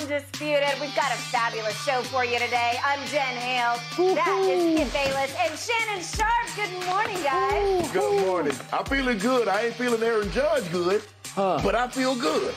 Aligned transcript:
Undisputed. 0.00 0.68
We've 0.80 0.94
got 0.94 1.10
a 1.10 1.16
fabulous 1.16 1.74
show 1.84 2.02
for 2.02 2.22
you 2.24 2.38
today. 2.38 2.78
I'm 2.84 2.98
Jen 3.08 3.34
Hale. 3.36 4.14
That 4.14 4.38
is 4.46 4.74
Skip 4.76 4.92
Bayless 4.92 5.34
and 5.40 5.58
Shannon 5.58 6.02
Sharpe. 6.02 6.54
Good 6.54 6.86
morning, 6.86 7.22
guys. 7.22 7.90
Good 7.92 8.26
morning. 8.26 8.52
I'm 8.74 8.84
feeling 8.84 9.16
good. 9.18 9.48
I 9.48 9.62
ain't 9.66 9.74
feeling 9.74 10.02
Aaron 10.02 10.30
Judge 10.32 10.70
good, 10.70 11.02
huh. 11.28 11.60
but 11.62 11.74
I 11.74 11.88
feel 11.88 12.14
good. 12.14 12.54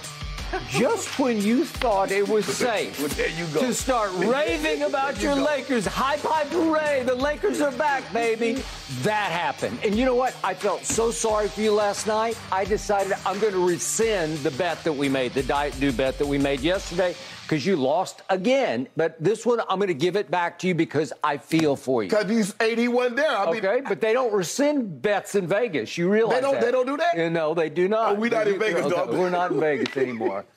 Just 0.70 1.18
when 1.20 1.40
you 1.42 1.64
thought 1.64 2.12
it 2.12 2.28
was 2.28 2.44
safe 2.58 3.00
Well, 3.00 3.08
there 3.10 3.30
you 3.30 3.46
go. 3.54 3.62
to 3.62 3.74
start 3.74 4.12
raving 4.18 4.82
about 4.82 5.18
you 5.22 5.30
your 5.30 5.36
go. 5.38 5.44
Lakers, 5.46 5.86
high 5.86 6.18
pipe 6.18 6.48
hooray, 6.48 7.04
the 7.06 7.14
Lakers 7.16 7.62
are 7.62 7.72
back, 7.72 8.12
baby. 8.12 8.62
That 9.04 9.32
happened. 9.32 9.78
And 9.84 9.94
you 9.96 10.04
know 10.04 10.16
what? 10.16 10.36
I 10.44 10.56
felt 10.56 10.84
so 10.84 11.12
sorry 11.12 11.48
for 11.48 11.62
you 11.62 11.72
last 11.74 12.08
night. 12.08 12.38
I 12.52 12.66
decided 12.66 13.14
I'm 13.26 13.38
going 13.40 13.54
to 13.54 13.64
rescind 13.66 14.38
the 14.40 14.50
bet 14.52 14.84
that 14.84 14.92
we 14.94 15.08
made, 15.08 15.34
the 15.34 15.44
Diet 15.44 15.80
Dew 15.80 15.92
bet 15.92 16.18
that 16.18 16.26
we 16.26 16.40
made 16.40 16.62
yesterday, 16.62 17.16
because 17.44 17.64
you 17.68 17.76
lost 17.76 18.24
again. 18.32 18.88
But 18.98 19.16
this 19.24 19.46
one, 19.46 19.60
I'm 19.70 19.78
going 19.78 19.90
to 19.90 19.94
give 19.94 20.16
it 20.16 20.32
back 20.32 20.58
to 20.60 20.68
you 20.68 20.74
because 20.74 21.14
I 21.24 21.38
feel 21.38 21.76
for 21.76 22.02
you. 22.02 22.10
Because 22.10 22.30
he's 22.32 22.56
81 22.60 23.14
there. 23.16 23.30
I 23.30 23.52
mean, 23.52 23.64
Okay, 23.64 23.82
but 23.88 24.02
they 24.02 24.12
don't 24.12 24.34
rescind 24.34 25.04
bets 25.04 25.36
in 25.36 25.46
Vegas. 25.46 25.96
You 25.96 26.10
realize 26.10 26.38
They 26.38 26.42
don't- 26.42 26.54
that? 26.56 26.62
they 26.64 26.72
don't 26.72 26.88
do 26.88 26.98
that? 26.98 27.16
Uh, 27.18 27.30
No, 27.30 27.54
they 27.54 27.70
do 27.70 27.88
not. 27.88 28.14
Oh, 28.14 28.16
we 28.16 28.30
not 28.30 28.46
They 28.46 28.54
in 28.54 28.60
do- 28.60 28.66
Vegas, 28.66 28.86
okay, 28.88 28.96
dog. 28.96 29.14
We're 29.14 29.30
not 29.30 29.52
in 29.52 29.60
Vegas 29.60 29.96
anymore. 29.98 30.46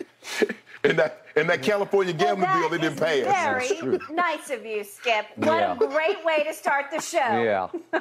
in 0.84 0.96
that 0.96 1.27
in 1.36 1.46
that 1.46 1.62
California 1.62 2.14
Well, 2.18 2.36
gambling 2.36 2.60
bill, 2.60 2.68
they 2.68 2.78
didn't 2.78 2.98
pass. 2.98 3.66
very 3.78 3.98
nice 4.10 4.50
of 4.50 4.66
you, 4.66 4.84
Skip. 4.84 5.27
What 5.36 5.46
Yeah. 5.58 5.72
a 5.72 5.77
great 5.77 6.24
way 6.24 6.45
to 6.45 6.52
start 6.52 6.86
the 6.91 7.00
show. 7.00 7.18
Yeah. 7.18 7.68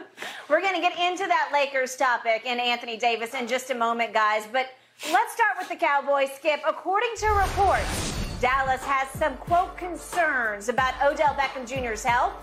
We're 0.50 0.62
going 0.62 0.76
to 0.76 0.82
get 0.82 0.98
into 1.00 1.26
that 1.28 1.50
Lakers 1.54 1.96
topic 1.96 2.44
and 2.46 2.60
Anthony 2.60 2.98
Davis 2.98 3.34
in 3.34 3.48
just 3.48 3.70
a 3.72 3.76
moment, 3.76 4.14
guys. 4.14 4.44
But 4.52 4.68
let's 5.12 5.34
start 5.34 5.52
with 5.60 5.70
the 5.70 5.76
Cowboys, 5.78 6.30
Skip. 6.36 6.60
According 6.68 7.12
to 7.18 7.28
reports, 7.28 8.40
Dallas 8.42 8.84
has 8.84 9.08
some, 9.18 9.38
quote, 9.38 9.78
concerns 9.78 10.68
about 10.68 10.94
Odell 11.04 11.36
Beckham 11.36 11.66
Jr.'s 11.68 12.04
health. 12.04 12.34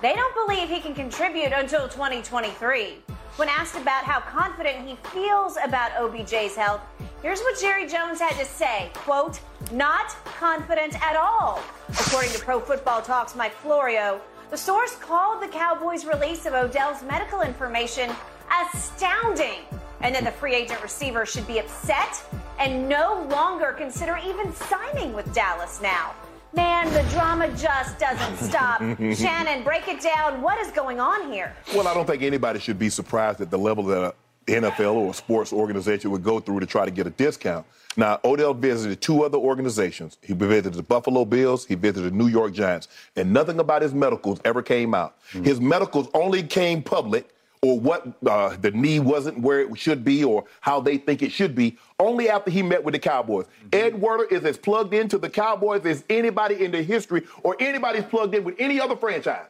They 0.00 0.14
don't 0.14 0.34
believe 0.46 0.68
he 0.68 0.80
can 0.80 0.94
contribute 0.94 1.52
until 1.52 1.88
2023. 1.88 3.02
When 3.36 3.48
asked 3.48 3.76
about 3.76 4.04
how 4.04 4.20
confident 4.20 4.86
he 4.86 4.96
feels 5.10 5.56
about 5.56 5.92
OBJ's 5.92 6.56
health, 6.56 6.80
here's 7.22 7.40
what 7.40 7.58
Jerry 7.58 7.86
Jones 7.86 8.20
had 8.20 8.38
to 8.38 8.44
say, 8.44 8.90
quote, 8.94 9.40
not 9.72 10.10
confident 10.24 11.00
at 11.02 11.16
all. 11.16 11.62
According 11.88 12.32
to 12.32 12.38
Pro 12.40 12.60
Football 12.60 13.00
Talks 13.02 13.34
Mike 13.34 13.54
Florio, 13.54 14.20
the 14.50 14.56
source 14.56 14.96
called 14.96 15.42
the 15.42 15.48
Cowboys' 15.48 16.04
release 16.04 16.44
of 16.44 16.54
Odell's 16.54 17.02
medical 17.02 17.40
information 17.42 18.10
astounding 18.50 19.60
and 20.00 20.14
that 20.14 20.24
the 20.24 20.32
free 20.32 20.54
agent 20.54 20.82
receiver 20.82 21.24
should 21.24 21.46
be 21.46 21.60
upset 21.60 22.22
and 22.58 22.88
no 22.88 23.26
longer 23.30 23.72
consider 23.72 24.18
even 24.24 24.52
signing 24.52 25.12
with 25.12 25.32
Dallas 25.32 25.80
now. 25.80 26.14
Man, 26.52 26.92
the 26.92 27.08
drama 27.10 27.48
just 27.56 27.98
doesn't 27.98 28.36
stop. 28.38 28.80
Shannon, 29.14 29.62
break 29.62 29.86
it 29.88 30.00
down. 30.00 30.42
What 30.42 30.58
is 30.58 30.72
going 30.72 30.98
on 30.98 31.32
here? 31.32 31.54
Well, 31.74 31.86
I 31.86 31.94
don't 31.94 32.06
think 32.06 32.22
anybody 32.22 32.58
should 32.58 32.78
be 32.78 32.90
surprised 32.90 33.40
at 33.40 33.50
the 33.50 33.58
level 33.58 33.84
that 33.84 34.14
the 34.46 34.54
NFL 34.54 34.94
or 34.94 35.10
a 35.10 35.14
sports 35.14 35.52
organization 35.52 36.10
would 36.10 36.24
go 36.24 36.40
through 36.40 36.60
to 36.60 36.66
try 36.66 36.84
to 36.84 36.90
get 36.90 37.06
a 37.06 37.10
discount. 37.10 37.66
Now, 37.96 38.20
Odell 38.24 38.54
visited 38.54 39.00
two 39.00 39.24
other 39.24 39.38
organizations. 39.38 40.18
He 40.22 40.32
visited 40.32 40.74
the 40.74 40.82
Buffalo 40.82 41.24
Bills, 41.24 41.66
he 41.66 41.74
visited 41.74 42.12
the 42.12 42.16
New 42.16 42.28
York 42.28 42.52
Giants, 42.52 42.88
and 43.16 43.32
nothing 43.32 43.58
about 43.58 43.82
his 43.82 43.92
medicals 43.92 44.40
ever 44.44 44.62
came 44.62 44.94
out. 44.94 45.16
Hmm. 45.32 45.42
His 45.42 45.60
medicals 45.60 46.08
only 46.14 46.42
came 46.42 46.82
public, 46.82 47.28
or 47.62 47.78
what 47.78 48.06
uh, 48.26 48.56
the 48.56 48.70
knee 48.70 49.00
wasn't 49.00 49.38
where 49.40 49.60
it 49.60 49.78
should 49.78 50.02
be, 50.02 50.24
or 50.24 50.44
how 50.60 50.80
they 50.80 50.96
think 50.96 51.22
it 51.22 51.30
should 51.30 51.54
be, 51.54 51.76
only 51.98 52.30
after 52.30 52.50
he 52.50 52.62
met 52.62 52.82
with 52.82 52.92
the 52.92 52.98
Cowboys. 52.98 53.46
Ed 53.72 54.00
Werder 54.00 54.24
is 54.34 54.44
as 54.44 54.56
plugged 54.56 54.94
into 54.94 55.18
the 55.18 55.28
Cowboys 55.28 55.84
as 55.84 56.02
anybody 56.08 56.64
in 56.64 56.70
the 56.70 56.82
history, 56.82 57.26
or 57.42 57.56
anybody's 57.60 58.04
plugged 58.04 58.34
in 58.34 58.44
with 58.44 58.54
any 58.58 58.80
other 58.80 58.96
franchise. 58.96 59.48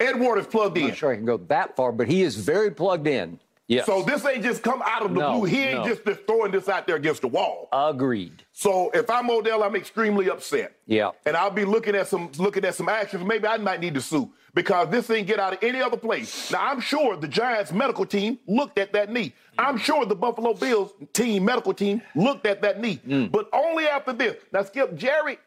Ed 0.00 0.18
Werder's 0.18 0.48
plugged 0.48 0.76
in. 0.78 0.86
I'm 0.86 0.94
sure 0.94 1.12
I 1.12 1.16
can 1.16 1.24
go 1.24 1.36
that 1.36 1.76
far, 1.76 1.92
but 1.92 2.08
he 2.08 2.22
is 2.22 2.34
very 2.34 2.72
plugged 2.72 3.06
in. 3.06 3.38
Yes. 3.68 3.86
So 3.86 4.02
this 4.02 4.26
ain't 4.26 4.42
just 4.42 4.62
come 4.62 4.82
out 4.84 5.06
of 5.06 5.14
the 5.14 5.20
No, 5.20 5.38
blue. 5.38 5.44
He 5.44 5.62
ain't 5.62 5.84
no. 5.84 5.88
just, 5.88 6.04
just 6.04 6.26
throwing 6.26 6.50
this 6.50 6.68
out 6.68 6.86
there 6.86 6.96
against 6.96 7.22
the 7.22 7.28
wall. 7.28 7.68
Agreed. 7.72 8.42
So 8.52 8.90
if 8.92 9.08
I'm 9.08 9.30
Odell, 9.30 9.62
I'm 9.62 9.74
extremely 9.74 10.28
upset. 10.28 10.76
Yeah. 10.86 11.12
And 11.24 11.34
I'll 11.34 11.50
be 11.50 11.64
looking 11.64 11.94
at 11.94 12.08
some 12.08 12.30
looking 12.36 12.64
at 12.66 12.74
some 12.74 12.90
actions. 12.90 13.24
Maybe 13.24 13.46
I 13.46 13.56
might 13.56 13.80
need 13.80 13.94
to 13.94 14.02
sue 14.02 14.30
because 14.54 14.88
this 14.88 15.10
ain't 15.10 15.26
get 15.26 15.40
out 15.40 15.52
of 15.52 15.58
any 15.62 15.80
other 15.80 15.96
place. 15.96 16.50
Now 16.50 16.66
I'm 16.66 16.80
sure 16.80 17.16
the 17.16 17.28
Giants 17.28 17.72
medical 17.72 18.06
team 18.06 18.38
looked 18.46 18.78
at 18.78 18.92
that 18.92 19.10
knee. 19.10 19.34
I'm 19.58 19.76
sure 19.76 20.06
the 20.06 20.14
Buffalo 20.14 20.54
Bills 20.54 20.92
team 21.12 21.44
medical 21.44 21.74
team 21.74 22.02
looked 22.14 22.46
at 22.46 22.62
that 22.62 22.80
knee. 22.80 23.00
Mm. 23.06 23.30
But 23.30 23.48
only 23.52 23.86
after 23.86 24.12
this. 24.12 24.36
Now 24.52 24.62
Skip 24.62 24.94
Jerry. 24.96 25.38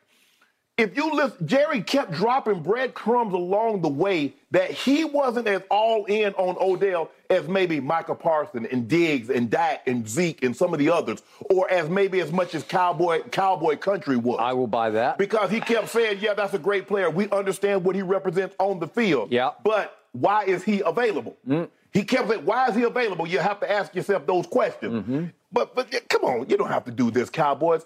If 0.77 0.95
you 0.95 1.11
listen, 1.11 1.47
Jerry 1.47 1.81
kept 1.81 2.11
dropping 2.11 2.61
breadcrumbs 2.61 3.33
along 3.33 3.81
the 3.81 3.89
way 3.89 4.35
that 4.51 4.69
he 4.69 5.05
wasn't 5.05 5.47
as 5.47 5.63
all 5.71 6.05
in 6.05 6.35
on 6.35 6.55
Odell 6.59 7.09
as 7.31 7.47
maybe 7.47 7.79
Michael 7.79 8.13
Parson 8.13 8.67
and 8.67 8.87
Diggs 8.87 9.31
and 9.31 9.49
Dak 9.49 9.87
and 9.87 10.07
Zeke 10.07 10.43
and 10.43 10.55
some 10.55 10.73
of 10.73 10.79
the 10.79 10.91
others, 10.91 11.23
or 11.49 11.69
as 11.71 11.89
maybe 11.89 12.19
as 12.19 12.31
much 12.31 12.53
as 12.53 12.63
Cowboy 12.63 13.21
Cowboy 13.31 13.77
Country 13.77 14.17
was. 14.17 14.37
I 14.39 14.53
will 14.53 14.67
buy 14.67 14.91
that. 14.91 15.17
Because 15.17 15.49
he 15.49 15.59
kept 15.59 15.89
saying, 15.89 16.19
yeah, 16.21 16.35
that's 16.35 16.53
a 16.53 16.59
great 16.59 16.87
player. 16.87 17.09
We 17.09 17.27
understand 17.31 17.83
what 17.83 17.95
he 17.95 18.03
represents 18.03 18.55
on 18.59 18.79
the 18.79 18.87
field. 18.87 19.31
Yeah. 19.31 19.51
But 19.63 19.97
why 20.11 20.43
is 20.43 20.63
he 20.63 20.81
available? 20.85 21.37
Mm. 21.47 21.69
He 21.91 22.03
kept 22.03 22.29
saying, 22.29 22.45
why 22.45 22.67
is 22.67 22.75
he 22.75 22.83
available? 22.83 23.27
You 23.27 23.39
have 23.39 23.59
to 23.61 23.71
ask 23.71 23.95
yourself 23.95 24.27
those 24.27 24.45
questions. 24.45 24.93
Mm-hmm. 24.93 25.25
But 25.51 25.73
but 25.73 25.91
come 26.07 26.23
on, 26.23 26.47
you 26.47 26.55
don't 26.55 26.69
have 26.69 26.85
to 26.85 26.91
do 26.91 27.09
this, 27.09 27.31
Cowboys. 27.31 27.83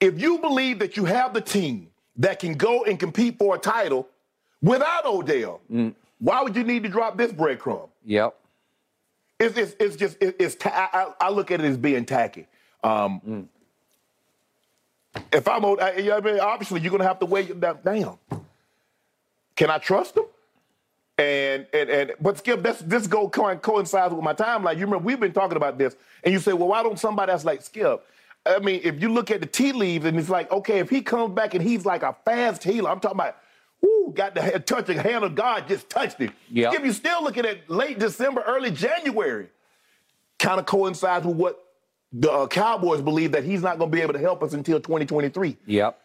If 0.00 0.20
you 0.20 0.38
believe 0.38 0.80
that 0.80 0.96
you 0.96 1.04
have 1.04 1.34
the 1.34 1.40
team 1.40 1.89
that 2.20 2.38
can 2.38 2.54
go 2.54 2.84
and 2.84 2.98
compete 2.98 3.38
for 3.38 3.54
a 3.56 3.58
title 3.58 4.08
without 4.62 5.04
Odell, 5.06 5.60
why 6.18 6.42
would 6.42 6.54
you 6.54 6.64
need 6.64 6.82
to 6.84 6.88
drop 6.88 7.16
this 7.18 7.32
breadcrumb? 7.32 7.88
Yep. 8.04 8.34
It's, 9.38 9.56
it's, 9.56 9.74
it's 9.80 9.96
just, 9.96 10.16
it- 10.22 10.36
it's, 10.38 10.54
ta- 10.54 10.90
I, 11.20 11.26
I 11.26 11.30
look 11.30 11.50
at 11.50 11.60
it 11.60 11.66
as 11.66 11.76
being 11.78 12.04
tacky. 12.04 12.46
Um, 12.84 13.48
If 15.32 15.48
I'm, 15.48 15.64
I, 15.64 15.96
you 15.96 16.04
know 16.10 16.16
what 16.16 16.26
I 16.26 16.30
mean? 16.32 16.40
obviously 16.40 16.80
you're 16.80 16.90
going 16.90 17.00
to 17.02 17.08
have 17.08 17.18
to 17.20 17.26
weigh 17.26 17.42
it 17.44 17.58
down. 17.60 18.18
Can 19.56 19.70
I 19.70 19.78
trust 19.78 20.16
him? 20.16 20.24
And, 21.18 21.66
and, 21.74 21.90
and, 21.90 22.12
but 22.20 22.38
Skip, 22.38 22.62
this, 22.62 22.78
this 22.80 23.06
go 23.06 23.28
co- 23.28 23.56
coincides 23.56 24.14
with 24.14 24.22
my 24.24 24.32
timeline. 24.34 24.74
You 24.76 24.84
remember, 24.86 24.98
we've 25.04 25.20
been 25.20 25.32
talking 25.32 25.56
about 25.56 25.76
this, 25.78 25.94
and 26.24 26.32
you 26.32 26.38
say, 26.40 26.52
well, 26.54 26.68
why 26.68 26.82
don't 26.82 26.98
somebody 26.98 27.32
else 27.32 27.44
like 27.44 27.60
Skip? 27.62 28.06
I 28.46 28.58
mean, 28.58 28.80
if 28.82 29.00
you 29.00 29.12
look 29.12 29.30
at 29.30 29.40
the 29.40 29.46
tea 29.46 29.72
leaves, 29.72 30.06
and 30.06 30.18
it's 30.18 30.30
like, 30.30 30.50
okay, 30.50 30.78
if 30.78 30.88
he 30.88 31.02
comes 31.02 31.34
back 31.34 31.54
and 31.54 31.62
he's 31.62 31.84
like 31.84 32.02
a 32.02 32.16
fast 32.24 32.64
healer, 32.64 32.90
I'm 32.90 33.00
talking 33.00 33.18
about, 33.18 33.36
whoo, 33.82 34.12
got 34.14 34.34
the 34.34 34.42
hand- 34.42 34.66
touching 34.66 34.96
hand 34.96 35.24
of 35.24 35.34
God, 35.34 35.68
just 35.68 35.90
touched 35.90 36.18
him. 36.18 36.32
Yep. 36.50 36.72
Skip, 36.72 36.84
you're 36.84 36.94
still 36.94 37.22
looking 37.22 37.44
at 37.44 37.68
late 37.68 37.98
December, 37.98 38.42
early 38.46 38.70
January. 38.70 39.48
Kind 40.38 40.58
of 40.58 40.66
coincides 40.66 41.26
with 41.26 41.36
what 41.36 41.62
the 42.12 42.30
uh, 42.30 42.46
Cowboys 42.46 43.02
believe 43.02 43.32
that 43.32 43.44
he's 43.44 43.62
not 43.62 43.78
going 43.78 43.90
to 43.90 43.96
be 43.96 44.02
able 44.02 44.14
to 44.14 44.18
help 44.18 44.42
us 44.42 44.54
until 44.54 44.80
2023. 44.80 45.56
Yep. 45.66 46.00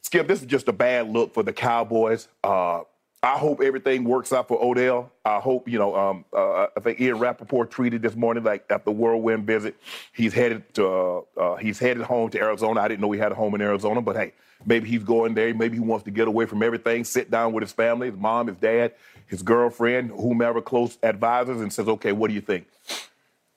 Skip, 0.00 0.26
this 0.28 0.40
is 0.40 0.46
just 0.46 0.68
a 0.68 0.72
bad 0.72 1.10
look 1.10 1.34
for 1.34 1.42
the 1.42 1.52
Cowboys. 1.52 2.28
Uh, 2.42 2.82
I 3.26 3.38
hope 3.38 3.60
everything 3.60 4.04
works 4.04 4.32
out 4.32 4.46
for 4.46 4.62
Odell. 4.62 5.10
I 5.24 5.40
hope, 5.40 5.68
you 5.68 5.80
know, 5.80 5.96
um, 5.96 6.24
uh, 6.32 6.68
I 6.76 6.80
think 6.80 7.00
Ian 7.00 7.18
Rapoport 7.18 7.72
tweeted 7.72 8.00
this 8.00 8.14
morning, 8.14 8.44
like 8.44 8.64
after 8.70 8.84
the 8.84 8.92
whirlwind 8.92 9.46
visit, 9.46 9.76
he's 10.12 10.32
headed 10.32 10.72
to, 10.74 10.86
uh, 10.88 11.20
uh, 11.36 11.56
he's 11.56 11.80
headed 11.80 12.04
home 12.04 12.30
to 12.30 12.38
Arizona. 12.38 12.80
I 12.80 12.88
didn't 12.88 13.00
know 13.00 13.10
he 13.10 13.18
had 13.18 13.32
a 13.32 13.34
home 13.34 13.56
in 13.56 13.60
Arizona, 13.60 14.00
but 14.00 14.14
hey, 14.16 14.32
maybe 14.64 14.88
he's 14.88 15.02
going 15.02 15.34
there. 15.34 15.52
Maybe 15.54 15.76
he 15.76 15.80
wants 15.80 16.04
to 16.04 16.12
get 16.12 16.28
away 16.28 16.46
from 16.46 16.62
everything, 16.62 17.02
sit 17.02 17.28
down 17.30 17.52
with 17.52 17.62
his 17.62 17.72
family, 17.72 18.10
his 18.10 18.18
mom, 18.18 18.46
his 18.46 18.58
dad, 18.58 18.94
his 19.26 19.42
girlfriend, 19.42 20.10
whomever 20.10 20.62
close 20.62 20.96
advisors, 21.02 21.60
and 21.60 21.72
says, 21.72 21.88
okay, 21.88 22.12
what 22.12 22.28
do 22.28 22.34
you 22.34 22.40
think? 22.40 22.68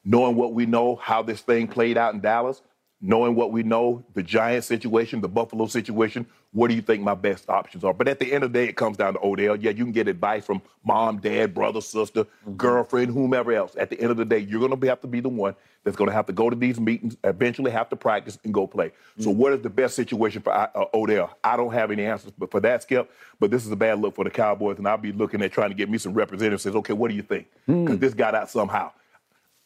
knowing 0.04 0.36
what 0.36 0.54
we 0.54 0.66
know, 0.66 0.96
how 0.96 1.22
this 1.22 1.42
thing 1.42 1.68
played 1.68 1.98
out 1.98 2.14
in 2.14 2.20
Dallas, 2.20 2.62
knowing 3.02 3.36
what 3.36 3.52
we 3.52 3.64
know, 3.64 4.04
the 4.14 4.24
Giants 4.24 4.68
situation, 4.68 5.22
the 5.22 5.28
Buffalo 5.30 5.68
situation, 5.68 6.26
what 6.52 6.70
do 6.70 6.74
you 6.74 6.82
think 6.82 7.04
my 7.04 7.14
best 7.14 7.48
options 7.50 7.84
are? 7.84 7.94
But 7.94 8.08
at 8.08 8.20
the 8.20 8.34
end 8.34 8.44
of 8.44 8.52
the 8.52 8.60
day, 8.60 8.66
it 8.68 8.76
comes 8.76 8.98
down 8.98 9.14
to 9.14 9.20
Odell. 9.24 9.56
Yeah, 9.56 9.70
you 9.70 9.84
can 9.84 9.92
get 9.92 10.08
advice 10.08 10.46
from 10.46 10.62
mom, 10.84 11.18
dad, 11.20 11.54
brother, 11.54 11.80
sister, 11.80 12.24
mm-hmm. 12.24 12.54
girlfriend, 12.54 13.12
whomever 13.12 13.52
else. 13.52 13.76
At 13.76 13.92
the 13.92 14.00
end 14.02 14.10
of 14.10 14.18
the 14.18 14.26
day, 14.26 14.40
you're 14.40 14.60
going 14.60 14.80
to 14.80 14.88
have 14.88 15.02
to 15.02 15.08
be 15.08 15.20
the 15.20 15.30
one 15.30 15.56
that's 15.84 15.96
going 15.96 16.10
to 16.10 16.14
have 16.14 16.26
to 16.26 16.34
go 16.34 16.50
to 16.50 16.56
these 16.56 16.80
meetings, 16.80 17.16
eventually 17.24 17.72
have 17.72 17.88
to 17.90 17.96
practice 17.96 18.40
and 18.44 18.54
go 18.54 18.66
play. 18.66 18.92
So, 19.20 19.30
mm-hmm. 19.30 19.40
what 19.40 19.54
is 19.54 19.62
the 19.62 19.70
best 19.70 19.96
situation 19.96 20.42
for 20.42 20.52
uh, 20.52 20.70
uh, 20.74 20.86
Odell? 20.94 21.38
I 21.44 21.56
don't 21.56 21.74
have 21.74 21.92
any 21.92 22.06
answers 22.06 22.32
but 22.38 22.50
for 22.50 22.60
that, 22.62 22.82
Skip. 22.82 23.12
But 23.40 23.52
this 23.52 23.66
is 23.66 23.72
a 23.72 23.76
bad 23.76 24.00
look 24.00 24.16
for 24.16 24.24
the 24.24 24.32
Cowboys, 24.32 24.80
and 24.80 24.88
I'll 24.88 24.98
be 24.98 25.12
looking 25.12 25.44
at 25.44 25.52
trying 25.52 25.70
to 25.70 25.76
get 25.76 25.90
me 25.90 26.00
some 26.00 26.14
representatives. 26.14 26.64
Says, 26.64 26.76
okay, 26.76 26.94
what 26.94 27.10
do 27.10 27.16
you 27.16 27.24
think? 27.24 27.48
Hmm. 27.68 27.86
Because 27.86 28.00
this 28.00 28.14
got 28.16 28.34
out 28.34 28.50
somehow. 28.50 28.92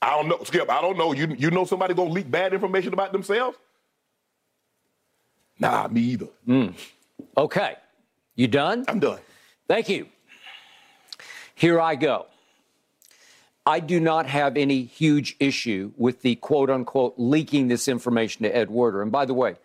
I 0.01 0.09
don't 0.18 0.27
know, 0.27 0.44
Skip. 0.44 0.69
I 0.69 0.81
don't 0.81 0.97
know. 0.97 1.13
You 1.13 1.33
you 1.39 1.50
know 1.50 1.63
somebody 1.63 1.94
gonna 1.94 2.12
leak 2.12 2.30
bad 2.30 2.53
information 2.53 2.91
about 2.91 3.13
themselves? 3.13 3.57
Nah, 5.59 5.88
me 5.88 6.01
either. 6.01 6.27
Mm. 6.47 6.73
Okay. 7.38 7.75
You 8.35 8.47
done? 8.47 8.85
I'm 8.88 9.00
done. 9.00 9.19
Thank 9.67 9.89
you. 9.89 10.07
Here 11.55 11.79
I 11.79 11.95
go. 11.95 12.25
I 13.65 13.79
do 13.79 14.00
not 14.00 14.25
have 14.25 14.57
any 14.57 14.83
huge 14.83 15.38
issue 15.39 15.94
with 15.95 16.21
the 16.21 16.35
quote 16.35 16.69
unquote 16.69 17.13
leaking 17.17 17.69
this 17.69 17.88
information 17.88 18.44
to 18.44 18.55
Ed 18.55 18.69
Werder. 18.69 19.01
And 19.01 19.11
by 19.11 19.25
the 19.25 19.33
way, 19.33 19.55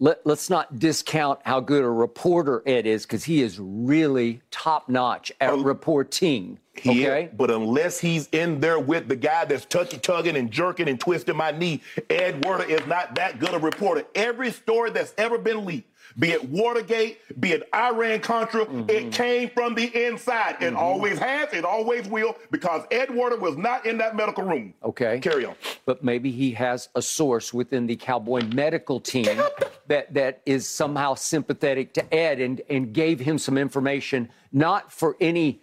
let, 0.00 0.26
us 0.26 0.48
not 0.48 0.78
discount 0.78 1.40
how 1.44 1.60
good 1.60 1.84
a 1.84 1.90
reporter 1.90 2.62
Ed 2.66 2.86
is 2.86 3.04
because 3.04 3.24
he 3.24 3.42
is 3.42 3.58
really 3.60 4.40
top 4.50 4.88
notch 4.88 5.30
at 5.40 5.52
um, 5.52 5.62
reporting. 5.62 6.58
Okay, 6.78 7.24
is, 7.24 7.30
but 7.36 7.50
unless 7.50 8.00
he's 8.00 8.26
in 8.32 8.60
there 8.60 8.80
with 8.80 9.08
the 9.08 9.16
guy 9.16 9.44
that's 9.44 9.66
tucky 9.66 9.98
tugging 9.98 10.36
and 10.36 10.50
jerking 10.50 10.88
and 10.88 10.98
twisting 10.98 11.36
my 11.36 11.50
knee, 11.50 11.82
Ed 12.08 12.44
Werder 12.44 12.64
is 12.64 12.86
not 12.86 13.14
that 13.16 13.38
good 13.38 13.52
a 13.52 13.58
reporter. 13.58 14.04
Every 14.14 14.50
story 14.50 14.90
that's 14.90 15.12
ever 15.18 15.36
been 15.36 15.66
leaked 15.66 15.89
be 16.18 16.30
it 16.32 16.48
Watergate, 16.48 17.40
be 17.40 17.52
it 17.52 17.68
Iran 17.74 18.20
Contra, 18.20 18.66
mm-hmm. 18.66 18.90
it 18.90 19.12
came 19.12 19.50
from 19.50 19.74
the 19.74 20.06
inside. 20.06 20.56
It 20.60 20.66
mm-hmm. 20.66 20.76
always 20.76 21.18
has, 21.18 21.52
it 21.52 21.64
always 21.64 22.08
will, 22.08 22.36
because 22.50 22.84
Ed 22.90 23.14
Werder 23.14 23.38
was 23.38 23.56
not 23.56 23.86
in 23.86 23.98
that 23.98 24.16
medical 24.16 24.44
room. 24.44 24.74
Okay. 24.82 25.20
Carry 25.20 25.44
on. 25.44 25.54
But 25.86 26.02
maybe 26.02 26.30
he 26.30 26.52
has 26.52 26.88
a 26.94 27.02
source 27.02 27.54
within 27.54 27.86
the 27.86 27.96
Cowboy 27.96 28.42
medical 28.42 29.00
team 29.00 29.40
that, 29.86 30.12
that 30.14 30.42
is 30.46 30.68
somehow 30.68 31.14
sympathetic 31.14 31.92
to 31.94 32.14
Ed 32.14 32.40
and, 32.40 32.60
and 32.68 32.92
gave 32.92 33.20
him 33.20 33.38
some 33.38 33.56
information, 33.56 34.28
not 34.52 34.92
for 34.92 35.16
any 35.20 35.60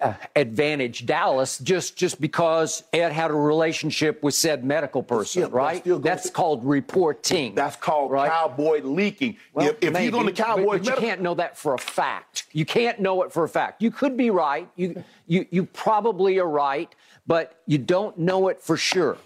uh, 0.00 0.14
advantage 0.34 1.04
Dallas 1.04 1.58
just 1.58 1.96
just 1.96 2.20
because 2.20 2.82
Ed 2.92 3.12
had 3.12 3.30
a 3.30 3.34
relationship 3.34 4.22
with 4.22 4.34
said 4.34 4.64
medical 4.64 5.02
person, 5.02 5.50
right? 5.50 5.82
That's 5.84 6.30
called 6.30 6.64
reporting. 6.64 7.54
That's 7.54 7.76
called 7.76 8.10
right? 8.10 8.30
cowboy 8.30 8.80
leaking. 8.82 9.36
Well, 9.52 9.68
if, 9.68 9.76
if 9.82 9.92
maybe, 9.92 10.06
he's 10.06 10.14
on 10.14 10.26
the 10.26 10.32
Cowboys, 10.32 10.80
but, 10.80 10.84
but 10.84 11.00
you 11.00 11.06
can't 11.06 11.20
know 11.20 11.34
that 11.34 11.58
for 11.58 11.74
a 11.74 11.78
fact. 11.78 12.46
You 12.52 12.64
can't 12.64 12.98
know 12.98 13.22
it 13.22 13.32
for 13.32 13.44
a 13.44 13.48
fact. 13.48 13.82
You 13.82 13.90
could 13.90 14.16
be 14.16 14.30
right. 14.30 14.68
You 14.76 15.04
you 15.26 15.46
you 15.50 15.66
probably 15.66 16.38
are 16.38 16.48
right, 16.48 16.94
but 17.26 17.60
you 17.66 17.78
don't 17.78 18.18
know 18.18 18.48
it 18.48 18.60
for 18.60 18.78
sure. 18.78 19.18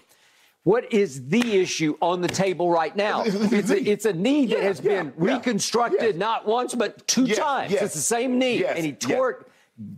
What 0.63 0.91
is 0.91 1.29
the 1.29 1.57
issue 1.57 1.97
on 2.01 2.21
the 2.21 2.27
table 2.27 2.69
right 2.69 2.95
now? 2.95 3.23
It's 3.25 3.71
a, 3.71 3.81
it's 3.81 4.05
a 4.05 4.13
knee 4.13 4.45
that 4.47 4.57
yeah, 4.57 4.63
has 4.65 4.81
yeah, 4.81 5.03
been 5.03 5.13
reconstructed 5.15 6.17
not 6.17 6.45
once 6.45 6.75
but 6.75 7.07
two 7.07 7.23
yes, 7.23 7.37
times. 7.37 7.71
Yes, 7.71 7.83
it's 7.83 7.93
the 7.95 8.01
same 8.01 8.37
knee, 8.37 8.59
yes, 8.59 8.75
and 8.75 8.85
he 8.85 8.91
tore 8.91 9.29
it 9.31 9.48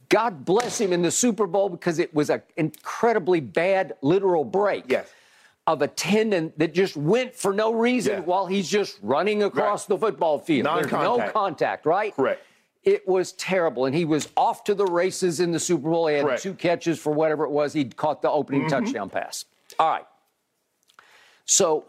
God 0.09 0.45
bless 0.45 0.79
him 0.79 0.93
in 0.93 1.01
the 1.01 1.11
Super 1.11 1.47
Bowl 1.47 1.69
because 1.69 1.97
it 1.97 2.13
was 2.13 2.29
an 2.29 2.43
incredibly 2.57 3.39
bad 3.39 3.93
literal 4.01 4.43
break. 4.43 4.85
Yes. 4.87 5.09
Of 5.67 5.81
a 5.81 5.87
tendon 5.87 6.51
that 6.57 6.73
just 6.73 6.97
went 6.97 7.35
for 7.35 7.53
no 7.53 7.71
reason 7.73 8.13
yeah. 8.13 8.19
while 8.21 8.47
he's 8.47 8.67
just 8.67 8.97
running 9.01 9.43
across 9.43 9.83
right. 9.83 9.95
the 9.95 10.07
football 10.07 10.39
field. 10.39 10.65
There's 10.65 10.91
no 10.91 11.29
contact, 11.31 11.85
right? 11.85 12.15
Correct. 12.15 12.41
It 12.83 13.07
was 13.07 13.33
terrible. 13.33 13.85
And 13.85 13.95
he 13.95 14.03
was 14.03 14.27
off 14.35 14.63
to 14.65 14.73
the 14.73 14.85
races 14.85 15.39
in 15.39 15.51
the 15.51 15.59
Super 15.59 15.89
Bowl. 15.89 16.07
He 16.07 16.15
had 16.15 16.25
Correct. 16.25 16.41
two 16.41 16.55
catches 16.55 16.99
for 16.99 17.13
whatever 17.13 17.43
it 17.43 17.51
was. 17.51 17.73
He 17.73 17.85
caught 17.85 18.23
the 18.23 18.29
opening 18.29 18.61
mm-hmm. 18.61 18.83
touchdown 18.83 19.09
pass. 19.09 19.45
All 19.77 19.89
right. 19.89 20.05
So 21.45 21.85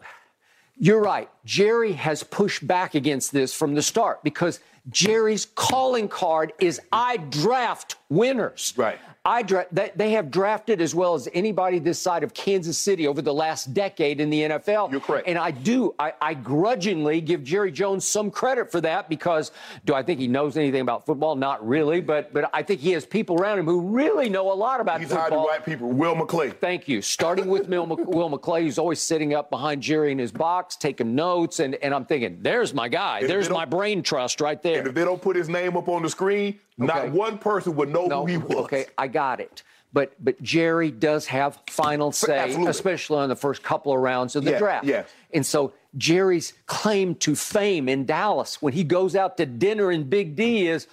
you're 0.75 1.01
right. 1.01 1.29
Jerry 1.43 1.93
has 1.93 2.21
pushed 2.23 2.65
back 2.65 2.93
against 2.93 3.31
this 3.31 3.53
from 3.53 3.75
the 3.75 3.81
start 3.81 4.23
because– 4.23 4.59
Jerry's 4.89 5.45
calling 5.45 6.09
card 6.09 6.53
is 6.59 6.81
I 6.91 7.17
draft 7.17 7.95
winners. 8.13 8.73
Right. 8.77 8.99
I 9.25 9.41
dra- 9.41 9.67
they 9.71 10.11
have 10.11 10.29
drafted 10.29 10.81
as 10.81 10.93
well 10.93 11.13
as 11.13 11.29
anybody 11.33 11.79
this 11.79 11.97
side 11.97 12.23
of 12.23 12.33
Kansas 12.33 12.77
City 12.77 13.07
over 13.07 13.21
the 13.21 13.33
last 13.33 13.73
decade 13.73 14.19
in 14.19 14.29
the 14.29 14.41
NFL. 14.41 14.91
You're 14.91 14.99
correct. 14.99 15.29
And 15.29 15.37
I 15.37 15.51
do, 15.51 15.95
I, 15.97 16.11
I, 16.21 16.33
grudgingly 16.33 17.21
give 17.21 17.41
Jerry 17.41 17.71
Jones 17.71 18.05
some 18.05 18.29
credit 18.29 18.69
for 18.69 18.81
that 18.81 19.07
because 19.07 19.53
do 19.85 19.93
I 19.93 20.03
think 20.03 20.19
he 20.19 20.27
knows 20.27 20.57
anything 20.57 20.81
about 20.81 21.05
football? 21.05 21.37
Not 21.37 21.65
really, 21.65 22.01
but 22.01 22.33
but 22.33 22.49
I 22.53 22.63
think 22.63 22.81
he 22.81 22.91
has 22.91 23.05
people 23.05 23.39
around 23.39 23.59
him 23.59 23.65
who 23.65 23.79
really 23.79 24.27
know 24.27 24.51
a 24.51 24.53
lot 24.55 24.81
about 24.81 24.99
He's 24.99 25.07
football. 25.07 25.23
He's 25.23 25.31
hired 25.31 25.45
the 25.45 25.47
right 25.47 25.65
people. 25.65 25.89
Will 25.89 26.15
McClay. 26.15 26.53
Thank 26.53 26.89
you. 26.89 27.01
Starting 27.01 27.47
with 27.47 27.69
Will, 27.69 27.87
Will 27.87 28.29
McClay, 28.29 28.63
who's 28.63 28.77
always 28.77 29.01
sitting 29.01 29.33
up 29.33 29.49
behind 29.49 29.81
Jerry 29.81 30.11
in 30.11 30.19
his 30.19 30.33
box, 30.33 30.75
taking 30.75 31.15
notes, 31.15 31.61
and, 31.61 31.75
and 31.75 31.93
I'm 31.93 32.03
thinking, 32.03 32.39
there's 32.41 32.73
my 32.73 32.89
guy. 32.89 33.19
If 33.19 33.29
there's 33.29 33.49
my 33.49 33.63
brain 33.63 34.03
trust 34.03 34.41
right 34.41 34.61
there. 34.61 34.79
And 34.79 34.87
if 34.89 34.93
they 34.93 35.05
don't 35.05 35.21
put 35.21 35.37
his 35.37 35.47
name 35.47 35.77
up 35.77 35.87
on 35.87 36.01
the 36.01 36.09
screen, 36.09 36.59
Okay. 36.81 36.87
Not 36.87 37.11
one 37.11 37.37
person 37.37 37.75
would 37.75 37.89
know 37.89 38.07
no, 38.07 38.21
who 38.21 38.25
he 38.27 38.37
was. 38.37 38.65
Okay, 38.65 38.85
I 38.97 39.07
got 39.07 39.39
it. 39.39 39.63
But 39.91 40.13
but 40.23 40.41
Jerry 40.41 40.89
does 40.89 41.27
have 41.27 41.59
final 41.69 42.11
say, 42.11 42.39
Absolutely. 42.39 42.71
especially 42.71 43.19
on 43.19 43.29
the 43.29 43.35
first 43.35 43.61
couple 43.61 43.93
of 43.93 43.99
rounds 43.99 44.35
of 44.35 44.43
the 44.43 44.51
yeah, 44.51 44.59
draft. 44.59 44.85
Yeah. 44.85 45.03
And 45.33 45.45
so 45.45 45.73
Jerry's 45.97 46.53
claim 46.65 47.15
to 47.15 47.35
fame 47.35 47.87
in 47.87 48.05
Dallas 48.05 48.61
when 48.61 48.73
he 48.73 48.83
goes 48.83 49.15
out 49.15 49.37
to 49.37 49.45
dinner 49.45 49.91
in 49.91 50.09
Big 50.09 50.35
D 50.35 50.67
is 50.67 50.87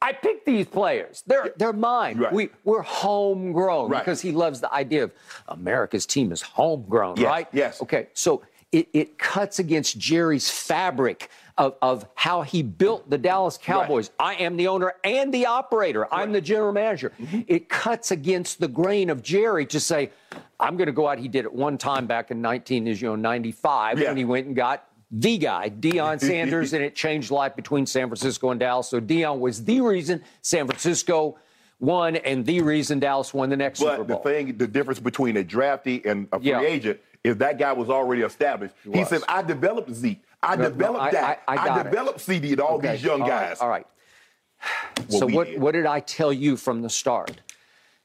I 0.00 0.12
picked 0.12 0.46
these 0.46 0.66
players. 0.66 1.22
They're 1.26 1.52
they're 1.56 1.72
mine. 1.72 2.18
Right. 2.18 2.32
We 2.32 2.48
we're 2.64 2.82
homegrown 2.82 3.90
right. 3.90 3.98
because 3.98 4.20
he 4.20 4.32
loves 4.32 4.60
the 4.60 4.72
idea 4.72 5.04
of 5.04 5.12
America's 5.48 6.06
team 6.06 6.32
is 6.32 6.40
homegrown, 6.40 7.16
yes. 7.18 7.26
right? 7.26 7.48
Yes. 7.52 7.82
Okay. 7.82 8.08
So 8.14 8.42
it, 8.72 8.88
it 8.92 9.18
cuts 9.18 9.58
against 9.58 9.98
Jerry's 9.98 10.50
fabric 10.50 11.30
of, 11.56 11.76
of 11.80 12.06
how 12.14 12.42
he 12.42 12.62
built 12.62 13.08
the 13.08 13.18
Dallas 13.18 13.58
Cowboys. 13.58 14.10
Right. 14.18 14.38
I 14.40 14.42
am 14.42 14.56
the 14.56 14.68
owner 14.68 14.94
and 15.04 15.32
the 15.32 15.46
operator. 15.46 16.00
Right. 16.00 16.08
I'm 16.12 16.32
the 16.32 16.40
general 16.40 16.72
manager. 16.72 17.12
Mm-hmm. 17.20 17.42
It 17.46 17.68
cuts 17.68 18.10
against 18.10 18.60
the 18.60 18.68
grain 18.68 19.08
of 19.10 19.22
Jerry 19.22 19.66
to 19.66 19.78
say, 19.78 20.10
I'm 20.58 20.76
going 20.76 20.86
to 20.86 20.92
go 20.92 21.08
out. 21.08 21.18
He 21.18 21.28
did 21.28 21.44
it 21.44 21.52
one 21.52 21.78
time 21.78 22.06
back 22.06 22.30
in 22.30 22.40
19, 22.42 22.86
you 22.86 22.94
know, 23.02 23.16
95 23.16 23.98
yeah. 23.98 24.08
when 24.08 24.16
he 24.16 24.24
went 24.24 24.46
and 24.46 24.56
got 24.56 24.88
the 25.10 25.38
guy, 25.38 25.70
Deion 25.70 26.20
Sanders, 26.20 26.72
and 26.72 26.82
it 26.82 26.96
changed 26.96 27.30
life 27.30 27.54
between 27.54 27.86
San 27.86 28.08
Francisco 28.08 28.50
and 28.50 28.58
Dallas. 28.58 28.88
So 28.88 29.00
Deion 29.00 29.38
was 29.38 29.64
the 29.64 29.80
reason 29.80 30.22
San 30.42 30.66
Francisco 30.66 31.38
won 31.78 32.16
and 32.16 32.44
the 32.44 32.62
reason 32.62 32.98
Dallas 32.98 33.32
won 33.32 33.50
the 33.50 33.56
next 33.56 33.80
but 33.80 33.90
Super 33.90 34.04
Bowl. 34.04 34.16
But 34.16 34.24
the 34.24 34.30
thing, 34.30 34.56
the 34.56 34.66
difference 34.66 34.98
between 34.98 35.36
a 35.36 35.44
draftee 35.44 36.04
and 36.04 36.26
a 36.32 36.40
free 36.40 36.50
yeah. 36.50 36.60
agent 36.60 37.00
is 37.22 37.36
that 37.38 37.58
guy 37.58 37.72
was 37.72 37.90
already 37.90 38.22
established. 38.22 38.74
He, 38.84 38.98
he 38.98 39.04
said, 39.04 39.22
I 39.28 39.42
developed 39.42 39.92
Zeke. 39.92 40.22
I 40.48 40.56
no, 40.56 40.64
developed 40.64 41.04
no, 41.06 41.10
that. 41.12 41.42
I, 41.48 41.56
I, 41.56 41.80
I 41.80 41.82
developed 41.82 42.20
it. 42.20 42.22
CD 42.22 42.52
and 42.52 42.60
all 42.60 42.76
okay. 42.76 42.92
these 42.92 43.04
young 43.04 43.22
all 43.22 43.28
guys. 43.28 43.58
Right. 43.60 43.60
All 43.60 43.68
right. 43.68 43.86
Well, 45.10 45.18
so 45.20 45.26
what, 45.26 45.48
did. 45.48 45.60
what 45.60 45.72
did 45.72 45.84
I 45.84 46.00
tell 46.00 46.32
you 46.32 46.56
from 46.56 46.80
the 46.80 46.88
start? 46.88 47.32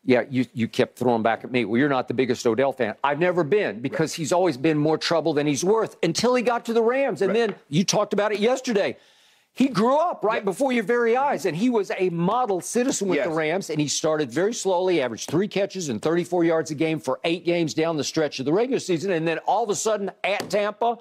Yeah, 0.04 0.24
you, 0.30 0.46
you 0.54 0.68
kept 0.68 0.98
throwing 0.98 1.22
back 1.22 1.44
at 1.44 1.52
me. 1.52 1.64
Well, 1.66 1.78
you're 1.78 1.88
not 1.88 2.08
the 2.08 2.14
biggest 2.14 2.46
Odell 2.46 2.74
fan. 2.74 2.96
I've 3.04 3.20
never 3.20 3.44
been 3.44 3.80
because 3.80 4.12
right. 4.12 4.18
he's 4.18 4.32
always 4.32 4.58
been 4.58 4.78
more 4.78 4.98
trouble 4.98 5.34
than 5.34 5.46
he's 5.46 5.64
worth 5.64 5.96
until 6.04 6.36
he 6.36 6.42
got 6.42 6.66
to 6.66 6.74
the 6.74 6.82
Rams. 6.82 7.22
And 7.22 7.30
right. 7.30 7.48
then 7.48 7.56
you 7.70 7.84
talked 7.84 8.12
about 8.12 8.32
it 8.32 8.40
yesterday. 8.40 8.98
He 9.54 9.68
grew 9.68 9.98
up 9.98 10.24
right 10.24 10.46
before 10.46 10.72
your 10.72 10.86
very 10.86 11.18
eyes, 11.18 11.46
and 11.46 11.56
he 11.56 11.70
was 11.70 11.92
a 11.98 12.10
model 12.12 12.62
citizen 12.62 13.10
with 13.10 13.18
yes. 13.18 13.28
the 13.28 13.34
Rams. 13.34 13.70
And 13.70 13.80
he 13.80 13.90
started 13.90 14.32
very 14.32 14.54
slowly, 14.54 15.02
averaged 15.02 15.30
three 15.30 15.50
catches 15.50 15.90
and 15.90 16.02
34 16.02 16.46
yards 16.46 16.72
a 16.72 16.76
game 16.76 16.98
for 16.98 17.20
eight 17.26 17.44
games 17.44 17.74
down 17.74 17.98
the 17.98 18.04
stretch 18.04 18.40
of 18.40 18.46
the 18.46 18.54
regular 18.54 18.80
season. 18.80 19.12
And 19.12 19.28
then 19.28 19.40
all 19.40 19.66
of 19.66 19.70
a 19.70 19.76
sudden 19.76 20.12
at 20.24 20.50
Tampa, 20.50 20.98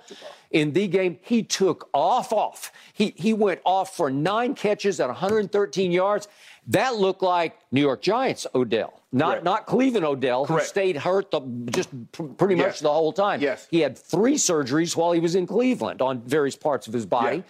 in 0.50 0.72
the 0.72 0.88
game, 0.88 1.18
he 1.22 1.44
took 1.44 1.88
off, 1.92 2.32
off. 2.32 2.72
He, 2.94 3.14
he 3.16 3.32
went 3.32 3.60
off 3.64 3.96
for 3.96 4.10
nine 4.10 4.54
catches 4.54 4.98
at 4.98 5.06
113 5.06 5.92
yards. 5.92 6.26
That 6.66 6.96
looked 6.96 7.22
like 7.22 7.58
New 7.70 7.80
York 7.80 8.02
Giants 8.02 8.46
Odell, 8.54 9.00
not 9.12 9.28
Correct. 9.28 9.44
not 9.44 9.66
Cleveland 9.66 10.04
Odell, 10.04 10.46
Correct. 10.46 10.64
who 10.64 10.68
stayed 10.68 10.96
hurt 10.96 11.30
the, 11.30 11.40
just 11.70 11.90
pr- 12.12 12.24
pretty 12.24 12.56
yes. 12.56 12.66
much 12.66 12.80
the 12.80 12.92
whole 12.92 13.12
time. 13.12 13.40
Yes. 13.40 13.68
He 13.70 13.80
had 13.80 13.96
three 13.96 14.34
surgeries 14.34 14.96
while 14.96 15.12
he 15.12 15.20
was 15.20 15.34
in 15.34 15.46
Cleveland 15.46 16.02
on 16.02 16.22
various 16.22 16.56
parts 16.56 16.88
of 16.88 16.92
his 16.92 17.06
body. 17.06 17.38
Yeah 17.38 17.42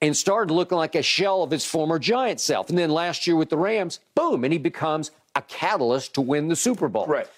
and 0.00 0.16
started 0.16 0.52
looking 0.52 0.78
like 0.78 0.94
a 0.94 1.02
shell 1.02 1.42
of 1.42 1.50
his 1.50 1.64
former 1.64 1.98
Giant 1.98 2.40
self. 2.40 2.68
And 2.68 2.78
then 2.78 2.90
last 2.90 3.26
year 3.26 3.36
with 3.36 3.48
the 3.48 3.56
Rams, 3.56 4.00
boom, 4.14 4.44
and 4.44 4.52
he 4.52 4.58
becomes 4.58 5.10
a 5.34 5.42
catalyst 5.42 6.14
to 6.14 6.20
win 6.20 6.48
the 6.48 6.56
Super 6.56 6.88
Bowl. 6.88 7.06
Right. 7.06 7.28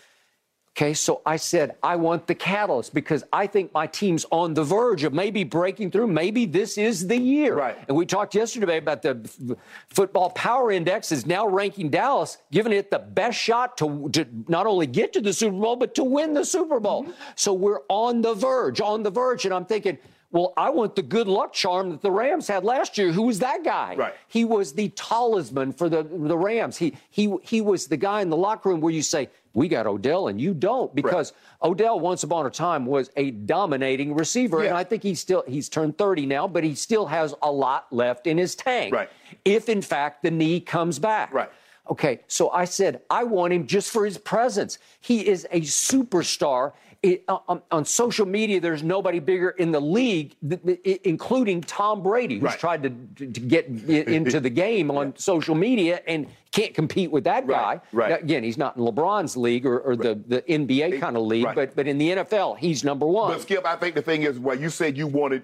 Okay, 0.76 0.92
so 0.92 1.22
I 1.24 1.36
said, 1.36 1.76
I 1.82 1.96
want 1.96 2.26
the 2.26 2.34
catalyst 2.34 2.92
because 2.92 3.24
I 3.32 3.46
think 3.46 3.72
my 3.72 3.86
team's 3.86 4.26
on 4.30 4.52
the 4.52 4.62
verge 4.62 5.04
of 5.04 5.14
maybe 5.14 5.42
breaking 5.42 5.90
through. 5.90 6.08
Maybe 6.08 6.44
this 6.44 6.76
is 6.76 7.06
the 7.06 7.16
year. 7.16 7.54
Right. 7.54 7.78
And 7.88 7.96
we 7.96 8.04
talked 8.04 8.34
yesterday 8.34 8.76
about 8.76 9.00
the 9.00 9.56
football 9.88 10.28
power 10.28 10.70
index 10.70 11.12
is 11.12 11.24
now 11.24 11.46
ranking 11.48 11.88
Dallas, 11.88 12.36
giving 12.52 12.74
it 12.74 12.90
the 12.90 12.98
best 12.98 13.38
shot 13.38 13.78
to, 13.78 14.10
to 14.10 14.26
not 14.48 14.66
only 14.66 14.86
get 14.86 15.14
to 15.14 15.22
the 15.22 15.32
Super 15.32 15.56
Bowl, 15.56 15.76
but 15.76 15.94
to 15.94 16.04
win 16.04 16.34
the 16.34 16.44
Super 16.44 16.78
Bowl. 16.78 17.04
Mm-hmm. 17.04 17.12
So 17.36 17.54
we're 17.54 17.80
on 17.88 18.20
the 18.20 18.34
verge, 18.34 18.82
on 18.82 19.02
the 19.02 19.10
verge. 19.10 19.46
And 19.46 19.54
I'm 19.54 19.64
thinking, 19.64 19.96
well, 20.36 20.52
I 20.54 20.68
want 20.68 20.96
the 20.96 21.02
good 21.02 21.28
luck 21.28 21.54
charm 21.54 21.88
that 21.92 22.02
the 22.02 22.10
Rams 22.10 22.46
had 22.46 22.62
last 22.62 22.98
year. 22.98 23.10
Who 23.10 23.22
was 23.22 23.38
that 23.38 23.64
guy? 23.64 23.94
Right. 23.96 24.14
He 24.28 24.44
was 24.44 24.74
the 24.74 24.90
talisman 24.90 25.72
for 25.72 25.88
the, 25.88 26.02
the 26.02 26.36
Rams. 26.36 26.76
He, 26.76 26.94
he, 27.08 27.34
he 27.42 27.62
was 27.62 27.86
the 27.86 27.96
guy 27.96 28.20
in 28.20 28.28
the 28.28 28.36
locker 28.36 28.68
room 28.68 28.82
where 28.82 28.92
you 28.92 29.00
say, 29.00 29.30
we 29.54 29.66
got 29.66 29.86
Odell 29.86 30.28
and 30.28 30.38
you 30.38 30.52
don't 30.52 30.94
because 30.94 31.32
right. 31.62 31.70
Odell 31.70 31.98
once 31.98 32.22
upon 32.22 32.44
a 32.44 32.50
time 32.50 32.84
was 32.84 33.10
a 33.16 33.30
dominating 33.30 34.14
receiver 34.14 34.62
yeah. 34.62 34.68
and 34.68 34.76
I 34.76 34.84
think 34.84 35.02
he's 35.02 35.18
still 35.18 35.42
he's 35.48 35.70
turned 35.70 35.96
30 35.96 36.26
now 36.26 36.46
but 36.46 36.62
he 36.62 36.74
still 36.74 37.06
has 37.06 37.34
a 37.40 37.50
lot 37.50 37.86
left 37.90 38.26
in 38.26 38.36
his 38.36 38.54
tank 38.54 38.92
right. 38.92 39.08
if 39.46 39.70
in 39.70 39.80
fact 39.80 40.22
the 40.22 40.30
knee 40.30 40.60
comes 40.60 40.98
back. 40.98 41.32
Right. 41.32 41.50
Okay, 41.88 42.20
so 42.26 42.50
I 42.50 42.66
said 42.66 43.00
I 43.08 43.24
want 43.24 43.54
him 43.54 43.66
just 43.66 43.90
for 43.90 44.04
his 44.04 44.18
presence. 44.18 44.78
He 45.00 45.26
is 45.26 45.46
a 45.50 45.62
superstar 45.62 46.72
it, 47.02 47.24
uh, 47.28 47.38
on, 47.48 47.62
on, 47.70 47.84
social 47.84 48.26
media, 48.26 48.60
there's 48.60 48.82
nobody 48.82 49.18
bigger 49.18 49.50
in 49.50 49.72
the 49.72 49.80
league, 49.80 50.34
th- 50.48 50.62
th- 50.84 51.00
including 51.04 51.60
Tom 51.60 52.02
Brady, 52.02 52.36
who's 52.36 52.44
right. 52.44 52.58
tried 52.58 52.82
to, 52.84 53.26
to 53.26 53.40
get 53.40 53.66
into 53.66 54.40
the 54.40 54.50
game 54.50 54.90
on 54.90 55.06
yeah. 55.08 55.12
social 55.16 55.54
media 55.54 56.00
and 56.06 56.26
can't 56.52 56.74
compete 56.74 57.10
with 57.10 57.24
that 57.24 57.46
guy. 57.46 57.80
Right. 57.92 58.10
Now, 58.10 58.16
again, 58.16 58.42
he's 58.44 58.58
not 58.58 58.76
in 58.76 58.82
LeBron's 58.82 59.36
league 59.36 59.66
or, 59.66 59.78
or 59.80 59.94
right. 59.94 60.28
the, 60.28 60.42
the 60.42 60.42
NBA 60.42 61.00
kind 61.00 61.16
of 61.16 61.22
league, 61.24 61.48
but 61.54 61.76
but 61.76 61.86
in 61.86 61.98
the 61.98 62.10
NFL, 62.10 62.58
he's 62.58 62.84
number 62.84 63.06
one. 63.06 63.32
But 63.32 63.42
Skip, 63.42 63.66
I 63.66 63.76
think 63.76 63.94
the 63.94 64.02
thing 64.02 64.22
is, 64.22 64.38
well, 64.38 64.58
you 64.58 64.70
said 64.70 64.96
you 64.96 65.06
wanted 65.06 65.42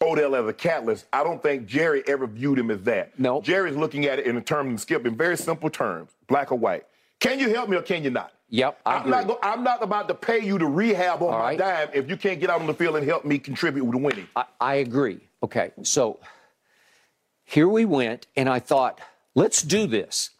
Odell 0.00 0.36
as 0.36 0.46
a 0.46 0.52
catalyst, 0.52 1.06
I 1.12 1.24
don't 1.24 1.42
think 1.42 1.66
Jerry 1.66 2.02
ever 2.06 2.26
viewed 2.26 2.58
him 2.58 2.70
as 2.70 2.82
that. 2.82 3.18
No. 3.18 3.40
Jerry's 3.40 3.76
looking 3.76 4.06
at 4.06 4.18
it 4.20 4.26
in 4.26 4.40
terms 4.42 4.74
of 4.74 4.80
skip 4.80 5.06
in 5.06 5.16
very 5.16 5.36
simple 5.36 5.70
terms, 5.70 6.12
black 6.28 6.52
or 6.52 6.58
white. 6.58 6.84
Can 7.20 7.40
you 7.40 7.52
help 7.52 7.68
me 7.68 7.76
or 7.76 7.82
can 7.82 8.04
you 8.04 8.10
not? 8.10 8.32
Yep, 8.50 8.80
I 8.86 8.94
I'm 8.94 9.00
agree. 9.00 9.10
not, 9.10 9.26
go- 9.26 9.38
I'm 9.42 9.62
not 9.62 9.82
about 9.82 10.08
to 10.08 10.14
pay 10.14 10.38
you 10.40 10.56
to 10.58 10.66
rehab 10.66 11.22
on 11.22 11.28
All 11.32 11.38
my 11.38 11.44
right. 11.50 11.58
dime 11.58 11.88
if 11.92 12.08
you 12.08 12.16
can't 12.16 12.40
get 12.40 12.48
out 12.50 12.60
on 12.60 12.66
the 12.66 12.74
field 12.74 12.96
and 12.96 13.06
help 13.06 13.24
me 13.24 13.38
contribute 13.38 13.84
to 13.84 13.90
the 13.90 13.98
winning. 13.98 14.26
I, 14.34 14.44
I 14.60 14.74
agree. 14.76 15.20
Okay, 15.42 15.70
so 15.82 16.18
here 17.44 17.68
we 17.68 17.84
went, 17.84 18.26
and 18.36 18.48
I 18.48 18.58
thought, 18.58 19.00
let's 19.34 19.62
do 19.62 19.86
this. 19.86 20.30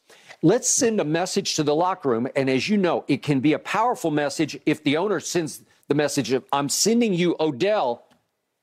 Let's 0.42 0.68
send 0.68 1.00
a 1.00 1.04
message 1.04 1.54
to 1.56 1.62
the 1.62 1.74
locker 1.74 2.08
room. 2.10 2.28
And 2.36 2.48
as 2.48 2.68
you 2.68 2.76
know, 2.76 3.04
it 3.08 3.22
can 3.22 3.40
be 3.40 3.52
a 3.54 3.58
powerful 3.58 4.10
message 4.10 4.58
if 4.66 4.84
the 4.84 4.96
owner 4.96 5.20
sends 5.20 5.60
the 5.88 5.94
message 5.94 6.32
of, 6.32 6.44
I'm 6.52 6.68
sending 6.68 7.12
you 7.14 7.34
Odell. 7.40 8.04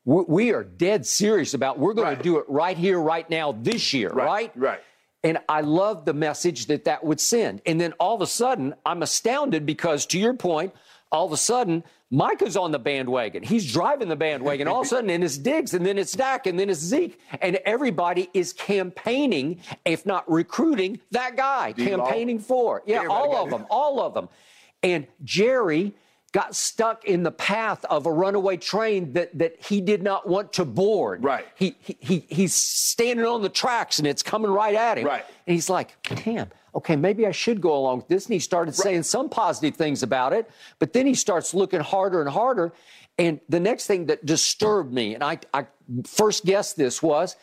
We 0.06 0.24
we 0.28 0.54
are 0.54 0.64
dead 0.64 1.06
serious 1.06 1.54
about 1.56 1.80
we're 1.80 1.94
going 1.96 2.08
Right. 2.10 2.18
to 2.18 2.24
do 2.24 2.38
it 2.38 2.46
right 2.48 2.78
here, 2.78 3.00
right 3.00 3.28
now, 3.30 3.52
this 3.54 3.92
year, 3.94 4.10
Right, 4.10 4.26
right? 4.26 4.52
right. 4.56 4.80
And 5.26 5.40
I 5.50 5.62
love 5.62 6.06
the 6.06 6.14
message 6.14 6.68
that 6.68 6.86
that 6.86 7.04
would 7.04 7.20
send. 7.20 7.62
And 7.66 7.82
then 7.82 7.94
all 7.94 8.14
of 8.14 8.22
a 8.22 8.28
sudden, 8.28 8.76
I'm 8.86 9.02
astounded 9.02 9.66
because, 9.66 10.06
to 10.08 10.20
your 10.20 10.36
point, 10.36 10.72
all 11.12 11.26
of 11.26 11.32
a 11.32 11.38
sudden, 11.38 11.84
Micah's 12.12 12.56
on 12.56 12.72
the 12.72 12.78
bandwagon. 12.78 13.42
He's 13.42 13.74
driving 13.74 14.08
the 14.08 14.16
bandwagon. 14.16 14.68
All 14.68 14.82
of 14.82 14.86
a 14.86 14.90
sudden, 14.90 15.10
and 15.10 15.24
it's 15.24 15.40
Diggs, 15.40 15.74
and 15.74 15.84
then 15.84 15.98
it's 15.98 16.12
Dak, 16.12 16.46
and 16.46 16.60
then 16.60 16.70
it's 16.70 16.80
Zeke. 16.80 17.20
And 17.42 17.56
everybody 17.66 18.30
is 18.36 18.54
campaigning, 18.54 19.62
if 19.84 20.06
not 20.06 20.32
recruiting, 20.32 21.00
that 21.10 21.36
guy, 21.36 21.72
D-Law. 21.72 22.06
campaigning 22.06 22.38
for. 22.38 22.84
Yeah, 22.86 22.98
Everybody 22.98 23.20
all 23.20 23.44
of 23.44 23.50
them, 23.50 23.66
all 23.72 24.00
of 24.02 24.14
them. 24.14 24.30
And 24.84 25.08
Jerry 25.24 25.96
got 26.36 26.54
stuck 26.54 27.06
in 27.06 27.24
the 27.24 27.32
path 27.32 27.86
of 27.86 28.06
a 28.06 28.12
runaway 28.12 28.58
train 28.58 29.14
that, 29.14 29.38
that 29.40 29.56
he 29.64 29.80
did 29.80 30.04
not 30.04 30.28
want 30.28 30.52
to 30.52 30.66
board. 30.66 31.24
Right. 31.24 31.48
He, 31.56 31.78
he, 31.80 31.96
he, 32.02 32.26
he's 32.28 32.54
standing 32.54 33.26
on 33.26 33.42
the 33.42 33.48
tracks 33.48 34.00
and 34.00 34.08
it's 34.08 34.22
coming 34.22 34.52
right 34.52 34.76
at 34.76 34.98
him. 34.98 35.06
Right. 35.06 35.24
And 35.48 35.54
he's 35.54 35.70
like, 35.70 35.96
damn, 36.04 36.50
okay, 36.76 36.98
maybe 36.98 37.26
I 37.26 37.32
should 37.32 37.62
go 37.62 37.74
along 37.78 38.00
with 38.00 38.10
this. 38.10 38.26
And 38.26 38.34
he 38.34 38.40
started 38.40 38.76
saying 38.76 39.04
some 39.04 39.30
positive 39.30 39.78
things 39.78 40.04
about 40.04 40.34
it, 40.34 40.52
but 40.78 40.92
then 40.92 41.06
he 41.06 41.14
starts 41.14 41.54
looking 41.54 41.80
harder 41.80 42.20
and 42.20 42.30
harder. 42.30 42.74
And 43.18 43.40
the 43.48 43.62
next 43.62 43.88
thing 43.88 44.08
that 44.08 44.26
disturbed 44.26 44.92
me, 44.92 45.14
and 45.14 45.24
I, 45.24 45.40
I 45.54 45.68
first 46.06 46.44
guessed 46.44 46.76
this 46.76 47.02
was 47.02 47.38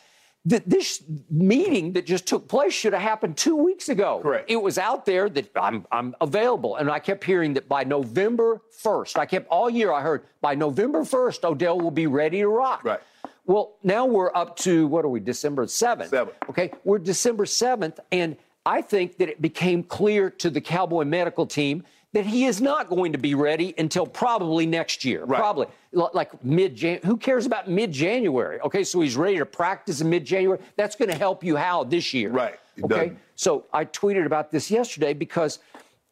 that 0.45 0.69
this 0.69 1.03
meeting 1.31 1.93
that 1.93 2.05
just 2.05 2.27
took 2.27 2.49
place 2.49 2.73
should 2.73 2.93
have 2.93 3.03
happened 3.03 3.37
two 3.37 3.55
weeks 3.55 3.89
ago. 3.89 4.21
Correct. 4.23 4.51
It 4.51 4.61
was 4.61 4.77
out 4.77 5.07
there 5.07 5.29
that 5.29 5.51
I'm, 5.57 5.87
I'm 5.93 6.17
available. 6.21 6.77
And 6.77 6.91
I 6.91 6.99
kept 6.99 7.23
hearing 7.23 7.55
that 7.55 7.69
by 7.69 7.85
November 7.85 8.61
1st, 8.83 9.19
I 9.19 9.27
kept 9.27 9.47
all 9.49 9.71
year, 9.71 9.93
I 9.93 10.01
heard 10.01 10.25
by 10.41 10.55
November 10.55 11.03
1st, 11.03 11.45
Odell 11.45 11.81
will 11.81 11.93
be 11.93 12.09
ready 12.09 12.41
to 12.41 12.49
rock. 12.49 12.83
Right. 12.85 13.01
Well, 13.45 13.77
now 13.83 14.05
we're 14.07 14.35
up 14.35 14.57
to 14.59 14.87
what 14.87 15.05
are 15.05 15.09
we? 15.09 15.21
December 15.21 15.67
7th. 15.67 16.09
Seventh. 16.09 16.37
Okay, 16.49 16.73
we're 16.85 16.99
December 16.99 17.45
7th, 17.45 17.99
and 18.13 18.37
I 18.65 18.83
think 18.83 19.19
that 19.19 19.29
it 19.29 19.43
became 19.43 19.83
clear 19.83 20.31
to 20.31 20.49
the 20.51 20.61
Cowboy 20.61 21.05
medical 21.05 21.47
team 21.47 21.85
that 22.13 22.27
he 22.27 22.45
is 22.45 22.61
not 22.61 22.89
going 22.89 23.13
to 23.13 23.19
be 23.19 23.35
ready 23.35 23.75
until 23.79 24.07
probably 24.07 24.67
next 24.67 25.05
year. 25.05 25.25
Right. 25.25 25.39
Probably 25.39 25.67
like 25.93 26.45
mid 26.45 26.75
January. 26.77 27.01
Who 27.07 27.17
cares 27.17 27.47
about 27.47 27.69
mid 27.71 27.93
January? 27.93 28.61
Okay, 28.61 28.85
so 28.85 29.01
he's 29.01 29.17
ready 29.17 29.39
to 29.39 29.47
practice 29.47 30.01
in 30.01 30.11
mid 30.11 30.25
January. 30.25 30.61
That's 30.77 30.95
going 30.97 31.11
to 31.11 31.17
help 31.17 31.43
you 31.43 31.57
how 31.57 31.85
this 31.85 32.13
year? 32.13 32.31
Right. 32.31 32.59
It 32.77 32.85
Okay. 32.85 32.95
doesn't. 32.95 33.19
So 33.37 33.65
I 33.73 33.85
tweeted 33.87 34.27
about 34.27 34.51
this 34.51 34.71
yesterday 34.71 35.15
because 35.15 35.59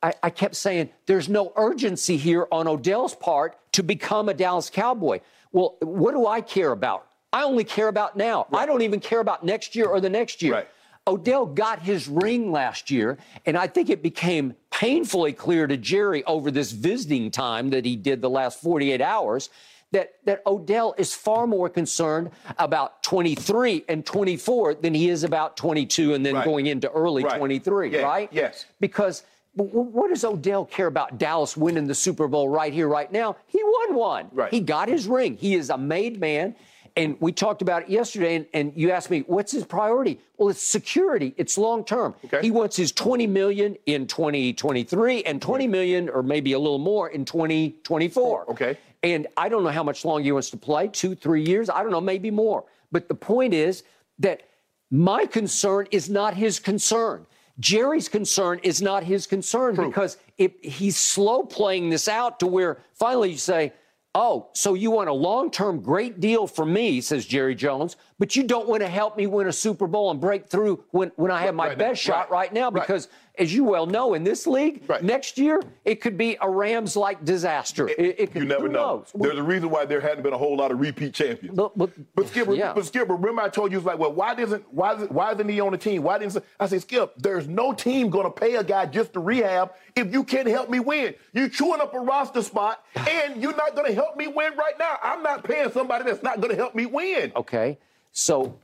I, 0.02 0.14
I 0.23 0.30
kept 0.30 0.57
saying 0.57 0.88
there's 1.07 1.28
no 1.28 1.52
urgency 1.57 2.16
here 2.16 2.49
on 2.50 2.66
Odell's 2.66 3.14
part 3.14 3.59
to 3.73 3.83
become 3.83 4.28
a 4.28 4.35
Dallas 4.35 4.71
Cowboy. 4.71 5.21
Well, 5.52 5.76
what 5.80 6.12
do 6.12 6.26
I 6.26 6.40
care 6.40 6.73
about? 6.73 7.07
I 7.33 7.45
only 7.45 7.64
care 7.64 7.88
about 7.88 8.16
now. 8.16 8.47
I 8.52 8.66
don't 8.66 8.83
even 8.83 8.99
care 9.00 9.21
about 9.21 9.45
next 9.45 9.76
year 9.76 9.87
or 9.87 10.00
the 10.00 10.09
next 10.11 10.42
year. 10.42 10.54
Right. 10.54 10.69
Odell 11.11 11.45
got 11.45 11.81
his 11.83 12.07
ring 12.07 12.52
last 12.52 12.88
year, 12.90 13.19
and 13.45 13.57
I 13.59 13.67
think 13.67 13.90
it 13.90 14.00
became 14.00 14.55
painfully 14.71 15.33
clear 15.33 15.67
to 15.67 15.76
Jerry 15.76 16.23
over 16.25 16.52
this 16.52 16.71
visiting 16.71 17.33
time 17.33 17.71
that 17.71 17.85
he 17.85 17.97
did 17.97 18.23
the 18.23 18.31
last 18.31 18.61
48 18.62 19.00
hours 19.00 19.50
that, 19.90 20.12
that 20.25 20.40
Odell 20.47 20.95
is 20.99 21.12
far 21.12 21.49
more 21.49 21.69
concerned 21.69 22.31
about 22.59 23.02
23 23.02 23.85
and 23.88 24.07
24 24.07 24.75
than 24.76 24.95
he 24.95 25.09
is 25.09 25.25
about 25.25 25.57
22 25.57 26.14
and 26.14 26.25
then 26.25 26.37
Right. 26.37 26.45
going 26.45 26.67
into 26.67 26.88
early 26.93 27.25
Right. 27.25 27.38
23, 27.38 27.90
Yeah, 27.90 28.02
right? 28.02 28.29
yes. 28.31 28.67
Because 28.79 29.25
what 29.57 30.11
does 30.11 30.25
Odell 30.25 30.64
care 30.64 30.87
about 30.87 31.19
Dallas 31.19 31.57
winning 31.57 31.88
the 31.88 31.95
Super 31.97 32.29
Bowl 32.29 32.49
right 32.49 32.73
here, 32.73 32.87
right 32.87 33.11
now? 33.11 33.35
He 33.49 33.61
won 33.64 33.97
one. 33.97 34.29
Right. 34.33 34.52
He 34.52 34.61
got 34.61 34.88
his 34.88 35.09
ring. 35.09 35.37
He 35.37 35.57
is 35.57 35.71
a 35.71 35.76
made 35.76 36.21
man. 36.21 36.55
And 36.97 37.16
we 37.20 37.32
talked 37.32 37.62
about 37.62 37.82
it 37.82 37.88
yesterday, 37.88 38.37
and, 38.37 38.47
and 38.52 38.73
you 38.75 38.90
asked 38.90 39.11
me, 39.11 39.20
what's 39.26 39.52
his 39.52 39.64
priority? 39.64 40.20
Well, 40.37 40.49
it's 40.49 40.62
security. 40.62 41.35
It's 41.37 41.56
long 41.56 41.85
term. 41.85 42.14
Okay. 42.25 42.40
He 42.42 42.50
wants 42.50 42.76
his 42.76 42.92
20 42.92 43.26
million 43.26 43.76
in 43.87 44.06
2023 44.06 45.23
and 45.25 45.40
20 45.40 45.66
million 45.66 46.09
or 46.09 46.23
maybe 46.23 46.52
a 46.52 46.59
little 46.59 46.78
more 46.78 47.09
in 47.09 47.25
2024. 47.25 48.50
Okay. 48.50 48.78
And 49.02 49.26
I 49.37 49.49
don't 49.49 49.62
know 49.62 49.70
how 49.70 49.82
much 49.82 50.04
longer 50.04 50.25
he 50.25 50.32
wants 50.32 50.50
to 50.50 50.56
play, 50.56 50.88
two, 50.88 51.14
three 51.14 51.42
years. 51.42 51.70
I 51.70 51.82
don't 51.82 51.92
know, 51.92 52.00
maybe 52.00 52.30
more. 52.30 52.64
But 52.92 53.09
the 53.09 53.14
point 53.14 53.54
is 53.54 53.82
that 54.18 54.42
my 54.90 55.26
concern 55.26 55.87
is 55.90 56.11
not 56.11 56.35
his 56.35 56.59
concern. 56.59 57.26
Jerry's 57.59 58.09
concern 58.09 58.61
is 58.62 58.80
not 58.80 59.04
his 59.04 59.26
concern 59.26 59.76
because 59.76 60.16
if 60.38 60.52
he's 60.62 60.97
slow 60.97 61.42
playing 61.42 61.90
this 61.90 62.09
out 62.09 62.40
to 62.40 62.47
where 62.47 62.78
finally 62.94 63.32
you 63.32 63.37
say, 63.37 63.73
Oh, 64.14 64.49
so 64.55 64.75
you 64.75 64.90
want 64.90 65.09
a 65.09 65.12
long 65.12 65.52
term 65.52 65.81
great 65.81 66.19
deal 66.19 66.49
from 66.49 66.73
me, 66.73 67.00
says 67.00 67.25
Jerry 67.25 67.55
Jones, 67.55 67.97
but 68.19 68.35
you 68.35 68.43
don't 68.43 68.69
want 68.69 68.83
to 68.83 68.88
help 68.88 69.17
me 69.17 69.29
win 69.29 69.47
a 69.47 69.52
Super 69.52 69.87
Bowl 69.87 70.11
and 70.11 70.21
break 70.21 70.49
through 70.49 70.83
when, 70.90 71.12
when 71.14 71.31
I 71.31 71.43
have 71.43 71.55
my 71.55 71.69
Right 71.69 71.79
now, 71.79 71.85
best 71.90 72.02
shot 72.02 72.31
right, 72.31 72.31
right 72.31 72.52
now 72.52 72.71
right. 72.73 73.09
As 73.40 73.52
you 73.52 73.64
well 73.64 73.87
know, 73.87 74.14
in 74.14 74.23
this 74.23 74.47
league, 74.47 74.82
Right. 74.87 75.02
next 75.02 75.38
year 75.38 75.61
it 75.85 76.00
could 76.00 76.16
be 76.18 76.37
a 76.40 76.49
Rams-like 76.49 77.25
disaster. 77.25 77.88
It, 77.88 78.16
it 78.20 78.32
could, 78.32 78.42
you 78.42 78.49
never 78.49 78.68
know. 78.68 78.99
knows? 78.99 79.11
There's 79.14 79.38
a 79.38 79.42
reason 79.42 79.70
why 79.70 79.87
there 79.87 80.00
hadn't 80.00 80.23
been 80.23 80.32
a 80.35 80.38
whole 80.38 80.56
lot 80.56 80.70
of 80.70 80.78
repeat 80.78 81.14
champions. 81.14 81.56
But- 81.56 81.76
but- 81.76 81.90
but 82.14 82.28
Skip, 82.28 82.49
yeah. 82.52 82.73
but 82.75 82.85
Skip, 82.85 83.09
remember 83.09 83.40
I 83.42 83.49
told 83.49 83.73
you 83.73 83.78
it's 83.78 83.87
like, 83.87 83.99
well, 83.99 84.12
why 84.12 84.35
doesn't 84.35 84.62
why 84.73 84.94
is 84.94 85.09
why 85.09 85.32
isn't 85.32 85.49
he 85.49 85.59
on 85.61 85.73
the 85.73 85.78
team? 85.78 86.02
Why 86.02 86.18
didn't 86.18 86.37
I 86.61 86.66
say 86.66 86.78
Skip? 86.78 87.14
There's 87.16 87.49
no 87.49 87.73
team 87.73 88.11
going 88.11 88.25
to 88.26 88.30
pay 88.30 88.56
a 88.56 88.62
guy 88.64 88.87
just 88.87 89.14
to 89.14 89.20
rehab 89.20 89.73
if 89.97 90.12
you 90.12 90.23
can't 90.23 90.47
help 90.47 90.68
me 90.68 90.78
win. 90.80 91.14
You're 91.32 91.49
chewing 91.49 91.80
up 91.80 91.94
a 91.94 91.99
roster 92.00 92.42
spot, 92.42 92.85
and 92.94 93.40
you're 93.42 93.56
not 93.56 93.75
going 93.75 93.87
to 93.88 93.94
help 93.94 94.16
me 94.16 94.26
win 94.26 94.52
right 94.56 94.78
now. 94.78 94.99
I'm 95.02 95.23
not 95.23 95.44
paying 95.44 95.70
somebody 95.73 96.04
that's 96.04 96.23
not 96.23 96.40
going 96.40 96.50
to 96.50 96.56
help 96.56 96.75
me 96.75 96.85
win. 96.87 97.32
Okay, 97.35 97.78
so 98.12 98.59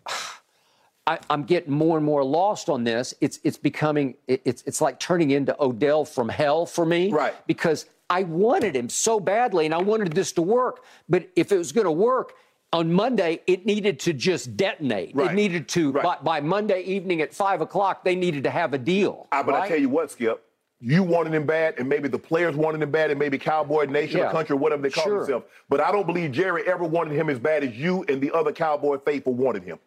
I, 1.07 1.19
I'm 1.31 1.45
getting 1.45 1.73
more 1.73 1.97
and 1.97 2.05
more 2.05 2.25
lost 2.25 2.69
on 2.69 2.85
this. 2.85 3.15
It's 3.21 3.39
it's 3.45 3.57
becoming 3.59 4.15
it- 4.27 4.43
it's 4.45 4.63
it's 4.67 4.81
like 4.81 4.99
turning 4.99 5.31
into 5.31 5.55
Odell 5.63 6.05
from 6.05 6.29
hell 6.29 6.67
for 6.67 6.85
me. 6.85 7.11
Right. 7.13 7.35
Because 7.47 7.87
I 8.11 8.23
wanted 8.25 8.75
him 8.77 8.89
so 8.89 9.19
badly, 9.21 9.67
and 9.67 9.75
I 9.75 9.79
wanted 9.79 10.13
this 10.13 10.33
to 10.33 10.43
work. 10.43 10.85
But 11.09 11.29
if 11.37 11.53
it 11.53 11.59
was 11.59 11.73
going 11.73 11.87
to 11.87 11.93
work. 11.93 12.35
On 12.73 12.93
Monday, 12.93 13.41
it 13.47 13.65
needed 13.65 14.01
to 14.01 14.13
just 14.13 14.57
detonate. 14.57 15.15
Right. 15.15 15.31
It 15.31 15.35
needed 15.35 15.69
to, 15.69 15.93
Right. 15.93 16.03
by, 16.05 16.17
by 16.21 16.41
Monday 16.41 16.83
evening 16.83 17.23
at 17.23 17.33
5 17.33 17.61
o'clock, 17.61 18.05
they 18.05 18.17
needed 18.17 18.43
to 18.43 18.51
have 18.51 18.75
a 18.75 18.79
deal. 18.79 19.29
Ah, 19.31 19.45
but 19.45 19.55
I 19.55 19.69
tell 19.69 19.79
you 19.79 19.89
what, 19.89 20.11
Skip, 20.11 20.43
you 20.81 21.05
wanted 21.05 21.33
him 21.33 21.47
bad, 21.47 21.77
and 21.79 21.89
maybe 21.89 22.09
the 22.09 22.19
players 22.19 22.57
wanted 22.57 22.83
him 22.83 22.91
bad, 22.91 23.11
and 23.11 23.21
maybe 23.21 23.39
Cowboy 23.39 23.85
Nation 23.87 24.19
Yeah. 24.19 24.29
or 24.29 24.33
country 24.33 24.55
or 24.55 24.59
whatever 24.59 24.83
they 24.83 24.91
call 24.91 25.05
Sure. 25.05 25.19
themselves. 25.21 25.47
But 25.69 25.81
I 25.81 25.93
don't 25.93 26.07
believe 26.09 26.33
Jerry 26.33 26.65
ever 26.67 26.85
wanted 26.85 27.15
him 27.15 27.31
as 27.31 27.39
bad 27.39 27.63
as 27.63 27.73
you 27.77 28.05
and 28.09 28.21
the 28.21 28.33
other 28.33 28.51
Cowboy 28.53 28.99
faithful 28.99 29.33
wanted 29.33 29.63
him. 29.63 29.79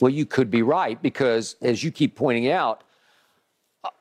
Well, 0.00 0.10
you 0.12 0.26
could 0.26 0.50
be 0.50 0.62
right 0.62 1.00
because, 1.02 1.56
as 1.62 1.82
you 1.82 1.90
keep 1.90 2.14
pointing 2.16 2.50
out, 2.50 2.82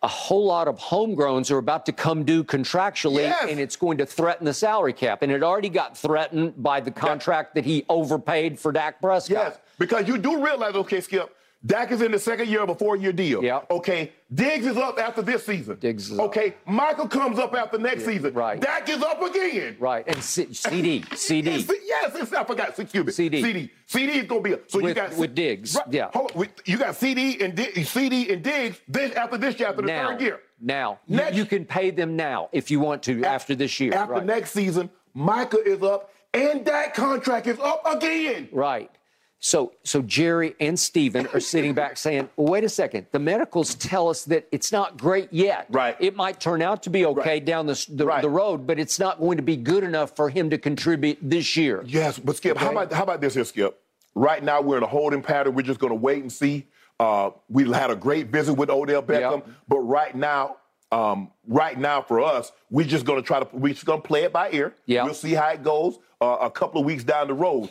a- 0.04 0.08
whole 0.08 0.46
lot 0.46 0.68
of 0.68 0.78
homegrowns 0.80 1.52
are 1.52 1.58
about 1.58 1.86
to 1.86 1.92
come 1.92 2.24
due 2.24 2.44
contractually, 2.44 3.22
Yes. 3.24 3.46
and 3.50 3.60
it's 3.60 3.76
going 3.76 3.98
to 4.00 4.06
threaten 4.06 4.46
the 4.46 4.54
salary 4.54 4.94
cap. 4.94 5.22
And 5.22 5.32
it 5.32 5.44
already 5.44 5.70
got 5.70 5.98
threatened 5.98 6.62
by 6.62 6.80
the 6.80 6.92
contract 6.92 7.56
that 7.56 7.66
he 7.66 7.86
overpaid 7.90 8.60
for 8.60 8.72
Dak 8.72 9.00
Prescott. 9.02 9.30
Yes, 9.38 9.58
because 9.80 10.08
you 10.08 10.18
do 10.18 10.44
realize, 10.44 10.76
okay, 10.76 11.00
Skip, 11.02 11.36
Dak 11.66 11.92
is 11.92 12.02
in 12.02 12.12
the 12.12 12.20
second 12.20 12.48
year 12.50 12.62
of 12.62 12.70
a 12.70 12.76
four-year 12.76 13.12
deal. 13.12 13.44
Yeah. 13.44 13.62
Okay, 13.70 14.12
Diggs 14.34 14.66
is 14.66 14.78
up 14.78 15.00
after 15.00 15.22
this 15.22 15.46
season. 15.46 15.78
Diggs 15.80 16.12
is 16.12 16.20
up. 16.20 16.28
okay, 16.28 16.54
Michael 16.66 17.08
comes 17.08 17.40
up 17.40 17.54
after 17.56 17.78
next 17.78 18.06
season. 18.06 18.34
right. 18.34 18.60
Dak 18.60 18.88
is 18.90 19.02
up 19.02 19.22
again. 19.22 19.76
Right. 19.80 20.04
And 20.08 20.22
C- 20.24 20.54
CD, 20.54 21.04
CD. 21.16 21.50
Yes, 21.52 21.72
yes, 21.86 22.12
it's, 22.16 22.34
I 22.34 22.44
forgot. 22.44 22.78
Excuse 22.78 23.06
me. 23.06 23.12
CD. 23.12 23.42
CD. 23.42 23.72
CD 23.88 24.12
is 24.20 24.28
gonna 24.28 24.42
be 24.42 24.54
a, 24.54 24.60
so 24.68 24.78
you 24.80 24.86
With- 24.86 24.96
got 24.96 25.18
with 25.18 25.34
Diggs, 25.36 25.76
Right. 25.76 25.86
yeah. 25.94 26.10
Hold. 26.14 26.36
With- 26.36 26.50
You 26.66 26.78
got 26.78 26.96
CD 26.96 27.42
and 27.44 27.56
Di- 27.56 27.84
CD 27.84 28.32
and 28.32 28.44
Diggs 28.44 28.80
this 28.88 29.14
after 29.16 29.38
this 29.38 29.60
year 29.60 29.70
after 29.70 29.82
the 29.82 29.88
now, 29.88 30.10
third 30.12 30.22
year. 30.22 30.40
now 30.62 31.00
you, 31.08 31.18
Next- 31.18 31.36
you 31.36 31.46
can 31.46 31.66
pay 31.66 31.90
them 31.90 32.16
now 32.16 32.50
if 32.52 32.70
you 32.70 32.80
want 32.80 33.02
to 33.04 33.24
after 33.24 33.56
this 33.56 33.80
year. 33.80 33.94
After 33.94 34.14
right. 34.14 34.26
next 34.26 34.52
season, 34.52 34.90
Micah 35.14 35.62
is 35.66 35.82
up 35.82 36.12
and 36.34 36.64
that 36.66 36.94
contract 36.94 37.48
is 37.48 37.58
up 37.60 37.82
again. 37.86 38.48
Right. 38.52 38.92
So, 39.40 39.74
so 39.84 40.02
Jerry 40.02 40.56
and 40.60 40.80
Stephen 40.80 41.28
are 41.28 41.40
sitting 41.40 41.74
back 41.76 41.98
saying, 41.98 42.30
well, 42.36 42.52
wait 42.54 42.64
a 42.64 42.70
second. 42.70 43.06
The 43.12 43.20
medicals 43.20 43.76
tell 43.76 44.10
us 44.10 44.24
that 44.26 44.48
it's 44.52 44.72
not 44.72 44.98
great 44.98 45.32
yet. 45.32 45.68
Right. 45.70 45.96
It 46.00 46.16
might 46.16 46.40
turn 46.40 46.62
out 46.64 46.82
to 46.84 46.90
be 46.90 47.06
okay 47.06 47.22
Right. 47.36 47.46
down 47.46 47.68
the, 47.68 47.86
the, 47.90 48.06
Right. 48.06 48.22
the 48.24 48.30
road, 48.30 48.66
but 48.66 48.80
it's 48.80 48.98
not 49.00 49.20
going 49.20 49.38
to 49.38 49.44
be 49.44 49.56
good 49.56 49.84
enough 49.84 50.16
for 50.16 50.30
him 50.30 50.50
to 50.50 50.58
contribute 50.58 51.20
this 51.22 51.56
year. 51.56 51.84
Yes, 51.86 52.18
but 52.18 52.36
Skip, 52.36 52.58
how 52.58 52.72
about 52.72 52.92
how 52.92 53.04
about 53.04 53.22
this 53.22 53.36
here, 53.36 53.46
Skip? 53.46 53.80
right 54.16 54.44
now 54.44 54.60
we're 54.60 54.78
in 54.78 54.84
a 54.84 54.88
holding 54.88 55.22
pattern. 55.22 55.54
We're 55.54 55.62
just 55.62 55.80
going 55.80 55.92
to 55.92 55.96
wait 56.00 56.24
and 56.24 56.32
see. 56.34 56.66
Uh, 57.00 57.30
we 57.48 57.72
had 57.72 57.92
a 57.92 57.96
great 57.96 58.28
visit 58.30 58.56
with 58.56 58.72
Odell 58.72 59.04
Beckham, 59.04 59.46
Yep. 59.46 59.48
but 59.68 59.80
right 59.82 60.16
now, 60.16 60.58
um, 60.92 61.30
right 61.48 61.78
now 61.78 62.02
for 62.02 62.22
us, 62.22 62.52
we're 62.72 62.88
just 62.88 63.06
going 63.06 63.22
to 63.22 63.26
try 63.28 63.40
to 63.40 63.48
we're 63.54 63.74
just 63.76 63.86
going 63.86 64.02
to 64.02 64.08
play 64.08 64.24
it 64.24 64.34
by 64.34 64.50
ear. 64.52 64.74
Yep. 64.88 65.06
We'll 65.06 65.14
see 65.14 65.34
how 65.36 65.50
it 65.50 65.62
goes 65.62 66.00
uh, 66.20 66.38
a 66.42 66.50
couple 66.50 66.82
of 66.82 66.88
weeks 66.88 67.04
down 67.04 67.28
the 67.28 67.36
road. 67.36 67.70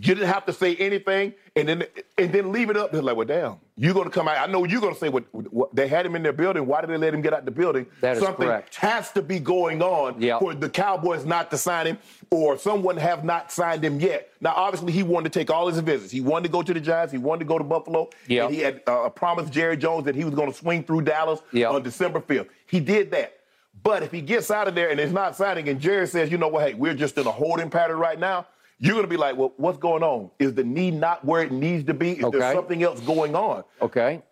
You 0.00 0.14
didn't 0.14 0.28
have 0.28 0.44
to 0.46 0.52
say 0.52 0.74
anything, 0.76 1.34
and 1.54 1.68
then 1.68 1.84
and 2.18 2.32
then 2.32 2.50
leave 2.52 2.68
it 2.70 2.76
up. 2.76 2.90
They're 2.90 3.00
like, 3.02 3.16
well, 3.16 3.26
damn, 3.26 3.56
you're 3.76 3.94
going 3.94 4.06
to 4.06 4.10
come 4.10 4.26
out. 4.26 4.36
I 4.38 4.50
know 4.50 4.64
you're 4.64 4.80
going 4.80 4.94
to 4.94 4.98
say 4.98 5.08
what, 5.08 5.24
what 5.32 5.74
they 5.74 5.86
had 5.86 6.04
him 6.04 6.16
in 6.16 6.22
their 6.22 6.32
building. 6.32 6.66
Why 6.66 6.80
did 6.80 6.90
they 6.90 6.96
let 6.96 7.14
him 7.14 7.22
get 7.22 7.32
out 7.32 7.44
the 7.44 7.50
building? 7.52 7.86
That 8.00 8.16
is 8.16 8.22
Something 8.22 8.46
correct. 8.48 8.74
has 8.76 9.12
to 9.12 9.22
be 9.22 9.38
going 9.38 9.82
on 9.82 10.20
Yep. 10.20 10.40
for 10.40 10.54
the 10.54 10.68
Cowboys 10.68 11.24
not 11.24 11.50
to 11.52 11.58
sign 11.58 11.86
him, 11.86 11.98
or 12.30 12.58
someone 12.58 12.96
have 12.96 13.24
not 13.24 13.52
signed 13.52 13.84
him 13.84 14.00
yet. 14.00 14.30
Now, 14.40 14.54
obviously, 14.56 14.92
he 14.92 15.02
wanted 15.02 15.32
to 15.32 15.38
take 15.38 15.50
all 15.50 15.68
his 15.68 15.78
visits. 15.78 16.10
He 16.12 16.20
wanted 16.20 16.44
to 16.44 16.52
go 16.52 16.62
to 16.62 16.74
the 16.74 16.80
Giants. 16.80 17.12
He 17.12 17.18
wanted 17.18 17.40
to 17.40 17.44
go 17.46 17.58
to 17.58 17.64
Buffalo. 17.64 18.10
Yep. 18.26 18.46
And 18.46 18.54
he 18.54 18.60
had 18.62 18.82
uh, 18.86 19.08
promised 19.10 19.52
Jerry 19.52 19.76
Jones 19.76 20.04
that 20.06 20.14
he 20.16 20.24
was 20.24 20.34
going 20.34 20.50
to 20.50 20.56
swing 20.56 20.82
through 20.82 21.02
Dallas 21.02 21.40
Yep. 21.52 21.70
on 21.70 21.82
December 21.82 22.20
5th. 22.20 22.48
He 22.66 22.80
did 22.80 23.10
that. 23.12 23.38
But 23.82 24.02
if 24.02 24.10
he 24.12 24.22
gets 24.22 24.50
out 24.50 24.66
of 24.66 24.74
there 24.74 24.88
and 24.90 24.98
is 24.98 25.12
not 25.12 25.36
signing, 25.36 25.68
and 25.68 25.78
Jerry 25.80 26.06
says, 26.06 26.30
you 26.32 26.38
know 26.38 26.48
what, 26.48 26.66
hey, 26.66 26.74
we're 26.74 26.94
just 26.94 27.18
in 27.18 27.26
a 27.26 27.30
holding 27.30 27.68
pattern 27.70 27.98
right 27.98 28.18
now, 28.18 28.46
you're 28.78 28.94
going 28.94 29.04
to 29.04 29.08
be 29.10 29.16
like, 29.16 29.36
well, 29.36 29.52
what's 29.56 29.78
going 29.78 30.02
on? 30.02 30.30
Is 30.38 30.54
the 30.54 30.64
knee 30.64 30.90
not 30.90 31.24
where 31.24 31.42
it 31.42 31.52
needs 31.52 31.84
to 31.84 31.94
be? 31.94 32.12
Is 32.12 32.24
Okay. 32.24 32.38
there 32.38 32.52
something 32.54 32.82
else 32.82 33.00
going 33.00 33.34
on? 33.34 33.64
Okay. 33.80 34.22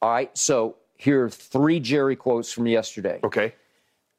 All 0.00 0.10
right. 0.10 0.36
So 0.36 0.76
here 0.96 1.24
are 1.24 1.30
three 1.30 1.80
Jerry 1.80 2.16
quotes 2.16 2.52
from 2.52 2.66
yesterday. 2.66 3.20
Okay. 3.24 3.54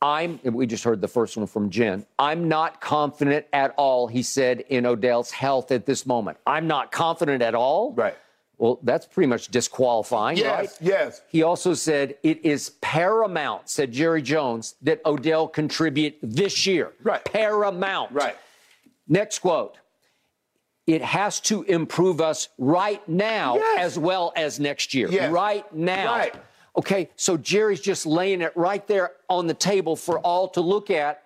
I'm, 0.02 0.40
we 0.44 0.68
just 0.68 0.84
heard 0.84 1.00
the 1.00 1.08
first 1.08 1.38
one 1.38 1.48
from 1.48 1.70
Jen. 1.70 2.06
I'm 2.20 2.50
not 2.50 2.82
confident 2.82 3.46
at 3.54 3.74
all, 3.78 4.08
he 4.08 4.22
said, 4.22 4.60
in 4.68 4.86
Odell's 4.86 5.32
health 5.32 5.72
at 5.72 5.86
this 5.86 6.06
moment. 6.06 6.38
I'm 6.46 6.68
not 6.68 6.92
confident 6.92 7.42
at 7.42 7.56
all. 7.56 7.94
Right. 7.94 8.18
Well, 8.58 8.80
that's 8.84 9.06
pretty 9.06 9.28
much 9.28 9.48
disqualifying, 9.48 10.38
Yes, 10.38 10.58
right? 10.58 10.78
yes. 10.82 11.22
He 11.30 11.42
also 11.44 11.74
said 11.74 12.16
it 12.22 12.46
is 12.46 12.72
paramount, 12.82 13.70
said 13.70 13.92
Jerry 13.92 14.22
Jones, 14.22 14.76
that 14.82 15.02
Odell 15.06 15.48
contribute 15.48 16.18
this 16.22 16.68
year. 16.68 16.92
Right. 17.02 17.24
Paramount. 17.26 18.12
Right. 18.12 18.36
Next 19.08 19.40
quote. 19.40 19.78
It 20.86 21.02
has 21.02 21.40
to 21.42 21.64
improve 21.64 22.20
us 22.20 22.50
right 22.58 23.08
now 23.08 23.56
Yes. 23.56 23.80
as 23.80 24.00
well 24.00 24.34
as 24.36 24.60
next 24.60 24.94
year. 24.94 25.08
Yes. 25.10 25.32
Right 25.32 25.72
now. 25.74 26.16
Right. 26.18 26.36
Okay, 26.76 27.10
so 27.16 27.38
Jerry's 27.38 27.80
just 27.82 28.06
laying 28.06 28.42
it 28.42 28.52
right 28.58 28.86
there 28.88 29.12
on 29.30 29.48
the 29.48 29.54
table 29.54 29.96
for 29.96 30.20
all 30.20 30.48
to 30.50 30.62
look 30.62 30.90
at. 30.90 31.23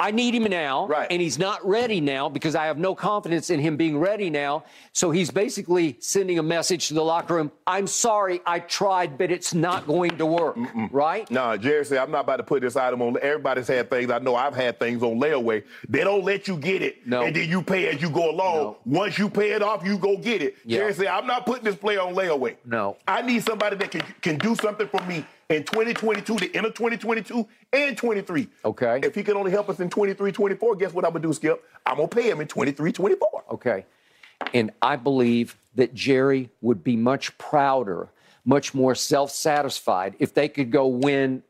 I 0.00 0.10
need 0.12 0.34
him 0.34 0.44
now, 0.44 0.86
Right. 0.86 1.06
and 1.10 1.20
he's 1.20 1.38
not 1.38 1.64
ready 1.66 2.00
now 2.00 2.30
because 2.30 2.54
I 2.54 2.64
have 2.64 2.78
no 2.78 2.94
confidence 2.94 3.50
in 3.50 3.60
him 3.60 3.76
being 3.76 3.98
ready 3.98 4.30
now. 4.30 4.64
So 4.92 5.10
he's 5.10 5.30
basically 5.30 5.96
sending 6.00 6.38
a 6.38 6.42
message 6.42 6.88
to 6.88 6.94
the 6.94 7.04
locker 7.04 7.34
room 7.34 7.52
I'm 7.66 7.86
sorry, 7.86 8.40
I 8.46 8.60
tried, 8.60 9.18
but 9.18 9.30
it's 9.30 9.52
not 9.54 9.86
going 9.86 10.16
to 10.18 10.26
work, 10.26 10.56
right? 10.90 11.30
No, 11.30 11.56
Jerry 11.56 11.84
said, 11.84 11.98
I'm 11.98 12.10
not 12.10 12.20
about 12.20 12.38
to 12.38 12.42
put 12.42 12.62
this 12.62 12.76
item 12.76 13.02
on. 13.02 13.16
Everybody's 13.20 13.68
had 13.68 13.90
things. 13.90 14.10
I 14.10 14.18
know 14.18 14.34
I've 14.34 14.56
had 14.56 14.80
things 14.80 15.02
on 15.02 15.20
layaway. 15.20 15.62
They 15.88 16.02
don't 16.02 16.24
let 16.24 16.48
you 16.48 16.56
get 16.56 16.82
it. 16.82 17.06
No. 17.06 17.22
And 17.22 17.36
then 17.36 17.48
you 17.48 17.62
pay 17.62 17.88
as 17.88 18.00
you 18.00 18.10
go 18.10 18.30
along. 18.30 18.56
No. 18.56 18.76
Once 18.86 19.18
you 19.18 19.28
pay 19.28 19.50
it 19.50 19.62
off, 19.62 19.84
you 19.84 19.98
go 19.98 20.16
get 20.16 20.40
it. 20.42 20.56
Yeah. 20.64 20.78
Jerry 20.78 20.94
said, 20.94 21.06
I'm 21.08 21.26
not 21.26 21.44
putting 21.46 21.64
this 21.64 21.76
player 21.76 22.00
on 22.00 22.14
layaway. 22.14 22.56
No. 22.64 22.96
I 23.06 23.22
need 23.22 23.44
somebody 23.44 23.76
that 23.76 23.90
can, 23.90 24.02
can 24.22 24.38
do 24.38 24.54
something 24.56 24.88
for 24.88 25.02
me 25.02 25.24
in 25.50 25.64
2022, 25.64 26.36
the 26.36 26.54
end 26.56 26.64
of 26.64 26.74
2022 26.74 27.46
and 27.72 27.96
23. 27.96 28.48
Okay. 28.64 29.00
If 29.02 29.14
he 29.14 29.22
can 29.22 29.36
only 29.36 29.50
help 29.50 29.68
us 29.68 29.80
in 29.80 29.90
23, 29.90 30.32
24, 30.32 30.76
guess 30.76 30.94
what 30.94 31.04
I'm 31.04 31.10
going 31.10 31.22
to 31.22 31.28
do, 31.28 31.34
Skip? 31.34 31.62
I'm 31.84 31.96
going 31.96 32.08
to 32.08 32.16
pay 32.16 32.30
him 32.30 32.40
in 32.40 32.46
23, 32.46 32.92
24. 32.92 33.44
Okay. 33.50 33.84
And 34.54 34.70
I 34.80 34.96
believe 34.96 35.56
that 35.74 35.92
Jerry 35.92 36.50
would 36.62 36.82
be 36.84 36.96
much 36.96 37.36
prouder, 37.36 38.08
much 38.44 38.74
more 38.74 38.94
self 38.94 39.30
satisfied 39.32 40.14
if 40.20 40.32
they 40.34 40.48
could 40.48 40.70
go 40.70 40.86
win, 40.86 41.42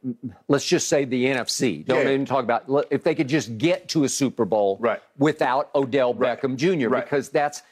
let's 0.49 0.67
just 0.67 0.89
say 0.89 1.05
the 1.05 1.27
NFC. 1.27 1.85
Don't 1.87 1.99
Yeah. 1.99 2.13
even 2.15 2.25
talk 2.25 2.43
about, 2.43 2.65
if 2.91 3.05
they 3.05 3.15
could 3.15 3.29
just 3.29 3.59
get 3.59 3.89
to 3.91 4.05
a 4.05 4.09
Super 4.09 4.45
Bowl 4.47 4.79
Right. 4.81 5.01
without 5.19 5.71
Odell 5.75 6.15
Right. 6.15 6.41
Beckham 6.41 6.57
Jr., 6.57 6.89
Right. 6.89 7.05
because 7.05 7.29
that's 7.29 7.63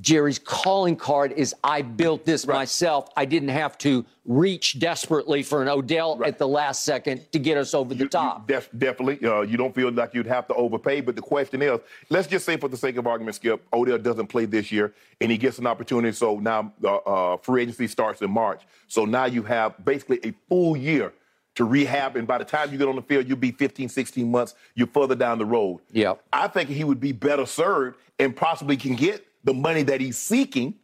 Jerry's 0.00 0.38
calling 0.40 0.96
card 0.96 1.32
is 1.32 1.54
I 1.62 1.82
built 1.82 2.24
this 2.24 2.46
Right. 2.46 2.56
myself. 2.56 3.08
I 3.16 3.24
didn't 3.24 3.50
have 3.50 3.78
to 3.78 4.04
reach 4.26 4.78
desperately 4.80 5.42
for 5.42 5.62
an 5.62 5.68
Odell 5.68 6.16
Right. 6.16 6.28
at 6.28 6.38
the 6.38 6.48
last 6.48 6.84
second 6.84 7.30
to 7.32 7.38
get 7.38 7.56
us 7.56 7.74
over 7.74 7.90
the 7.94 7.98
You- 8.00 8.04
you 8.04 8.08
top. 8.08 8.48
def- 8.48 8.70
definitely. 8.76 9.24
Uh, 9.26 9.42
you 9.42 9.56
don't 9.56 9.74
feel 9.74 9.92
like 9.92 10.12
you'd 10.14 10.26
have 10.26 10.48
to 10.48 10.54
overpay. 10.54 11.00
But 11.00 11.14
the 11.14 11.22
question 11.22 11.62
is, 11.62 11.78
let's 12.10 12.26
just 12.26 12.44
say 12.44 12.56
for 12.56 12.68
the 12.68 12.76
sake 12.76 12.96
of 12.96 13.06
argument, 13.06 13.36
Skip, 13.36 13.62
Odell 13.72 13.98
doesn't 13.98 14.26
play 14.26 14.46
this 14.46 14.72
year 14.72 14.94
and 15.20 15.30
he 15.30 15.38
gets 15.38 15.58
an 15.58 15.66
opportunity. 15.66 16.12
So 16.12 16.38
now 16.40 16.72
uh, 16.82 16.96
uh, 16.96 17.36
free 17.36 17.62
agency 17.62 17.86
starts 17.86 18.20
in 18.20 18.30
March. 18.30 18.62
So 18.88 19.04
now 19.04 19.26
you 19.26 19.42
have 19.44 19.84
basically 19.84 20.18
a 20.24 20.32
full 20.48 20.76
year 20.76 21.12
to 21.54 21.64
rehab. 21.64 22.16
And 22.16 22.26
by 22.26 22.38
the 22.38 22.44
time 22.44 22.72
you 22.72 22.78
get 22.78 22.88
on 22.88 22.96
the 22.96 23.02
field, 23.02 23.28
you'll 23.28 23.36
be 23.36 23.52
15, 23.52 23.88
16 23.88 24.28
months. 24.28 24.54
You're 24.74 24.88
further 24.88 25.14
down 25.14 25.38
the 25.38 25.44
road. 25.46 25.80
Yeah. 25.92 26.14
I 26.32 26.48
think 26.48 26.68
he 26.68 26.82
would 26.82 26.98
be 26.98 27.12
better 27.12 27.46
served 27.46 27.96
and 28.18 28.34
possibly 28.34 28.76
can 28.76 28.96
get 28.96 29.24
the 29.44 29.54
money 29.54 29.82
that 29.84 30.00
he's 30.00 30.18
seeking 30.18 30.74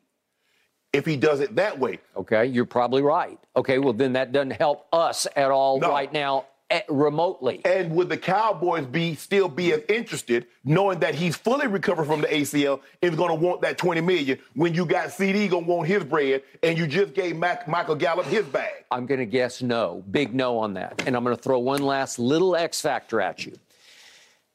if 0.92 1.06
he 1.06 1.16
does 1.16 1.40
it 1.40 1.56
that 1.56 1.78
way. 1.78 1.98
Okay, 2.16 2.46
you're 2.46 2.64
probably 2.64 3.02
right. 3.02 3.38
Okay, 3.56 3.78
well, 3.78 3.92
then 3.92 4.14
that 4.14 4.32
doesn't 4.32 4.52
help 4.52 4.86
us 4.92 5.26
at 5.36 5.50
all 5.50 5.78
right 5.80 6.12
No. 6.12 6.20
now, 6.20 6.44
eh, 6.68 6.80
remotely. 6.88 7.60
And 7.64 7.94
would 7.94 8.08
the 8.08 8.16
Cowboys 8.16 8.86
be 8.86 9.14
still 9.14 9.48
be 9.48 9.72
as 9.72 9.82
interested, 9.88 10.46
knowing 10.64 10.98
that 11.00 11.14
he's 11.14 11.36
fully 11.36 11.68
recovered 11.68 12.06
from 12.06 12.20
the 12.22 12.26
ACL, 12.34 12.80
is 13.02 13.14
going 13.14 13.28
to 13.28 13.34
want 13.36 13.60
that 13.62 13.78
20 13.78 14.00
million 14.00 14.38
when 14.54 14.74
you 14.74 14.84
got 14.84 15.12
CD 15.12 15.46
going 15.48 15.64
to 15.64 15.70
want 15.70 15.86
his 15.88 16.02
bread, 16.04 16.42
and 16.62 16.76
you 16.76 16.86
just 16.88 17.14
gave 17.14 17.36
Mac, 17.36 17.68
Michael 17.68 17.94
Gallup 17.94 18.26
his 18.26 18.44
bag? 18.46 18.84
I'm 18.90 19.06
going 19.06 19.20
to 19.20 19.26
guess 19.26 19.62
no, 19.62 20.02
big 20.10 20.34
no 20.34 20.58
on 20.58 20.74
that. 20.74 21.04
And 21.06 21.16
I'm 21.16 21.22
going 21.22 21.36
to 21.36 21.42
throw 21.42 21.60
one 21.60 21.82
last 21.82 22.18
little 22.18 22.56
X 22.56 22.80
factor 22.80 23.20
at 23.20 23.46
you. 23.46 23.52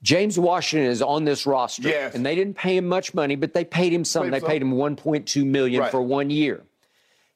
James 0.02 0.38
Washington 0.38 0.90
is 0.90 1.02
on 1.02 1.26
this 1.26 1.46
roster, 1.46 1.90
Yes. 1.90 2.14
and 2.16 2.26
they 2.26 2.36
didn't 2.36 2.56
pay 2.56 2.78
him 2.78 2.86
much 2.88 3.14
money, 3.14 3.36
but 3.36 3.54
they 3.54 3.66
paid 3.66 3.92
him 3.92 4.06
some. 4.06 4.24
Paid 4.26 4.34
they 4.34 4.40
some. 4.40 4.50
paid 4.50 4.62
him 4.62 4.74
1.2 4.74 5.46
million 5.46 5.82
Right. 5.82 5.92
for 5.92 6.02
one 6.02 6.30
year. 6.30 6.64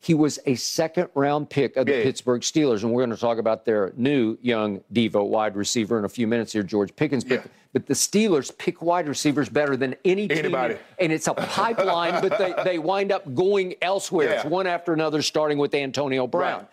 He 0.02 0.14
was 0.14 0.40
a 0.46 0.56
second 0.56 1.10
round 1.14 1.50
pick 1.50 1.76
of 1.76 1.86
the 1.86 1.98
Yeah. 1.98 2.04
Pittsburgh 2.04 2.42
Steelers, 2.42 2.84
and 2.84 2.94
we're 2.94 3.02
going 3.06 3.14
to 3.16 3.20
talk 3.20 3.38
about 3.38 3.66
their 3.66 3.92
new 3.98 4.38
young 4.42 4.82
Devo 4.94 5.26
wide 5.28 5.56
receiver 5.58 6.00
in 6.00 6.06
a 6.06 6.10
few 6.10 6.26
minutes 6.26 6.54
here, 6.54 6.64
George 6.64 6.96
Pickens. 6.96 7.26
But, 7.26 7.34
Yeah. 7.40 7.44
but 7.74 7.86
the 7.88 7.96
Steelers 7.96 8.56
pick 8.58 8.82
wide 8.82 9.10
receivers 9.10 9.50
better 9.50 9.76
than 9.76 9.96
any 10.06 10.28
team, 10.30 10.38
Anybody. 10.38 10.78
and 11.00 11.12
it's 11.12 11.28
a 11.28 11.34
pipeline. 11.34 12.22
but 12.22 12.38
they, 12.38 12.54
they 12.64 12.80
wind 12.80 13.12
up 13.12 13.34
going 13.36 13.76
elsewhere, 13.82 14.30
It's 14.34 14.46
one 14.46 14.68
after 14.68 14.94
another, 14.94 15.22
starting 15.22 15.58
with 15.58 15.74
Antonio 15.74 16.28
Brown. 16.28 16.60
Right. 16.60 16.68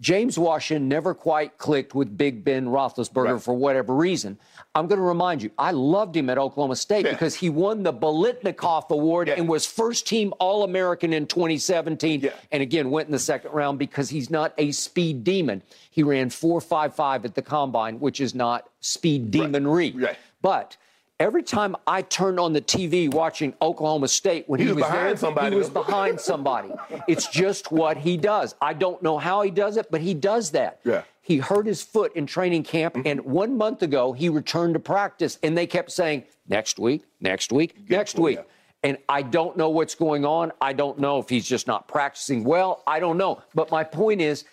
James 0.00 0.38
Washington 0.38 0.88
never 0.88 1.14
quite 1.14 1.56
clicked 1.58 1.94
with 1.94 2.16
Big 2.18 2.44
Ben 2.44 2.66
Roethlisberger 2.66 3.32
Right. 3.34 3.42
for 3.42 3.54
whatever 3.54 3.94
reason. 3.94 4.38
I'm 4.74 4.86
going 4.88 4.98
to 4.98 5.04
remind 5.04 5.42
you, 5.42 5.50
I 5.56 5.70
loved 5.70 6.14
him 6.16 6.28
at 6.28 6.36
Oklahoma 6.36 6.76
State 6.76 7.06
Yeah. 7.06 7.12
because 7.12 7.34
he 7.34 7.48
won 7.48 7.82
the 7.82 7.92
Biletnikoff 7.94 8.90
Award 8.90 9.28
Yeah. 9.28 9.34
and 9.38 9.48
was 9.48 9.64
first 9.64 10.06
team 10.06 10.34
All 10.38 10.64
American 10.64 11.12
in 11.14 11.26
2017. 11.26 12.20
Yeah. 12.20 12.30
And 12.52 12.62
again, 12.62 12.90
went 12.90 13.06
in 13.08 13.12
the 13.12 13.18
second 13.18 13.52
round 13.52 13.78
because 13.78 14.10
he's 14.10 14.28
not 14.30 14.52
a 14.58 14.70
speed 14.72 15.24
demon. 15.24 15.62
He 15.90 16.02
ran 16.02 16.28
4.55 16.28 17.24
at 17.24 17.34
the 17.34 17.42
combine, 17.42 17.98
which 17.98 18.20
is 18.20 18.34
not 18.34 18.68
speed 18.80 19.30
demonry. 19.30 19.94
Right. 19.96 20.16
But 20.42 20.76
every 21.18 21.42
time 21.42 21.76
I 21.86 22.02
turned 22.02 22.38
on 22.38 22.52
the 22.52 22.60
TV 22.60 23.12
watching 23.12 23.54
Oklahoma 23.62 24.08
State 24.08 24.48
when 24.48 24.60
He 24.60 24.66
he, 24.66 24.72
was 24.72 24.84
behind 24.84 25.08
there, 25.08 25.16
somebody, 25.16 25.50
he 25.50 25.56
was 25.58 25.70
behind 25.84 26.20
somebody. 26.20 26.70
it's 27.08 27.26
just 27.28 27.72
what 27.72 27.96
he 27.96 28.16
does. 28.16 28.54
I 28.60 28.72
don't 28.74 29.02
know 29.02 29.18
how 29.18 29.42
he 29.42 29.50
does 29.50 29.76
it, 29.76 29.86
but 29.90 30.00
he 30.00 30.14
does 30.14 30.50
that. 30.52 30.80
Yeah. 30.84 31.02
He 31.22 31.38
hurt 31.38 31.66
his 31.66 31.82
foot 31.82 32.14
in 32.14 32.26
training 32.26 32.62
camp, 32.62 32.94
Mm-hmm. 32.94 33.08
and 33.08 33.20
one 33.22 33.56
month 33.56 33.82
ago 33.82 34.12
he 34.12 34.28
returned 34.28 34.74
to 34.74 34.80
practice, 34.80 35.38
and 35.42 35.56
they 35.58 35.66
kept 35.66 35.90
saying, 35.90 36.24
next 36.48 36.78
week, 36.78 37.02
next 37.20 37.50
week, 37.52 37.90
next 37.90 38.18
week. 38.18 38.38
And 38.84 38.98
I 39.08 39.22
don't 39.22 39.56
know 39.56 39.70
what's 39.70 39.96
going 39.96 40.24
on. 40.24 40.52
I 40.60 40.72
don't 40.72 40.98
know 41.00 41.18
if 41.18 41.28
he's 41.28 41.48
just 41.48 41.66
not 41.66 41.88
practicing 41.88 42.44
well. 42.44 42.84
I 42.86 43.00
don't 43.00 43.16
know. 43.18 43.42
But 43.54 43.70
my 43.72 43.82
point 43.82 44.20
is, 44.20 44.44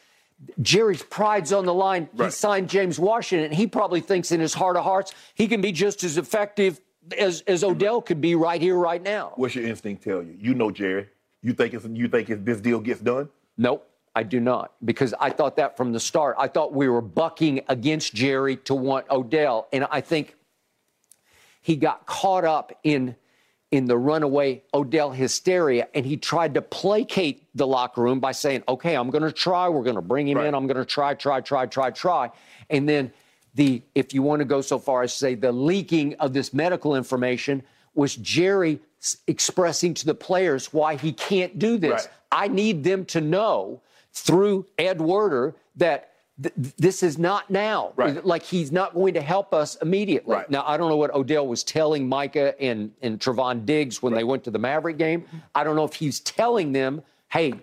Jerry's 0.61 1.03
pride's 1.03 1.53
on 1.53 1.65
the 1.65 1.73
line. 1.73 2.09
He 2.17 2.29
signed 2.29 2.69
James 2.69 2.99
Washington. 2.99 3.51
He 3.51 3.67
probably 3.67 4.01
thinks 4.01 4.31
in 4.31 4.39
his 4.39 4.53
heart 4.53 4.77
of 4.77 4.83
hearts 4.83 5.13
he 5.35 5.47
can 5.47 5.61
be 5.61 5.71
just 5.71 6.03
as 6.03 6.17
effective 6.17 6.79
as, 7.17 7.41
as 7.47 7.63
Odell 7.63 8.01
could 8.01 8.21
be 8.21 8.35
right 8.35 8.61
here, 8.61 8.75
right 8.75 9.01
now. 9.01 9.33
What's 9.35 9.55
your 9.55 9.65
instinct 9.65 10.03
tell 10.03 10.21
you? 10.21 10.35
You 10.39 10.53
know, 10.53 10.71
Jerry. 10.71 11.09
You 11.41 11.53
think 11.53 11.73
it's 11.73 11.85
you 11.85 12.07
think 12.07 12.29
if 12.29 12.45
this 12.45 12.61
deal 12.61 12.79
gets 12.79 13.01
done? 13.01 13.29
Nope, 13.57 13.87
I 14.15 14.23
do 14.23 14.39
not. 14.39 14.73
Because 14.83 15.13
I 15.19 15.29
thought 15.29 15.57
that 15.57 15.75
from 15.75 15.91
the 15.91 15.99
start. 15.99 16.35
I 16.39 16.47
thought 16.47 16.73
we 16.73 16.87
were 16.87 17.01
bucking 17.01 17.61
against 17.67 18.13
Jerry 18.13 18.55
to 18.57 18.73
want 18.73 19.09
Odell. 19.09 19.67
And 19.73 19.85
I 19.91 20.01
think 20.01 20.35
he 21.61 21.75
got 21.75 22.05
caught 22.05 22.45
up 22.45 22.71
in 22.83 23.15
in 23.73 23.85
the 23.85 23.97
runaway 23.97 24.61
Odell 24.71 25.09
hysteria 25.09 25.87
and 25.95 26.05
he 26.05 26.15
tried 26.15 26.53
to 26.53 26.61
placate 26.61 27.43
the 27.55 27.65
locker 27.65 28.03
room 28.03 28.19
by 28.19 28.31
saying, 28.31 28.63
"Okay, 28.69 28.95
I'm 28.95 29.09
going 29.09 29.23
to 29.23 29.31
try. 29.31 29.67
We're 29.67 29.81
going 29.81 29.95
to 29.95 30.01
bring 30.01 30.27
him 30.27 30.37
Right. 30.37 30.45
in. 30.45 30.53
I'm 30.53 30.67
going 30.67 30.77
to 30.77 30.85
try, 30.85 31.15
try, 31.15 31.41
try, 31.41 31.65
try, 31.65 31.89
try." 31.89 32.29
And 32.69 32.87
then 32.87 33.11
the 33.55 33.81
if 33.95 34.13
you 34.13 34.21
want 34.21 34.41
to 34.41 34.45
go 34.45 34.61
so 34.61 34.77
far 34.77 35.01
as 35.01 35.11
say 35.11 35.33
the 35.33 35.51
leaking 35.51 36.13
of 36.19 36.33
this 36.33 36.53
medical 36.53 36.95
information 36.95 37.63
was 37.95 38.15
Jerry 38.15 38.79
expressing 39.25 39.95
to 39.95 40.05
the 40.05 40.13
players 40.13 40.71
why 40.71 40.95
he 40.95 41.11
can't 41.11 41.57
do 41.57 41.79
this. 41.79 42.03
Right. 42.05 42.09
I 42.31 42.47
need 42.49 42.83
them 42.83 43.05
to 43.05 43.21
know 43.21 43.81
through 44.13 44.67
Ed 44.77 45.01
Werder 45.01 45.55
that 45.77 46.12
th- 46.41 46.53
this 46.77 47.03
is 47.03 47.17
not 47.17 47.49
now. 47.49 47.93
Right. 47.95 48.25
Like 48.25 48.43
he's 48.43 48.71
not 48.71 48.93
going 48.93 49.13
to 49.15 49.21
help 49.21 49.53
us 49.53 49.75
immediately. 49.81 50.33
Right. 50.35 50.49
Now 50.49 50.63
I 50.67 50.77
don't 50.77 50.89
know 50.89 50.97
what 50.97 51.13
Odell 51.13 51.47
was 51.47 51.63
telling 51.63 52.07
Micah 52.07 52.59
and 52.61 52.91
and 53.01 53.19
Trevon 53.19 53.65
Diggs 53.65 54.01
when 54.01 54.13
they 54.13 54.23
went 54.23 54.43
to 54.45 54.51
the 54.51 54.59
Maverick 54.59 54.97
game. 54.97 55.25
I 55.55 55.63
don't 55.63 55.75
know 55.75 55.85
if 55.85 55.93
he's 55.93 56.19
telling 56.21 56.71
them, 56.71 57.03
"Hey, 57.29 57.53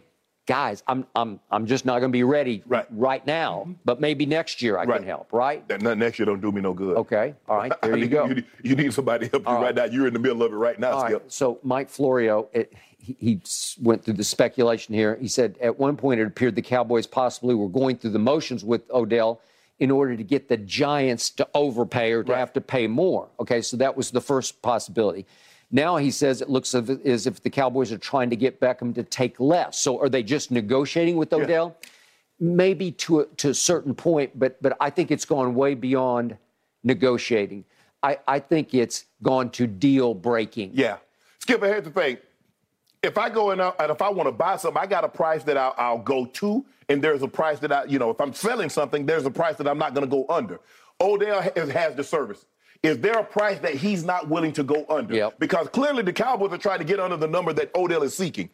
guys, 0.47 0.83
I'm 0.87 1.07
I'm 1.15 1.41
I'm 1.51 1.67
just 1.67 1.85
not 1.85 1.99
going 2.01 2.11
to 2.11 2.17
be 2.17 2.25
ready 2.25 2.63
Right. 2.67 3.27
now, 3.27 3.61
mm-hmm. 3.63 3.73
but 3.85 4.01
maybe 4.01 4.27
next 4.27 4.63
year 4.63 4.79
I 4.79 4.85
Right. 4.85 4.99
can 4.99 5.07
help." 5.07 5.33
Right? 5.33 5.67
That 5.69 5.83
next 5.83 6.19
year 6.19 6.27
don't 6.27 6.41
do 6.41 6.53
me 6.53 6.61
no 6.61 6.73
good. 6.73 6.97
Okay. 6.99 7.35
All 7.49 7.57
right. 7.57 7.73
There 7.83 7.97
you 8.05 8.09
go. 8.09 8.27
You, 8.27 8.43
you 8.63 8.77
need 8.77 8.93
somebody 8.95 9.27
to 9.27 9.31
help 9.33 9.47
you 9.47 9.53
right. 9.55 9.63
right. 9.63 9.75
now. 9.75 9.85
You're 9.85 10.07
in 10.07 10.13
the 10.13 10.21
middle 10.21 10.43
of 10.43 10.53
it 10.53 10.57
right 10.57 10.79
now, 10.79 11.03
right. 11.03 11.21
So 11.33 11.59
Mike 11.63 11.89
Florio, 11.89 12.49
it, 12.53 12.73
he, 13.19 13.27
he 13.27 13.41
went 13.81 14.05
through 14.05 14.15
the 14.15 14.25
speculation 14.25 14.95
here. 14.95 15.17
He 15.21 15.29
said 15.29 15.57
at 15.61 15.79
one 15.79 15.97
point 15.97 16.21
it 16.21 16.27
appeared 16.27 16.55
the 16.55 16.63
Cowboys 16.63 17.07
possibly 17.07 17.55
were 17.55 17.69
going 17.69 17.97
through 17.97 18.11
the 18.11 18.19
motions 18.19 18.65
with 18.65 18.89
Odell 18.91 19.41
in 19.79 19.91
order 19.91 20.17
to 20.17 20.23
get 20.23 20.49
the 20.49 20.57
Giants 20.57 21.31
to 21.31 21.49
overpay 21.55 22.13
or 22.13 22.23
to 22.23 22.33
Right. 22.33 22.39
have 22.39 22.53
to 22.55 22.61
pay 22.61 22.87
more. 22.87 23.29
Okay, 23.41 23.63
so 23.63 23.77
that 23.79 23.97
was 23.97 24.11
the 24.11 24.21
first 24.21 24.61
possibility. 24.63 25.25
Now 25.71 25.97
he 25.97 26.11
says 26.11 26.41
it 26.43 26.51
looks 26.51 26.75
as 26.75 27.27
if- 27.27 27.43
the 27.43 27.51
Cowboys 27.51 27.93
are 27.93 27.99
trying 27.99 28.31
to 28.31 28.37
get 28.37 28.61
Beckham 28.61 28.95
to 28.97 29.03
take 29.03 29.39
less. 29.41 29.79
So 29.79 29.99
are 30.01 30.09
they 30.09 30.23
just 30.23 30.51
negotiating 30.51 31.17
with 31.17 31.33
Odell? 31.33 31.77
Maybe 32.39 32.93
to 32.93 33.21
a, 33.21 33.27
to 33.37 33.51
a 33.51 33.55
certain 33.55 33.95
point, 33.95 34.39
but 34.39 34.61
but 34.63 34.77
I 34.81 34.89
think 34.91 35.11
it's 35.11 35.27
gone 35.27 35.55
way 35.55 35.75
beyond 35.75 36.37
negotiating. 36.83 37.65
I, 38.03 38.19
I 38.27 38.39
think 38.39 38.73
it's 38.73 39.05
gone 39.23 39.51
to 39.51 39.67
deal 39.67 40.15
breaking. 40.15 40.71
Yeah. 40.73 40.97
Skip, 41.41 41.63
here's 41.63 41.85
the 41.85 41.91
thing. 41.91 42.17
If 43.03 43.17
I 43.17 43.31
go 43.31 43.51
in 43.51 43.61
uh, 43.61 43.73
and 43.79 43.91
if 43.91 44.03
I 44.03 44.11
want 44.11 44.29
to 44.29 44.33
buy 44.33 44.57
something, 44.57 44.81
I 44.81 44.87
got 44.87 45.05
a 45.05 45.09
price 45.09 45.43
that 45.45 45.57
I'll, 45.57 45.75
I'll 45.79 45.99
go 45.99 46.27
to, 46.27 46.65
and 46.89 47.03
there's 47.03 47.23
a 47.23 47.29
price 47.29 47.59
that 47.61 47.73
I, 47.73 47.85
you 47.85 47.99
know, 47.99 48.11
if 48.11 48.21
I'm 48.21 48.35
selling 48.35 48.69
something, 48.69 49.07
there's 49.07 49.25
a 49.25 49.31
price 49.31 49.57
that 49.57 49.67
I'm 49.67 49.79
not 49.79 49.95
going 49.95 50.07
to 50.07 50.11
go 50.11 50.27
under. 50.29 50.61
Odell 51.01 51.41
has, 51.41 51.71
has 51.71 51.95
the 51.95 52.05
service. 52.05 52.45
Is 52.83 52.99
there 52.99 53.19
a 53.19 53.25
price 53.25 53.59
that 53.61 53.75
he's 53.75 54.05
not 54.05 54.29
willing 54.29 54.53
to 54.53 54.63
go 54.63 54.85
under? 54.89 55.15
Yep. 55.15 55.39
Because 55.39 55.69
clearly 55.69 56.03
the 56.03 56.13
Cowboys 56.13 56.53
are 56.53 56.59
trying 56.59 56.79
to 56.79 56.85
get 56.85 57.01
under 57.01 57.17
the 57.17 57.27
number 57.27 57.53
that 57.53 57.71
Odell 57.75 58.03
is 58.03 58.17
seeking. 58.17 58.51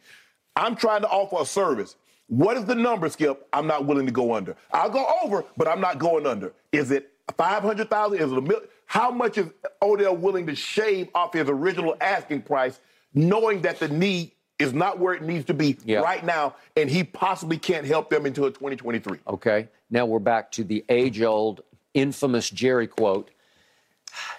I'm 0.55 0.75
trying 0.75 1.01
to 1.01 1.09
offer 1.09 1.37
a 1.41 1.45
service. 1.45 1.95
What 2.27 2.57
is 2.57 2.65
the 2.65 2.75
number, 2.75 3.07
Skip? 3.09 3.47
I'm 3.53 3.67
not 3.67 3.85
willing 3.85 4.05
to 4.05 4.11
go 4.11 4.33
under. 4.33 4.55
I'll 4.71 4.89
go 4.89 5.05
over, 5.23 5.45
but 5.55 5.67
I'm 5.67 5.79
not 5.79 5.97
going 5.97 6.25
under. 6.25 6.53
Is 6.71 6.91
it 6.91 7.13
500,000? 7.37 8.17
Is 8.17 8.31
it 8.31 8.37
a 8.37 8.41
million? 8.41 8.67
How 8.85 9.11
much 9.11 9.37
is 9.37 9.47
Odell 9.81 10.15
willing 10.15 10.45
to 10.47 10.55
shave 10.55 11.09
off 11.15 11.33
his 11.33 11.49
original 11.49 11.95
asking 12.01 12.41
price, 12.41 12.79
knowing 13.13 13.61
that 13.61 13.79
the 13.79 13.87
need 13.87 14.31
is 14.59 14.73
not 14.73 14.99
where 14.99 15.13
it 15.13 15.21
needs 15.21 15.45
to 15.45 15.53
be 15.53 15.77
Yeah. 15.85 15.99
right 15.99 16.25
now, 16.25 16.55
and 16.75 16.89
he 16.89 17.03
possibly 17.03 17.57
can't 17.57 17.85
help 17.85 18.09
them 18.09 18.25
until 18.25 18.49
2023? 18.51 19.19
Okay. 19.27 19.67
Now 19.89 20.05
we're 20.05 20.19
back 20.19 20.51
to 20.53 20.63
the 20.63 20.83
age 20.89 21.21
old, 21.21 21.61
infamous 21.93 22.49
Jerry 22.49 22.87
quote 22.87 23.29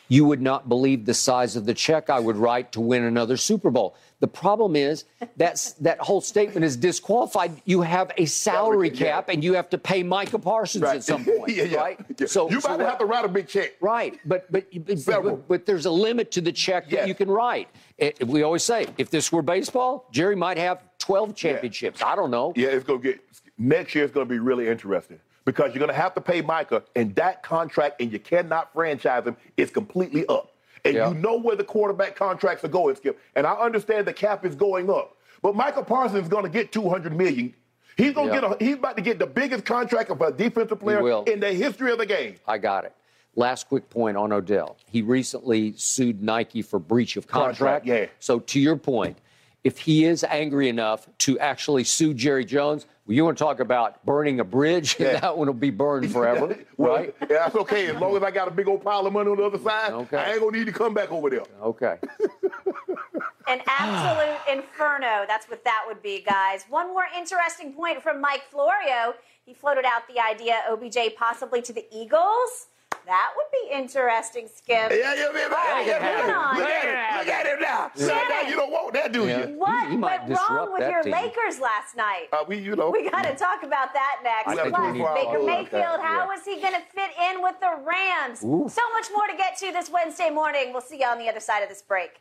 You 0.09 0.25
would 0.25 0.41
not 0.43 0.69
believe 0.69 1.05
the 1.05 1.15
size 1.15 1.55
of 1.55 1.67
the 1.67 1.75
check 1.75 2.11
I 2.11 2.19
would 2.19 2.37
write 2.37 2.73
to 2.73 2.81
win 2.81 3.05
another 3.05 3.37
Super 3.37 3.71
Bowl. 3.71 3.95
The 4.21 4.27
problem 4.27 4.75
is 4.75 5.05
that's, 5.37 5.73
that 5.75 6.01
whole 6.01 6.21
statement 6.21 6.65
is 6.65 6.77
disqualified. 6.77 7.63
You 7.65 7.83
have 7.83 8.11
a 8.17 8.25
salary 8.25 8.89
Salary, 8.89 8.91
yeah. 8.91 9.13
cap 9.17 9.29
and 9.29 9.45
you 9.45 9.55
have 9.55 9.71
to 9.71 9.79
pay 9.79 10.03
Micah 10.03 10.39
Parsons 10.41 10.83
at 10.83 11.05
some 11.05 11.25
point. 11.39 11.55
yeah. 11.55 11.77
Right? 11.77 12.29
So, 12.29 12.51
you 12.51 12.61
so 12.61 12.71
might 12.77 12.81
have 12.81 12.99
to 12.99 13.05
write 13.05 13.25
a 13.25 13.29
big 13.29 13.47
check. 13.47 13.75
Right, 13.81 14.19
but 14.25 14.51
but 14.51 14.67
but, 14.85 15.05
but, 15.07 15.49
but 15.49 15.67
there's 15.67 15.87
a 15.87 15.91
limit 15.93 16.33
to 16.33 16.41
the 16.41 16.51
check 16.53 16.91
that 16.91 17.07
you 17.07 17.15
can 17.15 17.31
write. 17.31 17.69
It- 17.99 18.27
we 18.27 18.43
always 18.43 18.63
say, 18.63 18.87
if 18.97 19.11
this 19.11 19.33
were 19.33 19.43
baseball, 19.43 20.07
Jerry 20.13 20.37
might 20.37 20.57
have 20.57 20.81
12 20.99 21.35
championships. 21.35 22.03
I 22.03 22.15
don't 22.15 22.31
know. 22.31 22.53
Yeah, 22.57 22.69
it's 22.69 22.85
going 22.85 23.03
to 23.03 23.09
get 23.13 23.21
next 23.59 23.95
year. 23.95 24.05
It's 24.05 24.15
going 24.15 24.27
to 24.27 24.31
be 24.33 24.39
really 24.39 24.69
interesting 24.69 25.19
because 25.45 25.75
you're 25.75 25.81
going 25.81 25.89
to 25.89 25.95
have 26.01 26.15
to 26.15 26.21
pay 26.21 26.41
Micah, 26.43 26.83
and 26.95 27.15
that 27.17 27.43
contract, 27.43 28.01
and 28.01 28.13
you 28.13 28.19
cannot 28.19 28.73
franchise 28.73 29.27
him. 29.27 29.37
It's 29.57 29.73
completely 29.73 30.27
up, 30.29 30.53
and 30.85 30.95
Yeah. 30.95 31.09
you 31.09 31.15
know 31.15 31.37
where 31.39 31.57
the 31.57 31.65
quarterback 31.65 32.15
contracts 32.17 32.63
are 32.65 32.69
going, 32.69 32.95
Skip. 32.97 33.19
And 33.35 33.47
I 33.47 33.55
understand 33.55 34.07
the 34.07 34.13
cap 34.13 34.45
is 34.45 34.55
going 34.55 34.91
up, 34.91 35.17
but 35.43 35.57
Micah 35.57 35.83
Parsons 35.83 36.23
is 36.25 36.29
going 36.29 36.45
to 36.45 36.51
get 36.51 36.71
200 36.71 37.17
million. 37.17 37.55
He's 37.97 38.13
going 38.13 38.29
to 38.29 38.35
Yeah. 38.35 38.41
get. 38.43 38.61
A, 38.61 38.65
he's 38.65 38.75
about 38.77 38.97
to 38.97 39.03
get 39.03 39.19
the 39.19 39.27
biggest 39.27 39.65
contract 39.65 40.11
of 40.11 40.21
a 40.21 40.31
defensive 40.31 40.79
player 40.79 41.25
in 41.25 41.41
the 41.41 41.53
history 41.53 41.91
of 41.91 41.99
the 41.99 42.07
game. 42.07 42.37
I 42.47 42.59
got 42.59 42.85
it. 42.85 42.93
Last 43.39 43.69
quick 43.69 43.89
point 43.89 44.17
on 44.17 44.33
Odell. 44.33 44.77
He 44.91 45.01
recently 45.01 45.73
sued 45.77 46.21
Nike 46.21 46.61
for 46.61 46.81
breach 46.81 47.17
of 47.17 47.29
contract. 47.29 47.59
Contract, 47.59 47.87
yeah. 47.87 48.07
So 48.19 48.41
to 48.41 48.59
your 48.59 48.75
point, 48.75 49.17
if 49.63 49.79
he 49.79 50.05
is 50.07 50.25
angry 50.25 50.69
enough 50.69 51.09
to 51.19 51.39
actually 51.39 51.85
sue 51.85 52.15
Jerry 52.15 52.45
Jones, 52.45 52.85
well, 53.07 53.15
you 53.15 53.25
want 53.25 53.39
to 53.39 53.45
talk 53.45 53.61
about 53.61 54.05
burning 54.05 54.41
a 54.41 54.45
bridge? 54.45 54.97
Yeah. 55.01 55.21
that 55.21 55.39
one 55.39 55.47
will 55.47 55.55
be 55.55 55.71
burned 55.71 56.11
forever, 56.17 56.59
Well, 56.77 56.97
right? 56.97 57.15
Yeah, 57.23 57.27
that's 57.45 57.55
okay 57.55 57.87
as 57.87 57.97
long 58.01 58.17
as 58.17 58.25
I 58.25 58.33
got 58.33 58.49
a 58.49 58.51
big 58.51 58.67
old 58.67 58.83
pile 58.83 59.07
of 59.07 59.13
money 59.13 59.31
on 59.31 59.37
the 59.37 59.45
other 59.45 59.59
side. 59.59 59.93
Okay. 59.93 60.17
I 60.17 60.33
ain't 60.33 60.41
gonna 60.41 60.59
need 60.59 60.67
to 60.67 60.73
come 60.73 60.93
back 60.93 61.13
over 61.13 61.31
there. 61.31 61.43
Okay. 61.63 61.97
An 63.47 63.61
absolute 63.69 64.39
inferno. 64.59 65.27
That's 65.29 65.49
what 65.49 65.63
that 65.63 65.85
would 65.87 66.03
be, 66.03 66.23
guys. 66.27 66.65
One 66.69 66.89
more 66.89 67.05
interesting 67.17 67.73
point 67.73 68.03
from 68.03 68.21
Mike 68.21 68.43
Florio. 68.51 69.15
He 69.47 69.55
floated 69.55 69.85
out 69.85 70.09
the 70.09 70.21
idea 70.21 70.61
OBJ 70.69 71.15
possibly 71.17 71.63
to 71.63 71.73
the 71.73 71.87
Eagles. 71.95 72.67
That 73.09 73.33
would 73.37 73.47
be 73.51 73.75
interesting, 73.75 74.49
Skip. 74.55 74.93
Yeah, 74.93 75.15
yeah, 75.17 75.33
man. 75.33 75.51
right, 75.51 75.85
yeah, 75.87 75.95
moving 75.95 76.27
man. 76.29 76.31
on. 76.37 76.57
Look 76.59 76.69
at 76.69 76.85
him. 76.85 77.19
Look 77.19 77.35
at 77.35 77.47
him 77.47 77.61
now. 77.61 77.91
So 77.95 78.07
now 78.07 78.43
you 78.43 78.55
don't 78.55 78.71
want 78.71 78.93
that, 78.93 79.13
do 79.13 79.27
Yeah. 79.27 79.47
you? 79.49 79.55
What 79.59 79.85
He- 79.85 79.93
he 79.93 79.97
might 79.97 80.29
went 80.29 80.39
wrong 80.51 80.73
with 80.75 80.91
your 80.91 81.03
team. 81.03 81.13
Lakers 81.13 81.59
last 81.59 81.97
night? 81.97 82.29
Uh, 82.33 82.45
we, 82.47 82.59
you 82.59 82.77
know. 82.77 82.91
We 82.91 83.09
got 83.09 83.23
to 83.25 83.35
talk 83.35 83.63
about 83.63 83.95
that 83.95 84.21
next. 84.23 84.45
Plus, 84.53 84.57
we 84.57 84.93
need 84.93 84.99
to 85.05 85.15
Baker 85.15 85.39
Mayfield, 85.43 85.71
that, 85.73 86.01
how 86.03 86.29
yeah. 86.31 86.37
is 86.39 86.45
he 86.45 86.61
going 86.61 86.75
to 86.75 86.83
fit 86.95 87.11
in 87.33 87.43
with 87.43 87.59
the 87.61 87.79
Rams? 87.83 88.45
Ooh. 88.45 88.69
So 88.69 88.83
much 88.93 89.09
more 89.15 89.27
to 89.27 89.37
get 89.39 89.57
to 89.59 89.73
this 89.73 89.89
Wednesday 89.89 90.29
morning. 90.29 90.73
We'll 90.75 90.83
see 90.83 91.01
you 91.01 91.07
on 91.07 91.19
the 91.19 91.31
other 91.31 91.41
side 91.41 91.63
of 91.63 91.71
this 91.71 91.81
break. 91.81 92.21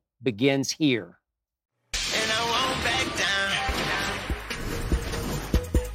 begins 0.23 0.71
here. 0.71 1.17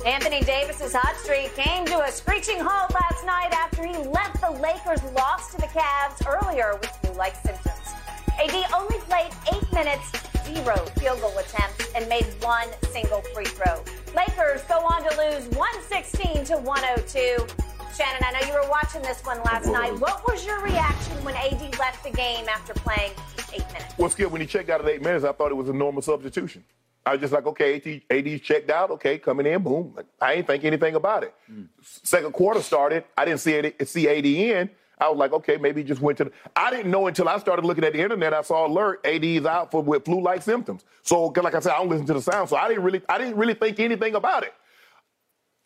Anthony 0.06 0.40
Davis 0.42 0.76
is 0.76 0.82
His 0.82 0.94
hot 0.94 1.16
streak 1.16 1.52
came 1.56 1.84
to 1.86 2.00
a 2.00 2.10
screeching 2.12 2.60
halt 2.60 2.94
last 2.94 3.26
night 3.26 3.52
after 3.52 3.84
he 3.84 3.96
left 4.08 4.40
the 4.40 4.50
Lakers' 4.50 5.02
loss 5.14 5.50
to 5.50 5.56
the 5.56 5.66
Cavs 5.66 6.24
earlier 6.24 6.78
with 6.80 6.90
flu-like 7.02 7.34
symptoms. 7.34 7.76
AD 8.38 8.54
only 8.72 8.98
played 9.00 9.32
eight 9.52 9.72
minutes, 9.72 10.12
zero 10.44 10.76
field 11.00 11.20
goal 11.20 11.36
attempts, 11.38 11.92
and 11.96 12.08
made 12.08 12.26
one 12.40 12.68
single 12.92 13.20
free 13.34 13.46
throw. 13.46 13.82
Lakers 14.14 14.62
go 14.68 14.76
on 14.76 15.02
to 15.02 15.10
lose 15.18 15.48
116 15.56 16.44
to 16.44 16.56
102. 16.58 17.75
Shannon, 17.96 18.22
I 18.22 18.32
know 18.32 18.46
you 18.46 18.52
were 18.52 18.68
watching 18.68 19.00
this 19.00 19.24
one 19.24 19.38
last 19.44 19.66
night. 19.66 19.98
What 19.98 20.26
was 20.28 20.44
your 20.44 20.61
reaction 20.61 21.16
when 21.24 21.35
AD 21.35 21.78
left 21.78 22.04
the 22.04 22.11
game 22.11 22.46
after 22.46 22.74
playing 22.74 23.12
eight 23.54 23.66
minutes? 23.68 23.94
Well, 23.96 24.11
Skip, 24.11 24.30
when 24.30 24.42
he 24.42 24.46
checked 24.46 24.68
out 24.68 24.82
at 24.82 24.88
eight 24.88 25.00
minutes, 25.00 25.24
I 25.24 25.32
thought 25.32 25.50
it 25.50 25.54
was 25.54 25.70
a 25.70 25.72
normal 25.72 26.02
substitution. 26.02 26.62
I 27.06 27.12
was 27.12 27.20
just 27.20 27.32
like, 27.32 27.46
okay, 27.46 27.76
AD, 27.76 28.16
AD's 28.26 28.42
checked 28.42 28.68
out. 28.68 28.90
Okay, 28.90 29.16
coming 29.16 29.46
in, 29.46 29.62
boom. 29.62 29.96
I 30.20 30.35
ain't 30.35 30.46
think 30.46 30.64
anything 30.64 30.94
about 30.94 31.22
it. 31.22 31.35
Mm. 31.50 31.68
Second 31.80 32.32
quarter 32.32 32.61
started. 32.61 33.04
I 33.16 33.24
didn't 33.24 33.40
see 33.40 33.54
it, 33.54 33.88
see 33.88 34.09
AD 34.09 34.26
in. 34.26 34.68
I 34.98 35.09
was 35.09 35.16
like, 35.16 35.32
okay, 35.32 35.56
maybe 35.56 35.80
he 35.82 35.88
just 35.88 36.02
went 36.02 36.18
to. 36.18 36.24
The, 36.24 36.32
I 36.54 36.70
didn't 36.70 36.90
know 36.90 37.06
until 37.06 37.28
I 37.28 37.38
started 37.38 37.64
looking 37.64 37.85
at 37.85 37.94
the 37.94 38.00
internet. 38.00 38.35
I 38.35 38.42
saw 38.42 38.66
alert 38.66 39.06
AD's 39.06 39.46
out 39.46 39.70
for 39.70 39.82
with 39.82 40.04
flu-like 40.04 40.42
symptoms. 40.42 40.85
So, 41.02 41.26
like 41.28 41.54
I 41.54 41.61
said, 41.61 41.72
I 41.72 41.78
don't 41.78 41.88
listen 41.88 42.06
to 42.06 42.14
the 42.14 42.22
sound, 42.22 42.48
so 42.50 42.56
I 42.56 42.68
didn't 42.68 42.82
really, 42.82 43.00
I 43.09 43.16
didn't 43.16 43.37
really 43.37 43.54
think 43.54 43.80
anything 43.80 44.14
about 44.14 44.42
it. 44.42 44.52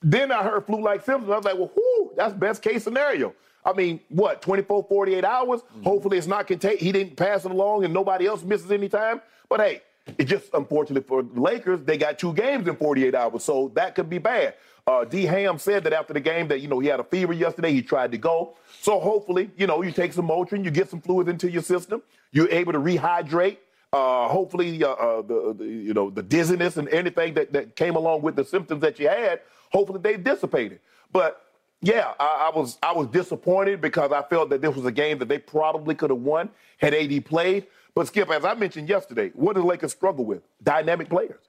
Then 0.02 0.32
I 0.32 0.42
heard 0.42 0.66
flu-like 0.66 1.04
symptoms. 1.04 1.30
I 1.30 1.36
was 1.36 1.44
like, 1.44 1.56
well, 1.56 1.70
whoo, 1.74 1.89
that's 2.20 2.34
best 2.34 2.62
case 2.62 2.84
scenario. 2.84 3.34
I 3.64 3.72
mean, 3.72 4.00
what, 4.08 4.42
24, 4.42 4.84
48 4.88 5.24
hours? 5.24 5.62
Mm-hmm. 5.62 5.82
Hopefully 5.82 6.18
it's 6.18 6.26
not 6.26 6.46
contagious. 6.46 6.80
He 6.80 6.92
didn't 6.92 7.16
pass 7.16 7.44
it 7.44 7.50
along 7.50 7.84
and 7.84 7.94
nobody 7.94 8.26
else 8.26 8.42
misses 8.42 8.70
any 8.70 8.88
time. 8.88 9.22
But 9.48 9.60
hey, 9.60 9.82
it's 10.18 10.30
just 10.30 10.52
unfortunate 10.52 11.06
for 11.06 11.22
the 11.22 11.40
Lakers. 11.40 11.80
They 11.82 11.96
got 11.96 12.18
two 12.18 12.34
games 12.34 12.68
in 12.68 12.76
48 12.76 13.14
hours, 13.14 13.44
so 13.44 13.70
that 13.74 13.94
could 13.94 14.10
be 14.10 14.18
bad. 14.18 14.54
Uh, 14.86 15.04
D. 15.04 15.24
Ham 15.24 15.58
said 15.58 15.84
that 15.84 15.92
after 15.92 16.12
the 16.12 16.20
game 16.20 16.48
that, 16.48 16.60
you 16.60 16.68
know, 16.68 16.78
he 16.78 16.88
had 16.88 17.00
a 17.00 17.04
fever 17.04 17.32
yesterday. 17.32 17.72
He 17.72 17.82
tried 17.82 18.12
to 18.12 18.18
go. 18.18 18.56
So 18.80 18.98
hopefully, 18.98 19.50
you 19.56 19.66
know, 19.66 19.82
you 19.82 19.92
take 19.92 20.12
some 20.12 20.28
Motrin, 20.28 20.64
you 20.64 20.70
get 20.70 20.90
some 20.90 21.00
fluids 21.00 21.28
into 21.30 21.50
your 21.50 21.62
system. 21.62 22.02
You're 22.32 22.50
able 22.50 22.72
to 22.72 22.78
rehydrate. 22.78 23.58
Uh, 23.92 24.28
hopefully, 24.28 24.82
uh, 24.82 24.90
uh, 24.90 25.22
the, 25.22 25.54
the, 25.58 25.64
you 25.64 25.92
know 25.92 26.10
the 26.10 26.22
dizziness 26.22 26.76
and 26.76 26.88
anything 26.90 27.34
that, 27.34 27.52
that 27.52 27.74
came 27.74 27.96
along 27.96 28.22
with 28.22 28.36
the 28.36 28.44
symptoms 28.44 28.80
that 28.82 29.00
you 29.00 29.08
had, 29.08 29.40
hopefully 29.72 30.00
they 30.00 30.16
dissipated. 30.16 30.78
But 31.12 31.49
yeah, 31.82 32.12
I, 32.18 32.50
I, 32.52 32.56
was 32.56 32.78
I 32.82 32.92
was 32.92 33.06
disappointed 33.08 33.80
because 33.80 34.12
I 34.12 34.22
felt 34.22 34.50
that 34.50 34.60
this 34.60 34.74
was 34.74 34.84
a 34.84 34.92
game 34.92 35.18
that 35.18 35.28
they 35.28 35.38
probably 35.38 35.94
could 35.94 36.10
have 36.10 36.20
won 36.20 36.50
had 36.78 36.94
AD 36.94 37.24
played. 37.24 37.66
But 37.94 38.06
Skip, 38.06 38.30
as 38.30 38.44
I 38.44 38.54
mentioned 38.54 38.88
yesterday, 38.88 39.30
what 39.34 39.54
do 39.54 39.62
the 39.62 39.66
Lakers 39.66 39.92
struggle 39.92 40.24
with? 40.24 40.42
Dynamic 40.62 41.08
players. 41.08 41.40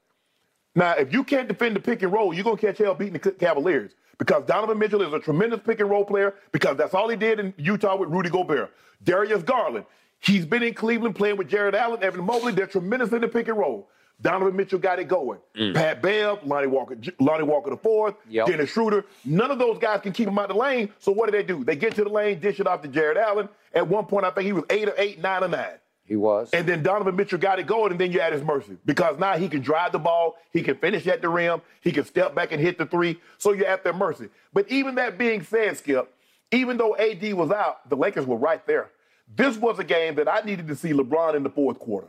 Now, 0.76 0.94
if 0.94 1.12
you 1.12 1.24
can't 1.24 1.48
defend 1.48 1.76
the 1.76 1.82
pick 1.82 2.02
and 2.02 2.13
roll, 2.13 2.34
you're 2.34 2.46
gonna 2.46 2.58
catch 2.58 2.78
hell 2.78 2.96
beating 2.96 3.13
the 3.13 3.32
Cavaliers 3.32 3.91
because 4.17 4.46
Donovan 4.46 4.80
Mitchell 4.80 5.02
is 5.02 5.12
a 5.13 5.20
tremendous 5.20 5.60
pick 5.65 5.82
and 5.82 5.89
roll 5.89 6.06
player 6.06 6.36
because 6.52 6.78
that's 6.78 6.94
all 6.94 7.10
he 7.10 7.17
did 7.17 7.39
in 7.39 7.54
Utah 7.58 7.98
with 7.98 8.10
Rudy 8.10 8.30
Gobert. 8.30 8.74
Darius 9.04 9.44
Garland, 9.44 9.86
he's 10.20 10.46
been 10.46 10.63
in 10.63 10.74
Cleveland 10.74 11.15
playing 11.15 11.38
with 11.38 11.50
Jarrett 11.50 11.76
Allen, 11.76 12.02
Evan 12.02 12.24
Mobley. 12.24 12.54
They're 12.54 12.67
tremendous 12.67 13.12
in 13.12 13.22
the 13.22 13.28
pick 13.28 13.50
and 13.50 13.58
roll. 13.58 13.89
Donovan 14.22 14.56
Mitchell 14.56 14.80
got 14.80 15.00
it 15.00 15.08
going. 15.08 15.40
Mm. 15.56 15.74
Pat 15.74 16.02
Bev, 16.02 16.44
Lonnie 16.46 16.68
Walker, 16.68 16.98
Lonnie 17.20 17.44
Walker 17.44 17.72
the 17.72 17.78
fourth, 17.78 18.16
yep. 18.30 18.48
Dennis 18.48 18.70
Schroeder. 18.70 19.06
None 19.26 19.52
of 19.52 19.60
those 19.60 19.78
guys 19.80 20.02
can 20.02 20.14
keep 20.14 20.28
him 20.28 20.38
out 20.38 20.50
of 20.50 20.56
the 20.56 20.62
lane. 20.62 20.90
So 21.00 21.12
what 21.12 21.26
do 21.26 21.32
they 21.32 21.44
do? 21.44 21.64
They 21.64 21.76
get 21.76 21.96
to 21.96 22.04
the 22.04 22.10
lane, 22.10 22.40
dish 22.40 22.60
it 22.60 22.68
off 22.68 22.82
to 22.84 22.88
Jarrett 22.88 23.18
Allen. 23.18 23.50
At 23.74 23.88
one 23.88 24.06
point, 24.06 24.26
I 24.26 24.32
think 24.32 24.46
he 24.46 24.54
was 24.54 24.64
eight 24.70 24.88
or 24.88 24.94
eight, 24.98 25.20
nine 25.20 25.44
or 25.44 25.48
nine. 25.48 25.78
He 26.06 26.16
was. 26.18 26.50
And 26.52 26.68
then 26.68 26.84
Donovan 26.84 27.16
Mitchell 27.16 27.40
got 27.40 27.60
it 27.60 27.68
going, 27.68 27.92
and 27.92 28.02
then 28.02 28.12
you're 28.12 28.22
at 28.22 28.34
his 28.34 28.44
mercy 28.44 28.78
because 28.86 29.18
now 29.18 29.38
he 29.38 29.48
can 29.48 29.62
drive 29.62 29.94
the 29.94 30.00
ball, 30.00 30.36
he 30.52 30.62
can 30.62 30.76
finish 30.76 31.08
at 31.08 31.22
the 31.22 31.30
rim, 31.30 31.62
he 31.80 31.92
can 31.92 32.04
step 32.04 32.36
back 32.36 32.52
and 32.52 32.62
hit 32.62 32.78
the 32.78 32.86
three. 32.86 33.20
So 33.38 33.54
you're 33.54 33.68
at 33.68 33.84
their 33.84 33.94
mercy. 33.94 34.28
But 34.54 34.70
even 34.70 34.96
that 34.96 35.18
being 35.18 35.42
said, 35.44 35.78
Skip, 35.78 36.14
even 36.52 36.78
though 36.78 36.98
AD 36.98 37.34
was 37.34 37.50
out, 37.50 37.90
the 37.90 37.96
Lakers 37.96 38.26
were 38.26 38.36
right 38.36 38.66
there. 38.68 38.90
This 39.34 39.56
was 39.56 39.80
a 39.80 39.86
game 39.86 40.16
that 40.16 40.28
I 40.28 40.42
needed 40.42 40.68
to 40.68 40.76
see 40.76 40.92
LeBron 40.92 41.36
in 41.36 41.44
the 41.44 41.50
fourth 41.50 41.80
quarter. 41.80 42.08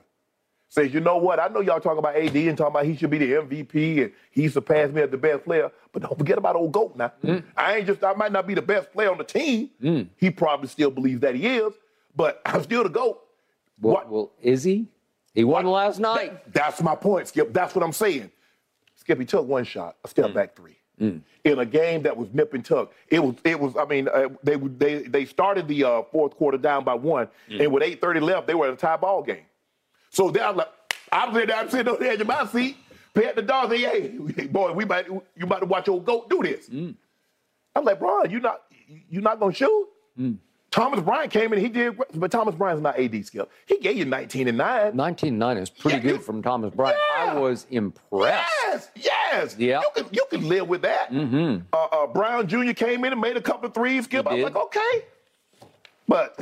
Says, 0.72 0.94
you 0.94 1.00
know 1.00 1.18
what? 1.18 1.38
I 1.38 1.48
know 1.48 1.60
y'all 1.60 1.80
talking 1.80 1.98
about 1.98 2.16
AD 2.16 2.34
and 2.34 2.56
talking 2.56 2.72
about 2.72 2.86
he 2.86 2.96
should 2.96 3.10
be 3.10 3.18
the 3.18 3.32
MVP 3.32 4.04
and 4.04 4.12
he 4.30 4.48
surpassed 4.48 4.94
me 4.94 5.02
as 5.02 5.10
the 5.10 5.18
best 5.18 5.44
player, 5.44 5.70
but 5.92 6.00
don't 6.00 6.16
forget 6.16 6.38
about 6.38 6.56
old 6.56 6.72
GOAT 6.72 6.96
now. 6.96 7.12
Mm. 7.22 7.44
I 7.54 7.76
ain't 7.76 7.86
just, 7.86 8.02
I 8.02 8.14
might 8.14 8.32
not 8.32 8.46
be 8.46 8.54
the 8.54 8.62
best 8.62 8.90
player 8.90 9.10
on 9.10 9.18
the 9.18 9.24
team. 9.24 9.68
Mm. 9.82 10.08
He 10.16 10.30
probably 10.30 10.68
still 10.68 10.90
believes 10.90 11.20
that 11.20 11.34
he 11.34 11.46
is, 11.46 11.74
but 12.16 12.40
I'm 12.46 12.62
still 12.62 12.84
the 12.84 12.88
GOAT. 12.88 13.22
Well, 13.82 13.92
what? 13.92 14.10
well 14.10 14.32
is 14.40 14.64
he? 14.64 14.88
He 15.34 15.44
won 15.44 15.66
what? 15.66 15.72
last 15.72 16.00
night. 16.00 16.42
That, 16.44 16.54
that's 16.54 16.82
my 16.82 16.94
point, 16.94 17.28
Skip. 17.28 17.52
That's 17.52 17.74
what 17.74 17.84
I'm 17.84 17.92
saying. 17.92 18.30
Skip, 18.94 19.18
he 19.18 19.26
took 19.26 19.46
one 19.46 19.64
shot, 19.64 19.96
a 20.02 20.08
step 20.08 20.30
mm. 20.30 20.34
back 20.34 20.56
three. 20.56 20.78
Mm. 20.98 21.20
In 21.44 21.58
a 21.58 21.66
game 21.66 22.02
that 22.04 22.16
was 22.16 22.32
nip 22.32 22.54
and 22.54 22.64
tuck, 22.64 22.92
it 23.08 23.22
was. 23.22 23.34
It 23.44 23.60
was. 23.60 23.76
I 23.76 23.84
mean, 23.84 24.08
uh, 24.08 24.28
they 24.42 24.56
they 24.56 25.02
they 25.02 25.24
started 25.26 25.68
the 25.68 25.84
uh, 25.84 26.02
fourth 26.10 26.34
quarter 26.36 26.56
down 26.56 26.84
by 26.84 26.94
one, 26.94 27.28
mm. 27.50 27.60
and 27.60 27.72
with 27.72 27.82
8:30 27.82 28.22
left, 28.22 28.46
they 28.46 28.54
were 28.54 28.68
at 28.68 28.72
a 28.72 28.76
tie 28.76 28.96
ball 28.96 29.22
game. 29.22 29.44
So 30.12 30.30
then 30.30 30.42
I'm 30.44 30.56
like, 30.56 30.68
I'm 31.10 31.32
sitting 31.32 31.48
there, 31.48 31.56
I'm 31.56 31.70
sitting 31.70 31.92
on 31.92 31.98
the 31.98 32.08
edge 32.08 32.20
of 32.20 32.26
my 32.26 32.46
seat, 32.46 32.76
pet 33.14 33.34
the 33.34 33.42
dog, 33.42 33.70
say, 33.70 33.78
hey, 33.78 34.46
boy, 34.46 34.72
we 34.72 34.84
might 34.84 35.08
you 35.08 35.22
about 35.40 35.60
to 35.60 35.66
watch 35.66 35.88
old 35.88 36.04
goat 36.04 36.30
do 36.30 36.42
this. 36.42 36.68
Mm. 36.68 36.94
I'm 37.74 37.84
like, 37.84 37.98
bro, 37.98 38.24
you 38.24 38.40
not 38.40 38.62
you 39.08 39.20
not 39.20 39.40
gonna 39.40 39.52
shoot? 39.52 39.88
Mm. 40.18 40.36
Thomas 40.70 41.00
Bryant 41.00 41.30
came 41.30 41.52
in, 41.52 41.60
he 41.60 41.68
did, 41.68 41.98
but 42.14 42.30
Thomas 42.30 42.54
Bryant's 42.54 42.82
not 42.82 42.98
AD 42.98 43.26
skill. 43.26 43.46
He 43.66 43.78
gave 43.78 43.96
you 43.98 44.06
19 44.06 44.48
and 44.48 44.56
9. 44.56 44.96
19 44.96 45.28
and 45.28 45.38
9 45.38 45.56
is 45.58 45.68
pretty 45.68 45.98
yeah, 45.98 46.02
good 46.02 46.12
you, 46.12 46.18
from 46.18 46.42
Thomas 46.42 46.74
Bryant. 46.74 46.98
Yeah. 47.14 47.34
I 47.34 47.38
was 47.38 47.66
impressed. 47.70 48.48
Yes, 48.62 48.90
yes. 48.96 49.56
Yeah. 49.58 49.80
You 49.80 49.88
can, 49.94 50.06
you 50.12 50.26
can 50.30 50.48
live 50.48 50.68
with 50.68 50.80
that. 50.80 51.12
Mm-hmm. 51.12 51.64
Uh, 51.74 51.76
uh, 51.76 52.06
Brown 52.06 52.48
Jr. 52.48 52.72
came 52.72 53.04
in 53.04 53.12
and 53.12 53.20
made 53.20 53.36
a 53.36 53.42
couple 53.42 53.66
of 53.66 53.74
threes, 53.74 54.04
Skip. 54.04 54.26
I 54.26 54.32
was 54.32 54.44
like, 54.44 54.56
okay. 54.56 55.04
But 56.08 56.40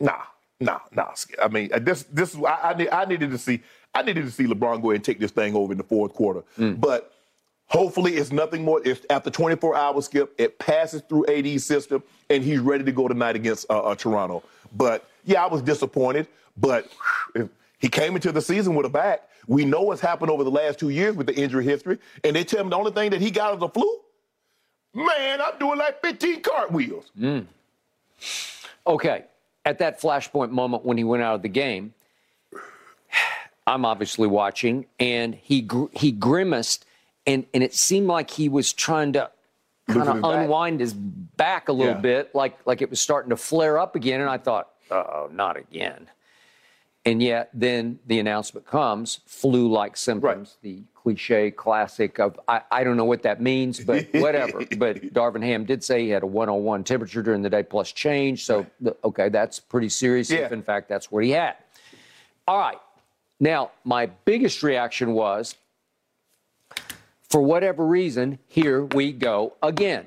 nah, 0.00 0.22
nah, 0.60 0.80
nah. 0.92 1.12
I 1.42 1.48
mean, 1.48 1.70
uh, 1.72 1.78
this, 1.78 2.04
this, 2.04 2.36
I, 2.36 2.86
I, 2.92 3.02
I 3.02 3.04
needed 3.06 3.30
to 3.30 3.38
see, 3.38 3.60
I 3.94 4.02
needed 4.02 4.24
to 4.24 4.30
see 4.30 4.44
LeBron 4.44 4.82
go 4.82 4.90
ahead 4.90 4.96
and 4.96 5.04
take 5.04 5.18
this 5.18 5.30
thing 5.30 5.54
over 5.54 5.72
in 5.72 5.78
the 5.78 5.84
fourth 5.84 6.12
quarter. 6.14 6.42
Mm. 6.58 6.80
But 6.80 7.12
hopefully 7.66 8.16
it's 8.16 8.30
nothing 8.30 8.64
more. 8.64 8.80
If 8.84 9.04
after 9.10 9.30
24 9.30 9.74
hours, 9.76 10.04
Skip, 10.04 10.34
it 10.38 10.58
passes 10.58 11.02
through 11.08 11.26
AD's 11.26 11.64
system 11.64 12.02
and 12.28 12.44
he's 12.44 12.60
ready 12.60 12.84
to 12.84 12.92
go 12.92 13.08
tonight 13.08 13.36
against 13.36 13.66
uh, 13.70 13.80
uh, 13.80 13.94
Toronto. 13.94 14.42
But 14.76 15.08
yeah, 15.24 15.44
I 15.44 15.48
was 15.48 15.62
disappointed. 15.62 16.28
But 16.56 16.88
he 17.78 17.88
came 17.88 18.14
into 18.14 18.32
the 18.32 18.42
season 18.42 18.74
with 18.74 18.86
a 18.86 18.90
back. 18.90 19.28
We 19.46 19.64
know 19.64 19.82
what's 19.82 20.00
happened 20.00 20.30
over 20.30 20.44
the 20.44 20.50
last 20.50 20.78
two 20.78 20.90
years 20.90 21.16
with 21.16 21.26
the 21.26 21.34
injury 21.34 21.64
history. 21.64 21.98
And 22.22 22.36
they 22.36 22.44
tell 22.44 22.60
him 22.60 22.70
the 22.70 22.76
only 22.76 22.92
thing 22.92 23.10
that 23.10 23.20
he 23.20 23.30
got 23.30 23.56
is 23.56 23.62
a 23.62 23.68
flu. 23.68 24.00
Man, 24.92 25.40
I'm 25.40 25.58
doing 25.58 25.78
like 25.78 26.02
15 26.02 26.42
cartwheels. 26.42 27.10
Mm. 27.18 27.46
Okay. 28.86 29.24
At 29.64 29.78
that 29.78 30.00
flashpoint 30.00 30.50
moment 30.50 30.84
when 30.84 30.96
he 30.96 31.04
went 31.04 31.22
out 31.22 31.34
of 31.34 31.42
the 31.42 31.48
game, 31.48 31.94
I'm 33.66 33.84
obviously 33.84 34.26
watching, 34.26 34.86
and 34.98 35.34
he 35.34 35.60
gr- 35.62 35.92
he 35.92 36.12
grimaced, 36.12 36.84
and 37.26 37.46
and 37.52 37.62
it 37.62 37.74
seemed 37.74 38.06
like 38.06 38.30
he 38.30 38.48
was 38.48 38.72
trying 38.72 39.12
to 39.14 39.30
kind 39.88 40.08
of 40.08 40.16
unwind 40.16 40.78
back. 40.78 40.80
his 40.80 40.92
back 40.94 41.68
a 41.68 41.72
little 41.72 41.94
yeah. 41.94 42.00
bit, 42.00 42.34
like 42.34 42.58
like 42.66 42.82
it 42.82 42.90
was 42.90 43.00
starting 43.00 43.30
to 43.30 43.36
flare 43.36 43.78
up 43.78 43.96
again. 43.96 44.20
And 44.20 44.30
I 44.30 44.38
thought, 44.38 44.70
oh, 44.90 45.28
not 45.32 45.56
again. 45.56 46.08
And 47.06 47.22
yet, 47.22 47.48
then 47.54 47.98
the 48.06 48.18
announcement 48.18 48.66
comes 48.66 49.20
flu-like 49.26 49.96
symptoms, 49.96 50.58
right. 50.62 50.62
the 50.62 50.82
cliche 50.94 51.50
classic 51.50 52.18
of 52.18 52.38
I, 52.46 52.60
I 52.70 52.84
don't 52.84 52.98
know 52.98 53.06
what 53.06 53.22
that 53.22 53.40
means, 53.40 53.80
but 53.80 54.06
whatever. 54.12 54.66
but 54.76 55.00
Darvin 55.14 55.42
Ham 55.42 55.64
did 55.64 55.82
say 55.82 56.02
he 56.02 56.10
had 56.10 56.22
a 56.22 56.26
101 56.26 56.84
temperature 56.84 57.22
during 57.22 57.40
the 57.40 57.48
day 57.48 57.62
plus 57.62 57.90
change. 57.92 58.44
So 58.44 58.66
okay, 59.02 59.30
that's 59.30 59.58
pretty 59.60 59.88
serious. 59.88 60.30
Yeah. 60.30 60.40
If 60.40 60.52
in 60.52 60.62
fact 60.62 60.88
that's 60.88 61.10
what 61.10 61.24
he 61.24 61.30
had. 61.30 61.56
All 62.46 62.58
right. 62.58 62.78
Now, 63.38 63.70
my 63.84 64.06
biggest 64.26 64.62
reaction 64.62 65.12
was, 65.14 65.56
for 67.22 67.40
whatever 67.40 67.86
reason, 67.86 68.38
here 68.46 68.84
we 68.84 69.12
go 69.12 69.54
again. 69.62 70.04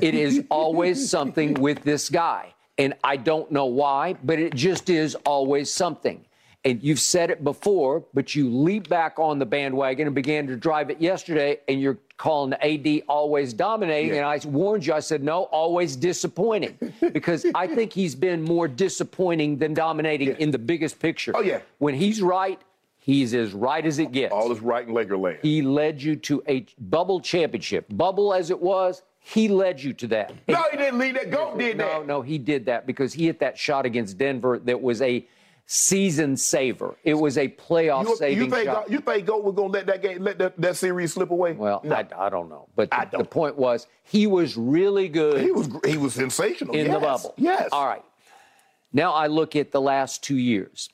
It 0.00 0.14
is 0.14 0.44
always 0.50 1.10
something 1.10 1.54
with 1.54 1.82
this 1.82 2.08
guy. 2.08 2.54
And 2.78 2.94
I 3.04 3.16
don't 3.16 3.50
know 3.50 3.66
why, 3.66 4.16
but 4.24 4.38
it 4.38 4.54
just 4.54 4.90
is 4.90 5.14
always 5.26 5.72
something. 5.72 6.24
And 6.66 6.82
you've 6.82 7.00
said 7.00 7.30
it 7.30 7.44
before, 7.44 8.04
but 8.14 8.34
you 8.34 8.48
leap 8.48 8.88
back 8.88 9.18
on 9.18 9.38
the 9.38 9.44
bandwagon 9.44 10.06
and 10.06 10.14
began 10.14 10.46
to 10.46 10.56
drive 10.56 10.88
it 10.88 10.98
yesterday, 10.98 11.58
and 11.68 11.78
you're 11.78 11.98
calling 12.16 12.54
AD 12.54 13.02
always 13.06 13.52
dominating. 13.52 14.14
Yeah. 14.14 14.16
And 14.16 14.26
I 14.26 14.48
warned 14.48 14.86
you, 14.86 14.94
I 14.94 15.00
said, 15.00 15.22
no, 15.22 15.42
always 15.44 15.94
disappointing. 15.94 16.78
because 17.12 17.44
I 17.54 17.66
think 17.66 17.92
he's 17.92 18.14
been 18.14 18.42
more 18.42 18.66
disappointing 18.66 19.58
than 19.58 19.74
dominating 19.74 20.28
yeah. 20.28 20.36
in 20.38 20.50
the 20.50 20.58
biggest 20.58 20.98
picture. 21.00 21.32
Oh, 21.34 21.42
yeah. 21.42 21.60
When 21.78 21.94
he's 21.94 22.22
right, 22.22 22.60
He's 23.04 23.34
as 23.34 23.52
right 23.52 23.84
as 23.84 23.98
it 23.98 24.12
gets. 24.12 24.32
All 24.32 24.50
is 24.50 24.60
right 24.60 24.88
in 24.88 24.94
Laker 24.94 25.18
land. 25.18 25.40
He 25.42 25.60
led 25.60 26.02
you 26.02 26.16
to 26.16 26.42
a 26.48 26.64
bubble 26.78 27.20
championship. 27.20 27.84
Bubble 27.90 28.32
as 28.32 28.48
it 28.48 28.58
was, 28.58 29.02
he 29.26 29.48
led 29.48 29.82
you 29.82 29.94
to 29.94 30.06
that. 30.08 30.34
No, 30.46 30.62
he 30.70 30.76
didn't 30.76 30.98
lead 30.98 31.16
that. 31.16 31.30
Go 31.30 31.56
did 31.56 31.78
no, 31.78 31.84
that. 31.84 32.00
No, 32.00 32.16
no, 32.18 32.22
he 32.22 32.36
did 32.36 32.66
that 32.66 32.86
because 32.86 33.14
he 33.14 33.24
hit 33.24 33.40
that 33.40 33.56
shot 33.56 33.86
against 33.86 34.18
Denver 34.18 34.58
that 34.64 34.82
was 34.82 35.00
a 35.00 35.26
season 35.64 36.36
saver. 36.36 36.94
It 37.04 37.14
was 37.14 37.38
a 37.38 37.48
playoff 37.48 38.04
You, 38.06 38.16
saving 38.16 38.44
you 38.44 38.50
think 38.50 38.64
shot. 38.66 38.90
you 38.90 38.98
think 38.98 39.26
Goat 39.26 39.42
was 39.42 39.54
gonna 39.54 39.68
let 39.68 39.86
that 39.86 40.02
game 40.02 40.22
let 40.22 40.36
that, 40.38 40.60
that 40.60 40.76
series 40.76 41.14
slip 41.14 41.30
away? 41.30 41.52
well, 41.52 41.80
No. 41.84 41.94
I, 41.94 42.06
I 42.18 42.28
don't 42.28 42.50
know, 42.50 42.68
but 42.76 42.90
the, 42.90 43.18
the 43.18 43.24
point 43.24 43.56
was 43.56 43.86
he 44.02 44.26
was 44.26 44.58
really 44.58 45.08
good 45.08 45.40
he 45.40 45.50
was 45.50 45.70
he 45.86 45.96
was 45.96 46.12
sensational 46.12 46.74
in 46.74 46.90
the 46.90 46.98
bubble. 46.98 47.32
Yes. 47.38 47.70
All 47.72 47.86
right. 47.86 48.04
Now 48.92 49.14
I 49.14 49.28
look 49.28 49.56
at 49.56 49.72
the 49.72 49.80
last 49.80 50.22
two 50.22 50.36
years, 50.36 50.90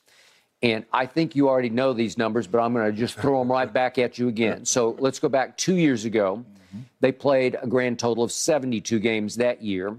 and 0.62 0.86
I 0.92 1.04
think 1.06 1.34
you 1.34 1.48
already 1.48 1.68
know 1.70 1.92
these 1.92 2.16
numbers, 2.16 2.46
but 2.46 2.60
I'm 2.60 2.72
going 2.72 2.90
to 2.90 2.96
just 2.96 3.16
throw 3.16 3.40
them 3.40 3.50
right 3.50 3.70
back 3.70 3.98
at 3.98 4.18
you 4.18 4.28
again. 4.28 4.64
So 4.64 4.96
let's 5.00 5.18
go 5.18 5.28
back 5.28 5.56
two 5.58 5.74
years 5.76 6.04
ago. 6.04 6.44
Mm-hmm. 6.70 6.82
They 7.00 7.12
played 7.12 7.56
a 7.60 7.66
grand 7.66 7.98
total 7.98 8.24
of 8.24 8.32
72 8.32 8.98
games 8.98 9.36
that 9.36 9.62
year, 9.62 9.96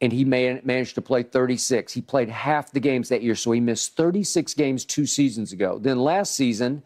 and 0.00 0.12
he 0.12 0.24
man- 0.24 0.60
managed 0.64 0.94
to 0.96 1.02
play 1.02 1.22
36. 1.22 1.92
He 1.92 2.00
played 2.02 2.28
half 2.28 2.72
the 2.72 2.80
games 2.80 3.08
that 3.08 3.22
year, 3.22 3.34
so 3.34 3.52
he 3.52 3.60
missed 3.60 3.96
36 3.96 4.54
games 4.54 4.84
two 4.84 5.06
seasons 5.06 5.52
ago. 5.52 5.78
Then 5.78 5.98
last 6.00 6.34
season, 6.34 6.82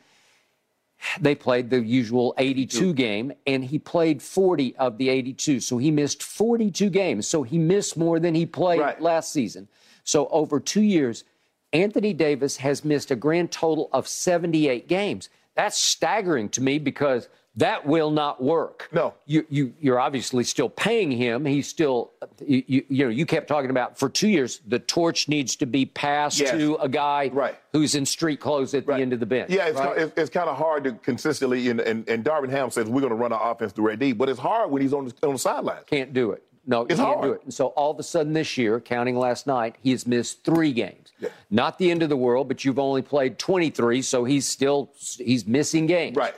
they 1.20 1.34
played 1.34 1.70
the 1.70 1.80
usual 1.82 2.34
82 2.38 2.92
game, 2.94 3.32
and 3.46 3.64
he 3.64 3.78
played 3.78 4.22
40 4.22 4.76
of 4.76 4.98
the 4.98 5.08
82. 5.08 5.60
So 5.60 5.78
he 5.78 5.90
missed 5.90 6.22
42 6.22 6.90
games. 6.90 7.26
So 7.26 7.42
he 7.42 7.58
missed 7.58 7.96
more 7.96 8.18
than 8.18 8.34
he 8.34 8.46
played 8.46 8.80
Right. 8.80 9.00
last 9.00 9.32
season. 9.32 9.68
So 10.04 10.26
over 10.28 10.58
two 10.60 10.82
years, 10.82 11.24
Anthony 11.72 12.12
Davis 12.14 12.56
has 12.58 12.84
missed 12.84 13.10
a 13.10 13.16
grand 13.16 13.50
total 13.50 13.90
of 13.92 14.08
78 14.08 14.88
games. 14.88 15.28
That's 15.54 15.76
staggering 15.76 16.48
to 16.50 16.62
me 16.62 16.78
because 16.78 17.28
that 17.56 17.86
will 17.86 18.10
not 18.10 18.42
work. 18.42 18.88
No. 18.92 19.14
You, 19.24 19.46
you, 19.48 19.72
you're 19.80 19.98
obviously 19.98 20.44
still 20.44 20.68
paying 20.68 21.10
him. 21.10 21.44
He's 21.44 21.66
still, 21.66 22.12
you, 22.44 22.62
you, 22.66 22.84
you 22.88 23.04
know, 23.04 23.10
you 23.10 23.24
kept 23.24 23.48
talking 23.48 23.70
about 23.70 23.98
for 23.98 24.08
two 24.10 24.28
years, 24.28 24.60
the 24.66 24.78
torch 24.78 25.26
needs 25.28 25.56
to 25.56 25.66
be 25.66 25.86
passed 25.86 26.38
Yes. 26.40 26.50
to 26.50 26.74
a 26.76 26.88
guy 26.88 27.30
Right. 27.32 27.56
who's 27.72 27.94
in 27.94 28.04
street 28.04 28.40
clothes 28.40 28.74
at 28.74 28.86
Right. 28.86 28.96
the 28.96 29.02
end 29.02 29.12
of 29.14 29.20
the 29.20 29.26
bench. 29.26 29.50
Yeah, 29.50 29.66
it's, 29.68 29.78
right? 29.78 29.96
ki- 29.96 30.02
it's, 30.02 30.12
it's 30.18 30.30
kind 30.30 30.50
of 30.50 30.56
hard 30.58 30.84
to 30.84 30.92
consistently, 30.92 31.68
and, 31.70 31.80
and, 31.80 32.06
and 32.08 32.22
Darvin 32.24 32.50
Ham 32.50 32.70
says 32.70 32.88
we're 32.88 33.00
going 33.00 33.10
to 33.10 33.16
run 33.16 33.32
our 33.32 33.52
offense 33.52 33.72
through 33.72 33.86
Red 33.88 33.98
D, 34.00 34.12
but 34.12 34.28
it's 34.28 34.38
hard 34.40 34.70
when 34.70 34.82
he's 34.82 34.92
on 34.92 35.06
the, 35.06 35.14
on 35.26 35.32
the 35.32 35.38
sidelines. 35.38 35.84
Can't 35.86 36.12
do 36.12 36.32
it. 36.32 36.42
No, 36.68 36.82
It's 36.82 36.96
can't 37.00 37.22
do 37.22 37.28
hard. 37.28 37.38
it. 37.38 37.44
And 37.44 37.54
so 37.54 37.68
all 37.68 37.92
of 37.92 37.98
a 37.98 38.02
sudden 38.02 38.32
this 38.32 38.58
year, 38.58 38.80
counting 38.80 39.16
last 39.16 39.46
night, 39.46 39.76
he 39.82 39.92
has 39.92 40.06
missed 40.06 40.44
three 40.44 40.72
games. 40.72 41.12
Yeah. 41.20 41.28
Not 41.48 41.78
the 41.78 41.90
end 41.90 42.02
of 42.02 42.08
the 42.10 42.16
world, 42.16 42.48
but 42.48 42.64
you've 42.64 42.78
only 42.80 43.02
played 43.02 43.38
23, 43.38 44.02
so 44.02 44.24
he's 44.24 44.46
still 44.46 44.90
he's 45.16 45.46
missing 45.46 45.86
games. 45.86 46.16
Right. 46.16 46.34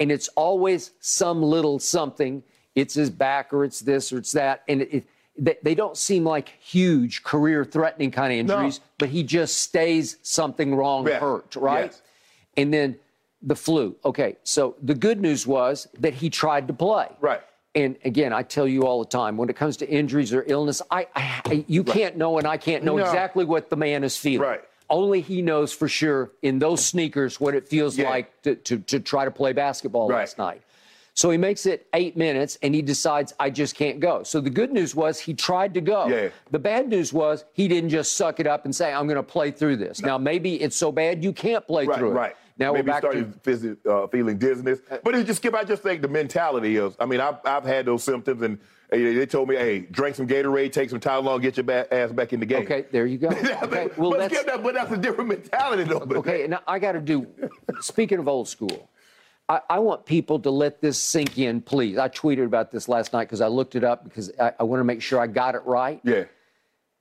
And 0.00 0.12
it's 0.12 0.28
always 0.28 0.92
some 1.00 1.42
little 1.42 1.78
something. 1.78 2.42
It's 2.74 2.94
his 2.94 3.10
back, 3.10 3.52
or 3.52 3.64
it's 3.64 3.80
this, 3.80 4.12
or 4.12 4.18
it's 4.18 4.32
that, 4.32 4.62
and 4.68 4.82
it, 4.82 5.04
it, 5.36 5.64
they, 5.64 5.74
don't 5.74 5.96
seem 5.96 6.24
like 6.24 6.48
huge 6.60 7.22
career-threatening 7.24 8.10
kind 8.12 8.32
of 8.32 8.38
injuries. 8.38 8.78
No. 8.78 8.84
but 8.98 9.08
he 9.08 9.22
just 9.24 9.58
stays 9.60 10.16
something 10.22 10.74
wrong, 10.74 11.06
Yeah. 11.06 11.18
hurt, 11.18 11.56
right? 11.56 11.86
Yes. 11.86 12.02
And 12.56 12.72
then 12.72 12.96
the 13.42 13.56
flu. 13.56 13.96
Okay, 14.04 14.36
so 14.44 14.76
the 14.82 14.94
good 14.94 15.20
news 15.20 15.46
was 15.46 15.88
that 15.98 16.14
he 16.14 16.30
tried 16.30 16.66
to 16.68 16.74
play. 16.74 17.08
Right. 17.20 17.40
And 17.74 17.96
again, 18.04 18.32
I 18.32 18.42
tell 18.42 18.66
you 18.66 18.82
all 18.82 18.98
the 19.00 19.08
time, 19.08 19.36
when 19.36 19.48
it 19.48 19.54
comes 19.56 19.76
to 19.78 19.88
injuries 19.88 20.32
or 20.32 20.44
illness, 20.48 20.82
I, 20.90 21.06
I 21.14 21.64
you 21.68 21.84
can't 21.84 22.16
know, 22.16 22.38
and 22.38 22.46
I 22.46 22.56
can't 22.56 22.82
know 22.82 22.96
No. 22.96 23.04
exactly 23.04 23.44
what 23.44 23.70
the 23.70 23.76
man 23.76 24.02
is 24.04 24.16
feeling. 24.16 24.48
Right. 24.48 24.62
Only 24.90 25.20
he 25.20 25.42
knows 25.42 25.72
for 25.72 25.88
sure 25.88 26.30
in 26.42 26.58
those 26.58 26.84
sneakers 26.84 27.38
what 27.40 27.54
it 27.54 27.68
feels 27.68 27.98
Yeah. 27.98 28.08
like 28.10 28.42
to, 28.42 28.54
to, 28.54 28.78
to 28.78 29.00
try 29.00 29.24
to 29.24 29.30
play 29.30 29.52
basketball 29.52 30.08
Right. 30.08 30.20
last 30.20 30.38
night. 30.38 30.62
So 31.14 31.30
he 31.30 31.36
makes 31.36 31.66
it 31.66 31.86
eight 31.94 32.16
minutes 32.16 32.58
and 32.62 32.72
he 32.74 32.80
decides, 32.80 33.34
I 33.40 33.50
just 33.50 33.74
can't 33.74 33.98
go. 33.98 34.22
So 34.22 34.40
the 34.40 34.50
good 34.50 34.72
news 34.72 34.94
was 34.94 35.18
he 35.18 35.34
tried 35.34 35.74
to 35.74 35.80
go. 35.80 36.06
Yeah. 36.06 36.28
The 36.52 36.60
bad 36.60 36.88
news 36.88 37.12
was 37.12 37.44
he 37.54 37.66
didn't 37.66 37.90
just 37.90 38.16
suck 38.16 38.38
it 38.38 38.46
up 38.46 38.64
and 38.66 38.74
say, 38.74 38.92
I'm 38.92 39.06
going 39.08 39.16
to 39.16 39.22
play 39.24 39.50
through 39.50 39.78
this. 39.78 40.00
Now, 40.00 40.16
maybe 40.16 40.62
it's 40.62 40.76
so 40.76 40.92
bad 40.92 41.24
you 41.24 41.32
can't 41.32 41.66
play 41.66 41.86
Right, 41.86 41.98
through 41.98 42.12
it. 42.12 42.14
right. 42.14 42.36
Now 42.58 42.72
Maybe 42.72 42.82
we're 42.82 42.92
back 42.92 43.02
started 43.02 43.44
to 43.44 43.78
uh, 43.90 44.06
feeling 44.08 44.36
dizziness. 44.36 44.80
But 45.04 45.14
it 45.14 45.26
just 45.26 45.38
skip. 45.38 45.54
I 45.54 45.64
just 45.64 45.82
think 45.82 46.02
the 46.02 46.08
mentality 46.08 46.76
is. 46.76 46.94
I 46.98 47.06
mean, 47.06 47.20
I've, 47.20 47.36
I've 47.44 47.64
had 47.64 47.86
those 47.86 48.02
symptoms, 48.02 48.42
and 48.42 48.58
they 48.90 49.26
told 49.26 49.48
me, 49.48 49.56
"Hey, 49.56 49.80
drink 49.80 50.16
some 50.16 50.26
Gatorade, 50.26 50.72
take 50.72 50.90
some 50.90 50.98
Tylenol, 50.98 51.40
get 51.40 51.56
your 51.56 51.64
ba- 51.64 51.92
ass 51.94 52.10
back 52.10 52.32
in 52.32 52.40
the 52.40 52.46
game." 52.46 52.64
Okay, 52.64 52.86
there 52.90 53.06
you 53.06 53.18
go. 53.18 53.28
Okay, 53.68 53.88
well, 53.96 54.10
but, 54.10 54.18
that's 54.18 54.34
skip 54.34 54.46
that, 54.46 54.62
but 54.62 54.74
that's 54.74 54.90
a 54.90 54.96
different 54.96 55.28
mentality, 55.28 55.84
though. 55.84 56.00
But 56.00 56.16
okay. 56.18 56.44
And 56.44 56.58
I 56.66 56.78
got 56.78 56.92
to 56.92 57.00
do. 57.00 57.26
Speaking 57.80 58.18
of 58.18 58.26
old 58.26 58.48
school, 58.48 58.88
I, 59.48 59.60
I 59.70 59.78
want 59.78 60.04
people 60.04 60.38
to 60.40 60.50
let 60.50 60.80
this 60.80 60.98
sink 60.98 61.38
in, 61.38 61.60
please. 61.60 61.96
I 61.98 62.08
tweeted 62.08 62.44
about 62.44 62.70
this 62.70 62.88
last 62.88 63.12
night 63.12 63.24
because 63.24 63.40
I 63.40 63.48
looked 63.48 63.76
it 63.76 63.84
up 63.84 64.04
because 64.04 64.32
I, 64.40 64.52
I 64.58 64.62
want 64.64 64.80
to 64.80 64.84
make 64.84 65.02
sure 65.02 65.20
I 65.20 65.26
got 65.26 65.54
it 65.54 65.62
right. 65.64 66.00
Yeah. 66.02 66.24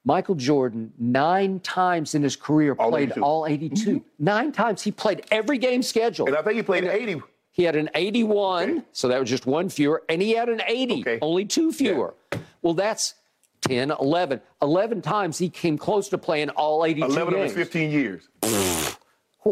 Michael 0.07 0.35
Jordan, 0.35 0.93
nine 0.97 1.59
times 1.59 2.15
in 2.15 2.23
his 2.23 2.37
career, 2.37 2.77
All 2.79 2.89
played 2.91 3.09
82. 3.09 3.21
all 3.21 3.45
82. 3.45 3.75
Mm-hmm. 3.75 3.97
Nine 4.19 4.51
times 4.53 4.81
he 4.81 4.89
played 4.89 5.25
every 5.31 5.57
game 5.57 5.83
scheduled. 5.83 6.29
And 6.29 6.37
I 6.37 6.41
think 6.41 6.55
he 6.55 6.63
played 6.63 6.85
80. 6.85 7.21
He 7.51 7.63
had 7.63 7.75
an 7.75 7.89
81, 7.93 8.69
Okay. 8.69 8.81
so 8.93 9.09
that 9.09 9.19
was 9.19 9.29
just 9.29 9.45
one 9.45 9.67
fewer, 9.67 10.03
and 10.07 10.21
he 10.21 10.31
had 10.31 10.47
an 10.47 10.61
80, 10.65 11.01
Okay. 11.01 11.19
only 11.21 11.43
two 11.43 11.73
fewer. 11.73 12.13
Well, 12.61 12.73
that's 12.73 13.15
10, 13.67 13.91
11. 13.91 14.39
11 14.61 15.01
times 15.01 15.37
he 15.39 15.49
came 15.49 15.77
close 15.77 16.07
to 16.09 16.17
playing 16.17 16.51
all 16.51 16.85
82 16.85 17.05
11 17.05 17.33
of 17.33 17.39
his 17.41 17.53
15 17.53 17.91
years. 17.91 18.29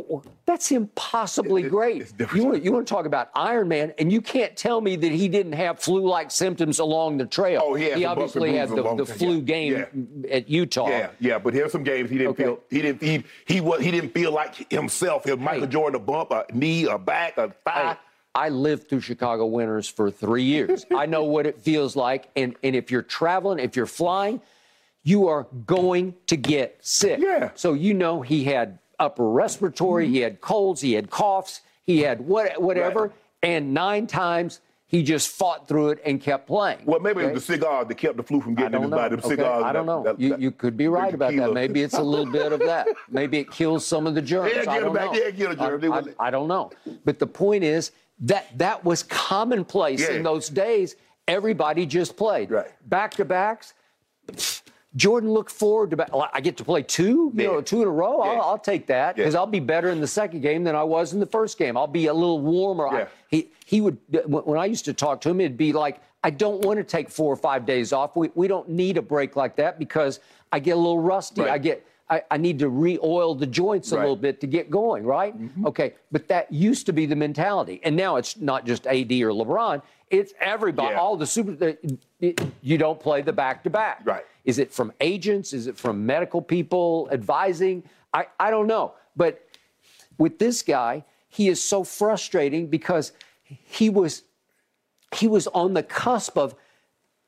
Well, 0.07 0.23
That's 0.45 0.71
impossibly 0.71 1.63
great. 1.63 2.01
it's. 2.01 2.33
You 2.33 2.45
want, 2.45 2.63
you 2.63 2.71
want 2.71 2.85
to 2.87 2.93
talk 2.93 3.05
about 3.05 3.29
Iron 3.35 3.67
Man, 3.67 3.93
and 3.97 4.11
you 4.11 4.19
can't 4.21 4.55
tell 4.57 4.81
me 4.81 4.95
that 4.97 5.11
he 5.11 5.27
didn't 5.29 5.53
have 5.53 5.79
flu-like 5.79 6.31
symptoms 6.31 6.79
along 6.79 7.17
the 7.17 7.25
trail. 7.25 7.61
Oh, 7.63 7.73
he 7.75 7.85
had 7.85 7.93
some 7.93 8.15
bumps 8.15 8.35
and 8.35 8.43
obviously 8.43 8.57
had 8.57 8.69
the, 8.69 8.95
the 8.95 9.05
flu 9.05 9.35
yeah, 9.35 9.39
game 9.41 10.25
at 10.29 10.49
Utah. 10.49 10.89
Yeah, 10.89 11.09
yeah, 11.19 11.39
but 11.39 11.53
here's 11.53 11.71
some 11.71 11.83
games 11.83 12.09
he 12.09 12.17
didn't 12.17 12.31
Okay. 12.31 12.43
feel 12.43 12.59
he 12.69 12.81
didn't 12.81 13.01
he 13.01 13.23
he 13.45 13.61
was 13.61 13.81
he 13.81 13.91
didn't 13.91 14.13
feel 14.13 14.31
like 14.31 14.69
himself. 14.71 15.23
He 15.23 15.35
Michael 15.35 15.61
Hey. 15.61 15.67
Jordan 15.67 16.01
a 16.01 16.03
bump, 16.03 16.31
a 16.31 16.45
knee, 16.53 16.85
a 16.85 16.97
back, 16.97 17.37
a 17.37 17.53
thigh. 17.63 17.93
Hey, 17.93 17.99
I 18.35 18.49
lived 18.49 18.89
through 18.89 18.99
Chicago 19.01 19.45
winters 19.45 19.87
for 19.87 20.11
three 20.11 20.43
years. 20.43 20.85
I 20.95 21.05
know 21.05 21.23
what 21.23 21.47
it 21.47 21.61
feels 21.61 21.95
like. 21.95 22.29
And, 22.35 22.55
and 22.63 22.75
if 22.75 22.91
you're 22.91 23.01
traveling, 23.01 23.59
if 23.59 23.77
you're 23.77 23.85
flying, 23.85 24.41
you 25.03 25.27
are 25.29 25.47
going 25.65 26.15
to 26.27 26.35
get 26.35 26.77
sick. 26.81 27.19
Yeah. 27.21 27.51
So 27.55 27.73
you 27.73 27.93
know 27.93 28.21
he 28.21 28.43
had 28.43 28.79
upper 28.99 29.29
respiratory, 29.29 30.05
mm-hmm. 30.05 30.13
he 30.13 30.19
had 30.21 30.41
colds, 30.41 30.81
he 30.81 30.93
had 30.93 31.09
coughs, 31.09 31.61
he 31.83 32.01
had 32.01 32.21
what, 32.21 32.61
whatever. 32.61 33.01
Right. 33.03 33.11
And 33.43 33.73
nine 33.73 34.07
times 34.07 34.59
he 34.87 35.03
just 35.03 35.29
fought 35.29 35.67
through 35.67 35.89
it 35.89 35.99
and 36.05 36.21
kept 36.21 36.47
playing. 36.47 36.79
Well, 36.85 36.99
maybe 36.99 37.19
Okay? 37.21 37.29
it 37.29 37.33
was 37.33 37.45
the 37.45 37.53
cigar 37.53 37.85
that 37.85 37.95
kept 37.95 38.17
the 38.17 38.23
flu 38.23 38.39
from 38.41 38.55
getting 38.55 38.75
in 38.75 38.81
his 38.83 38.91
know. 38.91 38.97
body. 38.97 39.09
Them 39.15 39.19
Okay, 39.25 39.29
cigars. 39.35 39.63
I 39.63 39.73
don't 39.73 39.85
that- 39.85 39.91
know. 39.91 40.03
that- 40.03 40.19
you, 40.19 40.29
that- 40.29 40.39
you 40.41 40.51
could 40.51 40.77
be 40.77 40.87
right 40.87 41.13
about 41.13 41.35
that. 41.35 41.53
Maybe 41.53 41.81
it's 41.81 41.95
a 41.95 42.01
little 42.03 42.31
bit 42.31 42.51
of 42.53 42.59
that. 42.61 42.87
Maybe 43.09 43.39
it 43.39 43.51
kills 43.51 43.85
some 43.85 44.07
of 44.07 44.15
the 44.15 44.21
germs. 44.21 44.51
Yeah, 44.53 44.61
I 44.61 44.65
get 44.65 44.75
'em 44.77 44.83
don't 44.83 44.93
back. 44.93 45.05
know. 45.11 45.13
Yeah, 45.13 45.29
get 45.31 45.49
'em, 45.51 45.57
germs. 45.57 45.81
They 45.81 45.87
I, 45.89 45.97
I- 45.99 46.27
I 46.27 46.31
don't 46.31 46.47
know. 46.47 46.71
But 47.03 47.19
the 47.19 47.27
point 47.27 47.63
is 47.63 47.91
that 48.21 48.57
that 48.57 48.83
was 48.85 49.03
commonplace 49.03 50.01
Yeah. 50.01 50.15
in 50.15 50.23
those 50.23 50.49
days. 50.49 50.95
Everybody 51.27 51.85
just 51.87 52.15
played. 52.15 52.51
Right. 52.51 52.67
Back 52.87 53.15
to 53.15 53.25
backs. 53.25 53.73
Jordan 54.95 55.29
looked 55.31 55.51
forward 55.51 55.91
to. 55.91 56.29
I 56.33 56.39
get 56.41 56.55
to 56.57 56.63
play 56.63 56.81
two, 56.81 57.31
you 57.33 57.43
Yeah. 57.43 57.47
know, 57.47 57.61
two 57.61 57.81
in 57.81 57.87
a 57.87 57.91
row. 57.91 58.23
Yeah. 58.23 58.31
I'll, 58.31 58.41
I'll 58.41 58.57
take 58.57 58.87
that 58.87 59.17
Yeah. 59.17 59.23
because 59.23 59.35
I'll 59.35 59.45
be 59.45 59.59
better 59.59 59.89
in 59.89 59.99
the 59.99 60.07
second 60.07 60.41
game 60.41 60.63
than 60.63 60.75
I 60.75 60.83
was 60.83 61.13
in 61.13 61.19
the 61.19 61.25
first 61.25 61.57
game. 61.57 61.75
I'll 61.75 61.87
be 61.87 62.07
a 62.07 62.13
little 62.13 62.39
warmer. 62.39 62.87
I- 62.87 63.07
he 63.27 63.51
he 63.65 63.81
would 63.81 63.97
when 64.25 64.43
when 64.43 64.59
I 64.59 64.65
used 64.65 64.85
to 64.85 64.93
talk 64.93 65.19
to 65.21 65.29
him, 65.29 65.41
it'd 65.41 65.57
be 65.57 65.73
like, 65.73 65.99
I 66.23 66.29
don't 66.29 66.61
want 66.63 66.77
to 66.77 66.83
take 66.83 67.09
four 67.09 67.31
or 67.33 67.35
five 67.35 67.65
days 67.65 67.91
off. 67.91 68.15
We 68.15 68.29
we 68.35 68.47
don't 68.47 68.69
need 68.69 68.97
a 68.97 69.01
break 69.01 69.35
like 69.35 69.55
that 69.57 69.79
because 69.79 70.19
I 70.51 70.59
get 70.59 70.71
a 70.71 70.79
little 70.79 70.99
rusty. 70.99 71.41
Right. 71.41 71.51
I 71.51 71.57
get 71.57 71.85
I, 72.09 72.21
I 72.29 72.37
need 72.37 72.59
to 72.59 72.69
re-oil 72.69 73.33
the 73.35 73.47
joints 73.47 73.91
a 73.91 73.95
Right. 73.95 74.01
little 74.03 74.15
bit 74.15 74.39
to 74.41 74.47
get 74.47 74.69
going, 74.69 75.03
right? 75.05 75.35
Mm-hmm. 75.39 75.65
Okay, 75.67 75.93
but 76.11 76.27
that 76.27 76.51
used 76.53 76.85
to 76.85 76.93
be 76.93 77.05
the 77.07 77.15
mentality, 77.15 77.79
and 77.83 77.95
now 77.95 78.17
it's 78.17 78.37
not 78.37 78.65
just 78.65 78.85
AD 78.85 79.11
or 79.23 79.31
LeBron. 79.31 79.81
It's 80.11 80.33
everybody. 80.39 80.89
Yeah. 80.93 80.99
All 80.99 81.17
the 81.17 81.25
super. 81.25 81.53
the- 81.53 81.97
it- 82.19 82.39
you 82.61 82.77
don't 82.77 82.99
play 82.99 83.21
the 83.21 83.33
back 83.33 83.63
to 83.63 83.69
back. 83.71 84.01
Right. 84.05 84.23
Is 84.43 84.59
it 84.59 84.71
from 84.71 84.93
agents? 85.01 85.51
Is 85.53 85.65
it 85.67 85.77
from 85.77 86.05
medical 86.05 86.41
people 86.41 87.09
advising? 87.11 87.83
I, 88.13 88.27
I 88.39 88.51
don't 88.51 88.67
know. 88.67 88.93
But 89.15 89.43
with 90.19 90.37
this 90.37 90.61
guy, 90.61 91.03
he 91.27 91.47
is 91.49 91.61
so 91.61 91.83
frustrating 91.83 92.67
because 92.67 93.11
he 93.43 93.89
was 93.89 94.21
he 95.15 95.27
was 95.27 95.47
on 95.47 95.73
the 95.73 95.83
cusp 95.83 96.37
of 96.37 96.53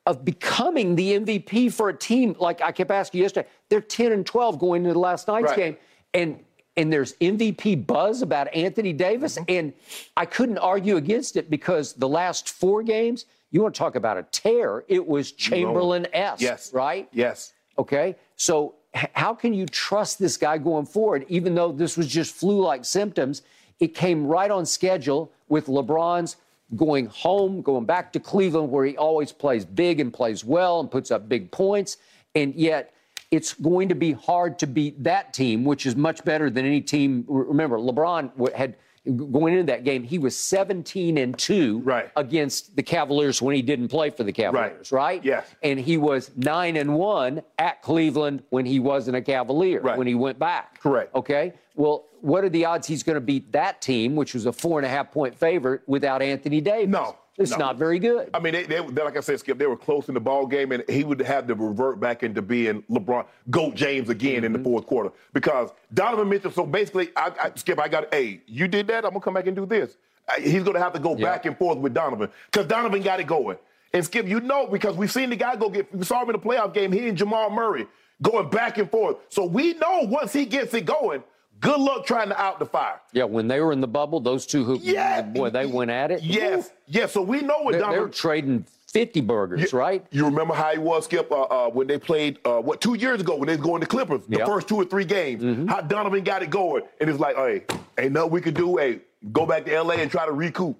of 0.06 0.24
becoming 0.24 0.96
the 0.96 1.14
MVP 1.20 1.74
for 1.74 1.90
a 1.90 1.94
team. 1.98 2.36
Like 2.40 2.62
I 2.62 2.72
kept 2.72 2.92
asking 2.92 3.22
yesterday, 3.22 3.48
they're 3.70 3.82
10 3.82 4.12
and 4.12 4.26
12 4.26 4.60
going 4.60 4.84
into 4.84 4.94
the 4.94 5.00
last 5.00 5.28
night's 5.28 5.50
Right. 5.50 5.58
game. 5.58 5.78
And 6.14 6.44
and 6.78 6.94
there's 6.94 7.14
MVP 7.14 7.88
buzz 7.88 8.22
about 8.22 8.54
Anthony 8.56 8.94
Davis. 8.94 9.36
Mm-hmm. 9.36 9.46
And 9.50 9.74
I 10.16 10.26
couldn't 10.26 10.60
argue 10.60 10.98
against 10.98 11.36
it 11.36 11.50
because 11.50 11.94
the 11.94 12.08
last 12.08 12.50
four 12.50 12.84
games, 12.84 13.26
you 13.50 13.64
want 13.64 13.74
to 13.74 13.80
talk 13.80 13.96
about 13.96 14.18
a 14.18 14.24
tear, 14.32 14.86
it 14.88 15.06
was 15.06 15.32
Chamberlain 15.32 16.06
esque. 16.14 16.42
Yes. 16.44 16.72
Right? 16.74 17.10
Yes. 17.12 17.54
Okay. 17.80 18.16
So 18.36 18.76
how 18.94 19.34
can 19.34 19.56
you 19.56 19.66
trust 19.66 20.20
this 20.20 20.38
guy 20.38 20.60
going 20.60 20.86
forward, 20.86 21.26
even 21.30 21.56
though 21.56 21.72
this 21.72 21.98
was 21.98 22.08
just 22.08 22.36
flu-like 22.36 22.86
symptoms? 22.86 23.42
It 23.80 23.96
came 23.96 24.26
right 24.26 24.52
on 24.52 24.66
schedule 24.66 25.32
with 25.50 25.66
LeBron's 25.66 26.36
going 26.76 27.08
home, 27.08 27.62
going 27.62 27.86
back 27.86 28.12
to 28.14 28.20
Cleveland, 28.20 28.70
where 28.70 28.86
he 28.86 28.98
always 28.98 29.32
plays 29.32 29.66
big 29.66 30.00
and 30.00 30.14
plays 30.14 30.44
well 30.46 30.80
and 30.80 30.92
puts 30.92 31.10
up 31.10 31.28
big 31.28 31.52
points. 31.52 31.98
And 32.36 32.54
yet 32.54 32.94
it's 33.32 33.54
going 33.54 33.90
to 33.90 33.96
be 33.96 34.14
hard 34.14 34.60
to 34.60 34.68
beat 34.68 35.04
that 35.04 35.34
team, 35.34 35.66
which 35.66 35.86
is 35.86 35.96
much 35.96 36.24
better 36.24 36.50
than 36.50 36.66
any 36.66 36.82
team. 36.82 37.26
Remember, 37.28 37.78
LeBron 37.78 38.56
had 38.56 38.78
going 39.16 39.54
into 39.54 39.72
that 39.72 39.84
game, 39.84 40.04
he 40.04 40.18
was 40.18 40.36
17 40.36 41.18
and 41.18 41.38
2 41.38 41.80
right. 41.80 42.12
against 42.16 42.76
the 42.76 42.84
Cavaliers 42.84 43.42
when 43.42 43.56
he 43.56 43.62
didn't 43.62 43.88
play 43.88 44.10
for 44.10 44.24
the 44.24 44.32
Cavaliers, 44.32 44.92
right? 44.92 45.02
right? 45.02 45.26
Yes. 45.26 45.48
And 45.64 45.80
he 45.80 45.98
was 45.98 46.32
9 46.36 46.76
and 46.76 46.96
1 46.96 47.42
at 47.58 47.82
Cleveland 47.82 48.44
when 48.50 48.66
he 48.66 48.80
wasn't 48.80 49.18
a 49.18 49.22
Cavalier, 49.22 49.82
right. 49.82 49.98
when 49.98 50.08
he 50.08 50.16
went 50.16 50.40
back. 50.40 50.82
Correct. 50.82 51.14
Okay. 51.16 51.54
Well, 51.76 52.06
what 52.22 52.44
are 52.44 52.50
the 52.50 52.66
odds 52.66 52.88
he's 52.88 53.04
going 53.04 53.16
to 53.16 53.22
beat 53.22 53.52
that 53.52 53.82
team, 53.82 54.16
which 54.16 54.34
was 54.34 54.46
a 54.46 54.52
four 54.52 54.80
and 54.80 54.86
a 54.86 54.90
half 54.90 55.12
point 55.12 55.36
favorite, 55.36 55.82
without 55.88 56.22
Anthony 56.22 56.62
Davis? 56.62 56.90
No. 56.90 57.16
It's 57.38 57.52
no. 57.52 57.58
not 57.58 57.78
very 57.78 58.00
good. 58.00 58.32
I 58.34 58.40
mean, 58.40 58.54
they, 58.54 58.64
they, 58.64 58.80
like 58.80 59.16
I 59.16 59.20
said, 59.20 59.40
Skip, 59.40 59.60
they 59.60 59.68
were 59.68 59.78
close 59.78 60.08
in 60.08 60.16
the 60.16 60.20
ball 60.20 60.48
game, 60.48 60.72
and 60.72 60.84
he 60.90 61.04
would 61.04 61.20
have 61.22 61.46
to 61.48 61.56
revert 61.56 62.00
back 62.00 62.24
into 62.24 62.42
being 62.42 62.82
LeBron, 62.90 63.28
GOAT 63.52 63.76
James 63.76 64.10
again 64.10 64.38
mm-hmm. 64.38 64.46
in 64.46 64.54
the 64.54 64.60
mm-hmm. 64.60 64.66
fourth 64.66 64.88
quarter 64.88 65.12
because 65.34 65.70
Donovan 65.94 66.30
Mitchell. 66.30 66.52
So 66.52 66.66
basically, 66.66 67.10
I, 67.16 67.32
I, 67.40 67.52
Skip, 67.56 67.80
I 67.80 67.88
got, 67.88 68.12
hey, 68.14 68.42
you 68.48 68.68
did 68.68 68.88
that, 68.88 69.06
I'm 69.06 69.12
gonna 69.12 69.22
come 69.22 69.36
back 69.36 69.46
and 69.46 69.56
do 69.56 69.66
this. 69.66 69.98
He's 70.42 70.64
gonna 70.64 70.80
have 70.80 70.94
to 70.94 71.00
go 71.00 71.16
back 71.16 71.46
and 71.46 71.58
forth 71.58 71.78
with 71.78 71.94
Donovan 71.94 72.30
because 72.52 72.68
Donovan 72.68 73.02
got 73.02 73.20
it 73.20 73.28
going. 73.28 73.58
And 73.94 74.04
Skip, 74.04 74.28
you 74.28 74.42
know, 74.42 74.68
because 74.68 74.98
we've 74.98 75.12
seen 75.12 75.30
the 75.30 75.36
guy 75.36 75.56
go 75.56 75.70
get, 75.70 75.94
we 75.94 76.04
saw 76.04 76.22
him 76.22 76.30
in 76.30 76.34
the 76.34 76.40
playoff 76.40 76.74
game, 76.74 76.92
he 76.92 77.08
and 77.08 77.18
Jamal 77.18 77.50
Murray 77.50 77.88
going 78.22 78.50
back 78.50 78.78
and 78.78 78.90
forth. 78.90 79.18
So 79.30 79.46
we 79.46 79.74
know 79.76 80.02
once 80.04 80.34
he 80.34 80.46
gets 80.46 80.74
it 80.74 80.86
going, 80.86 81.24
Good 81.60 81.80
luck 81.80 82.06
trying 82.06 82.30
to 82.30 82.40
out 82.40 82.60
the 82.60 82.66
fire. 82.66 83.02
Yeah, 83.14 83.24
when 83.24 83.48
they 83.48 83.62
were 83.62 83.72
in 83.72 83.82
the 83.82 83.88
bubble, 83.88 84.20
those 84.20 84.46
two 84.46 84.64
who 84.64 84.78
yeah, 84.80 85.22
boy, 85.22 85.50
they 85.50 85.66
went 85.66 85.92
at 85.92 86.12
it. 86.12 86.22
Yes, 86.22 86.72
yes. 86.88 87.12
So 87.12 87.22
we 87.22 87.42
know 87.42 87.60
what 87.62 87.74
they're, 87.74 87.90
they're 87.90 88.10
trading 88.10 88.66
50 88.88 89.22
burgers, 89.22 89.72
you, 89.72 89.78
right? 89.78 90.06
You 90.12 90.26
remember 90.26 90.54
how 90.54 90.72
he 90.72 90.78
was, 90.78 91.06
Skip, 91.06 91.32
uh, 91.32 91.44
uh, 91.44 91.70
when 91.70 91.88
they 91.88 91.98
played, 91.98 92.40
uh, 92.46 92.60
what, 92.60 92.80
two 92.80 92.94
years 92.94 93.22
ago 93.22 93.36
when 93.36 93.48
they 93.48 93.56
was 93.56 93.66
going 93.66 93.82
to 93.82 93.88
Clippers, 93.88 94.22
the 94.28 94.38
yep. 94.38 94.48
first 94.48 94.68
two 94.68 94.76
or 94.76 94.86
three 94.86 95.06
games, 95.06 95.44
mm-hmm. 95.44 95.68
how 95.68 95.82
Donovan 95.82 96.24
got 96.24 96.44
it 96.44 96.50
going. 96.50 96.84
And 97.02 97.10
it's 97.10 97.20
like, 97.20 97.36
hey, 97.36 97.64
ain't 97.98 98.14
nothing 98.14 98.32
we 98.32 98.42
could 98.42 98.56
do. 98.56 98.78
Hey, 98.78 99.02
go 99.32 99.46
back 99.46 99.66
to 99.66 99.74
L.A. 99.74 99.96
and 99.96 100.10
try 100.10 100.26
to 100.26 100.32
recoup. 100.32 100.80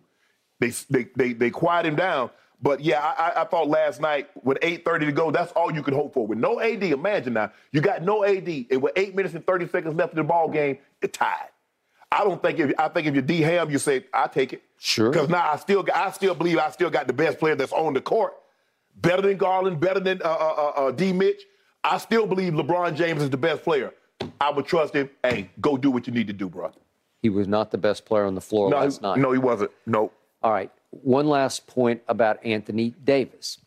They, 0.60 0.70
they, 0.90 1.08
they, 1.16 1.34
they 1.34 1.50
quiet 1.50 1.86
him 1.86 1.96
down. 1.96 2.30
But 2.62 2.80
yeah, 2.80 3.02
I, 3.02 3.42
I, 3.42 3.44
thought 3.46 3.68
last 3.68 4.02
night 4.02 4.30
with 4.44 4.60
8:30 4.62 5.00
to 5.02 5.12
go, 5.12 5.30
that's 5.30 5.52
all 5.52 5.72
you 5.72 5.84
could 5.84 5.94
hope 5.94 6.14
for. 6.14 6.26
With 6.26 6.40
no 6.40 6.60
AD, 6.60 6.84
imagine 6.84 7.34
now 7.34 7.52
you 7.72 7.82
got 7.82 8.02
no 8.02 8.24
AD, 8.24 8.48
and 8.48 8.82
with 8.82 8.94
eight 8.96 9.16
minutes 9.16 9.36
and 9.36 9.46
30 9.46 9.68
seconds 9.68 9.96
left 9.96 10.14
in 10.14 10.18
the 10.18 10.24
ball 10.24 10.50
game, 10.50 10.80
you're 11.02 11.10
tied. 11.10 11.50
I 12.12 12.24
don't 12.24 12.42
think 12.42 12.60
if 12.60 12.74
I 12.80 12.88
think 12.88 13.08
if 13.08 13.14
you're 13.14 13.22
D 13.22 13.42
Ham, 13.42 13.70
you 13.70 13.78
say 13.78 14.06
I 14.14 14.28
take 14.28 14.54
it. 14.54 14.64
Sure. 14.80 15.12
Because 15.12 15.30
now 15.30 15.52
I 15.52 15.58
still 15.58 15.86
I 15.94 16.10
still 16.12 16.34
believe 16.34 16.58
I 16.58 16.72
still 16.72 16.90
got 16.90 17.06
the 17.06 17.14
best 17.14 17.38
player 17.38 17.56
that's 17.56 17.74
on 17.74 17.94
the 17.94 18.02
court, 18.02 18.34
better 18.96 19.22
than 19.22 19.38
Garland, 19.38 19.80
better 19.80 20.00
than 20.00 20.22
uh, 20.24 20.26
uh, 20.26 20.74
uh, 20.78 20.88
uh 20.88 20.92
D 20.92 21.14
Mitch. 21.14 21.44
I 21.84 21.98
still 22.00 22.26
believe 22.26 22.54
LeBron 22.54 22.96
James 22.96 23.22
is 23.22 23.30
the 23.30 23.38
best 23.38 23.64
player. 23.64 23.94
I 24.42 24.50
would 24.50 24.66
trust 24.66 24.96
him. 24.96 25.10
Hey, 25.24 25.50
go 25.62 25.78
do 25.78 25.92
what 25.92 26.08
you 26.08 26.14
need 26.14 26.28
to 26.28 26.34
do, 26.34 26.50
bro. 26.50 26.72
He 27.22 27.30
was 27.30 27.48
not 27.48 27.72
the 27.72 27.78
best 27.78 28.06
player 28.06 28.26
on 28.26 28.36
the 28.36 28.42
floor 28.42 28.70
no, 28.70 28.78
last 28.78 29.02
night. 29.02 29.20
No, 29.20 29.32
he 29.32 29.40
wasn't. 29.40 29.72
No. 29.86 30.12
All 30.42 30.52
right. 30.52 30.72
One 30.92 31.28
last 31.28 31.68
point 31.68 32.02
about 32.08 32.44
Anthony 32.46 32.94
Davis. 33.04 33.60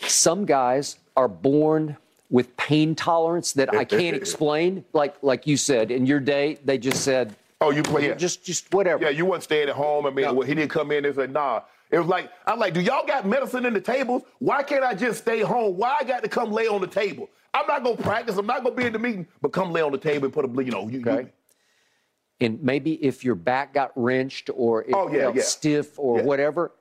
Some 0.00 0.44
guys 0.44 0.98
are 1.16 1.28
born 1.28 1.96
with 2.30 2.56
pain 2.56 2.94
tolerance 2.94 3.52
that 3.54 3.74
I 3.74 3.84
can't 3.84 4.16
explain. 4.22 4.84
Like 4.92 5.16
like 5.22 5.46
you 5.46 5.56
said, 5.56 5.90
in 5.90 6.06
your 6.06 6.20
day, 6.20 6.58
they 6.64 6.78
just 6.78 7.02
said, 7.02 7.36
"Oh, 7.60 7.70
you 7.70 7.82
play, 7.82 8.08
yeah. 8.08 8.14
just 8.14 8.44
just 8.44 8.72
whatever." 8.72 9.02
Yeah, 9.02 9.10
you 9.10 9.24
weren't 9.24 9.42
staying 9.42 9.68
at 9.68 9.74
home. 9.74 10.06
I 10.06 10.10
mean, 10.10 10.26
no. 10.26 10.34
well, 10.34 10.46
he 10.46 10.54
didn't 10.54 10.70
come 10.70 10.90
in 10.90 11.04
and 11.04 11.14
say, 11.14 11.26
"Nah." 11.26 11.62
It 11.90 11.98
was 11.98 12.06
like 12.06 12.30
I'm 12.46 12.58
like, 12.58 12.74
"Do 12.74 12.80
y'all 12.80 13.06
got 13.06 13.26
medicine 13.26 13.64
in 13.64 13.72
the 13.72 13.80
tables? 13.80 14.22
Why 14.40 14.62
can't 14.62 14.84
I 14.84 14.94
just 14.94 15.20
stay 15.20 15.40
home? 15.40 15.76
Why 15.76 15.96
I 15.98 16.04
got 16.04 16.22
to 16.22 16.28
come 16.28 16.52
lay 16.52 16.66
on 16.66 16.80
the 16.80 16.86
table? 16.86 17.30
I'm 17.54 17.66
not 17.66 17.82
gonna 17.82 17.96
practice. 17.96 18.36
I'm 18.36 18.46
not 18.46 18.62
gonna 18.62 18.74
be 18.74 18.84
in 18.84 18.92
the 18.92 18.98
meeting, 18.98 19.26
but 19.40 19.52
come 19.52 19.72
lay 19.72 19.80
on 19.80 19.92
the 19.92 19.98
table 19.98 20.26
and 20.26 20.34
put 20.34 20.44
a, 20.44 20.64
you 20.64 20.70
know, 20.70 20.88
you, 20.88 21.00
okay." 21.00 21.22
You, 21.22 21.30
and 22.40 22.62
maybe 22.62 22.94
if 23.04 23.24
your 23.24 23.34
back 23.34 23.74
got 23.74 23.92
wrenched 23.96 24.50
or 24.54 24.82
it 24.82 24.92
oh, 24.94 25.08
yeah, 25.10 25.20
felt 25.22 25.36
yeah. 25.36 25.42
stiff 25.42 25.98
or 25.98 26.18
yeah. 26.18 26.24
whatever, 26.24 26.72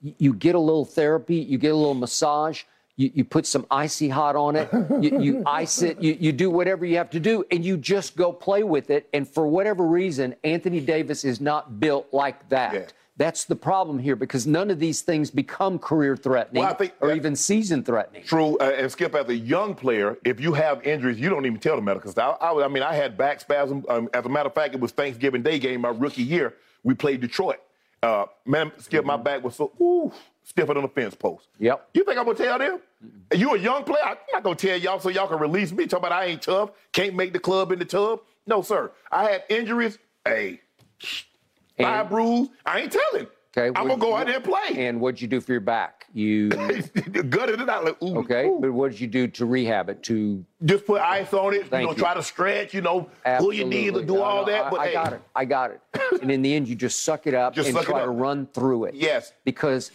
you 0.00 0.32
get 0.32 0.54
a 0.54 0.58
little 0.58 0.84
therapy, 0.84 1.36
you 1.36 1.58
get 1.58 1.72
a 1.72 1.76
little 1.76 1.94
massage, 1.94 2.64
you, 3.00 3.10
you 3.14 3.24
put 3.24 3.46
some 3.46 3.66
icy 3.70 4.10
hot 4.10 4.36
on 4.36 4.56
it, 4.56 4.68
you, 5.00 5.20
you 5.20 5.42
ice 5.46 5.80
it, 5.80 6.02
you, 6.02 6.16
you 6.20 6.32
do 6.32 6.50
whatever 6.50 6.84
you 6.84 6.98
have 6.98 7.08
to 7.10 7.20
do, 7.20 7.44
and 7.50 7.64
you 7.64 7.78
just 7.78 8.14
go 8.14 8.30
play 8.30 8.62
with 8.62 8.90
it. 8.90 9.08
And 9.14 9.26
for 9.26 9.46
whatever 9.46 9.86
reason, 9.86 10.34
Anthony 10.44 10.80
Davis 10.80 11.24
is 11.24 11.40
not 11.40 11.80
built 11.80 12.08
like 12.12 12.46
that. 12.50 12.74
Yeah. 12.74 12.86
That's 13.16 13.44
the 13.44 13.56
problem 13.56 13.98
here 13.98 14.16
because 14.16 14.46
none 14.46 14.70
of 14.70 14.78
these 14.78 15.02
things 15.02 15.30
become 15.30 15.78
career 15.78 16.16
threatening 16.16 16.62
well, 16.62 16.74
think, 16.74 16.94
or 17.00 17.12
even 17.12 17.36
season 17.36 17.84
threatening. 17.84 18.24
True. 18.24 18.56
Uh, 18.58 18.72
and 18.78 18.90
Skip, 18.90 19.14
as 19.14 19.28
a 19.28 19.36
young 19.36 19.74
player, 19.74 20.18
if 20.24 20.40
you 20.40 20.54
have 20.54 20.82
injuries, 20.86 21.18
you 21.18 21.28
don't 21.28 21.44
even 21.44 21.58
tell 21.58 21.76
the 21.76 21.82
medical 21.82 22.10
staff. 22.10 22.38
I, 22.40 22.48
I, 22.48 22.64
I 22.64 22.68
mean, 22.68 22.82
I 22.82 22.94
had 22.94 23.18
back 23.18 23.40
spasm. 23.40 23.84
Um, 23.88 24.08
as 24.14 24.24
a 24.24 24.28
matter 24.28 24.48
of 24.48 24.54
fact, 24.54 24.74
it 24.74 24.80
was 24.80 24.92
Thanksgiving 24.92 25.42
Day 25.42 25.58
game, 25.58 25.82
my 25.82 25.90
rookie 25.90 26.22
year. 26.22 26.54
We 26.82 26.94
played 26.94 27.20
Detroit. 27.20 27.60
Uh, 28.02 28.26
man, 28.46 28.72
Skip, 28.78 29.00
mm-hmm. 29.00 29.08
my 29.08 29.16
back 29.16 29.44
was 29.44 29.56
so, 29.56 29.72
ooh, 29.80 30.10
stiffer 30.42 30.72
than 30.72 30.84
a 30.84 30.88
fence 30.88 31.14
post. 31.14 31.48
Yep. 31.58 31.90
You 31.92 32.04
think 32.04 32.18
I'm 32.18 32.24
gonna 32.24 32.38
tell 32.38 32.58
them? 32.58 32.80
Mm-hmm. 33.04 33.40
You 33.40 33.54
a 33.54 33.58
young 33.58 33.84
player? 33.84 34.02
I'm 34.04 34.16
not 34.32 34.42
gonna 34.42 34.56
tell 34.56 34.76
y'all 34.76 34.98
so 35.00 35.10
y'all 35.10 35.28
can 35.28 35.38
release 35.38 35.70
me. 35.72 35.86
Talking 35.86 36.06
about 36.06 36.12
I 36.12 36.26
ain't 36.26 36.42
tough, 36.42 36.70
can't 36.92 37.14
make 37.14 37.32
the 37.32 37.38
club 37.38 37.72
in 37.72 37.78
the 37.78 37.84
tub. 37.84 38.20
No, 38.46 38.62
sir. 38.62 38.90
I 39.12 39.24
had 39.24 39.44
injuries. 39.50 39.98
Hey, 40.24 40.60
five 41.78 42.08
bruise. 42.08 42.48
I 42.64 42.80
ain't 42.80 42.92
telling. 42.92 43.26
Okay, 43.56 43.66
I'm 43.78 43.86
gonna 43.86 43.98
go 43.98 44.16
out 44.16 44.26
there 44.26 44.36
and 44.36 44.44
play. 44.44 44.86
And 44.86 45.00
what'd 45.00 45.20
you 45.20 45.28
do 45.28 45.40
for 45.40 45.52
your 45.52 45.60
back? 45.60 45.99
You 46.12 46.48
gutted 47.28 47.60
it 47.60 47.68
out. 47.68 47.84
Like, 47.84 48.02
ooh, 48.02 48.18
okay, 48.18 48.46
ooh. 48.46 48.58
but 48.60 48.72
what 48.72 48.90
did 48.90 49.00
you 49.00 49.06
do 49.06 49.28
to 49.28 49.46
rehab 49.46 49.88
it? 49.88 50.02
To 50.04 50.44
just 50.64 50.84
put 50.84 51.00
ice 51.00 51.32
on 51.32 51.54
it. 51.54 51.68
Thank 51.68 51.82
you 51.82 51.86
know, 51.86 51.92
you. 51.92 51.98
try 51.98 52.14
to 52.14 52.22
stretch. 52.22 52.74
You 52.74 52.80
know, 52.80 53.08
Absolutely. 53.24 53.64
pull 53.64 53.70
your 53.72 53.82
knees 53.82 53.98
and 53.98 54.08
do 54.08 54.14
no, 54.14 54.22
all 54.22 54.46
no, 54.46 54.52
that. 54.52 54.64
I, 54.64 54.70
but 54.70 54.80
I 54.80 54.86
hey. 54.86 54.92
got 54.92 55.12
it. 55.12 55.22
I 55.36 55.44
got 55.44 55.70
it. 55.70 55.80
and 56.20 56.30
in 56.30 56.42
the 56.42 56.52
end, 56.52 56.66
you 56.68 56.74
just 56.74 57.04
suck 57.04 57.26
it 57.26 57.34
up 57.34 57.54
just 57.54 57.68
and 57.68 57.78
try 57.78 58.02
to 58.02 58.10
run 58.10 58.46
through 58.46 58.86
it. 58.86 58.94
Yes, 58.94 59.32
because 59.44 59.92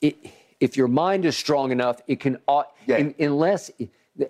it, 0.00 0.16
if 0.60 0.76
your 0.76 0.88
mind 0.88 1.24
is 1.24 1.36
strong 1.36 1.72
enough, 1.72 2.00
it 2.06 2.20
can. 2.20 2.38
Yeah. 2.86 2.96
In, 2.96 3.14
unless, 3.18 3.72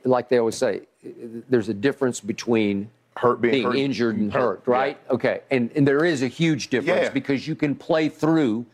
like 0.04 0.30
they 0.30 0.38
always 0.38 0.56
say, 0.56 0.82
there's 1.02 1.68
a 1.68 1.74
difference 1.74 2.20
between 2.20 2.90
hurt 3.16 3.42
being, 3.42 3.52
being 3.52 3.64
hurt. 3.64 3.76
injured 3.76 4.16
and 4.16 4.32
hurt, 4.32 4.40
hurt 4.40 4.62
right? 4.66 4.98
Yeah. 5.06 5.12
Okay, 5.14 5.40
and 5.50 5.70
and 5.74 5.86
there 5.86 6.04
is 6.04 6.22
a 6.22 6.28
huge 6.28 6.68
difference 6.68 7.04
yeah. 7.04 7.10
because 7.10 7.46
you 7.46 7.54
can 7.54 7.74
play 7.74 8.08
through 8.08 8.64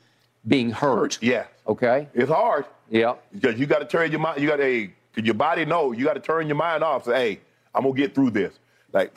being 0.46 0.70
hurt. 0.70 1.18
Yeah. 1.22 1.46
Okay. 1.66 2.08
It's 2.14 2.30
hard. 2.30 2.64
Yeah. 2.90 3.14
Because 3.32 3.58
you 3.58 3.66
got 3.66 3.80
to 3.80 3.86
turn 3.86 4.10
your 4.10 4.20
mind. 4.20 4.40
You 4.40 4.48
got 4.48 4.56
to. 4.56 4.88
Your 5.16 5.34
body 5.34 5.64
know. 5.64 5.92
You 5.92 6.04
got 6.04 6.14
to 6.14 6.20
turn 6.20 6.46
your 6.46 6.56
mind 6.56 6.84
off. 6.84 7.04
Say, 7.04 7.12
hey, 7.12 7.40
I'm 7.74 7.84
gonna 7.84 7.94
get 7.94 8.14
through 8.14 8.30
this. 8.30 8.58
Like. 8.92 9.12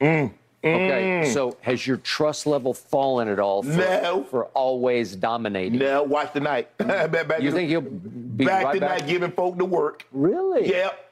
Mm, 0.00 0.32
Okay, 0.64 1.30
so 1.30 1.58
has 1.60 1.86
your 1.86 1.98
trust 1.98 2.46
level 2.46 2.72
fallen 2.72 3.28
at 3.28 3.38
all 3.38 3.62
for, 3.62 3.68
no. 3.68 4.24
for 4.30 4.44
always 4.46 5.14
dominating? 5.14 5.78
No, 5.78 6.02
watch 6.02 6.32
tonight. 6.32 6.74
back 6.78 7.42
you 7.42 7.52
think 7.52 7.68
he'll 7.68 7.82
be 7.82 8.46
back 8.46 8.64
right 8.64 8.74
tonight 8.74 9.00
back? 9.00 9.06
giving 9.08 9.30
folk 9.30 9.58
the 9.58 9.64
work? 9.66 10.06
Really? 10.10 10.70
Yep. 10.70 11.10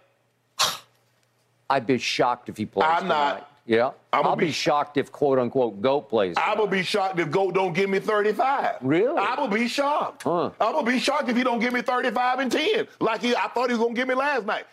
I'd 1.68 1.86
be 1.86 1.98
shocked 1.98 2.48
if 2.48 2.56
he 2.56 2.64
plays 2.64 2.88
I'm 2.88 3.02
tonight. 3.02 3.14
not. 3.34 3.51
Yeah. 3.66 3.92
I'm 4.12 4.26
I'll 4.26 4.36
be, 4.36 4.46
be, 4.46 4.52
shocked 4.52 4.96
if 4.96 5.12
quote 5.12 5.38
unquote 5.38 5.80
GOAT 5.80 6.08
plays. 6.08 6.34
I 6.36 6.54
will 6.54 6.66
be 6.66 6.82
shocked 6.82 7.18
if 7.18 7.30
GOAT 7.30 7.54
don't 7.54 7.72
give 7.72 7.88
me 7.88 8.00
35. 8.00 8.76
Really? 8.82 9.16
I 9.16 9.40
will 9.40 9.48
be 9.48 9.68
shocked. 9.68 10.24
Huh. 10.24 10.50
I 10.60 10.70
will 10.70 10.82
be 10.82 10.98
shocked 10.98 11.28
if 11.28 11.36
he 11.36 11.44
don't 11.44 11.60
give 11.60 11.72
me 11.72 11.82
35 11.82 12.38
and 12.40 12.52
10, 12.52 12.88
like 13.00 13.22
he, 13.22 13.34
I 13.36 13.48
thought 13.48 13.70
he 13.70 13.74
was 13.74 13.78
gonna 13.78 13.94
give 13.94 14.08
me 14.08 14.14
last 14.14 14.46
night. 14.46 14.64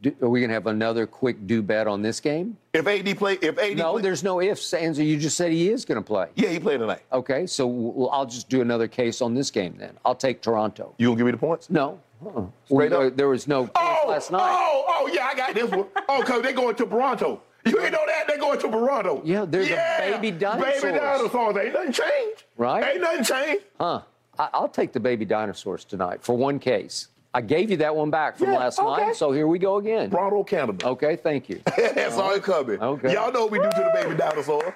Do, 0.00 0.12
are 0.20 0.28
we 0.28 0.40
gonna 0.40 0.52
have 0.52 0.66
another 0.66 1.06
quick 1.06 1.46
do 1.46 1.62
bet 1.62 1.86
on 1.86 2.02
this 2.02 2.18
game? 2.18 2.56
If 2.72 2.86
AD 2.88 3.16
play, 3.18 3.34
if 3.40 3.56
AD 3.56 3.76
no, 3.76 3.92
play, 3.92 4.02
there's 4.02 4.24
no 4.24 4.40
ifs. 4.40 4.72
Anzer, 4.72 5.06
you 5.06 5.16
just 5.16 5.36
said 5.36 5.52
he 5.52 5.70
is 5.70 5.84
gonna 5.84 6.02
play. 6.02 6.28
Yeah, 6.34 6.48
he 6.48 6.58
played 6.58 6.80
tonight. 6.80 7.02
Okay, 7.12 7.46
so 7.46 7.66
we'll, 7.68 8.10
I'll 8.10 8.26
just 8.26 8.48
do 8.48 8.62
another 8.62 8.88
case 8.88 9.22
on 9.22 9.34
this 9.34 9.50
game 9.50 9.76
then. 9.78 9.96
I'll 10.04 10.16
take 10.16 10.42
Toronto. 10.42 10.94
You 10.98 11.08
gonna 11.08 11.18
give 11.18 11.26
me 11.26 11.32
the 11.32 11.38
points? 11.38 11.70
No. 11.70 12.00
Uh-uh. 12.24 12.46
Straight 12.64 12.90
we, 12.90 12.96
up? 12.96 13.16
there 13.16 13.28
was 13.28 13.46
no 13.46 13.70
oh, 13.74 14.04
last 14.08 14.30
night. 14.30 14.52
Oh, 14.52 14.84
oh, 14.88 15.10
yeah, 15.12 15.26
I 15.26 15.34
got 15.34 15.54
this 15.54 15.70
one. 15.70 15.86
oh, 16.08 16.22
cause 16.22 16.42
they 16.42 16.52
going 16.52 16.74
to 16.76 16.86
Toronto. 16.86 17.42
You 17.64 17.80
ain't 17.80 17.92
know 17.92 18.04
that? 18.06 18.24
They're 18.26 18.38
going 18.38 18.58
to 18.58 18.68
Toronto. 18.68 19.22
Yeah, 19.24 19.44
they're 19.44 19.62
yeah. 19.62 20.06
the 20.06 20.12
baby 20.12 20.30
dinosaurs. 20.32 20.82
Baby 20.82 20.98
dinosaurs. 20.98 21.56
Ain't 21.56 21.72
nothing 21.72 21.92
changed. 21.92 22.44
Right? 22.56 22.92
Ain't 22.92 23.00
nothing 23.00 23.24
changed. 23.24 23.64
Huh. 23.78 24.00
I- 24.38 24.60
will 24.60 24.68
take 24.68 24.92
the 24.92 25.00
baby 25.00 25.24
dinosaurs 25.24 25.84
tonight 25.84 26.22
for 26.22 26.36
one 26.36 26.58
case. 26.58 27.08
I 27.34 27.40
gave 27.40 27.70
you 27.70 27.78
that 27.78 27.94
one 27.94 28.10
back 28.10 28.36
from 28.36 28.48
yeah, 28.48 28.58
last 28.58 28.78
okay. 28.78 29.06
night, 29.06 29.16
so 29.16 29.32
here 29.32 29.46
we 29.46 29.58
go 29.58 29.76
again. 29.76 30.10
Toronto, 30.10 30.44
Canada. 30.44 30.86
Okay, 30.88 31.16
thank 31.16 31.48
you. 31.48 31.62
That's 31.76 32.16
all 32.16 32.32
it 32.32 32.42
coming. 32.42 32.78
Okay. 32.78 33.14
Y'all 33.14 33.32
know 33.32 33.42
what 33.42 33.52
we 33.52 33.58
do 33.58 33.70
to 33.70 33.70
the 33.70 33.90
baby 33.94 34.14
dinosaurs. 34.16 34.74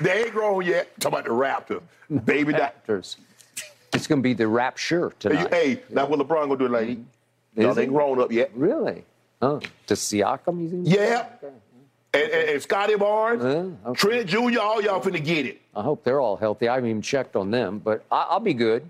They 0.00 0.24
ain't 0.24 0.32
grown 0.32 0.64
yet. 0.64 0.98
Talk 0.98 1.12
about 1.12 1.24
the 1.24 1.30
Raptors. 1.30 2.24
Baby 2.24 2.54
Raptors. 2.54 3.16
It's 3.92 4.06
going 4.08 4.20
to 4.20 4.22
be 4.22 4.34
the 4.34 4.48
rapture 4.48 5.12
tonight. 5.20 5.52
Hey, 5.52 5.74
hey 5.74 5.82
that's 5.90 6.08
what 6.08 6.18
LeBron 6.18 6.46
going 6.46 6.58
to 6.58 6.66
do, 6.66 6.68
lady. 6.68 6.96
Mm-hmm. 6.96 7.60
Y'all 7.60 7.78
ain't 7.78 7.92
grown 7.92 8.20
up 8.20 8.32
yet. 8.32 8.50
Really? 8.54 9.04
Huh. 9.40 9.60
To 9.86 9.94
Siakam? 9.94 10.82
Yeah. 10.84 11.26
Okay 11.42 11.54
and, 12.14 12.30
and, 12.30 12.48
and 12.50 12.62
Scottie 12.62 12.96
Barnes, 12.96 13.42
uh, 13.44 13.70
okay. 13.90 13.98
Trent 13.98 14.26
Jr., 14.28 14.60
all 14.60 14.82
y'all 14.82 15.00
finna 15.00 15.22
get 15.24 15.46
it. 15.46 15.60
I 15.74 15.82
hope 15.82 16.04
they're 16.04 16.20
all 16.20 16.36
healthy. 16.36 16.68
I 16.68 16.74
haven't 16.74 16.90
even 16.90 17.02
checked 17.02 17.36
on 17.36 17.50
them, 17.50 17.78
but 17.78 18.04
I, 18.10 18.28
will 18.34 18.40
be 18.40 18.54
good. 18.54 18.88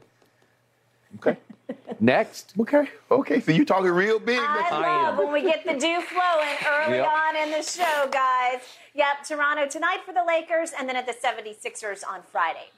Okay. 1.16 1.36
Next. 2.00 2.52
Okay. 2.58 2.88
Okay. 3.10 3.40
So 3.40 3.52
you're 3.52 3.64
talking 3.64 3.90
real 3.90 4.18
big. 4.18 4.38
I 4.40 4.68
I 4.72 4.80
love 4.80 5.18
am. 5.18 5.24
when 5.24 5.32
we 5.32 5.42
get 5.42 5.64
the 5.64 5.74
dew 5.74 6.00
flowing 6.00 6.56
early 6.68 6.96
Yep. 6.98 7.06
on 7.06 7.36
in 7.36 7.50
the 7.52 7.62
show, 7.62 8.08
guys. 8.10 8.60
Yep, 8.94 9.24
Toronto 9.26 9.66
tonight 9.68 10.00
for 10.04 10.12
the 10.12 10.24
Lakers 10.26 10.72
and 10.78 10.88
then 10.88 10.96
at 10.96 11.06
the 11.06 11.14
76ers 11.14 12.02
on 12.08 12.20
Friday. 12.30 12.68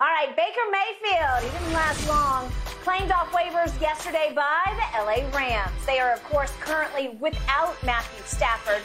All 0.00 0.08
right, 0.08 0.34
Baker 0.34 0.60
Mayfield, 0.72 1.44
he 1.52 1.58
didn't 1.58 1.74
last 1.74 2.08
long. 2.08 2.50
Claimed 2.82 3.12
off 3.12 3.30
waivers 3.32 3.78
yesterday 3.80 4.32
by 4.34 4.62
the 4.66 4.98
LA 5.04 5.28
Rams. 5.36 5.72
They 5.84 6.00
are, 6.00 6.12
of 6.12 6.24
course, 6.24 6.50
currently 6.60 7.10
without 7.20 7.76
Matthew 7.84 8.22
Stafford. 8.24 8.80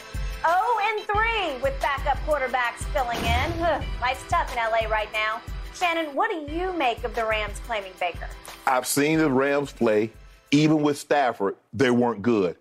0 0.46 0.58
and 0.84 1.02
3 1.02 1.62
with 1.64 1.80
backup 1.82 2.18
quarterbacks 2.26 2.84
filling 2.94 3.18
in. 3.20 3.60
Life's 4.02 4.24
tough 4.30 4.52
in 4.52 4.58
LA 4.58 4.88
right 4.90 5.12
now. 5.12 5.42
Shannon, 5.74 6.16
what 6.16 6.30
do 6.30 6.54
you 6.54 6.72
make 6.74 7.04
of 7.04 7.16
the 7.16 7.26
Rams 7.26 7.60
claiming 7.66 7.92
Baker? 8.00 8.28
I've 8.68 8.88
seen 8.88 9.20
the 9.20 9.30
Rams 9.30 9.72
play. 9.72 10.12
Even 10.52 10.82
with 10.82 10.98
Stafford, 10.98 11.56
they 11.74 11.92
weren't 11.92 12.22
good. 12.22 12.56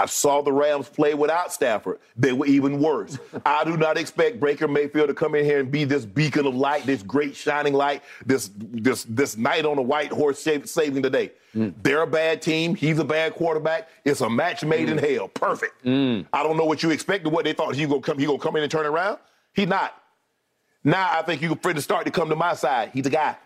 I 0.00 0.06
saw 0.06 0.40
the 0.40 0.50
Rams 0.50 0.88
play 0.88 1.12
without 1.12 1.52
Stafford. 1.52 1.98
They 2.16 2.32
were 2.32 2.46
even 2.46 2.80
worse. 2.80 3.18
I 3.44 3.64
do 3.64 3.76
not 3.76 3.98
expect 3.98 4.40
Baker 4.40 4.66
Mayfield 4.66 5.08
to 5.08 5.14
come 5.14 5.34
in 5.34 5.44
here 5.44 5.60
and 5.60 5.70
be 5.70 5.84
this 5.84 6.06
beacon 6.06 6.46
of 6.46 6.54
light, 6.54 6.86
this 6.86 7.02
great 7.02 7.36
shining 7.36 7.74
light, 7.74 8.02
this 8.24 8.50
this 8.56 9.04
this 9.10 9.36
knight 9.36 9.66
on 9.66 9.76
a 9.76 9.82
white 9.82 10.10
horse 10.10 10.38
sa- 10.38 10.64
saving 10.64 11.02
the 11.02 11.10
day. 11.10 11.32
Mm. 11.54 11.74
They're 11.82 12.00
a 12.00 12.06
bad 12.06 12.40
team. 12.40 12.74
He's 12.74 12.98
a 12.98 13.04
bad 13.04 13.34
quarterback. 13.34 13.90
It's 14.06 14.22
a 14.22 14.30
match 14.30 14.64
made 14.64 14.88
in 14.88 14.96
mm. 14.96 15.16
hell. 15.16 15.28
Perfect. 15.28 15.84
Mm. 15.84 16.24
I 16.32 16.42
don't 16.42 16.56
know 16.56 16.64
what 16.64 16.82
you 16.82 16.90
expected. 16.90 17.30
What 17.30 17.44
they 17.44 17.52
thought 17.52 17.74
he 17.74 17.84
gonna 17.84 18.00
come. 18.00 18.18
He 18.18 18.24
gonna 18.24 18.38
come 18.38 18.56
in 18.56 18.62
and 18.62 18.72
turn 18.72 18.86
around. 18.86 19.18
He's 19.52 19.68
not. 19.68 19.94
Now 20.82 21.10
I 21.12 21.20
think 21.20 21.42
you 21.42 21.54
can 21.54 21.74
to 21.74 21.82
start 21.82 22.06
to 22.06 22.10
come 22.10 22.30
to 22.30 22.36
my 22.36 22.54
side. 22.54 22.92
He's 22.94 23.04
a 23.04 23.10
guy. 23.10 23.36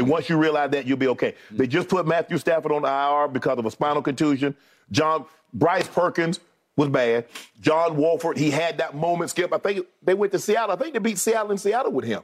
And 0.00 0.08
once 0.08 0.28
you 0.30 0.38
realize 0.38 0.70
that, 0.70 0.86
you'll 0.86 0.96
be 0.96 1.08
okay. 1.08 1.34
They 1.50 1.66
just 1.66 1.88
put 1.88 2.06
Matthew 2.06 2.38
Stafford 2.38 2.72
on 2.72 2.82
the 2.82 2.88
IR 2.88 3.28
because 3.28 3.58
of 3.58 3.66
a 3.66 3.70
spinal 3.70 4.00
contusion. 4.02 4.56
John 4.90 5.26
Bryce 5.52 5.86
Perkins 5.86 6.40
was 6.76 6.88
bad. 6.88 7.26
John 7.60 7.96
Wolford, 7.96 8.38
he 8.38 8.50
had 8.50 8.78
that 8.78 8.94
moment. 8.94 9.30
Skip, 9.30 9.52
I 9.52 9.58
think 9.58 9.86
they 10.02 10.14
went 10.14 10.32
to 10.32 10.38
Seattle. 10.38 10.74
I 10.74 10.78
think 10.78 10.94
they 10.94 10.98
beat 11.00 11.18
Seattle 11.18 11.52
in 11.52 11.58
Seattle 11.58 11.92
with 11.92 12.06
him. 12.06 12.22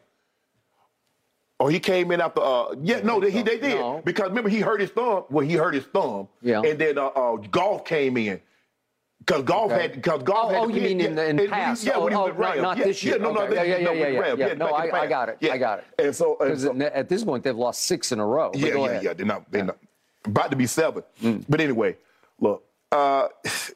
Or 1.59 1.71
he 1.71 1.79
came 1.81 2.11
in 2.13 2.21
after. 2.21 2.41
Uh, 2.41 2.75
yeah, 2.83 3.01
no, 3.01 3.21
they, 3.21 3.31
he, 3.31 3.43
they 3.43 3.59
did 3.59 3.79
No. 3.79 4.03
because 4.05 4.29
remember 4.29 4.49
he 4.51 4.61
hurt 4.61 4.81
his 4.81 4.91
thumb. 4.91 5.25
Well, 5.31 5.47
he 5.47 5.55
hurt 5.55 5.75
his 5.75 5.85
thumb. 5.85 6.29
Yeah. 6.43 6.61
And 6.63 6.79
then 6.79 6.97
uh, 6.99 7.07
uh, 7.07 7.37
golf 7.37 7.85
came 7.85 8.17
in. 8.17 8.41
Because 9.21 9.43
golf 9.43 9.73
Okay. 9.73 9.83
had, 9.83 9.93
because 9.95 10.23
golf 10.23 10.47
Oh, 10.47 10.49
had. 10.51 10.63
oh, 10.65 10.69
you 10.69 10.81
mean 10.81 11.01
in 11.01 11.15
the- 11.17 11.29
in 11.29 11.49
past. 11.49 11.83
Yeah, 11.85 11.99
when 11.99 12.13
he 12.13 12.17
Oh, 12.17 12.25
oh, 12.25 12.27
not- 12.29 12.39
Rams. 12.39 12.63
not 12.63 12.77
yeah, 12.79 12.85
this 12.85 13.03
year. 13.03 13.17
Yeah, 13.17 13.23
no, 13.23 13.33
no, 13.33 13.43
Yeah, 13.53 13.63
yeah, 13.63 13.79
no, 13.85 13.93
yeah, 13.93 14.07
yeah, 14.09 14.35
yeah. 14.37 14.55
No, 14.55 14.67
I- 14.67 15.01
I 15.03 15.07
got 15.09 15.29
it. 15.31 15.39
Yeah. 15.41 15.53
I 15.55 15.59
got 15.59 15.79
it. 15.81 15.85
And 15.99 16.15
so, 16.15 16.37
and 16.39 16.51
Because 16.51 16.63
so 16.63 16.81
at 16.81 17.09
this 17.09 17.25
point, 17.25 17.43
they've 17.43 17.57
lost 17.57 17.87
six 17.87 18.13
in 18.13 18.21
a 18.21 18.27
row. 18.27 18.53
Yeah, 18.55 18.77
yeah, 18.77 19.01
yeah. 19.01 19.13
They're 19.15 19.27
not, 19.27 19.51
they're 19.51 19.65
not 19.65 19.79
about 20.25 20.51
to 20.51 20.57
be 20.57 20.67
seven. 20.67 21.03
But 21.49 21.61
anyway, 21.61 21.97
look, 22.41 22.63
uh, 22.93 23.29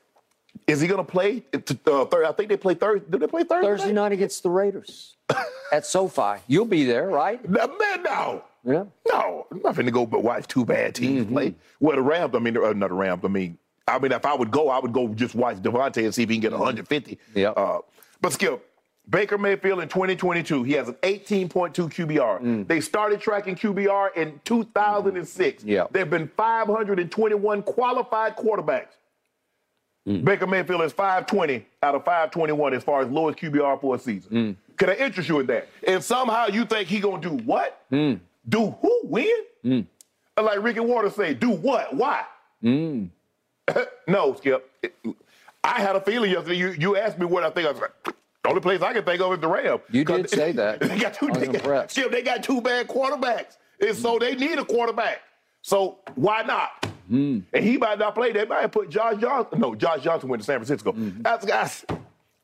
is 0.68 0.80
he 0.80 0.86
going 0.86 1.04
to 1.04 1.10
play? 1.10 1.42
Uh, 1.52 2.04
third, 2.04 2.26
I 2.26 2.32
think 2.32 2.48
they 2.48 2.56
play 2.56 2.74
Thursday. 2.74 3.06
Do 3.10 3.18
they 3.18 3.26
play 3.26 3.42
Thursday? 3.42 3.66
Thursday 3.68 3.92
night 3.92 4.12
against 4.12 4.44
the 4.44 4.50
Raiders 4.50 5.16
at 5.72 5.84
SoFi. 5.84 6.40
You'll 6.46 6.64
be 6.64 6.84
there, 6.84 7.08
right? 7.08 7.40
No, 7.48 7.66
man, 7.66 8.02
no. 8.04 8.44
Yeah. 8.62 8.84
No, 9.08 9.46
I'm 9.50 9.62
not 9.62 9.74
finna 9.74 9.90
go 9.90 10.04
but 10.06 10.22
watch 10.22 10.46
two 10.46 10.64
bad 10.66 10.94
teams 10.94 11.26
play. 11.26 11.54
Well, 11.80 11.96
the 11.96 12.02
Rams, 12.02 12.34
I 12.36 12.38
mean, 12.40 12.56
uh, 12.56 12.72
not 12.74 12.90
the 12.90 12.94
Rams, 12.94 13.22
I 13.24 13.28
mean, 13.28 13.56
I 13.90 13.98
mean, 13.98 14.12
if 14.12 14.24
I 14.24 14.34
would 14.34 14.50
go, 14.50 14.68
I 14.68 14.78
would 14.78 14.92
go 14.92 15.08
just 15.08 15.34
watch 15.34 15.56
Davante 15.56 16.04
and 16.04 16.14
see 16.14 16.22
if 16.22 16.28
he 16.28 16.36
can 16.36 16.42
get 16.42 16.52
150. 16.52 17.16
Mm-hmm. 17.16 17.38
Yep. 17.38 17.54
Uh, 17.56 17.78
but 18.20 18.32
Skip, 18.32 18.66
Baker 19.08 19.38
Mayfield 19.38 19.80
in 19.80 19.88
2022, 19.88 20.62
he 20.62 20.72
has 20.74 20.88
an 20.88 20.94
18.2 21.02 21.48
QBR. 21.72 22.40
Mm. 22.40 22.68
They 22.68 22.80
started 22.80 23.20
tracking 23.20 23.56
QBR 23.56 24.16
in 24.16 24.40
2006. 24.44 25.62
Mm-hmm. 25.62 25.68
Yep. 25.68 25.92
There 25.92 26.00
have 26.00 26.10
been 26.10 26.28
521 26.36 27.62
qualified 27.62 28.36
quarterbacks. 28.36 28.96
Mm. 30.06 30.24
Baker 30.24 30.46
Mayfield 30.46 30.82
is 30.82 30.92
520 30.92 31.66
out 31.82 31.94
of 31.94 32.04
521 32.04 32.74
as 32.74 32.82
far 32.82 33.02
as 33.02 33.08
lowest 33.08 33.38
QBR 33.38 33.80
for 33.80 33.96
a 33.96 33.98
season. 33.98 34.30
Mm. 34.32 34.56
Can 34.76 34.90
I 34.90 34.94
interest 34.94 35.28
you 35.28 35.40
in 35.40 35.46
that? 35.46 35.68
And 35.86 36.02
somehow 36.02 36.46
you 36.46 36.64
think 36.64 36.88
he 36.88 37.00
gonna 37.00 37.20
do 37.20 37.36
what? 37.44 37.82
Do 38.48 38.70
who 38.80 39.00
win? 39.04 39.42
And 40.36 40.46
like 40.46 40.62
Ricky 40.62 40.80
Watters 40.80 41.16
say, 41.16 41.34
do 41.34 41.50
what? 41.50 41.94
Why? 41.94 42.24
no, 44.08 44.34
Skip. 44.34 44.70
It- 44.82 44.94
I 45.62 45.80
had 45.82 45.94
a 45.94 46.00
feeling 46.00 46.30
yesterday. 46.30 46.56
You, 46.56 46.70
you 46.70 46.96
asked 46.96 47.18
me 47.18 47.26
what 47.26 47.44
I 47.44 47.50
think. 47.50 47.68
I 47.68 47.72
was 47.72 47.80
like, 47.82 47.92
the 48.04 48.48
only 48.48 48.62
place 48.62 48.80
I 48.80 48.94
can 48.94 49.04
think 49.04 49.20
of 49.20 49.34
is 49.34 49.40
the 49.40 49.48
Rams. 49.48 49.82
You 49.90 50.04
did 50.06 50.30
say 50.30 50.52
that. 50.60 50.80
They 50.80 50.98
got 50.98 51.12
two. 51.12 51.28
They 51.32 51.46
got. 51.48 51.90
Skip, 51.90 52.10
they 52.10 52.22
got 52.22 52.42
two 52.42 52.62
bad 52.62 52.88
quarterbacks, 52.88 53.58
and 53.80 53.94
so 53.94 54.18
they 54.18 54.34
need 54.36 54.58
a 54.58 54.64
quarterback. 54.64 55.20
So 55.60 55.98
why 56.14 56.42
not? 56.42 56.86
Hmm. 57.08 57.40
And 57.52 57.62
he 57.64 57.76
might 57.76 57.98
not 57.98 58.14
play. 58.14 58.32
They 58.32 58.46
might 58.46 58.68
put 58.72 58.88
Josh 58.88 59.20
Johnson. 59.20 59.60
No, 59.60 59.74
Josh 59.74 60.00
Johnson 60.02 60.30
went 60.30 60.40
to 60.40 60.46
San 60.46 60.56
Francisco. 60.56 60.92
Hmm. 60.92 61.20
That's 61.20 61.44
guys. 61.44 61.84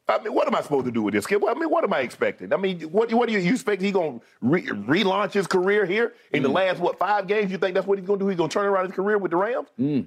I 0.09 0.18
mean, 0.22 0.35
what 0.35 0.47
am 0.47 0.55
I 0.55 0.61
supposed 0.61 0.85
to 0.85 0.93
do 0.93 1.03
with 1.03 1.14
this 1.14 1.27
kid? 1.27 1.43
I 1.49 1.55
mean, 1.55 1.70
what 1.70 1.83
am 1.85 1.93
I 1.95 2.01
expecting? 2.01 2.53
I 2.53 2.57
mean, 2.59 2.81
what, 2.83 3.12
what 3.14 3.27
do 3.29 3.33
you, 3.33 3.41
you 3.41 3.53
expect? 3.55 3.81
He 3.83 3.91
gonna 3.93 4.20
re- 4.43 4.66
relaunch 4.66 5.33
his 5.33 5.47
career 5.47 5.87
here 5.87 6.12
in 6.33 6.43
Hmm. 6.43 6.49
the 6.49 6.53
last 6.53 6.81
what 6.81 6.99
five 6.99 7.27
games? 7.27 7.51
You 7.51 7.57
think 7.57 7.74
that's 7.74 7.87
what 7.87 7.99
he's 7.99 8.07
gonna 8.07 8.18
do? 8.20 8.29
He's 8.29 8.37
gonna 8.37 8.51
turn 8.51 8.66
around 8.66 8.87
his 8.89 8.95
career 8.95 9.16
with 9.16 9.31
the 9.31 9.39
Rams? 9.39 9.68
Hmm. 9.79 10.01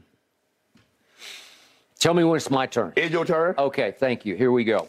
Tell 2.00 2.14
me 2.14 2.24
when 2.24 2.38
it's 2.38 2.50
my 2.50 2.66
turn. 2.66 2.93
It's 2.95 3.12
your 3.12 3.26
turn. 3.26 3.56
Okay, 3.58 3.93
thank 4.00 4.26
you. 4.26 4.36
Here 4.36 4.54
we 4.54 4.64
go. 4.64 4.86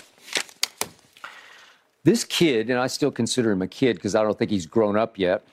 This 2.05 2.23
kid, 2.23 2.71
and 2.71 2.79
I 2.79 2.87
still 2.87 3.11
consider 3.11 3.51
him 3.51 3.63
a 3.63 3.67
kid 3.69 3.97
because 3.97 4.15
I 4.15 4.23
don't 4.23 4.39
think 4.39 4.51
he's 4.51 4.65
grown 4.65 4.97
up 4.97 5.19
yet. 5.19 5.45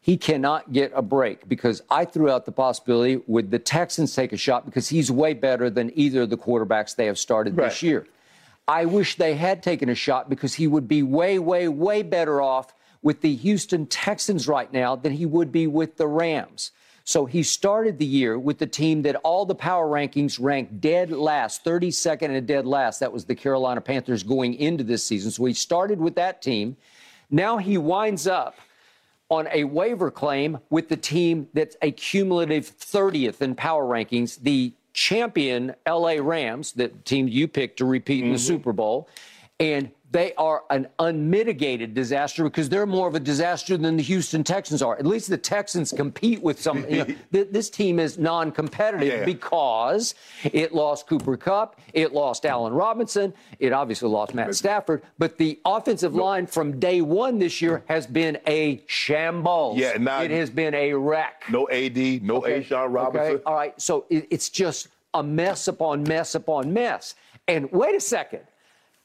He 0.00 0.16
cannot 0.16 0.72
get 0.72 0.92
a 0.94 1.02
break 1.02 1.46
because 1.48 1.82
I 1.90 2.04
threw 2.06 2.30
out 2.30 2.46
the 2.46 2.52
possibility 2.52 3.22
would 3.26 3.50
the 3.50 3.58
Texans 3.58 4.14
take 4.14 4.32
a 4.32 4.36
shot 4.36 4.64
because 4.64 4.88
he's 4.88 5.10
way 5.10 5.34
better 5.34 5.68
than 5.70 5.92
either 5.94 6.22
of 6.22 6.30
the 6.30 6.36
quarterbacks 6.38 6.96
they 6.96 7.06
have 7.06 7.18
started 7.18 7.56
Right. 7.56 7.68
this 7.68 7.82
year. 7.82 8.06
I 8.66 8.86
wish 8.86 9.16
they 9.16 9.34
had 9.34 9.62
taken 9.62 9.90
a 9.90 9.94
shot 9.94 10.30
because 10.30 10.54
he 10.54 10.66
would 10.66 10.88
be 10.88 11.02
way, 11.02 11.38
way, 11.38 11.68
way 11.68 12.02
better 12.02 12.40
off 12.40 12.74
with 13.02 13.20
the 13.20 13.34
Houston 13.36 13.86
Texans 13.86 14.48
right 14.48 14.72
now 14.72 14.96
than 14.96 15.12
he 15.12 15.26
would 15.26 15.52
be 15.52 15.66
with 15.66 15.96
the 15.98 16.06
Rams. 16.06 16.70
So 17.06 17.26
he 17.26 17.42
started 17.42 17.98
the 17.98 18.06
year 18.06 18.38
with 18.38 18.58
the 18.58 18.66
team 18.66 19.02
that 19.02 19.16
all 19.16 19.44
the 19.44 19.54
power 19.54 19.86
rankings 19.86 20.38
ranked 20.40 20.80
dead 20.80 21.10
last, 21.10 21.62
32nd 21.62 22.36
and 22.36 22.46
dead 22.46 22.66
last. 22.66 22.98
That 23.00 23.12
was 23.12 23.26
the 23.26 23.34
Carolina 23.34 23.82
Panthers 23.82 24.22
going 24.22 24.54
into 24.54 24.82
this 24.82 25.04
season. 25.04 25.30
So 25.30 25.44
he 25.44 25.52
started 25.52 26.00
with 26.00 26.14
that 26.14 26.40
team. 26.40 26.76
Now 27.30 27.58
he 27.58 27.76
winds 27.76 28.26
up 28.26 28.56
on 29.28 29.48
a 29.52 29.64
waiver 29.64 30.10
claim 30.10 30.58
with 30.70 30.88
the 30.88 30.96
team 30.96 31.46
that's 31.52 31.76
a 31.82 31.90
cumulative 31.90 32.76
30th 32.78 33.42
in 33.42 33.54
power 33.54 33.84
rankings, 33.84 34.40
the 34.40 34.72
champion 34.94 35.74
LA 35.86 36.16
Rams, 36.20 36.72
the 36.72 36.88
team 36.88 37.28
you 37.28 37.48
picked 37.48 37.78
to 37.78 37.84
repeat 37.84 38.22
in 38.22 38.30
the 38.30 38.36
mm-hmm. 38.36 38.46
Super 38.46 38.72
Bowl. 38.72 39.08
And 39.60 39.90
they 40.14 40.32
are 40.34 40.62
an 40.70 40.86
unmitigated 41.00 41.92
disaster 41.92 42.44
because 42.44 42.68
they're 42.68 42.86
more 42.86 43.08
of 43.08 43.16
a 43.16 43.20
disaster 43.20 43.76
than 43.76 43.96
the 43.96 44.02
Houston 44.04 44.44
Texans 44.44 44.80
are. 44.80 44.96
At 44.96 45.04
least 45.06 45.28
the 45.28 45.36
Texans 45.36 45.90
compete 45.90 46.40
with 46.40 46.60
some. 46.60 46.88
You 46.88 46.98
know, 46.98 47.04
th- 47.32 47.48
this 47.50 47.68
team 47.68 47.98
is 47.98 48.16
non 48.16 48.52
competitive 48.52 49.08
Yeah. 49.08 49.24
because 49.24 50.14
it 50.44 50.72
lost 50.72 51.08
Cooper 51.08 51.36
Kupp, 51.36 51.80
it 51.94 52.12
lost 52.12 52.46
Allen 52.46 52.72
Robinson, 52.72 53.34
it 53.58 53.72
obviously 53.72 54.08
lost 54.08 54.34
Matt 54.34 54.54
Stafford, 54.54 55.02
but 55.18 55.36
the 55.36 55.58
offensive 55.64 56.14
line 56.14 56.46
from 56.46 56.78
day 56.78 57.00
one 57.00 57.40
this 57.40 57.60
year 57.60 57.82
has 57.88 58.06
been 58.06 58.38
a 58.46 58.84
shambles. 58.86 59.78
Yeah, 59.78 59.96
now- 59.98 60.22
it 60.22 60.30
has 60.30 60.48
been 60.48 60.74
a 60.74 60.94
wreck. 60.94 61.42
No 61.50 61.68
AD, 61.70 62.22
no 62.22 62.46
A. 62.46 62.62
Sean 62.62 62.92
Robinson. 62.92 63.32
Okay, 63.34 63.42
all 63.44 63.54
right. 63.54 63.78
So 63.80 64.04
it, 64.10 64.28
it's 64.30 64.48
just 64.48 64.86
a 65.12 65.24
mess 65.24 65.66
upon 65.66 66.04
mess 66.04 66.36
upon 66.36 66.72
mess. 66.72 67.16
And 67.48 67.68
wait 67.72 67.96
a 67.96 68.00
second. 68.00 68.42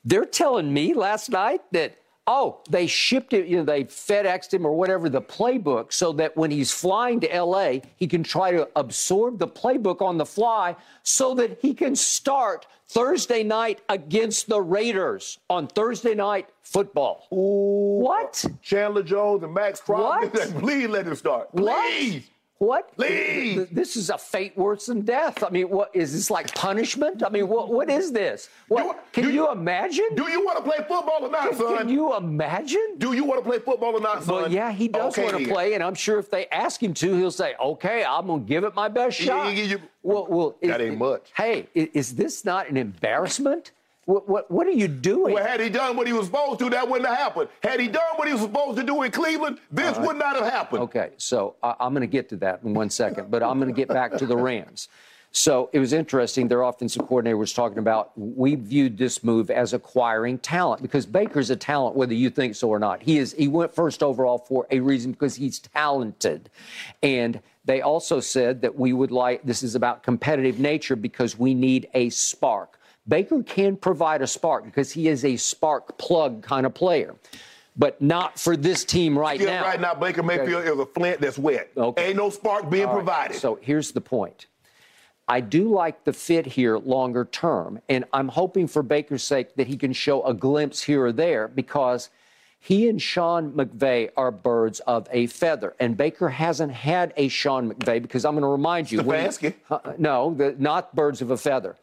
They're 0.04 0.26
telling 0.26 0.74
me 0.74 0.93
last 0.93 1.30
night 1.30 1.62
that, 1.72 1.97
oh, 2.26 2.62
they 2.70 2.88
shipped 2.88 3.34
it, 3.34 3.47
you 3.47 3.58
know, 3.58 3.64
they 3.64 3.84
FedExed 3.84 4.54
him 4.54 4.66
or 4.66 4.74
whatever 4.74 5.10
the 5.10 5.22
playbook 5.22 5.91
so 5.91 6.14
that 6.14 6.38
when 6.38 6.52
he's 6.52 6.72
flying 6.72 7.20
to 7.22 7.41
LA, 7.41 7.80
he 7.95 8.08
can 8.08 8.24
try 8.24 8.52
to 8.52 8.70
absorb 8.76 9.39
the 9.39 9.47
playbook 9.47 10.02
on 10.02 10.18
the 10.18 10.26
fly 10.26 10.76
so 11.04 11.34
that 11.36 11.60
he 11.62 11.74
can 11.74 11.95
start 11.95 12.66
Thursday 12.88 13.43
night 13.43 13.82
against 13.89 14.50
the 14.50 14.62
Raiders 14.62 15.38
on 15.50 15.68
Thursday 15.68 16.16
night 16.16 16.50
football. 16.64 17.28
What? 17.30 18.43
Chandler 18.62 19.04
Jones 19.04 19.43
and 19.43 19.54
Maxx 19.54 19.80
Crosby. 19.80 20.30
Please 20.60 20.88
let 20.88 21.06
him 21.06 21.16
start. 21.16 21.52
Please. 21.56 22.16
What? 22.16 22.24
Please. 22.60 23.55
Th- 23.55 23.70
This 23.72 23.95
is 23.95 24.10
a 24.10 24.18
fate 24.18 24.57
worse 24.57 24.88
than 24.88 25.01
death. 25.01 25.43
I 25.43 25.49
mean, 25.49 25.70
what 25.70 25.95
is 25.95 26.12
this 26.14 26.30
like 26.30 26.53
punishment? 26.53 27.24
I 27.24 27.30
mean, 27.30 27.47
what 27.47 27.70
what 27.70 27.89
is 27.89 28.12
this? 28.12 28.49
What 28.68 29.05
can 29.14 29.24
you, 29.26 29.30
you- 29.32 29.51
imagine? 29.51 30.10
Do 30.16 30.30
you 30.30 30.43
want 30.45 30.57
to 30.57 30.64
play 30.64 30.78
football 30.78 31.20
or 31.22 31.30
not, 31.32 31.55
son? 31.55 31.78
can 31.78 31.89
you 31.89 32.16
imagine? 32.16 32.95
Do 32.97 33.14
you 33.14 33.24
want 33.24 33.43
to 33.43 33.49
play 33.49 33.60
football 33.60 33.95
or 33.95 34.01
not, 34.01 34.24
son? 34.24 34.36
Well, 34.36 34.51
yeah, 34.51 34.72
he 34.72 34.88
does 34.88 35.14
Okay, 35.18 35.24
want 35.32 35.38
to 35.43 35.47
play, 35.49 35.74
and 35.74 35.84
I'm 35.84 35.95
sure 35.95 36.20
if 36.20 36.30
they 36.30 36.47
ask 36.47 36.82
him 36.84 36.93
to, 36.95 37.16
he'll 37.16 37.32
say, 37.32 37.55
"Okay, 37.60 38.03
I'm 38.03 38.28
gonna 38.28 38.41
give 38.43 38.64
it 38.64 38.76
my 38.76 38.89
best 38.89 39.18
shot." 39.18 39.53
he- 39.53 39.76
well, 40.03 40.28
well, 40.30 40.55
That 40.62 40.82
is- 40.82 40.89
ain't 40.91 40.97
much. 40.99 41.30
Hey, 41.36 41.68
is 41.74 42.16
this 42.16 42.43
not 42.45 42.70
an 42.70 42.78
embarrassment? 42.78 43.72
What, 44.10 44.28
what, 44.28 44.49
what 44.49 44.66
are 44.66 44.72
you 44.72 44.88
doing? 44.88 45.36
Well, 45.36 45.45
had 45.45 45.60
he 45.60 45.70
done 45.70 45.95
what 45.95 46.07
he 46.07 46.14
was 46.14 46.26
supposed 46.26 46.57
to, 46.62 46.70
that 46.72 46.89
wouldn't 46.89 47.07
have 47.07 47.16
happened. 47.16 47.47
Had 47.62 47.80
he 47.80 47.88
done 47.88 48.16
what 48.16 48.28
he 48.28 48.34
was 48.34 48.41
supposed 48.41 48.76
to 48.80 48.84
do 48.84 49.03
in 49.03 49.12
Cleveland, 49.12 49.60
this 49.72 49.95
right. 49.95 50.07
would 50.07 50.18
not 50.18 50.36
have 50.36 50.51
happened. 50.51 50.82
Okay, 50.82 51.12
so 51.18 51.57
I, 51.62 51.76
I'm 51.80 51.93
going 51.93 52.01
to 52.01 52.07
get 52.07 52.28
to 52.30 52.36
that 52.38 52.64
in 52.64 52.74
one 52.74 52.89
second, 52.89 53.30
but 53.30 53.43
I'm 53.43 53.60
going 53.60 53.72
to 53.72 53.76
get 53.76 53.88
back 53.88 54.18
to 54.18 54.26
the 54.26 54.36
Rams. 54.36 54.88
So 55.32 55.70
it 55.74 55.80
was 55.80 55.93
interesting. 55.93 56.47
Their 56.47 56.64
offensive 56.64 57.03
coordinator 57.03 57.38
was 57.38 57.53
talking 57.53 57.78
about 57.78 58.12
we 58.18 58.55
viewed 58.55 58.97
this 58.97 59.24
move 59.24 59.51
as 59.51 59.74
acquiring 59.74 60.39
talent 60.39 60.82
because 60.82 61.05
Baker's 61.05 61.51
a 61.51 61.55
talent, 61.55 61.95
whether 61.95 62.16
you 62.16 62.32
think 62.32 62.55
so 62.55 62.68
or 62.68 62.80
not. 62.80 63.03
He 63.03 63.20
is. 63.20 63.36
He 63.38 63.47
went 63.47 63.76
first 63.76 64.01
overall 64.01 64.39
for 64.39 64.66
a 64.72 64.80
reason 64.80 65.12
because 65.12 65.36
he's 65.36 65.60
talented, 65.60 66.49
and 67.03 67.39
they 67.64 67.82
also 67.82 68.20
said 68.20 68.64
that 68.64 68.76
we 68.76 68.91
would 68.91 69.12
like 69.12 69.43
this 69.43 69.62
is 69.62 69.76
about 69.76 70.01
competitive 70.01 70.60
nature 70.60 70.95
because 70.95 71.38
we 71.38 71.53
need 71.53 71.88
a 71.93 72.10
spark. 72.10 72.78
Baker 73.10 73.43
can 73.43 73.76
provide 73.76 74.22
a 74.22 74.28
spark 74.28 74.64
because 74.64 74.91
he 74.91 75.07
is 75.07 75.26
a 75.26 75.36
spark 75.36 75.97
plug 75.97 76.43
kind 76.43 76.66
of 76.66 76.74
player 76.74 77.16
but 77.80 78.01
not 78.01 78.38
for 78.38 78.57
this 78.57 78.84
team 78.84 79.18
right 79.18 79.39
now. 79.39 79.64
Right 79.64 79.80
now, 79.80 79.93
Baker 79.95 80.22
Mayfield 80.22 80.64
okay. 80.64 80.70
is 80.70 80.80
a 80.80 80.86
flint 80.86 81.22
that's 81.22 81.38
wet. 81.38 81.72
Okay. 81.78 82.07
Ain't 82.07 82.18
no 82.18 82.30
spark 82.30 82.70
being 82.70 82.86
right. 82.86 82.93
provided. 82.93 83.38
So 83.38 83.57
here's 83.62 83.91
the 83.91 84.01
point. 84.01 84.47
I 85.30 85.39
do 85.39 85.70
like 85.70 86.03
the 86.03 86.12
fit 86.12 86.45
here 86.45 86.78
longer 86.78 87.24
term, 87.24 87.80
and 87.88 88.03
I'm 88.12 88.28
hoping 88.28 88.68
for 88.68 88.84
Baker's 88.84 89.24
sake 89.24 89.55
that 89.55 89.68
he 89.68 89.78
can 89.78 89.93
show 89.93 90.24
a 90.24 90.34
glimpse 90.34 90.82
here 90.82 91.05
or 91.05 91.12
there 91.12 91.47
because 91.47 92.10
he 92.60 92.89
and 92.89 93.01
Sean 93.01 93.51
McVay 93.53 94.10
are 94.18 94.32
birds 94.32 94.82
of 94.82 95.07
a 95.12 95.28
feather, 95.28 95.76
and 95.80 95.95
Baker 95.95 96.30
hasn't 96.30 96.74
had 96.74 97.14
a 97.16 97.30
Sean 97.30 97.72
McVay 97.72 98.01
because 98.01 98.26
I'm 98.26 98.34
going 98.34 98.41
to 98.41 98.49
remind 98.49 98.91
you. 98.91 98.99
Stefanski? 99.01 99.53
uh, 99.70 99.80
no, 99.97 100.34
the, 100.34 100.55
not 100.57 100.93
birds 100.95 101.22
of 101.22 101.32
a 101.32 101.38
feather 101.38 101.78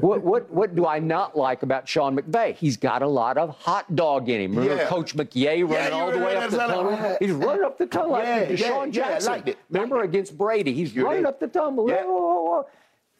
what, 0.00 0.22
what, 0.22 0.50
what 0.50 0.74
do 0.74 0.86
I 0.86 0.98
not 0.98 1.36
like 1.36 1.62
about 1.62 1.88
Sean 1.88 2.16
McVay? 2.16 2.56
He's 2.56 2.76
got 2.76 3.02
a 3.02 3.06
lot 3.06 3.38
of 3.38 3.50
hot 3.50 3.94
dog 3.94 4.28
in 4.28 4.40
him. 4.40 4.56
Remember 4.56 4.82
yeah. 4.82 4.88
Coach 4.88 5.14
McYay 5.16 5.62
running 5.62 5.70
yeah, 5.70 5.90
all 5.90 6.10
the 6.10 6.18
way 6.18 6.36
up 6.36 6.50
the 6.50 6.56
tunnel? 6.56 7.16
He's 7.20 7.30
running 7.30 7.64
up 7.64 7.78
the 7.78 7.86
tunnel 7.86 8.18
yeah, 8.18 8.34
like 8.34 8.48
DeSean 8.48 8.86
yeah, 8.86 8.90
Jackson. 8.90 9.32
Yeah, 9.46 9.52
it. 9.52 9.58
Remember 9.70 10.02
against 10.02 10.36
Brady? 10.36 10.72
He's 10.72 10.94
You're 10.94 11.04
running 11.06 11.22
there. 11.22 11.30
up 11.30 11.40
the 11.40 11.46
tunnel. 11.46 11.88
Yeah. 11.88 12.62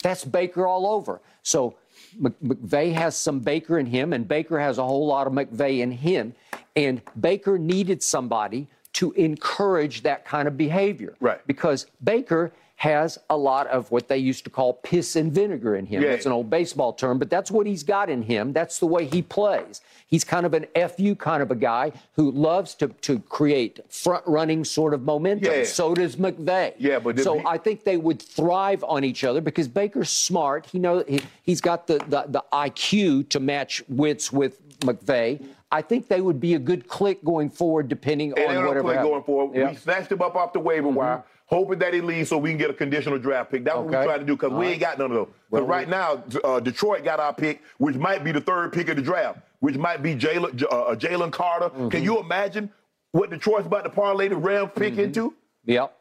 That's 0.03 0.25
Baker 0.25 0.67
all 0.67 0.87
over. 0.87 1.21
So 1.43 1.77
McVay 2.21 2.93
has 2.93 3.17
some 3.17 3.39
Baker 3.39 3.79
in 3.79 3.87
him, 3.87 4.13
and 4.13 4.27
Baker 4.27 4.59
has 4.59 4.79
a 4.79 4.85
whole 4.85 5.07
lot 5.07 5.27
of 5.27 5.33
McVay 5.33 5.79
in 5.79 5.93
him. 5.93 6.35
And 6.77 7.01
Baker 7.21 7.57
needed 7.57 8.03
somebody 8.03 8.67
to 8.95 9.13
encourage 9.13 10.03
that 10.03 10.25
kind 10.25 10.49
of 10.49 10.57
behavior. 10.57 11.15
Right. 11.21 11.45
Because 11.47 11.87
Baker 12.03 12.53
has 12.85 13.19
a 13.31 13.37
lot 13.37 13.67
of 13.69 13.91
what 13.91 14.09
they 14.09 14.19
used 14.19 14.45
to 14.45 14.51
call 14.51 14.75
piss 14.75 15.17
and 15.17 15.33
vinegar 15.33 15.75
in 15.75 15.87
him. 15.87 16.03
Yeah. 16.03 16.11
That's 16.11 16.27
an 16.27 16.33
old 16.33 16.51
baseball 16.51 16.93
term, 16.93 17.19
but 17.19 17.31
that's 17.31 17.51
what 17.51 17.67
he's 17.67 17.83
got 17.83 18.11
in 18.11 18.21
him. 18.21 18.53
That's 18.53 18.79
the 18.79 18.87
way 18.87 19.07
he 19.07 19.23
plays. 19.23 19.81
He's 20.07 20.23
kind 20.23 20.45
of 20.45 20.53
an 20.53 20.67
FU 20.91 21.15
kind 21.15 21.43
of 21.43 21.51
a 21.51 21.55
guy 21.55 21.93
who 22.13 22.31
loves 22.31 22.75
to, 22.75 22.89
to 22.89 23.21
create 23.21 23.81
front 23.91 24.23
running 24.27 24.67
sort 24.67 24.93
of 24.93 25.01
momentum. 25.01 25.51
Yeah. 25.51 25.65
So 25.65 25.95
does 25.95 26.17
McVay. 26.17 26.75
Yeah, 26.77 26.99
but 26.99 27.19
so 27.21 27.39
he... 27.39 27.47
I 27.47 27.57
think 27.57 27.85
they 27.85 27.97
would 27.97 28.21
thrive 28.21 28.85
on 28.85 29.03
each 29.03 29.25
other 29.25 29.41
because 29.41 29.67
Baker's 29.67 30.11
smart. 30.11 30.67
He 30.67 30.79
knows 30.79 31.07
he, 31.09 31.23
has 31.47 31.63
got 31.63 31.87
the, 31.87 32.05
the, 32.09 32.27
the 32.29 32.45
IQ 32.53 33.31
to 33.31 33.41
match 33.41 33.83
wits 33.89 34.31
with 34.31 34.61
McVay. 34.81 35.43
I 35.73 35.81
think 35.81 36.09
they 36.09 36.21
would 36.21 36.39
be 36.39 36.53
a 36.53 36.59
good 36.59 36.87
click 36.87 37.25
going 37.25 37.49
forward, 37.49 37.89
depending 37.89 38.39
and 38.39 38.59
on 38.59 38.67
whatever. 38.67 38.93
Click 38.93 39.01
going 39.01 39.23
forward. 39.23 39.57
Yeah. 39.57 39.71
We 39.71 39.77
snatched 39.77 40.13
him 40.13 40.21
up 40.21 40.37
off 40.37 40.53
the 40.53 40.61
waiver 40.61 40.89
mm-hmm. 40.89 40.99
wire 40.99 41.25
hoping 41.47 41.79
that 41.79 41.93
he 41.93 42.01
leaves 42.01 42.29
so 42.29 42.39
we 42.39 42.51
can 42.51 42.59
get 42.59 42.71
a 42.71 42.75
conditional 42.75 43.19
draft 43.19 43.51
pick. 43.51 43.65
That's 43.65 43.77
okay. 43.77 43.85
what 43.85 43.93
we're 43.93 44.05
trying 44.05 44.21
to 44.21 44.25
do 44.25 44.37
because 44.37 44.53
we 44.53 44.67
right. 44.67 44.73
ain't 44.73 44.81
got 44.81 44.99
none 44.99 45.11
of 45.11 45.17
those. 45.17 45.29
Well, 45.51 45.65
right 45.65 45.89
now, 45.89 46.23
uh, 46.43 46.61
Detroit 46.61 47.05
got 47.05 47.21
our 47.21 47.35
pick, 47.35 47.63
which 47.79 47.97
might 47.97 48.25
be 48.25 48.33
the 48.33 48.41
third 48.41 48.73
pick 48.73 48.89
of 48.89 48.97
the 48.97 49.03
draft, 49.03 49.41
which 49.61 49.77
might 49.77 50.03
be 50.03 50.15
Jalen 50.15 50.63
uh, 50.65 51.25
uh, 51.25 51.31
Carter. 51.31 51.67
Mm-hmm. 51.67 51.89
Can 51.89 52.03
you 52.03 52.19
imagine 52.19 52.71
what 53.13 53.31
Detroit's 53.31 53.67
about 53.67 53.85
to 53.85 53.91
parlay 53.91 54.29
the 54.29 54.37
Rams 54.37 54.71
pick 54.75 54.95
mm-hmm. 54.95 55.03
into? 55.03 55.35
Yep. 55.67 55.97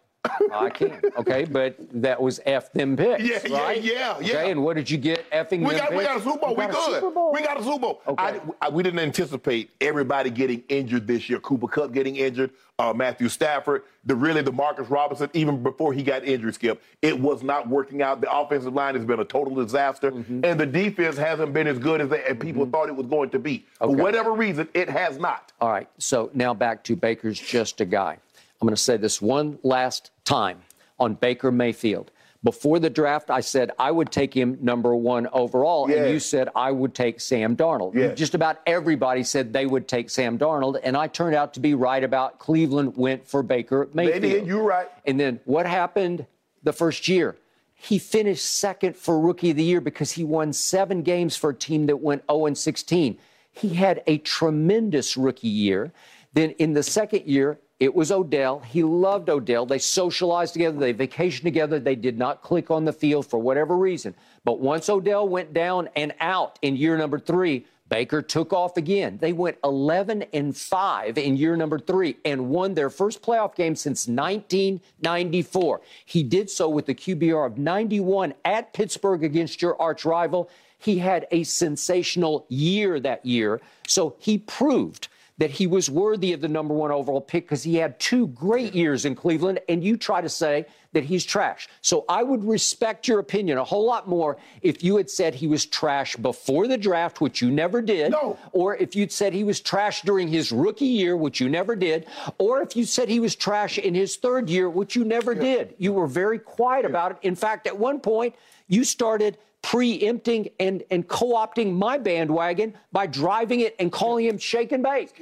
I 0.53 0.69
can't. 0.69 1.03
Okay, 1.17 1.43
but 1.45 1.75
that 2.01 2.21
was 2.21 2.39
F 2.45 2.71
them 2.71 2.95
picks. 2.95 3.23
Yeah, 3.23 3.57
right? 3.57 3.81
yeah, 3.81 3.93
yeah, 3.93 4.19
yeah. 4.19 4.37
Okay, 4.37 4.51
and 4.51 4.63
what 4.63 4.77
did 4.77 4.89
you 4.89 4.97
get 4.97 5.29
effing 5.31 5.67
we 5.67 5.75
got, 5.75 5.89
picks? 5.89 5.97
We 5.97 6.03
got 6.03 6.17
a 6.17 6.21
Super 6.21 6.37
Bowl. 6.37 6.55
We, 6.55 6.65
we 6.65 6.71
good. 6.71 7.33
We 7.33 7.41
got 7.41 7.59
a 7.59 7.63
Super 7.63 7.79
Bowl. 7.79 8.01
Okay. 8.07 8.23
I, 8.23 8.41
I, 8.61 8.69
we 8.69 8.83
didn't 8.83 8.99
anticipate 8.99 9.71
everybody 9.81 10.29
getting 10.29 10.63
injured 10.69 11.07
this 11.07 11.29
year. 11.29 11.39
Cooper 11.39 11.67
Kupp 11.67 11.91
getting 11.91 12.15
injured, 12.15 12.51
uh, 12.79 12.93
Matthew 12.93 13.27
Stafford, 13.27 13.83
the 14.05 14.15
really 14.15 14.41
the 14.41 14.51
Marcus 14.51 14.89
Robinson, 14.89 15.29
even 15.33 15.61
before 15.61 15.91
he 15.91 16.03
got 16.03 16.23
injured, 16.23 16.55
Skip. 16.55 16.81
It 17.01 17.19
was 17.19 17.43
not 17.43 17.67
working 17.67 18.01
out. 18.01 18.21
The 18.21 18.33
offensive 18.33 18.73
line 18.73 18.95
has 18.95 19.03
been 19.03 19.19
a 19.19 19.25
total 19.25 19.55
disaster, 19.55 20.11
mm-hmm. 20.11 20.45
and 20.45 20.57
the 20.57 20.65
defense 20.65 21.17
hasn't 21.17 21.51
been 21.53 21.67
as 21.67 21.79
good 21.79 21.99
as 21.99 22.09
they, 22.09 22.23
and 22.23 22.39
people 22.39 22.63
mm-hmm. 22.63 22.71
thought 22.71 22.87
it 22.87 22.95
was 22.95 23.07
going 23.07 23.29
to 23.31 23.39
be. 23.39 23.65
Okay. 23.81 23.93
For 23.93 24.01
whatever 24.01 24.31
reason, 24.31 24.69
it 24.73 24.89
has 24.89 25.19
not. 25.19 25.51
All 25.59 25.69
right. 25.69 25.89
So 25.97 26.31
now 26.33 26.53
back 26.53 26.83
to 26.85 26.95
Baker's 26.95 27.39
just 27.39 27.81
a 27.81 27.85
guy. 27.85 28.17
I'm 28.61 28.67
going 28.67 28.75
to 28.77 28.81
say 28.81 28.95
this 28.95 29.21
one 29.21 29.59
last 29.63 30.11
time 30.25 30.61
on 30.99 31.15
Baker 31.15 31.51
Mayfield. 31.51 32.11
Before 32.43 32.77
the 32.77 32.89
draft, 32.89 33.29
I 33.29 33.39
said 33.39 33.71
I 33.79 33.89
would 33.89 34.11
take 34.11 34.33
him 34.33 34.57
number 34.59 34.93
one 34.95 35.27
overall, 35.31 35.89
yeah. 35.89 35.97
and 35.97 36.13
you 36.13 36.19
said 36.19 36.49
I 36.55 36.71
would 36.71 36.93
take 36.93 37.21
Sam 37.21 37.55
Darnold. 37.55 37.95
Yeah. 37.95 38.13
Just 38.13 38.35
about 38.35 38.59
everybody 38.65 39.23
said 39.23 39.53
they 39.53 39.65
would 39.65 39.87
take 39.87 40.09
Sam 40.09 40.37
Darnold, 40.37 40.77
and 40.83 40.97
I 40.97 41.07
turned 41.07 41.35
out 41.35 41.53
to 41.53 41.61
be 41.61 41.73
right 41.73 42.03
about 42.03 42.39
Cleveland 42.39 42.97
went 42.97 43.25
for 43.25 43.43
Baker 43.43 43.87
Mayfield. 43.93 44.21
Did, 44.21 44.45
you're 44.45 44.63
right. 44.63 44.89
And 45.05 45.17
then 45.17 45.39
what 45.45 45.65
happened 45.65 46.25
the 46.63 46.73
first 46.73 47.07
year? 47.07 47.37
He 47.75 47.97
finished 47.97 48.45
second 48.45 48.97
for 48.97 49.19
Rookie 49.19 49.51
of 49.51 49.57
the 49.57 49.63
Year 49.63 49.81
because 49.81 50.11
he 50.11 50.25
won 50.25 50.51
seven 50.51 51.01
games 51.01 51.37
for 51.37 51.51
a 51.51 51.55
team 51.55 51.85
that 51.85 51.97
went 51.97 52.23
0 52.29 52.53
16. 52.53 53.17
He 53.53 53.69
had 53.69 54.03
a 54.05 54.17
tremendous 54.17 55.15
rookie 55.15 55.47
year. 55.47 55.93
Then 56.33 56.51
in 56.51 56.73
the 56.73 56.83
second 56.83 57.25
year, 57.25 57.59
it 57.83 57.93
was 57.93 58.13
Odell. 58.13 58.59
He 58.59 58.81
loved 58.81 59.29
Odell. 59.29 59.65
They 59.65 59.77
socialized 59.77 60.53
together. 60.53 60.77
They 60.77 60.93
vacationed 60.93 61.43
together. 61.43 61.79
They 61.79 61.95
did 61.95 62.17
not 62.17 62.41
click 62.41 62.71
on 62.71 62.85
the 62.85 62.93
field 62.93 63.25
for 63.25 63.39
whatever 63.39 63.75
reason. 63.75 64.15
But 64.45 64.61
once 64.61 64.87
Odell 64.87 65.27
went 65.27 65.53
down 65.53 65.89
and 65.97 66.13
out 66.21 66.57
in 66.61 66.77
year 66.77 66.97
number 66.97 67.19
three, 67.19 67.65
Baker 67.89 68.21
took 68.21 68.53
off 68.53 68.77
again. 68.77 69.17
They 69.19 69.33
went 69.33 69.57
11 69.65 70.23
and 70.31 70.55
5 70.55 71.17
in 71.17 71.35
year 71.35 71.57
number 71.57 71.77
three 71.77 72.15
and 72.23 72.49
won 72.49 72.73
their 72.73 72.89
first 72.89 73.21
playoff 73.21 73.53
game 73.53 73.75
since 73.75 74.07
1994. 74.07 75.81
He 76.05 76.23
did 76.23 76.49
so 76.49 76.69
with 76.69 76.85
the 76.85 76.95
QBR 76.95 77.45
of 77.45 77.57
91 77.57 78.33
at 78.45 78.71
Pittsburgh 78.71 79.25
against 79.25 79.61
your 79.61 79.79
arch 79.81 80.05
rival. 80.05 80.49
He 80.79 80.99
had 80.99 81.27
a 81.31 81.43
sensational 81.43 82.45
year 82.47 83.01
that 83.01 83.25
year. 83.25 83.59
So 83.87 84.15
he 84.19 84.37
proved 84.37 85.09
that 85.37 85.49
he 85.49 85.67
was 85.67 85.89
worthy 85.89 86.33
of 86.33 86.41
the 86.41 86.47
number 86.47 86.73
one 86.73 86.91
overall 86.91 87.21
pick 87.21 87.45
because 87.45 87.63
he 87.63 87.75
had 87.75 87.99
two 87.99 88.27
great 88.27 88.75
years 88.75 89.05
in 89.05 89.15
Cleveland, 89.15 89.59
and 89.67 89.83
you 89.83 89.97
try 89.97 90.21
to 90.21 90.29
say 90.29 90.65
that 90.93 91.03
he's 91.03 91.25
trash. 91.25 91.67
So 91.81 92.05
I 92.07 92.21
would 92.21 92.43
respect 92.43 93.07
your 93.07 93.19
opinion 93.19 93.57
a 93.57 93.63
whole 93.63 93.85
lot 93.85 94.07
more 94.07 94.37
if 94.61 94.83
you 94.83 94.97
had 94.97 95.09
said 95.09 95.33
he 95.33 95.47
was 95.47 95.65
trash 95.65 96.15
before 96.15 96.67
the 96.67 96.77
draft, 96.77 97.19
which 97.19 97.41
you 97.41 97.49
never 97.49 97.81
did. 97.81 98.11
No. 98.11 98.37
Or 98.51 98.75
if 98.75 98.95
you'd 98.95 99.11
said 99.11 99.33
he 99.33 99.43
was 99.43 99.59
trash 99.59 100.03
during 100.03 100.27
his 100.27 100.51
rookie 100.51 100.85
year, 100.85 101.17
which 101.17 101.41
you 101.41 101.49
never 101.49 101.75
did. 101.75 102.05
Or 102.37 102.61
if 102.61 102.75
you 102.75 102.85
said 102.85 103.09
he 103.09 103.19
was 103.19 103.35
trash 103.35 103.79
in 103.79 103.95
his 103.95 104.17
third 104.17 104.49
year, 104.49 104.69
which 104.69 104.95
you 104.95 105.03
never 105.03 105.33
yeah. 105.33 105.41
did. 105.41 105.75
You 105.79 105.93
were 105.93 106.07
very 106.07 106.37
quiet 106.37 106.83
yeah. 106.83 106.89
about 106.89 107.11
it. 107.13 107.17
In 107.23 107.35
fact, 107.35 107.65
at 107.65 107.77
one 107.77 107.99
point, 107.99 108.35
you 108.67 108.83
started 108.83 109.37
preempting 109.63 110.49
and, 110.59 110.83
and 110.91 111.07
co-opting 111.07 111.73
my 111.73 111.97
bandwagon 111.97 112.75
by 112.91 113.07
driving 113.07 113.61
it 113.61 113.75
and 113.79 113.91
calling 113.91 114.25
him 114.25 114.37
shake 114.37 114.71
and 114.71 114.83
bake. 114.83 115.19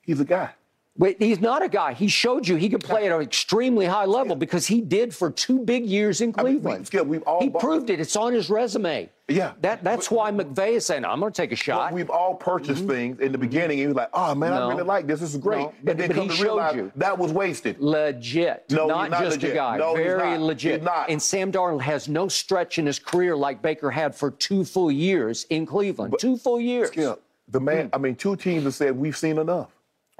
He's 0.00 0.18
a 0.18 0.24
guy. 0.24 0.50
Wait, 0.98 1.20
he's 1.22 1.40
not 1.40 1.62
a 1.62 1.68
guy. 1.68 1.94
He 1.94 2.06
showed 2.06 2.46
you 2.46 2.56
he 2.56 2.68
could 2.68 2.84
play 2.84 3.06
at 3.06 3.12
an 3.12 3.22
extremely 3.22 3.86
high 3.86 4.04
level 4.04 4.36
because 4.36 4.66
he 4.66 4.82
did 4.82 5.14
for 5.14 5.30
two 5.30 5.58
big 5.60 5.86
years 5.86 6.20
in 6.20 6.32
Cleveland. 6.34 6.90
I 6.92 6.96
mean, 6.98 7.08
we've 7.08 7.22
all 7.22 7.40
he 7.40 7.48
proved 7.48 7.88
it. 7.88 7.98
It's 7.98 8.14
on 8.14 8.34
his 8.34 8.50
resume. 8.50 9.08
Yeah. 9.26 9.52
That 9.62 9.82
that's 9.82 10.10
why 10.10 10.30
McVay 10.30 10.72
is 10.72 10.84
saying, 10.84 11.06
I'm 11.06 11.20
going 11.20 11.32
to 11.32 11.36
take 11.36 11.50
a 11.50 11.56
shot. 11.56 11.94
we've 11.94 12.10
all 12.10 12.34
purchased 12.34 12.82
mm-hmm. 12.82 12.90
things 12.90 13.20
in 13.20 13.32
the 13.32 13.38
beginning, 13.38 13.80
and 13.80 13.88
you're 13.88 13.94
like, 13.94 14.10
oh, 14.12 14.34
man, 14.34 14.50
no. 14.50 14.68
I 14.68 14.72
really 14.72 14.82
like 14.82 15.06
this. 15.06 15.20
This 15.20 15.32
is 15.32 15.40
great. 15.40 15.60
No. 15.60 15.74
But, 15.82 15.90
and 15.92 16.00
then 16.00 16.12
come 16.12 16.28
to 16.28 16.42
realize 16.42 16.76
you. 16.76 16.92
that 16.96 17.16
was 17.16 17.32
wasted. 17.32 17.80
Legit. 17.80 18.66
No, 18.70 18.86
not, 18.86 19.10
not 19.10 19.22
just 19.22 19.36
legit. 19.36 19.52
a 19.52 19.54
guy. 19.54 19.76
No, 19.78 19.94
Very 19.94 20.36
legit. 20.36 20.86
And 21.08 21.22
Sam 21.22 21.50
Darnold 21.50 21.80
has 21.80 22.06
no 22.06 22.28
stretch 22.28 22.78
in 22.78 22.84
his 22.84 22.98
career 22.98 23.34
like 23.34 23.62
Baker 23.62 23.90
had 23.90 24.14
for 24.14 24.30
two 24.32 24.62
full 24.62 24.92
years 24.92 25.46
in 25.48 25.64
Cleveland. 25.64 26.10
But, 26.10 26.20
two 26.20 26.36
full 26.36 26.60
years. 26.60 26.88
Skip, 26.88 27.22
the 27.48 27.60
man, 27.60 27.88
mm. 27.88 27.90
I 27.94 27.98
mean, 27.98 28.14
two 28.14 28.36
teams 28.36 28.64
have 28.64 28.74
said, 28.74 28.94
we've 28.94 29.16
seen 29.16 29.38
enough. 29.38 29.70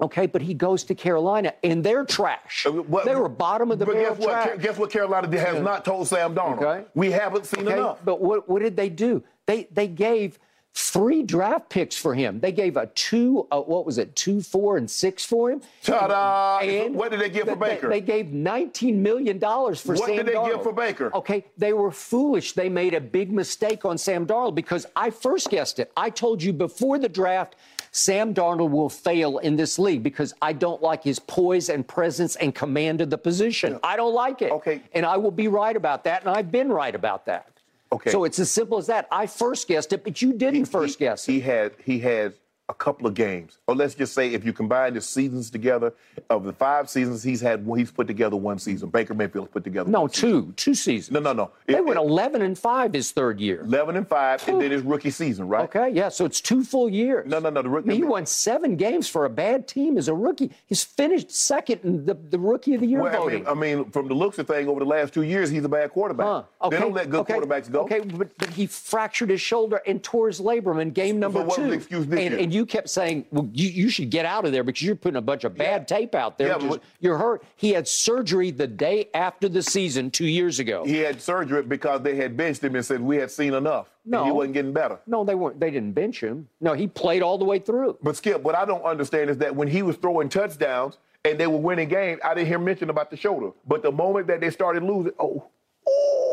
Okay, 0.02 0.26
but 0.26 0.42
he 0.42 0.52
goes 0.52 0.82
to 0.84 0.94
Carolina, 0.96 1.54
and 1.62 1.84
they're 1.84 2.04
trash. 2.04 2.66
Uh, 2.66 2.72
well, 2.72 3.04
they 3.04 3.14
were 3.14 3.28
bottom 3.28 3.70
of 3.70 3.78
the 3.78 3.86
but 3.86 3.94
barrel 3.94 4.16
guess 4.16 4.26
what? 4.26 4.32
trash. 4.32 4.58
Guess 4.60 4.78
what? 4.78 4.90
Carolina 4.90 5.28
has 5.38 5.54
yeah. 5.54 5.60
not 5.60 5.84
told 5.84 6.08
Sam 6.08 6.34
Darnold. 6.34 6.62
Okay. 6.62 6.84
We 6.94 7.12
haven't 7.12 7.46
seen 7.46 7.68
okay. 7.68 7.76
enough. 7.76 8.04
But 8.04 8.20
what, 8.20 8.48
what 8.48 8.62
did 8.62 8.76
they 8.76 8.88
do? 8.88 9.22
They 9.46 9.68
they 9.70 9.86
gave 9.86 10.40
three 10.74 11.22
draft 11.22 11.68
picks 11.68 11.96
for 11.96 12.14
him. 12.14 12.40
They 12.40 12.52
gave 12.52 12.76
a 12.76 12.86
two, 12.86 13.46
uh, 13.50 13.60
what 13.60 13.84
was 13.84 13.98
it, 13.98 14.16
two, 14.16 14.40
four, 14.40 14.78
and 14.78 14.90
six 14.90 15.24
for 15.24 15.50
him. 15.50 15.60
Ta-da! 15.82 16.60
And 16.60 16.94
what 16.94 17.10
did 17.10 17.20
they 17.20 17.28
give 17.28 17.46
for 17.46 17.56
Baker? 17.56 17.88
They, 17.88 18.00
they 18.00 18.06
gave 18.06 18.26
$19 18.26 18.94
million 18.94 19.38
for 19.38 19.66
what 19.66 19.76
Sam 19.78 19.96
What 19.98 20.06
did 20.08 20.26
they 20.26 20.32
Darnold. 20.32 20.52
give 20.52 20.62
for 20.62 20.72
Baker? 20.72 21.14
Okay, 21.14 21.44
they 21.58 21.74
were 21.74 21.90
foolish. 21.90 22.52
They 22.52 22.68
made 22.70 22.94
a 22.94 23.00
big 23.00 23.30
mistake 23.32 23.84
on 23.84 23.98
Sam 23.98 24.26
Darnold 24.26 24.54
because 24.54 24.86
I 24.96 25.10
first 25.10 25.50
guessed 25.50 25.78
it. 25.78 25.92
I 25.96 26.08
told 26.08 26.42
you 26.42 26.52
before 26.52 26.98
the 26.98 27.08
draft, 27.08 27.56
Sam 27.92 28.32
Darnold 28.32 28.70
will 28.70 28.88
fail 28.88 29.38
in 29.38 29.56
this 29.56 29.78
league 29.78 30.02
because 30.02 30.32
I 30.40 30.54
don't 30.54 30.82
like 30.82 31.04
his 31.04 31.18
poise 31.18 31.68
and 31.68 31.86
presence 31.86 32.36
and 32.36 32.54
command 32.54 33.02
of 33.02 33.10
the 33.10 33.18
position. 33.18 33.78
I 33.82 33.96
don't 33.96 34.14
like 34.14 34.40
it. 34.40 34.50
Okay. 34.50 34.80
And 34.94 35.04
I 35.04 35.18
will 35.18 35.30
be 35.30 35.46
right 35.48 35.76
about 35.76 36.04
that, 36.04 36.22
and 36.22 36.30
I've 36.30 36.50
been 36.50 36.70
right 36.70 36.94
about 36.94 37.26
that. 37.26 37.48
Okay. 37.92 38.10
So 38.10 38.24
it's 38.24 38.38
as 38.38 38.50
simple 38.50 38.78
as 38.78 38.86
that. 38.86 39.06
I 39.12 39.26
first 39.26 39.68
guessed 39.68 39.92
it, 39.92 40.02
but 40.04 40.22
you 40.22 40.32
didn't 40.32 40.64
first 40.64 40.98
he, 40.98 41.04
guess 41.04 41.28
it. 41.28 41.32
He 41.32 41.40
had 41.40 41.72
he 41.84 41.98
had 41.98 42.32
a 42.68 42.74
couple 42.74 43.06
of 43.06 43.12
games, 43.14 43.58
or 43.66 43.74
let's 43.74 43.94
just 43.94 44.14
say 44.14 44.32
if 44.32 44.44
you 44.44 44.52
combine 44.52 44.94
the 44.94 45.00
seasons 45.00 45.50
together, 45.50 45.92
of 46.30 46.44
the 46.44 46.52
five 46.52 46.88
seasons 46.88 47.22
he's 47.22 47.40
had, 47.40 47.66
he's 47.76 47.90
put 47.90 48.06
together 48.06 48.36
one 48.36 48.58
season. 48.58 48.88
Baker 48.88 49.14
Mayfield 49.14 49.50
put 49.50 49.64
together. 49.64 49.90
no, 49.90 50.02
one 50.02 50.10
season. 50.10 50.30
two, 50.46 50.52
two 50.52 50.74
seasons. 50.74 51.10
No, 51.12 51.20
no, 51.20 51.32
no. 51.32 51.50
They 51.66 51.74
It- 51.76 51.84
went 51.84 51.98
it- 51.98 52.02
11 52.02 52.40
and 52.40 52.56
5 52.58 52.92
his 52.94 53.10
third 53.10 53.40
year. 53.40 53.62
11 53.62 53.96
and 53.96 54.08
five, 54.08 54.46
and 54.48 54.60
then 54.60 54.70
his 54.70 54.82
rookie 54.82 55.10
season, 55.10 55.48
right? 55.48 55.64
Okay, 55.64 55.90
yeah, 55.90 56.08
so 56.08 56.24
it's 56.24 56.40
two 56.40 56.62
full 56.64 56.88
years. 56.88 57.26
No, 57.28 57.40
no, 57.40 57.50
no, 57.50 57.62
the 57.62 57.68
rookie- 57.68 57.88
I 57.88 57.92
mean, 57.92 57.96
he 57.98 58.04
won 58.04 58.24
seven 58.26 58.76
games 58.76 59.08
for 59.08 59.24
a 59.24 59.30
bad 59.30 59.66
team 59.68 59.98
as 59.98 60.08
a 60.08 60.14
rookie. 60.14 60.52
He's 60.66 60.84
finished 60.84 61.30
second 61.32 61.80
in 61.82 62.06
the, 62.06 62.14
the 62.14 62.38
rookie 62.38 62.74
of 62.74 62.80
the 62.80 62.86
year 62.86 63.02
Well, 63.02 63.12
I 63.12 63.16
voting. 63.18 63.38
mean, 63.44 63.48
I 63.48 63.54
mean, 63.54 63.90
from 63.90 64.08
the 64.08 64.14
looks 64.14 64.38
of 64.38 64.46
thing, 64.46 64.68
over 64.68 64.78
the 64.80 64.86
last 64.86 65.12
two 65.12 65.22
years, 65.22 65.50
he's 65.50 65.64
a 65.64 65.68
bad 65.68 65.90
quarterback. 65.90 66.26
Huh. 66.26 66.42
Okay. 66.62 66.76
They 66.76 66.80
don't 66.82 66.94
let 66.94 67.10
good 67.10 67.20
okay. 67.22 67.34
quarterbacks 67.34 67.70
go. 67.70 67.80
Okay, 67.82 68.00
but, 68.00 68.28
but 68.38 68.50
he 68.50 68.66
fractured 68.66 69.28
his 69.30 69.40
shoulder 69.40 69.82
and 69.86 70.02
tore 70.02 70.28
his 70.28 70.40
labrum 70.40 70.80
in 70.80 70.92
game 70.92 71.18
number 71.18 71.42
what 71.42 71.56
two. 71.56 71.66
the 71.66 71.72
excuse 71.72 72.06
this 72.06 72.18
and, 72.20 72.30
year? 72.30 72.40
and 72.40 72.54
you 72.54 72.61
kept 72.66 72.88
saying, 72.90 73.26
well, 73.30 73.48
you, 73.52 73.68
you 73.68 73.88
should 73.88 74.10
get 74.10 74.24
out 74.24 74.44
of 74.44 74.52
there 74.52 74.62
because 74.64 74.82
you're 74.82 74.94
putting 74.96 75.16
a 75.16 75.20
bunch 75.22 75.44
of 75.44 75.56
bad 75.56 75.86
tape 75.88 76.14
out 76.14 76.38
there. 76.38 76.48
Yeah, 76.48 76.58
Just- 76.58 76.80
you're 77.00 77.18
hurt. 77.18 77.42
He 77.56 77.70
had 77.72 77.86
surgery 77.88 78.50
the 78.50 78.66
day 78.66 79.08
after 79.14 79.48
the 79.48 79.62
season 79.62 80.10
two 80.10 80.26
years 80.26 80.58
ago. 80.58 80.84
He 80.84 80.98
had 80.98 81.20
surgery 81.22 81.62
because 81.62 82.02
they 82.02 82.16
had 82.16 82.36
benched 82.36 82.62
him 82.64 82.74
and 82.74 82.84
said 82.84 83.00
we 83.00 83.16
had 83.16 83.30
seen 83.30 83.54
enough. 83.54 83.88
and 84.04 84.12
No. 84.12 84.24
he 84.24 84.30
wasn't 84.30 84.54
getting 84.54 84.72
better. 84.72 84.98
no, 85.06 85.24
they 85.24 85.34
weren't. 85.34 85.58
They 85.60 85.70
didn't 85.70 85.92
bench 85.92 86.20
him. 86.22 86.48
No, 86.60 86.72
he 86.74 86.86
played 86.86 87.22
all 87.22 87.38
the 87.38 87.44
way 87.44 87.58
through. 87.58 87.98
But 88.02 88.16
Skip, 88.16 88.42
what 88.42 88.54
I 88.54 88.64
don't 88.64 88.82
understand 88.84 89.30
is 89.30 89.38
that 89.38 89.54
when 89.54 89.68
he 89.68 89.82
was 89.82 89.96
throwing 89.96 90.28
touchdowns 90.28 90.98
and 91.24 91.38
they 91.38 91.46
were 91.46 91.58
winning 91.58 91.88
games, 91.88 92.20
I 92.24 92.34
didn't 92.34 92.48
hear 92.48 92.58
mention 92.58 92.90
about 92.90 93.10
the 93.10 93.16
shoulder. 93.16 93.50
But 93.66 93.82
the 93.82 93.92
moment 93.92 94.26
that 94.26 94.40
they 94.40 94.50
started 94.50 94.82
losing, 94.82 95.12
oh, 95.20 95.44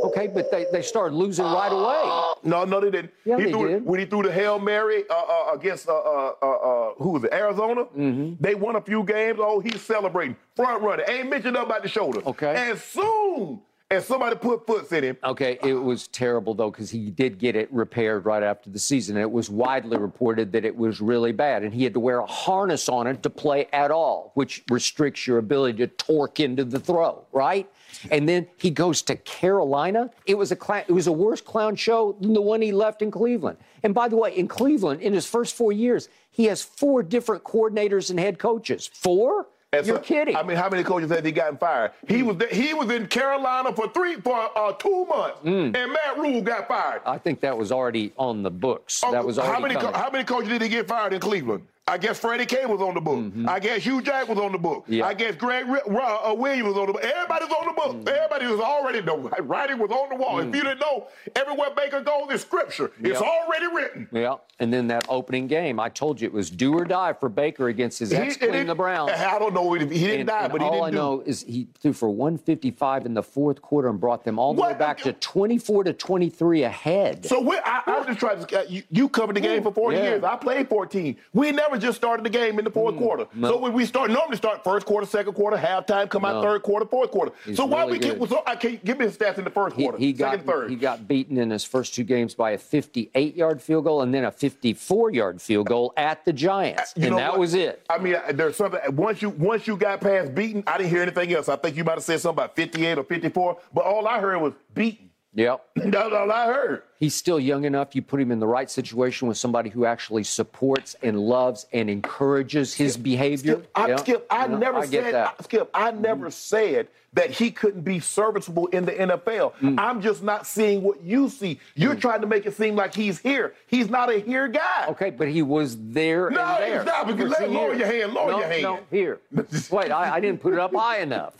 Okay, 0.04 0.28
but 0.28 0.50
they, 0.52 0.66
they 0.72 0.82
started 0.82 1.16
losing 1.16 1.46
right 1.46 1.72
away. 1.72 2.34
no, 2.44 2.64
no, 2.64 2.80
they 2.80 2.92
didn't. 2.92 3.12
Yeah, 3.26 3.38
he 3.38 3.46
they 3.46 3.52
threw, 3.52 3.68
did. 3.68 3.86
When 3.86 4.00
he 4.00 4.06
threw 4.06 4.24
the 4.24 4.32
hail 4.32 4.60
mary 4.60 5.04
uh, 5.10 5.14
uh, 5.14 5.54
against 5.54 5.90
uh, 5.90 5.94
uh, 5.94 6.34
uh, 6.42 6.46
uh, 6.46 6.94
who 6.98 7.10
was 7.10 7.24
it? 7.24 7.34
Arizona. 7.34 7.86
Mm-hmm. 7.86 8.36
They 8.40 8.56
won 8.56 8.76
a 8.76 8.82
few 8.82 9.04
games. 9.04 9.40
Oh, 9.42 9.60
he's 9.60 9.82
celebrating, 9.82 10.36
front 10.56 10.82
runner. 10.82 11.04
Ain't 11.08 11.30
mentioned 11.30 11.54
nothing 11.54 11.70
about 11.70 11.84
the 11.84 11.90
shoulder. 11.90 12.22
Okay. 12.26 12.70
And 12.70 12.80
soon 12.80 13.62
as 13.92 14.06
somebody 14.06 14.36
put 14.36 14.68
foots 14.68 14.92
in 14.92 15.04
him, 15.04 15.18
Okay, 15.24 15.58
it 15.64 15.74
was 15.74 16.08
terrible 16.08 16.54
though 16.54 16.70
because 16.70 16.92
he 16.92 17.10
did 17.10 17.40
get 17.40 17.56
it 17.56 17.72
repaired 17.74 18.26
right 18.26 18.44
after 18.44 18.70
the 18.70 18.80
season. 18.80 19.18
And 19.18 19.24
it 19.24 19.32
was 19.32 19.50
widely 19.50 19.98
reported 19.98 20.52
that 20.54 20.64
it 20.64 20.76
was 20.76 21.02
really 21.02 21.32
bad, 21.32 21.64
and 21.64 21.74
he 21.74 21.84
had 21.84 21.94
to 21.96 22.00
wear 22.00 22.20
a 22.20 22.26
harness 22.26 22.88
on 22.88 23.08
it 23.08 23.24
to 23.24 23.30
play 23.30 23.68
at 23.74 23.92
all, 23.92 24.32
which 24.36 24.64
restricts 24.70 25.26
your 25.28 25.40
ability 25.40 25.80
to 25.80 25.88
torque 25.88 26.40
into 26.40 26.64
the 26.64 26.80
throw, 26.80 27.26
right? 27.34 27.70
And 28.12 28.28
then 28.28 28.48
he 28.58 28.70
goes 28.72 29.02
to 29.04 29.16
Carolina. 29.18 30.10
It 30.26 30.38
was 30.38 30.52
a 30.52 30.56
clown, 30.56 30.84
it 30.88 30.92
was 30.94 31.08
a 31.08 31.12
worse 31.12 31.42
clown 31.42 31.76
show 31.76 32.16
than 32.22 32.34
the 32.34 32.42
one 32.42 32.62
he 32.62 32.72
left 32.72 33.02
in 33.02 33.12
Cleveland. 33.12 33.58
And 33.84 33.94
by 33.94 34.08
the 34.08 34.16
way, 34.18 34.36
in 34.38 34.48
Cleveland, 34.48 35.02
in 35.02 35.14
his 35.14 35.26
first 35.26 35.56
four 35.56 35.72
years, 35.72 36.10
he 36.32 36.46
has 36.46 36.62
four 36.62 37.04
different 37.04 37.44
coordinators 37.44 38.10
and 38.10 38.20
head 38.20 38.40
coaches. 38.40 38.90
Four? 38.94 39.48
And 39.72 39.86
You're 39.86 39.98
so- 39.98 40.02
kidding. 40.02 40.36
I 40.36 40.42
mean, 40.42 40.58
how 40.58 40.68
many 40.68 40.84
coaches 40.84 41.12
have 41.12 41.24
he 41.24 41.32
gotten 41.32 41.58
fired? 41.58 41.92
He 42.08 42.24
was 42.24 42.38
there, 42.38 42.48
he 42.48 42.74
was 42.74 42.90
in 42.90 43.06
Carolina 43.08 43.72
for 43.72 43.88
three 43.90 44.16
for 44.16 44.50
uh, 44.58 44.72
two 44.74 45.06
months, 45.06 45.38
Mm. 45.44 45.76
and 45.78 45.92
Matt 45.94 46.18
Rhule 46.18 46.42
got 46.42 46.68
fired. 46.68 47.02
I 47.06 47.20
think 47.20 47.40
that 47.42 47.56
was 47.56 47.72
already 47.72 48.12
on 48.18 48.42
the 48.42 48.50
books. 48.50 49.04
Oh, 49.06 49.12
that 49.12 49.24
was 49.24 49.38
already 49.38 49.54
how 49.54 49.60
many 49.60 49.76
co- 49.76 49.92
how 49.98 50.10
many 50.10 50.24
coaches 50.24 50.50
did 50.50 50.62
he 50.64 50.70
get 50.70 50.88
fired 50.88 51.14
in 51.14 51.20
Cleveland? 51.20 51.68
I 51.90 51.98
guess 51.98 52.20
Freddie 52.20 52.46
K 52.46 52.66
was 52.66 52.82
on 52.82 52.94
the 52.94 53.02
book. 53.02 53.34
I 53.48 53.60
guess 53.60 53.84
Hue 53.84 54.02
Jack 54.02 54.28
was 54.28 54.38
on 54.38 54.52
the 54.52 54.58
book. 54.58 54.84
Mm-hmm. 54.84 54.94
Yeah. 54.94 55.08
I 55.08 55.14
guess 55.16 55.36
Greg 55.36 55.68
Ri- 55.68 55.82
Ro- 55.88 56.20
uh, 56.24 56.34
Williams 56.36 56.68
was 56.70 56.78
on 56.78 56.88
the 56.88 56.94
book. 56.94 57.04
Everybody's 57.04 57.50
on 57.50 57.66
the 57.68 57.74
book. 57.74 57.96
Mm-hmm. 57.96 58.08
Everybody 58.08 58.46
was 58.48 58.60
already 58.60 59.02
the 59.02 59.16
writing 59.44 59.80
was 59.80 59.90
on 59.92 60.10
the 60.10 60.16
wall. 60.16 60.40
If 60.40 60.46
you 60.56 60.62
didn't 60.62 60.80
know, 60.80 61.08
everywhere 61.36 61.70
Baker 61.76 62.02
goes 62.02 62.30
is 62.32 62.42
scripture. 62.42 62.92
It's 63.02 63.20
already 63.22 63.68
written. 63.68 64.08
Yeah, 64.12 64.36
and 64.60 64.72
then 64.72 64.88
that 64.88 65.06
opening 65.10 65.48
game, 65.48 65.80
I 65.80 65.90
told 65.90 66.22
you 66.22 66.28
it 66.28 66.34
was 66.34 66.50
do 66.52 66.74
or 66.78 66.86
die 66.86 67.14
for 67.14 67.28
Baker 67.30 67.70
against 67.70 67.98
his 68.00 68.14
ex 68.14 68.36
and 68.38 68.50
Queen, 68.52 68.62
it- 68.62 68.68
the 68.68 68.76
Browns. 68.76 69.12
I 69.12 69.40
don't 69.40 69.54
know. 69.54 69.74
if 69.74 69.90
He 69.90 70.00
didn't 70.00 70.20
And- 70.22 70.28
die, 70.28 70.44
and 70.44 70.52
but 70.52 70.62
he 70.62 70.68
all 70.68 70.74
didn't 70.74 70.86
I 70.86 70.90
do. 70.92 70.96
know 70.98 71.24
is 71.26 71.42
he 71.44 71.68
threw 71.82 71.94
for 71.94 72.10
155 72.10 73.06
in 73.06 73.14
the 73.14 73.24
fourth 73.24 73.62
quarter 73.62 73.88
and 73.90 74.00
brought 74.00 74.24
them 74.24 74.38
all 74.38 74.54
the 74.54 74.62
way 74.62 74.74
back 74.74 75.00
to 75.00 75.14
24 75.14 75.86
to 75.86 75.94
23 75.94 76.64
ahead. 76.64 77.26
So 77.26 77.50
I, 77.54 77.82
I 77.86 78.04
just 78.06 78.20
trying 78.20 78.44
to. 78.46 78.60
Uh, 78.60 78.64
you, 78.68 78.84
you 78.92 79.10
covered 79.10 79.36
the 79.36 79.42
game 79.42 79.64
for 79.64 79.74
40 79.74 79.98
Yeah. 79.98 80.04
years. 80.04 80.24
I 80.24 80.36
played 80.36 80.68
14. 80.70 81.18
We 81.34 81.52
never 81.52 81.78
just 81.80 81.98
started 81.98 82.26
the 82.26 82.30
game 82.30 82.60
in 82.60 82.66
the 82.66 82.72
fourth 82.72 82.96
hmm. 82.96 83.02
quarter. 83.02 83.28
So 83.42 83.58
when 83.58 83.74
we 83.74 83.86
start, 83.86 84.12
normally 84.12 84.38
start 84.38 84.64
first 84.64 84.86
quarter, 84.86 85.06
second 85.06 85.34
quarter, 85.34 85.58
halftime, 85.58 86.10
come 86.10 86.26
out 86.26 86.44
third 86.44 86.64
quarter, 86.64 86.86
fourth 86.86 87.12
quarter. 87.12 87.32
He's 87.46 87.58
so 87.58 87.66
why 87.66 87.82
really 87.82 87.94
we 87.94 88.00
get? 88.00 88.20
good. 88.20 88.30
So 88.30 88.44
I 88.46 88.56
can't 88.56 88.84
give 88.84 89.00
me 89.00 89.06
the 89.06 89.12
stats 89.12 89.38
in 89.38 89.44
the 89.44 89.50
first 89.50 89.76
he, 89.76 89.84
quarter, 89.84 89.98
he 89.98 90.14
got 90.14 90.32
second, 90.32 90.48
third. 90.48 90.70
he 90.70 90.76
got 90.76 91.08
beaten 91.08 91.38
in 91.38 91.50
his 91.50 91.64
first 91.64 91.94
two 91.94 92.04
games 92.04 92.36
by 92.36 92.52
a 92.52 92.58
58 92.58 93.36
yard 93.36 93.62
field 93.62 93.86
goal 93.86 94.02
and 94.02 94.14
then 94.14 94.26
a 94.26 94.32
54 94.32 95.12
yard 95.12 95.42
field 95.42 95.68
goal 95.68 95.94
at 95.98 96.26
the 96.26 96.34
Giants, 96.34 96.94
You 96.96 97.08
and 97.08 97.18
that 97.18 97.32
what? 97.32 97.40
was 97.40 97.54
it. 97.54 97.86
I 97.90 97.98
mean, 97.98 98.16
there's 98.34 98.56
something. 98.56 98.80
Once 98.96 99.22
you 99.22 99.30
once 99.30 99.68
you 99.68 99.78
got 99.78 100.02
past 100.02 100.34
beaten, 100.36 100.64
I 100.68 100.78
didn't 100.78 100.90
hear 100.90 101.02
anything 101.02 101.34
else. 101.34 101.50
I 101.50 101.56
think 101.56 101.76
you 101.76 101.84
might 101.84 101.96
have 101.96 102.04
said 102.04 102.20
something 102.20 102.44
about 102.44 102.56
58 102.56 102.98
or 102.98 103.04
54, 103.04 103.58
but 103.74 103.86
all 103.86 104.08
I 104.08 104.20
heard 104.20 104.38
was 104.42 104.54
beaten. 104.74 105.09
Yep. 105.36 105.64
That's 105.76 106.14
all 106.14 106.32
I 106.32 106.48
heard. 106.48 106.84
He's 106.98 107.14
still 107.16 107.40
young 107.40 107.64
enough. 107.64 107.96
You 107.96 108.02
put 108.02 108.20
him 108.20 108.32
in 108.32 108.40
the 108.40 108.48
right 108.48 108.70
situation 108.70 109.28
with 109.28 109.38
somebody 109.38 109.70
who 109.70 109.86
actually 109.86 110.24
supports 110.24 110.96
and 111.04 111.20
loves 111.20 111.68
and 111.72 111.90
encourages 111.90 112.74
his 112.74 112.98
behavior. 112.98 113.54
Skip, 113.54 113.72
I, 113.76 113.96
Skip, 113.98 114.28
I 114.30 114.44
you 114.46 114.52
know, 114.52 114.58
never 114.58 114.78
I 114.80 114.86
said. 114.88 115.16
I- 115.16 115.32
Skip, 115.42 115.70
I 115.74 115.92
never 115.92 116.32
said 116.32 116.88
that 117.14 117.32
he 117.32 117.52
couldn't 117.52 117.82
be 117.82 118.00
serviceable 118.00 118.68
in 118.68 118.86
the 118.86 118.92
NFL. 118.92 119.54
Mm. 119.62 119.80
I'm 119.80 120.02
just 120.02 120.22
not 120.24 120.46
seeing 120.46 120.82
what 120.84 121.02
you 121.04 121.30
see. 121.30 121.60
You're 121.76 121.96
trying 121.96 122.22
to 122.22 122.28
make 122.28 122.46
it 122.46 122.56
seem 122.56 122.76
like 122.76 122.94
he's 122.94 123.20
here. 123.20 123.54
He's 123.68 123.90
not 123.90 124.12
a 124.14 124.20
here 124.20 124.48
guy. 124.48 124.86
Okay, 124.90 125.10
but 125.12 125.28
he 125.28 125.42
was 125.42 125.78
there 125.80 126.30
No, 126.30 126.40
and 126.42 126.64
there. 126.64 126.78
he's 126.80 126.86
not, 126.86 127.08
because 127.08 127.32
let- 127.32 127.50
lower 127.52 127.74
your 127.74 127.88
hand, 127.88 128.14
lower 128.14 128.32
no, 128.32 128.40
your 128.40 128.48
hand. 128.48 128.64
No, 128.64 128.80
here. 128.92 129.20
Wait, 129.72 129.92
I, 129.92 130.16
I 130.16 130.20
didn't 130.20 130.42
put 130.42 130.54
it 130.54 130.60
up 130.60 130.74
high 130.74 131.00
enough. 131.00 131.34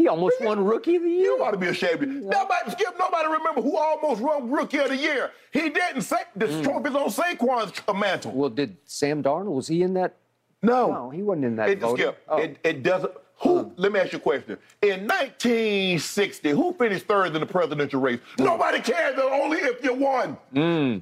He 0.00 0.08
almost 0.08 0.40
won 0.40 0.64
Rookie 0.64 0.96
of 0.96 1.02
the 1.02 1.10
Year. 1.10 1.20
You 1.24 1.44
ought 1.44 1.50
to 1.50 1.58
be 1.58 1.66
ashamed. 1.66 2.00
Nobody, 2.24 2.70
Skip, 2.70 2.98
nobody 2.98 3.28
remember 3.28 3.60
who 3.60 3.76
almost 3.76 4.22
won 4.22 4.50
Rookie 4.50 4.78
of 4.78 4.88
the 4.88 4.96
Year. 4.96 5.30
He 5.52 5.68
didn't 5.68 6.00
say 6.02 6.16
the 6.34 6.46
Mm. 6.46 6.64
trophy's 6.64 6.94
on 6.94 7.10
Saquon's 7.10 7.72
mantle. 7.94 8.32
Well, 8.32 8.48
did 8.48 8.78
Sam 8.86 9.22
Darnold, 9.22 9.52
was 9.52 9.68
he 9.68 9.82
in 9.82 9.92
that? 9.94 10.14
No. 10.62 10.90
No, 10.90 11.10
he 11.10 11.22
wasn't 11.22 11.44
in 11.44 11.56
that 11.56 11.68
It, 11.68 11.80
voting. 11.80 11.96
Skip, 12.06 12.22
Oh. 12.30 12.38
it, 12.38 12.56
it 12.64 12.82
doesn't. 12.82 13.12
Who? 13.42 13.72
Let 13.76 13.92
me 13.92 14.00
ask 14.00 14.12
you 14.12 14.18
a 14.18 14.22
question. 14.22 14.56
In 14.80 15.06
1960, 15.06 16.50
who 16.50 16.72
finished 16.74 17.06
third 17.06 17.34
in 17.34 17.40
the 17.40 17.46
presidential 17.46 18.00
race? 18.00 18.20
Mm. 18.38 18.44
Nobody 18.46 18.80
cares. 18.80 19.16
though, 19.16 19.30
Only 19.30 19.58
if 19.58 19.84
you 19.84 19.92
won. 19.94 20.38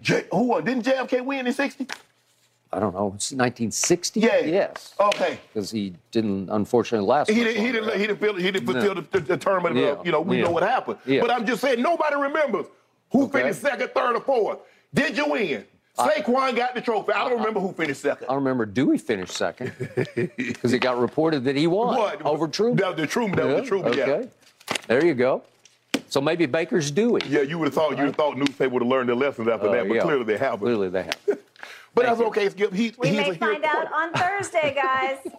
J- 0.02 0.24
who 0.32 0.42
won? 0.42 0.64
Didn't 0.64 0.84
JFK 0.84 1.20
win 1.24 1.46
in 1.46 1.52
60? 1.52 1.86
I 2.72 2.80
don't 2.80 2.92
know. 2.94 3.12
It's 3.14 3.32
1960? 3.32 4.20
Yeah. 4.20 4.38
Yes. 4.40 4.94
Okay. 5.00 5.38
Because 5.52 5.70
he 5.70 5.94
didn't, 6.10 6.50
unfortunately, 6.50 7.06
last 7.06 7.30
He 7.30 7.42
didn't. 7.42 7.64
He 7.64 7.72
didn't. 7.72 7.92
He 7.98 8.06
didn't, 8.06 8.18
feel, 8.20 8.34
he 8.34 8.50
didn't 8.50 8.66
fulfill 8.66 8.94
the, 8.96 9.00
the, 9.02 9.20
the 9.20 9.36
term 9.38 9.64
of 9.64 9.74
the, 9.74 9.80
Yeah, 9.80 9.96
You 10.04 10.12
know, 10.12 10.20
we 10.20 10.38
yeah. 10.38 10.44
know 10.44 10.50
what 10.50 10.62
happened. 10.62 10.98
Yeah. 11.06 11.22
But 11.22 11.30
I'm 11.30 11.46
just 11.46 11.62
saying, 11.62 11.80
nobody 11.80 12.16
remembers 12.16 12.66
who 13.10 13.24
Okay. 13.24 13.40
finished 13.40 13.62
second, 13.62 13.88
third, 13.94 14.16
or 14.16 14.20
fourth. 14.20 14.58
Did 14.92 15.16
you 15.16 15.30
win? 15.30 15.64
Saquon 15.98 16.54
got 16.54 16.74
the 16.74 16.80
trophy. 16.80 17.12
I 17.12 17.28
don't 17.28 17.38
remember 17.38 17.58
who 17.58 17.72
finished 17.72 18.02
second. 18.02 18.28
I 18.30 18.34
remember 18.34 18.64
Dewey 18.66 18.98
finished 18.98 19.32
second 19.32 19.72
because 20.36 20.72
it 20.72 20.78
got 20.78 20.98
reported 20.98 21.42
that 21.44 21.56
he 21.56 21.66
won 21.66 21.96
What? 21.96 22.22
over 22.24 22.46
Truman. 22.46 22.76
That 22.76 22.88
was 22.90 22.96
the 22.98 23.06
Truman. 23.06 23.36
That 23.36 23.46
was 23.46 23.62
the 23.62 23.66
Truman. 23.66 23.92
Yeah. 23.94 24.04
Okay. 24.04 24.28
There 24.86 25.04
you 25.04 25.14
go. 25.14 25.42
So 26.08 26.20
maybe 26.20 26.46
Baker's 26.46 26.90
Dewey. 26.92 27.22
Yeah, 27.28 27.40
you 27.40 27.58
would 27.58 27.64
have 27.66 27.74
thought 27.74 27.90
you 27.90 27.96
would 27.96 28.06
have 28.06 28.14
thought 28.16 28.38
newspaper 28.38 28.72
would 28.74 28.82
have 28.82 28.88
learned 28.88 29.08
their 29.08 29.16
lessons 29.16 29.48
after 29.48 29.68
Uh, 29.68 29.72
that, 29.72 29.88
but 29.88 30.00
clearly 30.00 30.24
they 30.24 30.38
haven't. 30.38 30.60
Clearly 30.60 30.88
they 30.88 31.02
have. 31.02 31.38
But 31.98 32.06
that's 32.06 32.20
okay, 32.20 32.48
Skip. 32.48 32.72
He, 32.72 32.94
We 32.98 33.08
he's 33.08 33.16
may 33.16 33.30
a 33.30 33.34
find 33.34 33.64
hero. 33.64 33.76
out 33.78 33.92
on 33.92 34.12
Thursday, 34.12 34.74
guys. 34.74 35.18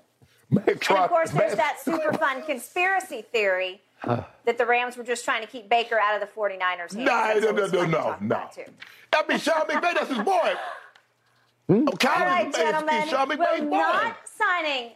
And 0.52 0.68
of 0.68 1.10
course, 1.10 1.30
there's 1.30 1.56
Mac- 1.56 1.58
that 1.58 1.80
super 1.80 2.12
fun 2.14 2.42
conspiracy 2.42 3.22
theory 3.22 3.82
that 4.04 4.58
the 4.58 4.66
Rams 4.66 4.98
were 4.98 5.04
just 5.04 5.24
trying 5.24 5.42
to 5.42 5.48
keep 5.48 5.70
Baker 5.70 6.00
out 6.00 6.20
of 6.20 6.28
the 6.28 6.36
49ers' 6.36 6.60
hands. 6.60 6.96
Nah, 6.96 7.34
no, 7.36 7.52
no, 7.52 7.68
no, 7.68 7.86
no, 7.86 8.02
talk 8.02 8.22
no. 8.24 8.36
about, 8.36 8.54
too. 8.54 8.64
I 9.14 9.38
Sean 9.38 9.62
McVay, 9.68 9.94
that's 9.94 10.10
his 10.10 10.18
boy. 10.18 10.54
Hmm? 11.68 11.88
Oh, 11.88 11.92
Kyle 11.92 12.24
All 12.24 12.26
right, 12.26 12.48
is- 12.48 12.56
is 12.56 12.62
gentlemen. 12.64 13.08
Sean 13.08 13.30
Will 13.30 13.60
boy. 13.70 13.78
not 13.78 14.18
signing 14.26 14.94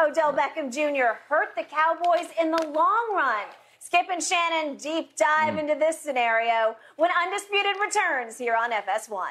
Odell 0.00 0.32
Beckham 0.32 0.72
Jr. 0.72 1.16
hurt 1.28 1.48
the 1.56 1.64
Cowboys 1.64 2.28
in 2.40 2.52
the 2.52 2.64
long 2.72 3.12
run? 3.12 3.46
Skip 3.80 4.06
and 4.08 4.22
Shannon 4.22 4.76
deep 4.76 5.16
dive 5.16 5.58
into 5.58 5.74
this 5.74 6.00
scenario 6.00 6.76
when 6.96 7.10
Undisputed 7.24 7.74
returns 7.84 8.38
here 8.38 8.54
on 8.54 8.70
FS1. 8.70 9.30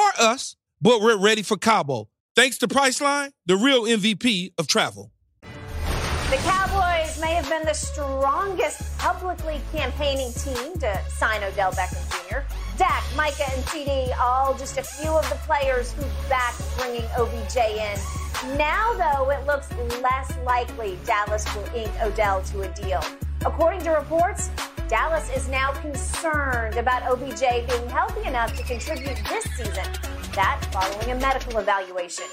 or 0.00 0.12
us, 0.18 0.56
but 0.80 1.00
we're 1.00 1.18
ready 1.18 1.42
for 1.42 1.56
Cabo. 1.56 2.08
Thanks 2.36 2.58
to 2.58 2.68
Priceline, 2.68 3.32
the 3.46 3.56
real 3.56 3.82
MVP 3.84 4.52
of 4.58 4.66
travel. 4.66 5.10
The 5.42 6.36
Cowboys 6.36 7.20
may 7.20 7.34
have 7.34 7.48
been 7.48 7.64
the 7.64 7.74
strongest 7.74 8.96
publicly 8.98 9.60
campaigning 9.72 10.32
team 10.32 10.78
to 10.78 11.00
sign 11.08 11.42
Odell 11.42 11.72
Beckham 11.72 12.28
Jr. 12.28 12.38
Dak, 12.78 13.02
Micah, 13.16 13.50
and 13.52 13.64
CD, 13.68 14.12
all 14.12 14.54
just 14.54 14.78
a 14.78 14.82
few 14.82 15.10
of 15.10 15.28
the 15.28 15.34
players 15.46 15.92
who 15.92 16.02
backed 16.28 16.62
bringing 16.78 17.04
OBJ 17.18 17.56
in. 17.56 18.56
Now, 18.56 18.94
though, 18.94 19.30
it 19.30 19.44
looks 19.44 19.68
less 20.00 20.32
likely 20.46 20.98
Dallas 21.04 21.44
will 21.54 21.66
ink 21.74 21.90
Odell 22.00 22.42
to 22.44 22.62
a 22.62 22.68
deal. 22.68 23.02
According 23.44 23.82
to 23.82 23.90
reports, 23.90 24.50
Dallas 24.90 25.30
is 25.36 25.46
now 25.46 25.70
concerned 25.74 26.76
about 26.76 27.04
OBJ 27.04 27.38
being 27.38 27.88
healthy 27.90 28.26
enough 28.26 28.56
to 28.56 28.64
contribute 28.64 29.16
this 29.28 29.44
season. 29.56 29.86
That 30.34 30.66
following 30.72 31.12
a 31.12 31.20
medical 31.20 31.58
evaluation. 31.58 32.24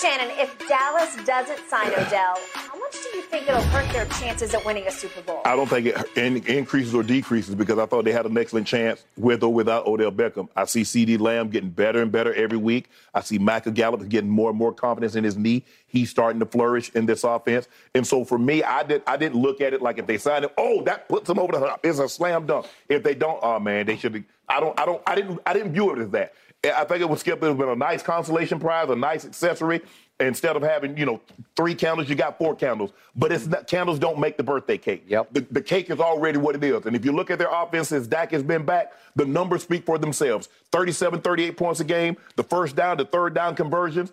Shannon, 0.00 0.28
if 0.38 0.58
Dallas 0.68 1.16
doesn't 1.24 1.58
sign 1.70 1.90
Odell, 1.92 2.38
how 2.52 2.78
much 2.78 2.92
do 3.02 3.16
you 3.16 3.22
think 3.22 3.48
it'll 3.48 3.62
hurt 3.62 3.90
their 3.94 4.04
chances 4.20 4.52
at 4.52 4.62
winning 4.62 4.86
a 4.86 4.90
Super 4.90 5.22
Bowl? 5.22 5.40
I 5.46 5.56
don't 5.56 5.68
think 5.68 5.86
it 5.86 5.96
in, 6.16 6.44
increases 6.44 6.94
or 6.94 7.02
decreases 7.02 7.54
because 7.54 7.78
I 7.78 7.86
thought 7.86 8.04
they 8.04 8.12
had 8.12 8.26
an 8.26 8.36
excellent 8.36 8.66
chance 8.66 9.04
with 9.16 9.42
or 9.42 9.54
without 9.54 9.86
Odell 9.86 10.12
Beckham. 10.12 10.50
I 10.54 10.66
see 10.66 10.82
CeeDee 10.82 11.18
Lamb 11.18 11.48
getting 11.48 11.70
better 11.70 12.02
and 12.02 12.12
better 12.12 12.34
every 12.34 12.58
week. 12.58 12.90
I 13.14 13.22
see 13.22 13.38
Michael 13.38 13.72
Gallup 13.72 14.06
getting 14.06 14.28
more 14.28 14.50
and 14.50 14.58
more 14.58 14.72
confidence 14.72 15.14
in 15.14 15.24
his 15.24 15.38
knee. 15.38 15.64
He's 15.86 16.10
starting 16.10 16.40
to 16.40 16.46
flourish 16.46 16.90
in 16.90 17.06
this 17.06 17.24
offense. 17.24 17.66
And 17.94 18.06
so 18.06 18.22
for 18.22 18.38
me, 18.38 18.62
I 18.62 18.82
did 18.82 19.02
I 19.06 19.16
didn't 19.16 19.40
look 19.40 19.62
at 19.62 19.72
it 19.72 19.80
like 19.80 19.96
if 19.96 20.06
they 20.06 20.18
sign 20.18 20.44
him, 20.44 20.50
oh, 20.58 20.82
that 20.82 21.08
puts 21.08 21.26
them 21.26 21.38
over 21.38 21.52
the 21.52 21.60
hump. 21.60 21.80
It's 21.82 22.00
a 22.00 22.08
slam 22.08 22.44
dunk. 22.44 22.66
If 22.90 23.02
they 23.02 23.14
don't, 23.14 23.38
oh 23.42 23.58
man, 23.60 23.86
they 23.86 23.96
should 23.96 24.24
I 24.48 24.60
don't 24.60 24.78
I 24.78 24.84
don't 24.84 25.02
I 25.06 25.14
didn't 25.14 25.40
I 25.46 25.54
didn't 25.54 25.72
view 25.72 25.90
it 25.92 25.98
as 26.00 26.10
that. 26.10 26.34
I 26.74 26.84
think 26.84 27.00
it 27.00 27.08
would 27.08 27.18
skip. 27.18 27.36
It 27.36 27.40
would 27.42 27.48
have 27.48 27.58
been 27.58 27.68
a 27.68 27.76
nice 27.76 28.02
consolation 28.02 28.58
prize, 28.58 28.88
a 28.90 28.96
nice 28.96 29.24
accessory. 29.24 29.82
Instead 30.18 30.56
of 30.56 30.62
having, 30.62 30.96
you 30.96 31.04
know, 31.04 31.20
three 31.56 31.74
candles, 31.74 32.08
you 32.08 32.14
got 32.14 32.38
four 32.38 32.56
candles. 32.56 32.92
But 33.14 33.32
it's 33.32 33.46
not, 33.46 33.66
candles 33.66 33.98
don't 33.98 34.18
make 34.18 34.38
the 34.38 34.42
birthday 34.42 34.78
cake. 34.78 35.04
Yep. 35.08 35.28
The, 35.32 35.46
the 35.50 35.60
cake 35.60 35.90
is 35.90 36.00
already 36.00 36.38
what 36.38 36.54
it 36.54 36.64
is. 36.64 36.86
And 36.86 36.96
if 36.96 37.04
you 37.04 37.12
look 37.12 37.30
at 37.30 37.38
their 37.38 37.52
offense 37.52 37.88
since 37.88 38.06
Dak 38.06 38.30
has 38.30 38.42
been 38.42 38.64
back, 38.64 38.92
the 39.14 39.26
numbers 39.26 39.62
speak 39.62 39.84
for 39.84 39.98
themselves. 39.98 40.48
37, 40.72 41.20
38 41.20 41.56
points 41.58 41.80
a 41.80 41.84
game, 41.84 42.16
the 42.36 42.42
first 42.42 42.76
down, 42.76 42.96
the 42.96 43.04
third 43.04 43.34
down 43.34 43.54
conversions. 43.54 44.10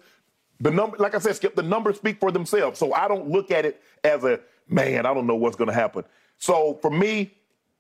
The 0.59 0.71
number, 0.71 0.97
like 0.97 1.15
I 1.15 1.19
said, 1.19 1.37
Skip, 1.37 1.55
the 1.55 1.63
numbers 1.63 1.97
speak 1.97 2.19
for 2.19 2.31
themselves. 2.31 2.79
So 2.79 2.93
I 2.93 3.07
don't 3.07 3.29
look 3.29 3.49
at 3.49 3.65
it 3.65 3.81
as 4.03 4.25
a 4.25 4.41
man. 4.67 5.05
I 5.05 5.13
don't 5.13 5.25
know 5.25 5.35
what's 5.35 5.55
going 5.55 5.69
to 5.69 5.73
happen. 5.73 6.03
So 6.37 6.79
for 6.81 6.91
me, 6.91 7.33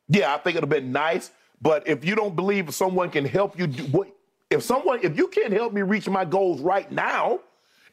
yeah, 0.07 0.33
I 0.33 0.37
think 0.37 0.55
it'd 0.55 0.63
have 0.63 0.69
been 0.69 0.93
nice. 0.93 1.31
But 1.61 1.87
if 1.87 2.03
you 2.05 2.15
don't 2.15 2.35
believe 2.35 2.73
someone 2.73 3.09
can 3.09 3.25
help 3.25 3.57
you 3.57 3.67
do 3.67 3.83
what, 3.85 4.07
if 4.53 4.63
someone, 4.63 4.99
if 5.03 5.17
you 5.17 5.27
can't 5.27 5.51
help 5.51 5.73
me 5.73 5.81
reach 5.81 6.07
my 6.07 6.25
goals 6.25 6.61
right 6.61 6.91
now, 6.91 7.39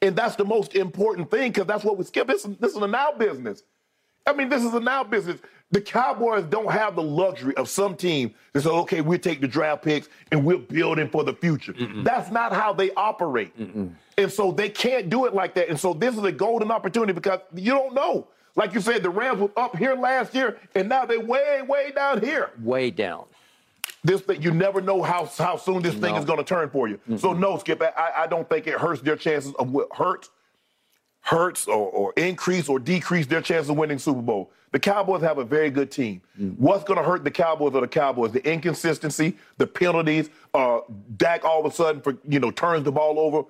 and 0.02 0.16
that's 0.16 0.36
the 0.36 0.44
most 0.44 0.74
important 0.74 1.30
thing 1.30 1.52
because 1.52 1.66
that's 1.66 1.84
what 1.84 1.98
we 1.98 2.04
skip. 2.04 2.26
This, 2.26 2.44
this 2.58 2.72
is 2.72 2.76
a 2.76 2.86
now 2.86 3.12
business. 3.12 3.62
I 4.26 4.32
mean, 4.32 4.48
this 4.48 4.62
is 4.62 4.72
a 4.74 4.80
now 4.80 5.04
business. 5.04 5.40
The 5.72 5.80
Cowboys 5.80 6.44
don't 6.44 6.70
have 6.70 6.96
the 6.96 7.02
luxury 7.02 7.54
of 7.56 7.68
some 7.68 7.96
team 7.96 8.34
that 8.52 8.62
say, 8.62 8.70
okay, 8.70 9.00
we'll 9.00 9.18
take 9.18 9.40
the 9.40 9.48
draft 9.48 9.82
picks 9.82 10.08
and 10.32 10.44
we're 10.44 10.58
building 10.58 11.08
for 11.08 11.22
the 11.22 11.32
future. 11.32 11.72
Mm-mm. 11.72 12.04
That's 12.04 12.30
not 12.30 12.52
how 12.52 12.72
they 12.72 12.90
operate. 12.92 13.56
Mm-mm. 13.58 13.92
And 14.18 14.32
so 14.32 14.50
they 14.50 14.68
can't 14.68 15.08
do 15.08 15.26
it 15.26 15.34
like 15.34 15.54
that. 15.54 15.68
And 15.68 15.78
so 15.78 15.94
this 15.94 16.16
is 16.16 16.24
a 16.24 16.32
golden 16.32 16.70
opportunity 16.70 17.12
because 17.12 17.40
you 17.54 17.72
don't 17.72 17.94
know. 17.94 18.26
Like 18.56 18.74
you 18.74 18.80
said, 18.80 19.02
the 19.02 19.11
Rams 19.11 19.40
were 19.40 19.50
up 19.56 19.76
here 19.76 19.94
last 19.94 20.34
year, 20.34 20.58
and 20.74 20.88
now 20.88 21.06
they're 21.06 21.20
way, 21.20 21.62
way 21.62 21.92
down 21.94 22.20
here. 22.20 22.50
Way 22.61 22.90
down 22.90 23.26
this 24.03 24.20
thing, 24.22 24.42
you 24.42 24.53
never 24.53 24.80
know 24.80 25.03
how 25.03 25.26
how 25.38 25.57
soon 25.57 25.82
this 25.82 25.94
no. 25.94 26.01
thing 26.01 26.16
is 26.16 26.24
going 26.24 26.38
to 26.38 26.44
turn 26.44 26.70
for 26.70 26.88
you. 26.88 26.96
Mm-hmm. 26.96 27.16
So 27.18 27.32
no, 27.32 27.59
Skip, 27.59 27.82
I, 27.82 28.12
I 28.18 28.26
don't 28.26 28.48
think 28.48 28.66
it 28.66 28.74
hurts 28.74 29.03
their 29.03 29.16
chances 29.16 29.53
of 29.59 29.70
what 29.70 29.88
hurts, 29.94 30.30
hurts 31.20 31.66
or, 31.66 31.88
or 31.90 32.12
increase 32.16 32.68
or 32.68 32.78
decrease 32.78 33.26
their 33.26 33.42
chances 33.42 33.70
of 33.70 33.76
winning 33.76 33.98
Super 33.98 34.22
Bowl. 34.22 34.51
The 34.72 34.78
Cowboys 34.78 35.22
have 35.22 35.38
a 35.38 35.44
very 35.44 35.68
good 35.68 35.90
team. 35.90 36.22
Mm-hmm. 36.40 36.62
What's 36.62 36.84
going 36.84 36.98
to 36.98 37.03
hurt 37.03 37.24
the 37.24 37.30
Cowboys 37.30 37.74
are 37.74 37.80
the 37.80 37.88
Cowboys? 37.88 38.32
The 38.32 38.48
inconsistency, 38.48 39.36
the 39.59 39.66
penalties. 39.66 40.30
Uh, 40.55 40.80
Dak 41.16 41.44
all 41.44 41.64
of 41.64 41.72
a 41.72 41.74
sudden, 41.74 42.01
for 42.01 42.16
you 42.28 42.38
know, 42.38 42.51
turns 42.51 42.84
the 42.84 42.92
ball 42.92 43.18
over. 43.18 43.48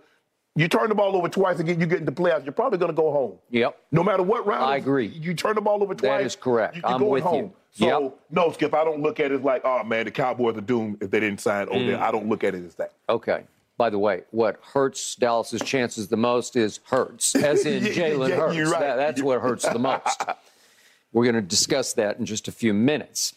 You 0.57 0.67
turn 0.69 0.89
the 0.89 0.95
ball 0.95 1.17
over 1.17 1.29
twice 1.29 1.61
again, 1.61 1.81
you 1.81 1.87
get 1.87 2.01
into 2.01 2.13
playoffs. 2.13 2.45
You're 2.45 2.53
probably 2.53 2.79
going 2.79 2.91
to 2.91 2.97
go 2.97 3.13
home. 3.13 3.39
Yep. 3.51 3.79
No 3.93 4.03
matter 4.03 4.23
what 4.23 4.47
round. 4.47 4.65
I 4.65 4.77
agree. 4.77 5.07
You 5.07 5.33
turn 5.33 5.55
the 5.55 5.61
ball 5.61 5.83
over 5.83 5.95
twice. 5.95 6.19
That 6.19 6.23
is 6.23 6.37
correct. 6.37 6.77
You, 6.77 6.83
I'm 6.85 6.99
going 6.99 7.11
with 7.13 7.23
home. 7.23 7.45
you. 7.45 7.53
So 7.73 8.03
yep. 8.03 8.19
no, 8.31 8.51
Skip, 8.51 8.75
I 8.75 8.85
don't 8.85 9.01
look 9.01 9.21
at 9.21 9.31
it 9.31 9.45
like, 9.45 9.63
oh 9.65 9.85
man, 9.85 10.07
the 10.07 10.11
Cowboys 10.11 10.57
are 10.57 10.61
doomed 10.61 11.03
if 11.03 11.11
they 11.11 11.21
didn't 11.21 11.41
sign 11.41 11.69
Odell. 11.69 11.79
Mm. 11.79 12.01
I 12.01 12.11
don't 12.11 12.29
look 12.29 12.43
at 12.43 12.55
it 12.55 12.65
as 12.65 12.75
that. 12.75 12.93
Okay. 13.09 13.45
By 13.77 13.91
the 13.91 13.99
way, 13.99 14.25
what 14.33 14.59
hurts 14.63 15.15
Dallas's 15.15 15.63
chances 15.63 16.09
the 16.09 16.17
most 16.17 16.57
is 16.57 16.81
Hurts, 16.85 17.35
as 17.35 17.65
in 17.65 17.85
yeah, 17.87 17.93
Jalen 17.93 18.29
yeah, 18.29 18.37
Hurts. 18.37 18.71
Right. 18.71 18.81
That, 18.81 18.97
that's 18.97 19.23
what 19.23 19.41
hurts 19.41 19.67
the 19.67 19.79
most. 19.79 20.23
We're 21.13 21.25
going 21.25 21.37
to 21.37 21.41
discuss 21.41 21.95
that 21.95 22.19
in 22.19 22.27
just 22.27 22.47
a 22.47 22.53
few 22.53 22.75
minutes. 22.75 23.35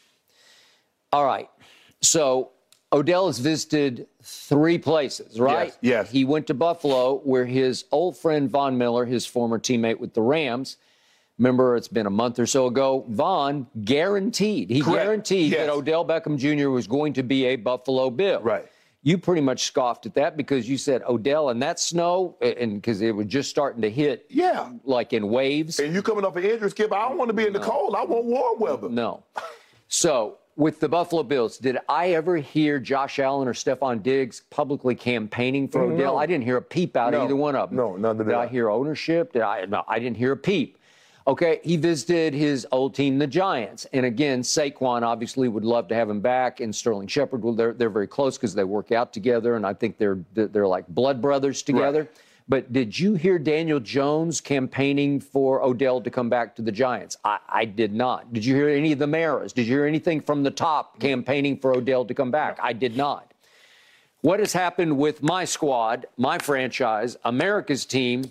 All 1.14 1.26
right. 1.26 1.50
So 2.02 2.50
Odell 2.94 3.28
has 3.28 3.40
visited 3.40 4.08
three 4.22 4.78
places, 4.78 5.40
right? 5.40 5.68
Yes, 5.68 5.78
yes. 5.82 6.12
He 6.12 6.24
went 6.24 6.48
to 6.48 6.54
Buffalo, 6.54 7.20
where 7.24 7.46
his 7.46 7.86
old 7.92 8.16
friend 8.18 8.50
Von 8.50 8.78
Miller, 8.78 9.06
his 9.06 9.26
former 9.26 9.60
teammate 9.60 10.00
with 10.00 10.14
the 10.14 10.22
Rams, 10.22 10.78
Remember, 11.40 11.76
it's 11.76 11.88
been 11.88 12.06
a 12.06 12.12
month 12.12 12.38
or 12.40 12.46
so 12.46 12.68
ago. 12.68 13.06
Von 13.10 13.68
guaranteed, 13.84 14.70
he 14.70 14.82
Correct. 14.82 15.04
guaranteed 15.04 15.52
yes. 15.52 15.66
that 15.66 15.74
Odell 15.74 16.06
Beckham 16.06 16.38
Jr. 16.38 16.70
was 16.70 16.88
going 16.88 17.14
to 17.14 17.24
be 17.24 17.46
a 17.46 17.56
Buffalo 17.56 18.10
Bill. 18.10 18.40
Right. 18.42 18.68
You 19.02 19.18
pretty 19.18 19.42
much 19.42 19.64
scoffed 19.64 20.06
at 20.06 20.14
that 20.14 20.38
because 20.38 20.70
you 20.70 20.78
said 20.78 21.02
Odell 21.04 21.50
and 21.50 21.62
that 21.62 21.80
snow, 21.80 22.38
and 22.42 22.76
because 22.76 23.02
it 23.02 23.14
was 23.14 23.26
just 23.26 23.50
starting 23.50 23.82
to 23.82 23.90
hit, 23.90 24.26
yeah, 24.30 24.72
like 24.86 25.12
in 25.12 25.28
waves. 25.28 25.80
And 25.80 25.94
you 25.94 26.02
coming 26.02 26.24
off 26.24 26.38
an 26.38 26.46
injury, 26.46 26.70
Skip? 26.70 26.94
I 26.94 27.10
don't 27.10 27.18
want 27.18 27.28
to 27.28 27.34
be 27.34 27.46
in 27.46 27.52
the 27.52 27.60
no. 27.60 27.66
cold. 27.66 27.96
I 27.96 28.06
want 28.06 28.24
warm 28.26 28.60
weather. 28.60 28.88
No. 28.88 29.24
So 29.90 30.38
with 30.56 30.80
the 30.80 30.90
Buffalo 30.90 31.24
Bills, 31.24 31.58
did 31.58 31.78
I 31.90 32.12
ever 32.12 32.38
hear 32.38 32.80
Josh 32.80 33.20
Allen 33.20 33.48
or 33.48 33.54
Stefon 33.54 34.04
Diggs 34.04 34.44
publicly 34.50 34.96
campaigning 34.96 35.68
for 35.68 35.82
Odell? 35.82 36.14
No. 36.14 36.18
I 36.18 36.26
didn't 36.26 36.44
hear 36.44 36.58
a 36.58 36.62
peep 36.62 36.96
out 36.96 37.12
no. 37.12 37.20
of 37.20 37.26
either 37.26 37.36
one 37.36 37.56
of 37.56 37.70
them. 37.70 37.78
No, 37.78 37.96
none 37.96 38.20
of 38.20 38.26
that. 38.26 38.32
Did 38.32 38.36
I 38.36 38.48
hear 38.48 38.70
ownership? 38.70 39.34
Did 39.34 39.42
I? 39.42 39.66
No, 39.66 39.84
I 39.88 40.00
didn't 40.00 40.18
hear 40.18 40.34
a 40.34 40.38
peep. 40.38 40.78
Okay, 41.26 41.62
he 41.64 41.78
visited 41.78 42.34
his 42.34 42.68
old 42.74 42.94
team, 42.94 43.18
the 43.18 43.28
Giants, 43.28 43.88
and 43.94 44.06
again, 44.06 44.42
Saquon 44.42 45.04
obviously 45.04 45.48
would 45.48 45.64
love 45.64 45.88
to 45.88 45.96
have 45.96 46.10
him 46.10 46.20
back, 46.20 46.60
and 46.60 46.76
Sterling 46.76 47.08
Shepard. 47.08 47.42
Well, 47.44 47.54
they're 47.54 47.72
they're 47.72 47.90
very 47.90 48.08
close 48.08 48.38
because 48.38 48.54
they 48.54 48.66
work 48.66 48.92
out 48.92 49.14
together, 49.14 49.56
and 49.56 49.66
I 49.66 49.74
think 49.74 49.98
they're 49.98 50.20
they're 50.34 50.68
like 50.68 50.86
blood 50.90 51.22
brothers 51.22 51.62
together. 51.62 52.02
Right. 52.02 52.23
But 52.48 52.74
did 52.74 52.98
you 52.98 53.16
hear 53.16 53.40
Daniel 53.40 53.80
Jones 53.80 54.42
campaigning 54.42 55.22
for 55.22 55.64
Odell 55.64 56.02
to 56.02 56.10
come 56.10 56.30
back 56.30 56.56
to 56.58 56.62
the 56.62 56.72
Giants? 56.72 57.16
I, 57.24 57.40
I, 57.48 57.66
did 57.66 57.94
not. 57.94 58.34
Did 58.34 58.44
you 58.44 58.56
hear 58.56 58.68
any 58.68 58.92
of 58.92 59.00
the 59.00 59.08
mayors? 59.08 59.54
Did 59.54 59.66
you 59.66 59.76
hear 59.76 59.86
anything 59.86 60.20
from 60.20 60.44
the 60.44 60.52
top 60.52 61.00
campaigning 61.00 61.58
for 61.58 61.74
Odell 61.74 62.04
to 62.06 62.14
come 62.14 62.32
back? 62.32 62.60
I 62.62 62.74
did 62.74 62.98
not. 62.98 63.32
What 64.22 64.40
has 64.40 64.54
happened 64.54 64.98
with 64.98 65.24
my 65.24 65.46
squad, 65.46 66.06
my 66.18 66.38
franchise, 66.38 67.18
America's 67.24 67.86
team? 67.86 68.26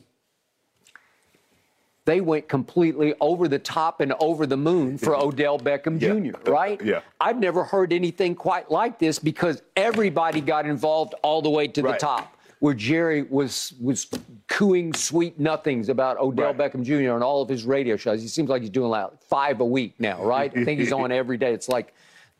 They 2.05 2.21
went 2.21 2.49
completely 2.49 3.15
over 3.21 3.47
the 3.47 3.61
top 3.61 4.01
and 4.01 4.13
over 4.19 4.45
the 4.45 4.57
moon 4.57 4.99
for 4.99 5.15
Odell 5.23 5.59
Beckham 5.59 6.01
yeah. 6.01 6.33
Jr., 6.33 6.51
right? 6.51 6.83
Yeah. 6.85 7.01
I've 7.21 7.39
never 7.39 7.65
heard 7.65 7.93
anything 7.93 8.35
quite 8.35 8.71
like 8.71 8.99
this 8.99 9.19
because 9.19 9.63
everybody 9.77 10.41
got 10.41 10.67
involved 10.67 11.15
all 11.23 11.41
the 11.41 11.51
way 11.51 11.69
to 11.69 11.83
right. 11.83 11.93
the 11.93 11.99
top 11.99 12.37
where 12.63 12.75
Jerry 12.75 13.25
was 13.25 13.75
was 13.81 14.07
cooing 14.47 14.95
sweet 14.95 15.37
nothings 15.37 15.89
about 15.89 16.17
Odell 16.19 16.55
right. 16.55 16.73
Beckham 16.73 16.85
Jr. 16.85 17.11
on 17.11 17.21
all 17.21 17.43
of 17.43 17.49
his 17.49 17.65
radio 17.65 17.97
shows. 17.97 18.23
He 18.23 18.29
seems 18.29 18.49
like 18.49 18.63
he's 18.63 18.71
doing 18.71 18.89
like 18.89 19.21
five 19.21 19.59
a 19.59 19.65
week 19.65 19.95
now, 19.99 20.23
right? 20.23 20.57
I 20.57 20.65
think 20.65 20.79
he's 20.79 20.93
on 20.93 21.11
every 21.13 21.37
day. 21.37 21.53
It's 21.53 21.69
like 21.69 21.93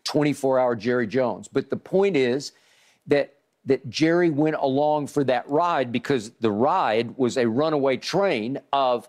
24 0.05 0.61
hour 0.61 0.77
Jerry 0.77 1.09
Jones. 1.09 1.49
But 1.49 1.71
the 1.71 1.77
point 1.77 2.17
is 2.17 2.53
that 3.09 3.35
that 3.65 3.91
Jerry 3.91 4.31
went 4.31 4.55
along 4.61 5.09
for 5.09 5.25
that 5.25 5.51
ride 5.51 5.91
because 5.91 6.31
the 6.39 6.53
ride 6.53 7.17
was 7.17 7.37
a 7.37 7.49
runaway 7.49 7.97
train 7.97 8.61
of 8.73 9.09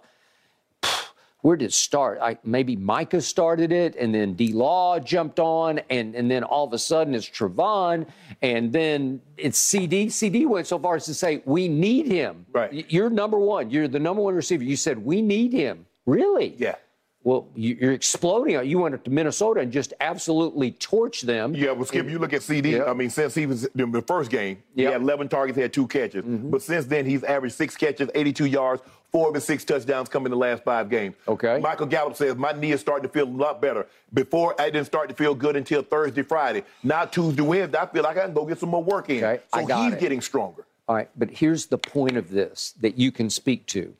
where 1.44 1.58
did 1.58 1.66
it 1.66 1.74
start? 1.74 2.20
I, 2.22 2.38
maybe 2.46 2.78
Micah 2.78 3.20
started 3.20 3.74
it, 3.74 3.98
and 3.98 4.16
then 4.16 4.34
D 4.34 4.54
Law 4.54 4.98
jumped 4.98 5.42
on, 5.42 5.82
and, 5.90 6.16
and 6.16 6.32
then 6.32 6.42
all 6.42 6.66
of 6.66 6.72
a 6.72 6.80
sudden 6.80 7.14
it's 7.14 7.30
Trevon, 7.30 8.08
and 8.42 8.72
then 8.72 9.22
it's 9.36 9.62
CeeDee. 9.62 10.06
CeeDee 10.08 10.48
went 10.48 10.68
so 10.68 10.80
far 10.80 10.96
as 10.96 11.06
to 11.06 11.14
say, 11.14 11.42
We 11.44 11.68
need 11.68 12.08
him. 12.08 12.46
Right. 12.54 12.90
You're 12.90 13.10
number 13.10 13.38
one. 13.38 13.70
You're 13.70 13.90
the 13.90 14.00
number 14.00 14.22
one 14.22 14.36
receiver. 14.36 14.64
You 14.64 14.78
said, 14.78 14.98
We 14.98 15.22
need 15.22 15.52
him. 15.52 15.86
Really? 16.06 16.56
Yeah. 16.58 16.76
Well, 17.26 17.50
you're 17.56 17.94
exploding. 17.94 18.66
You 18.66 18.80
went 18.80 18.96
up 18.96 19.04
to 19.04 19.10
Minnesota 19.10 19.62
and 19.62 19.72
just 19.72 19.94
absolutely 20.00 20.72
torch 20.72 21.22
them. 21.22 21.56
Yeah, 21.56 21.72
well, 21.72 21.86
Skip, 21.86 22.10
you 22.10 22.20
look 22.20 22.34
at 22.34 22.42
CeeDee. 22.42 22.86
I 22.86 22.94
mean, 22.94 23.10
since 23.10 23.34
he 23.34 23.46
was 23.46 23.64
in 23.66 23.92
the 23.92 24.02
first 24.02 24.30
game, 24.30 24.62
he 24.76 24.84
had 24.84 25.02
11 25.02 25.30
targets, 25.30 25.56
he 25.56 25.62
had 25.62 25.72
two 25.72 25.88
catches. 25.88 26.26
Mm-hmm. 26.26 26.52
But 26.52 26.62
since 26.62 26.86
then, 26.86 27.06
he's 27.06 27.24
averaged 27.24 27.56
six 27.56 27.78
catches, 27.78 28.10
82 28.14 28.46
yards, 28.46 28.82
four 29.14 29.30
of 29.30 29.36
his 29.36 29.46
six 29.46 29.64
touchdowns 29.64 30.10
come 30.10 30.26
in 30.26 30.32
the 30.32 30.38
last 30.38 30.64
five 30.64 30.90
games. 30.90 31.16
Okay. 31.28 31.60
Michael 31.62 31.86
Gallup 31.86 32.18
says, 32.18 32.36
My 32.36 32.52
knee 32.52 32.72
is 32.72 32.82
starting 32.82 33.08
to 33.08 33.14
feel 33.14 33.26
a 33.26 33.30
lot 33.30 33.62
better. 33.62 33.86
Before, 34.14 34.60
I 34.60 34.66
didn't 34.66 34.88
start 34.88 35.08
to 35.10 35.16
feel 35.16 35.36
good 35.36 35.56
until 35.56 35.84
Thursday, 35.84 36.24
Friday. 36.24 36.64
Now, 36.82 37.06
Tuesday, 37.06 37.44
Wednesday, 37.44 37.78
I 37.78 37.86
feel 37.86 38.04
like 38.04 38.18
I 38.18 38.26
can 38.26 38.34
go 38.34 38.46
get 38.46 38.60
some 38.60 38.70
more 38.70 38.84
work 38.84 39.10
in. 39.10 39.24
Okay. 39.24 39.44
So 39.54 39.66
he's 39.66 39.94
it. 39.94 40.00
getting 40.00 40.20
stronger. 40.20 40.66
All 40.88 40.96
right, 40.96 41.10
but 41.16 41.30
here's 41.30 41.68
the 41.68 41.78
point 41.78 42.18
of 42.18 42.30
this 42.30 42.74
that 42.82 42.98
you 42.98 43.12
can 43.12 43.30
speak 43.30 43.66
to 43.68 43.94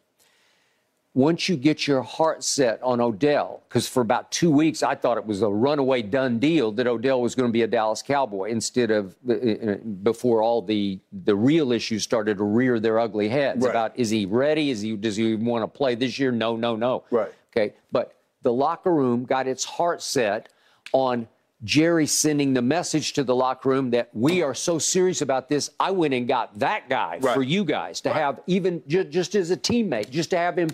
once 1.16 1.48
you 1.48 1.56
get 1.56 1.88
your 1.88 2.02
heart 2.02 2.44
set 2.44 2.82
on 2.82 3.00
Odell, 3.00 3.62
because 3.70 3.88
for 3.88 4.02
about 4.02 4.32
two 4.32 4.50
weeks 4.50 4.82
I 4.82 4.96
thought 4.96 5.18
it 5.18 5.26
was 5.26 5.44
a 5.44 5.50
runaway 5.50 6.02
done 6.02 6.40
deal 6.40 6.72
that 6.74 6.88
Odell 6.88 7.22
was 7.22 7.36
going 7.36 7.50
to 7.50 7.54
be 7.54 7.62
a 7.62 7.68
Dallas 7.68 8.02
Cowboy 8.02 8.50
instead 8.50 8.90
of 8.90 9.16
uh, 9.28 9.34
uh, 9.34 9.76
before 10.04 10.42
all 10.42 10.62
the 10.62 11.00
the 11.12 11.36
real 11.36 11.72
issues 11.72 12.04
started 12.04 12.38
to 12.38 12.44
rear 12.44 12.80
their 12.80 13.00
ugly 13.00 13.30
heads 13.30 13.64
right. 13.64 13.70
about 13.70 13.98
is 13.98 14.10
he 14.10 14.26
ready? 14.26 14.72
Is 14.72 14.82
he 14.82 14.96
does 14.96 15.16
he 15.16 15.36
want 15.36 15.64
to 15.64 15.68
play 15.68 15.94
this 15.96 16.18
year? 16.18 16.32
No, 16.32 16.56
no, 16.56 16.76
no. 16.76 17.04
Right. 17.12 17.32
Okay, 17.56 17.76
but 17.92 18.16
the 18.42 18.52
locker 18.52 18.94
room 18.94 19.26
got 19.26 19.48
its 19.48 19.64
heart 19.64 20.02
set 20.02 20.50
on 20.94 21.28
Jerry 21.64 22.08
sending 22.08 22.54
the 22.54 22.62
message 22.62 23.14
to 23.14 23.24
the 23.24 23.36
locker 23.36 23.70
room 23.70 23.92
that 23.92 24.10
we 24.14 24.42
are 24.42 24.54
so 24.54 24.80
serious 24.80 25.22
about 25.22 25.48
this. 25.48 25.70
I 25.80 25.92
went 25.92 26.14
and 26.14 26.28
got 26.28 26.58
that 26.60 26.90
guy 26.90 27.20
right. 27.22 27.34
for 27.34 27.42
you 27.42 27.64
guys 27.64 28.02
to 28.02 28.10
right. 28.10 28.18
have 28.18 28.42
even 28.48 28.84
ju- 28.88 29.06
just 29.06 29.36
as 29.36 29.50
a 29.52 29.56
teammate, 29.56 30.10
just 30.10 30.32
to 30.32 30.38
have 30.38 30.58
him 30.58 30.70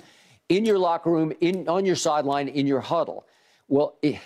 in 0.50 0.66
your 0.66 0.78
locker 0.78 1.10
room, 1.10 1.32
in 1.40 1.68
on 1.70 1.86
your 1.86 1.96
sideline, 1.96 2.48
in 2.48 2.68
your 2.68 2.82
huddle. 2.82 3.26
Well, 3.68 3.96
it, 4.02 4.20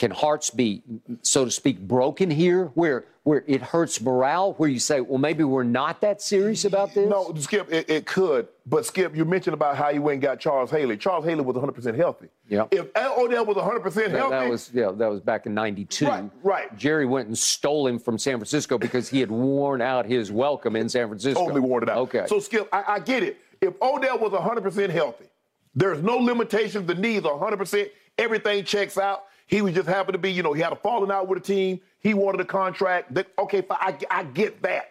can 0.00 0.10
hearts 0.12 0.48
be, 0.48 0.82
so 1.20 1.44
to 1.44 1.50
speak, 1.50 1.78
broken 1.78 2.30
here, 2.30 2.70
where 2.74 3.04
where 3.22 3.44
it 3.46 3.60
hurts 3.60 4.00
morale, 4.00 4.54
where 4.54 4.68
you 4.68 4.78
say, 4.78 5.02
well, 5.02 5.18
maybe 5.18 5.44
we're 5.44 5.62
not 5.62 6.00
that 6.00 6.22
serious 6.22 6.64
about 6.64 6.94
this? 6.94 7.06
No, 7.06 7.34
Skip, 7.36 7.70
it, 7.70 7.90
it 7.90 8.06
could. 8.06 8.48
But 8.64 8.86
Skip, 8.86 9.14
you 9.14 9.26
mentioned 9.26 9.52
about 9.52 9.76
how 9.76 9.90
you 9.90 10.00
went 10.00 10.14
and 10.14 10.22
got 10.22 10.40
Charles 10.40 10.70
Haley. 10.70 10.96
Charles 10.96 11.26
Haley 11.26 11.42
was 11.42 11.54
100% 11.54 11.94
healthy. 11.96 12.28
Yeah. 12.48 12.66
If 12.70 12.86
Odell 12.96 13.44
was 13.44 13.58
100% 13.58 13.82
healthy, 13.82 14.08
that, 14.12 14.30
that 14.30 14.48
was 14.48 14.70
yeah, 14.72 14.90
that 14.92 15.10
was 15.10 15.20
back 15.20 15.44
in 15.44 15.52
'92. 15.52 16.06
Right, 16.06 16.30
right. 16.42 16.78
Jerry 16.78 17.04
went 17.04 17.28
and 17.28 17.36
stole 17.36 17.86
him 17.86 17.98
from 17.98 18.16
San 18.16 18.38
Francisco 18.38 18.78
because 18.78 19.10
he 19.10 19.20
had 19.20 19.30
worn 19.30 19.82
out 19.82 20.06
his 20.06 20.32
welcome 20.32 20.76
in 20.76 20.88
San 20.88 21.08
Francisco. 21.08 21.40
Totally 21.42 21.60
worn 21.60 21.82
it 21.82 21.90
out. 21.90 21.98
Okay. 21.98 22.24
So 22.26 22.40
Skip, 22.40 22.70
I, 22.72 22.84
I 22.88 22.98
get 23.00 23.22
it. 23.22 23.36
If 23.60 23.74
Odell 23.82 24.18
was 24.18 24.32
100% 24.32 24.90
healthy, 24.90 25.26
there's 25.74 26.02
no 26.02 26.16
limitations. 26.16 26.86
The 26.86 26.94
knees 26.94 27.24
are 27.24 27.38
100%. 27.38 27.90
Everything 28.18 28.64
checks 28.64 28.98
out. 28.98 29.24
He 29.46 29.62
was 29.62 29.74
just 29.74 29.88
happened 29.88 30.14
to 30.14 30.18
be, 30.18 30.32
you 30.32 30.42
know, 30.42 30.52
he 30.52 30.62
had 30.62 30.72
a 30.72 30.76
falling 30.76 31.10
out 31.10 31.28
with 31.28 31.38
a 31.38 31.42
team. 31.42 31.80
He 32.00 32.14
wanted 32.14 32.40
a 32.40 32.44
contract. 32.44 33.14
That, 33.14 33.28
okay, 33.38 33.64
I, 33.70 33.96
I 34.10 34.24
get 34.24 34.62
that. 34.62 34.90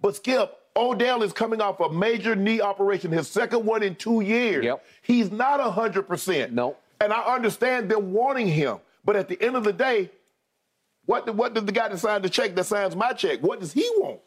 But 0.00 0.16
Skip, 0.16 0.56
Odell 0.76 1.22
is 1.22 1.32
coming 1.32 1.60
off 1.60 1.80
a 1.80 1.90
major 1.90 2.36
knee 2.36 2.60
operation, 2.60 3.10
his 3.10 3.28
second 3.28 3.64
one 3.64 3.82
in 3.82 3.94
two 3.96 4.20
years. 4.20 4.64
Yep. 4.64 4.84
He's 5.02 5.30
not 5.30 5.60
100%. 5.60 6.52
No. 6.52 6.76
And 7.00 7.12
I 7.12 7.34
understand 7.34 7.90
them 7.90 8.12
wanting 8.12 8.46
him. 8.46 8.78
But 9.04 9.16
at 9.16 9.28
the 9.28 9.40
end 9.42 9.56
of 9.56 9.64
the 9.64 9.72
day, 9.72 10.10
what, 11.06 11.32
what 11.34 11.54
does 11.54 11.64
the 11.64 11.72
guy 11.72 11.88
that 11.88 11.98
signed 11.98 12.24
the 12.24 12.28
check 12.28 12.54
that 12.56 12.64
signs 12.64 12.96
my 12.96 13.12
check, 13.12 13.40
what 13.40 13.60
does 13.60 13.72
he 13.72 13.88
want? 13.96 14.20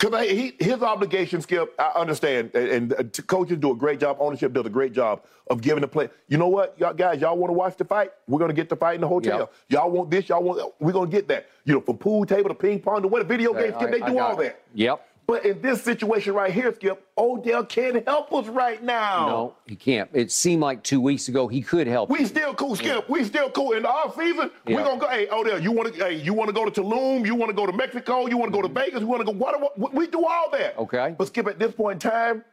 Because 0.00 0.30
his 0.58 0.82
obligation, 0.82 1.42
Skip, 1.42 1.74
I 1.78 1.92
understand, 1.94 2.52
and, 2.54 2.68
and 2.68 2.92
uh, 2.94 3.22
coaches 3.26 3.58
do 3.58 3.72
a 3.72 3.76
great 3.76 4.00
job. 4.00 4.16
Ownership 4.18 4.54
does 4.54 4.64
a 4.64 4.70
great 4.70 4.94
job 4.94 5.24
of 5.48 5.60
giving 5.60 5.82
the 5.82 5.88
play. 5.88 6.08
You 6.28 6.38
know 6.38 6.48
what, 6.48 6.74
y'all 6.78 6.94
guys, 6.94 7.20
y'all 7.20 7.36
want 7.36 7.50
to 7.50 7.52
watch 7.52 7.76
the 7.76 7.84
fight? 7.84 8.12
We're 8.26 8.38
gonna 8.38 8.54
get 8.54 8.70
the 8.70 8.76
fight 8.76 8.94
in 8.94 9.02
the 9.02 9.08
hotel. 9.08 9.40
Yep. 9.40 9.52
Y'all 9.68 9.90
want 9.90 10.10
this? 10.10 10.30
Y'all 10.30 10.42
want? 10.42 10.72
We're 10.80 10.92
gonna 10.92 11.10
get 11.10 11.28
that. 11.28 11.48
You 11.66 11.74
know, 11.74 11.80
from 11.82 11.98
pool 11.98 12.24
table 12.24 12.48
to 12.48 12.54
ping 12.54 12.80
pong 12.80 13.02
to 13.02 13.08
what 13.08 13.20
a 13.20 13.24
video 13.24 13.52
games, 13.52 13.74
Skip, 13.74 13.90
they 13.90 14.00
do 14.00 14.18
all 14.18 14.36
that. 14.36 14.62
Yep. 14.74 15.06
But 15.30 15.46
in 15.46 15.62
this 15.62 15.80
situation 15.80 16.34
right 16.34 16.52
here, 16.52 16.74
Skip, 16.74 17.06
Odell 17.16 17.64
can't 17.64 18.04
help 18.04 18.32
us 18.32 18.48
right 18.48 18.82
now. 18.82 19.28
No, 19.28 19.54
he 19.64 19.76
can't. 19.76 20.10
It 20.12 20.32
seemed 20.32 20.60
like 20.60 20.82
two 20.82 21.00
weeks 21.00 21.28
ago 21.28 21.46
he 21.46 21.62
could 21.62 21.86
help. 21.86 22.10
We 22.10 22.24
still 22.24 22.52
cool, 22.52 22.74
Skip. 22.74 23.04
Yeah. 23.08 23.14
We 23.14 23.22
still 23.22 23.48
cool. 23.48 23.70
In 23.74 23.84
the 23.84 23.90
off 23.90 24.16
season, 24.16 24.50
yeah. 24.66 24.74
we're 24.74 24.82
gonna 24.82 25.00
go. 25.00 25.06
Hey, 25.06 25.28
Odell, 25.30 25.60
you 25.60 25.70
want 25.70 25.94
to? 25.94 26.04
Hey, 26.04 26.16
you 26.16 26.34
want 26.34 26.48
to 26.48 26.52
go 26.52 26.68
to 26.68 26.82
Tulum? 26.82 27.24
You 27.24 27.36
want 27.36 27.48
to 27.48 27.54
go 27.54 27.64
to 27.64 27.72
Mexico? 27.72 28.26
You 28.26 28.38
want 28.38 28.50
to 28.52 28.58
go 28.58 28.60
to 28.60 28.66
mm-hmm. 28.66 28.78
Vegas? 28.78 29.00
We 29.02 29.06
want 29.06 29.20
to 29.20 29.32
go? 29.32 29.38
What, 29.38 29.78
what? 29.78 29.94
We 29.94 30.08
do 30.08 30.26
all 30.26 30.50
that. 30.50 30.76
Okay. 30.76 31.14
But 31.16 31.28
Skip, 31.28 31.46
at 31.46 31.60
this 31.60 31.70
point 31.70 32.02
in 32.04 32.10
time, 32.10 32.44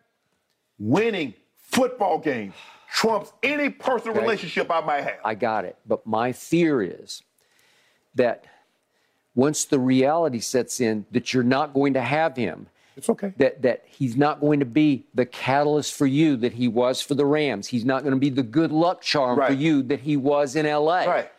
winning 0.77 1.33
football 1.55 2.19
games 2.19 2.53
trumps 2.93 3.33
any 3.41 3.71
personal 3.71 4.15
okay. 4.15 4.21
relationship 4.21 4.69
I 4.69 4.81
might 4.81 5.03
have. 5.03 5.17
I 5.25 5.33
got 5.33 5.65
it. 5.65 5.77
But 5.87 6.05
my 6.05 6.31
fear 6.31 6.83
is 6.83 7.23
that 8.13 8.45
once 9.37 9.65
the 9.65 9.79
reality 9.79 10.39
sets 10.39 10.81
in 10.81 11.05
that 11.11 11.33
you're 11.33 11.43
not 11.43 11.73
going 11.73 11.93
to 11.93 12.01
have 12.01 12.35
him. 12.35 12.67
It's 12.97 13.07
okay. 13.07 13.31
That 13.37 13.61
that 13.61 13.83
he's 13.85 14.17
not 14.17 14.41
going 14.41 14.59
to 14.59 14.65
be 14.65 15.05
the 15.13 15.27
catalyst 15.27 15.93
for 15.93 16.07
you 16.07 16.35
that 16.37 16.53
he 16.53 16.67
was 16.67 16.99
for 16.99 17.13
the 17.13 17.25
Rams. 17.25 17.67
He's 17.67 17.85
not 17.85 18.01
going 18.01 18.15
to 18.15 18.19
be 18.19 18.31
the 18.31 18.43
good 18.43 18.71
luck 18.71 19.01
charm 19.01 19.37
right. 19.37 19.49
for 19.49 19.53
you 19.53 19.83
that 19.83 19.99
he 19.99 20.17
was 20.17 20.55
in 20.55 20.65
LA. 20.65 21.05
Right. 21.05 21.31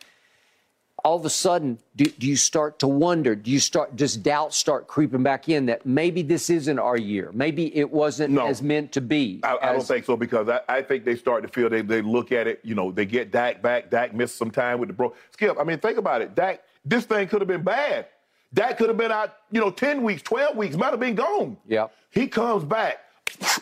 All 1.03 1.15
of 1.15 1.25
a 1.25 1.29
sudden, 1.29 1.79
do, 1.95 2.05
do, 2.05 2.27
you 2.27 2.35
start 2.35 2.79
to 2.79 2.87
wonder? 2.87 3.33
Do 3.33 3.51
you 3.51 3.59
start? 3.59 3.95
Does 3.95 4.15
doubt 4.17 4.53
start 4.53 4.87
creeping 4.87 5.23
back 5.23 5.49
in 5.49 5.65
that 5.65 5.85
maybe 5.85 6.21
this 6.21 6.49
isn't 6.49 6.79
our 6.79 6.97
year? 6.97 7.31
Maybe 7.33 7.75
it 7.75 7.89
wasn't 7.89 8.33
no. 8.33 8.47
as 8.47 8.61
meant 8.61 8.93
to 8.93 9.01
be. 9.01 9.41
I, 9.43 9.53
as, 9.53 9.59
I 9.61 9.73
don't 9.73 9.87
think 9.87 10.05
so 10.05 10.15
because 10.17 10.47
I, 10.47 10.59
I, 10.67 10.81
think 10.81 11.05
they 11.05 11.15
start 11.15 11.43
to 11.43 11.49
feel 11.49 11.69
they 11.69 11.81
they 11.81 12.01
look 12.01 12.31
at 12.31 12.47
it. 12.47 12.59
You 12.63 12.75
know, 12.75 12.91
they 12.91 13.05
get 13.05 13.31
Dak 13.31 13.61
back. 13.61 13.89
Dak 13.89 14.13
missed 14.13 14.37
some 14.37 14.51
time 14.51 14.79
with 14.79 14.87
the 14.87 14.93
bro. 14.93 15.13
Skip. 15.31 15.57
I 15.59 15.63
mean, 15.63 15.79
think 15.79 15.97
about 15.97 16.21
it. 16.21 16.35
Dak. 16.35 16.63
This 16.85 17.05
thing 17.05 17.27
could 17.27 17.41
have 17.41 17.47
been 17.47 17.63
bad. 17.63 18.07
That 18.53 18.77
could 18.77 18.87
have 18.87 18.97
been 18.97 19.11
out, 19.11 19.33
you 19.51 19.59
know, 19.59 19.69
10 19.69 20.03
weeks, 20.03 20.21
12 20.23 20.55
weeks, 20.55 20.75
might 20.75 20.91
have 20.91 20.99
been 20.99 21.15
gone. 21.15 21.57
Yeah. 21.67 21.87
He 22.09 22.27
comes 22.27 22.63
back. 22.63 22.97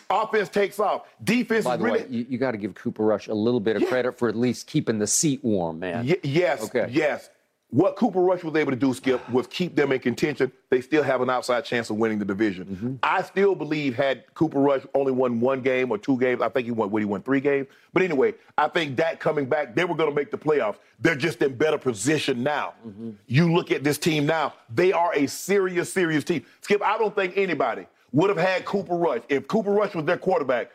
Offense 0.08 0.48
takes 0.48 0.80
off. 0.80 1.02
Defense 1.22 1.64
By 1.64 1.76
the 1.76 1.84
really... 1.84 2.00
way, 2.00 2.06
you, 2.08 2.26
you 2.30 2.38
got 2.38 2.52
to 2.52 2.56
give 2.56 2.74
Cooper 2.74 3.04
Rush 3.04 3.28
a 3.28 3.34
little 3.34 3.60
bit 3.60 3.76
of 3.76 3.82
yeah. 3.82 3.88
credit 3.88 4.18
for 4.18 4.28
at 4.28 4.36
least 4.36 4.66
keeping 4.66 4.98
the 4.98 5.06
seat 5.06 5.44
warm, 5.44 5.78
man. 5.78 6.06
Y- 6.06 6.16
yes. 6.22 6.62
Okay. 6.64 6.88
Yes. 6.90 7.28
What 7.70 7.96
Cooper 7.96 8.20
Rush 8.20 8.42
was 8.42 8.54
able 8.54 8.70
to 8.70 8.76
do, 8.76 8.94
Skip, 8.94 9.28
was 9.28 9.46
keep 9.46 9.76
them 9.76 9.92
in 9.92 10.00
contention. 10.00 10.50
They 10.70 10.80
still 10.80 11.02
have 11.02 11.20
an 11.20 11.28
outside 11.28 11.66
chance 11.66 11.90
of 11.90 11.96
winning 11.96 12.18
the 12.18 12.24
division. 12.24 12.64
Mm-hmm. 12.64 12.94
I 13.02 13.20
still 13.20 13.54
believe 13.54 13.94
had 13.94 14.24
Cooper 14.32 14.58
Rush 14.58 14.84
only 14.94 15.12
won 15.12 15.38
one 15.38 15.60
game 15.60 15.90
or 15.90 15.98
two 15.98 16.18
games, 16.18 16.40
I 16.40 16.48
think 16.48 16.64
he 16.64 16.70
won, 16.70 16.90
what, 16.90 17.02
he 17.02 17.04
won 17.04 17.20
three 17.20 17.40
games? 17.40 17.66
But 17.92 18.02
anyway, 18.02 18.34
I 18.56 18.68
think 18.68 18.96
that 18.96 19.20
coming 19.20 19.44
back, 19.44 19.74
they 19.74 19.84
were 19.84 19.94
going 19.94 20.08
to 20.08 20.16
make 20.16 20.30
the 20.30 20.38
playoffs. 20.38 20.76
They're 20.98 21.14
just 21.14 21.42
in 21.42 21.56
better 21.56 21.76
position 21.76 22.42
now. 22.42 22.72
Mm-hmm. 22.86 23.10
You 23.26 23.52
look 23.52 23.70
at 23.70 23.84
this 23.84 23.98
team 23.98 24.24
now, 24.24 24.54
they 24.74 24.92
are 24.92 25.12
a 25.14 25.26
serious, 25.26 25.92
serious 25.92 26.24
team. 26.24 26.46
Skip, 26.62 26.82
I 26.82 26.96
don't 26.96 27.14
think 27.14 27.36
anybody 27.36 27.86
would 28.12 28.30
have 28.30 28.38
had 28.38 28.64
Cooper 28.64 28.96
Rush. 28.96 29.20
If 29.28 29.46
Cooper 29.46 29.72
Rush 29.72 29.94
was 29.94 30.06
their 30.06 30.16
quarterback, 30.16 30.70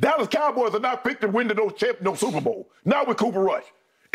Dallas 0.00 0.28
Cowboys 0.28 0.74
are 0.74 0.80
not 0.80 1.02
picked 1.02 1.22
to 1.22 1.28
win 1.28 1.48
the 1.48 1.54
no, 1.54 1.70
champ, 1.70 2.02
no 2.02 2.14
Super 2.14 2.42
Bowl. 2.42 2.68
Not 2.84 3.08
with 3.08 3.16
Cooper 3.16 3.40
Rush. 3.40 3.64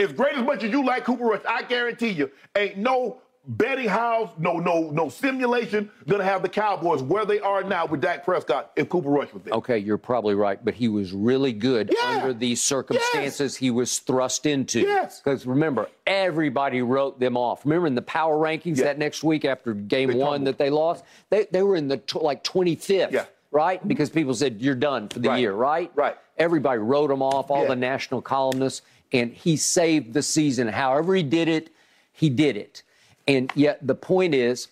As 0.01 0.11
great 0.13 0.35
as 0.35 0.43
much 0.43 0.63
as 0.63 0.71
you 0.71 0.83
like 0.85 1.03
Cooper 1.05 1.25
Rush, 1.25 1.41
I 1.47 1.63
guarantee 1.63 2.09
you, 2.09 2.31
ain't 2.55 2.77
no 2.77 3.21
betting 3.47 3.87
house, 3.87 4.29
no, 4.37 4.57
no, 4.57 4.91
no 4.91 5.09
simulation 5.09 5.89
gonna 6.07 6.23
have 6.23 6.43
the 6.43 6.49
Cowboys 6.49 7.01
where 7.01 7.25
they 7.25 7.39
are 7.39 7.63
now 7.63 7.85
with 7.87 7.99
Dak 8.01 8.23
Prescott 8.23 8.71
if 8.75 8.87
Cooper 8.87 9.09
Rush 9.09 9.33
was 9.33 9.41
there. 9.43 9.53
Okay, 9.55 9.77
you're 9.79 9.97
probably 9.97 10.35
right, 10.35 10.63
but 10.63 10.75
he 10.75 10.87
was 10.87 11.11
really 11.11 11.51
good 11.51 11.91
Yeah. 11.91 12.09
under 12.17 12.33
these 12.33 12.61
circumstances 12.61 13.55
he 13.57 13.71
was 13.71 13.97
thrust 13.99 14.45
into. 14.45 14.81
Yes. 14.81 15.19
Because 15.19 15.45
remember, 15.47 15.87
everybody 16.05 16.81
wrote 16.83 17.19
them 17.19 17.35
off. 17.35 17.65
Remember 17.65 17.87
in 17.87 17.95
the 17.95 18.01
power 18.03 18.35
rankings 18.37 18.77
that 18.77 18.99
next 18.99 19.23
week 19.23 19.43
after 19.43 19.73
game 19.73 20.09
They 20.11 20.15
one 20.15 20.43
that 20.43 20.57
they 20.59 20.69
lost, 20.69 21.03
they, 21.31 21.47
they 21.51 21.63
were 21.63 21.75
in 21.75 21.87
the 21.87 21.97
tw- 21.97 22.21
like 22.21 22.43
25th. 22.43 23.11
Yeah. 23.11 23.25
Right? 23.49 23.85
Because 23.85 24.09
people 24.09 24.33
said 24.35 24.61
you're 24.61 24.75
done 24.75 25.09
for 25.09 25.19
the 25.19 25.29
Right. 25.29 25.39
year, 25.39 25.53
right? 25.53 25.91
Right. 25.95 26.15
Everybody 26.37 26.79
wrote 26.79 27.07
them 27.09 27.21
off, 27.23 27.49
all 27.51 27.63
Yeah. 27.63 27.69
the 27.69 27.75
national 27.75 28.21
columnists, 28.21 28.81
and 29.11 29.33
he 29.33 29.57
saved 29.57 30.13
the 30.13 30.21
season. 30.21 30.67
However, 30.67 31.15
he 31.15 31.23
did 31.23 31.47
it, 31.47 31.73
he 32.13 32.29
did 32.29 32.57
it. 32.57 32.83
And 33.27 33.51
yet, 33.55 33.85
the 33.85 33.95
point 33.95 34.33
is, 34.33 34.69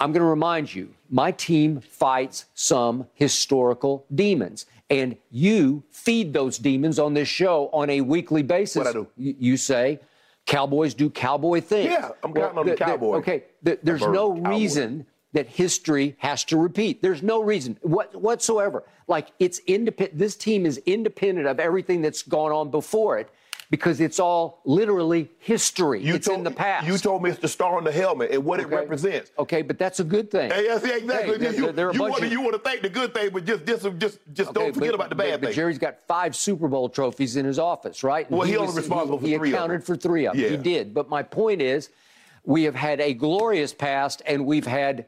I'm 0.00 0.12
going 0.12 0.22
to 0.22 0.28
remind 0.28 0.74
you 0.74 0.94
my 1.10 1.32
team 1.32 1.80
fights 1.80 2.46
some 2.54 3.06
historical 3.14 4.04
demons. 4.14 4.66
And 4.90 5.16
you 5.30 5.82
feed 5.90 6.32
those 6.32 6.56
demons 6.56 6.98
on 6.98 7.12
this 7.12 7.28
show 7.28 7.68
on 7.72 7.90
a 7.90 8.00
weekly 8.00 8.42
basis. 8.42 8.76
What 8.76 8.86
I 8.86 8.92
do? 8.92 9.06
You, 9.16 9.34
you 9.38 9.56
say, 9.56 10.00
Cowboys 10.46 10.94
do 10.94 11.10
cowboy 11.10 11.60
things. 11.60 11.90
Yeah, 11.90 12.08
I'm 12.24 12.32
counting 12.32 12.58
on 12.58 12.66
the 12.66 12.74
Cowboys. 12.74 13.18
Okay, 13.18 13.44
th- 13.62 13.80
there's 13.82 14.00
no 14.00 14.32
Cowboys. 14.32 14.48
reason 14.48 15.06
that 15.34 15.46
history 15.46 16.16
has 16.18 16.42
to 16.44 16.56
repeat. 16.56 17.02
There's 17.02 17.22
no 17.22 17.42
reason 17.42 17.76
what, 17.82 18.14
whatsoever. 18.14 18.84
Like 19.08 19.28
it's 19.38 19.58
independent. 19.66 20.18
This 20.18 20.36
team 20.36 20.64
is 20.64 20.78
independent 20.86 21.46
of 21.46 21.60
everything 21.60 22.00
that's 22.00 22.22
gone 22.22 22.50
on 22.50 22.70
before 22.70 23.18
it 23.18 23.28
because 23.70 24.00
it's 24.00 24.18
all 24.18 24.62
literally 24.64 25.30
history. 25.38 26.02
You 26.02 26.14
it's 26.14 26.26
told, 26.26 26.38
in 26.38 26.44
the 26.44 26.50
past. 26.50 26.86
You 26.86 26.96
told 26.96 27.22
me 27.22 27.30
it's 27.30 27.38
the 27.38 27.48
star 27.48 27.76
on 27.76 27.84
the 27.84 27.92
helmet 27.92 28.30
and 28.30 28.44
what 28.44 28.60
it 28.60 28.68
represents. 28.68 29.30
Okay, 29.38 29.60
but 29.62 29.78
that's 29.78 30.00
a 30.00 30.04
good 30.04 30.30
thing. 30.30 30.50
Hey, 30.50 30.64
yes, 30.64 30.82
yeah, 30.86 30.96
exactly. 30.96 31.38
Hey, 31.38 31.56
you 31.56 31.72
they're 31.72 31.92
you 31.92 32.00
want 32.00 32.16
to 32.16 32.28
you 32.28 32.40
want 32.40 32.54
to 32.54 32.58
thank 32.60 32.80
the 32.82 32.88
good 32.88 33.12
thing, 33.12 33.30
but 33.30 33.44
just 33.44 33.66
just 33.66 33.82
just 33.98 34.18
just 34.32 34.50
Okay, 34.50 34.60
don't 34.60 34.72
forget 34.72 34.88
but- 34.90 34.94
about 34.94 35.08
the 35.10 35.14
bad 35.16 35.40
but 35.40 35.48
thing. 35.48 35.54
Jerry's 35.56 35.78
got 35.78 35.98
five 36.06 36.34
Super 36.34 36.66
Bowl 36.68 36.88
trophies 36.88 37.36
in 37.36 37.44
his 37.44 37.58
office, 37.58 38.02
right? 38.02 38.26
And 38.28 38.38
Well, 38.38 38.46
he 38.46 38.56
only 38.56 38.68
was- 38.68 38.76
responsible 38.76 39.18
for 39.18 39.26
he 39.26 39.36
three 39.36 39.50
of 39.50 39.54
accounted 39.54 39.84
for 39.84 39.96
three 39.96 40.26
of 40.26 40.36
them. 40.36 40.50
He 40.50 40.56
did. 40.56 40.94
But 40.94 41.10
my 41.10 41.22
point 41.22 41.60
is, 41.60 41.90
we 42.44 42.62
have 42.64 42.74
had 42.74 43.00
a 43.00 43.12
glorious 43.12 43.74
past, 43.74 44.22
and 44.26 44.46
we've 44.46 44.66
had 44.66 45.06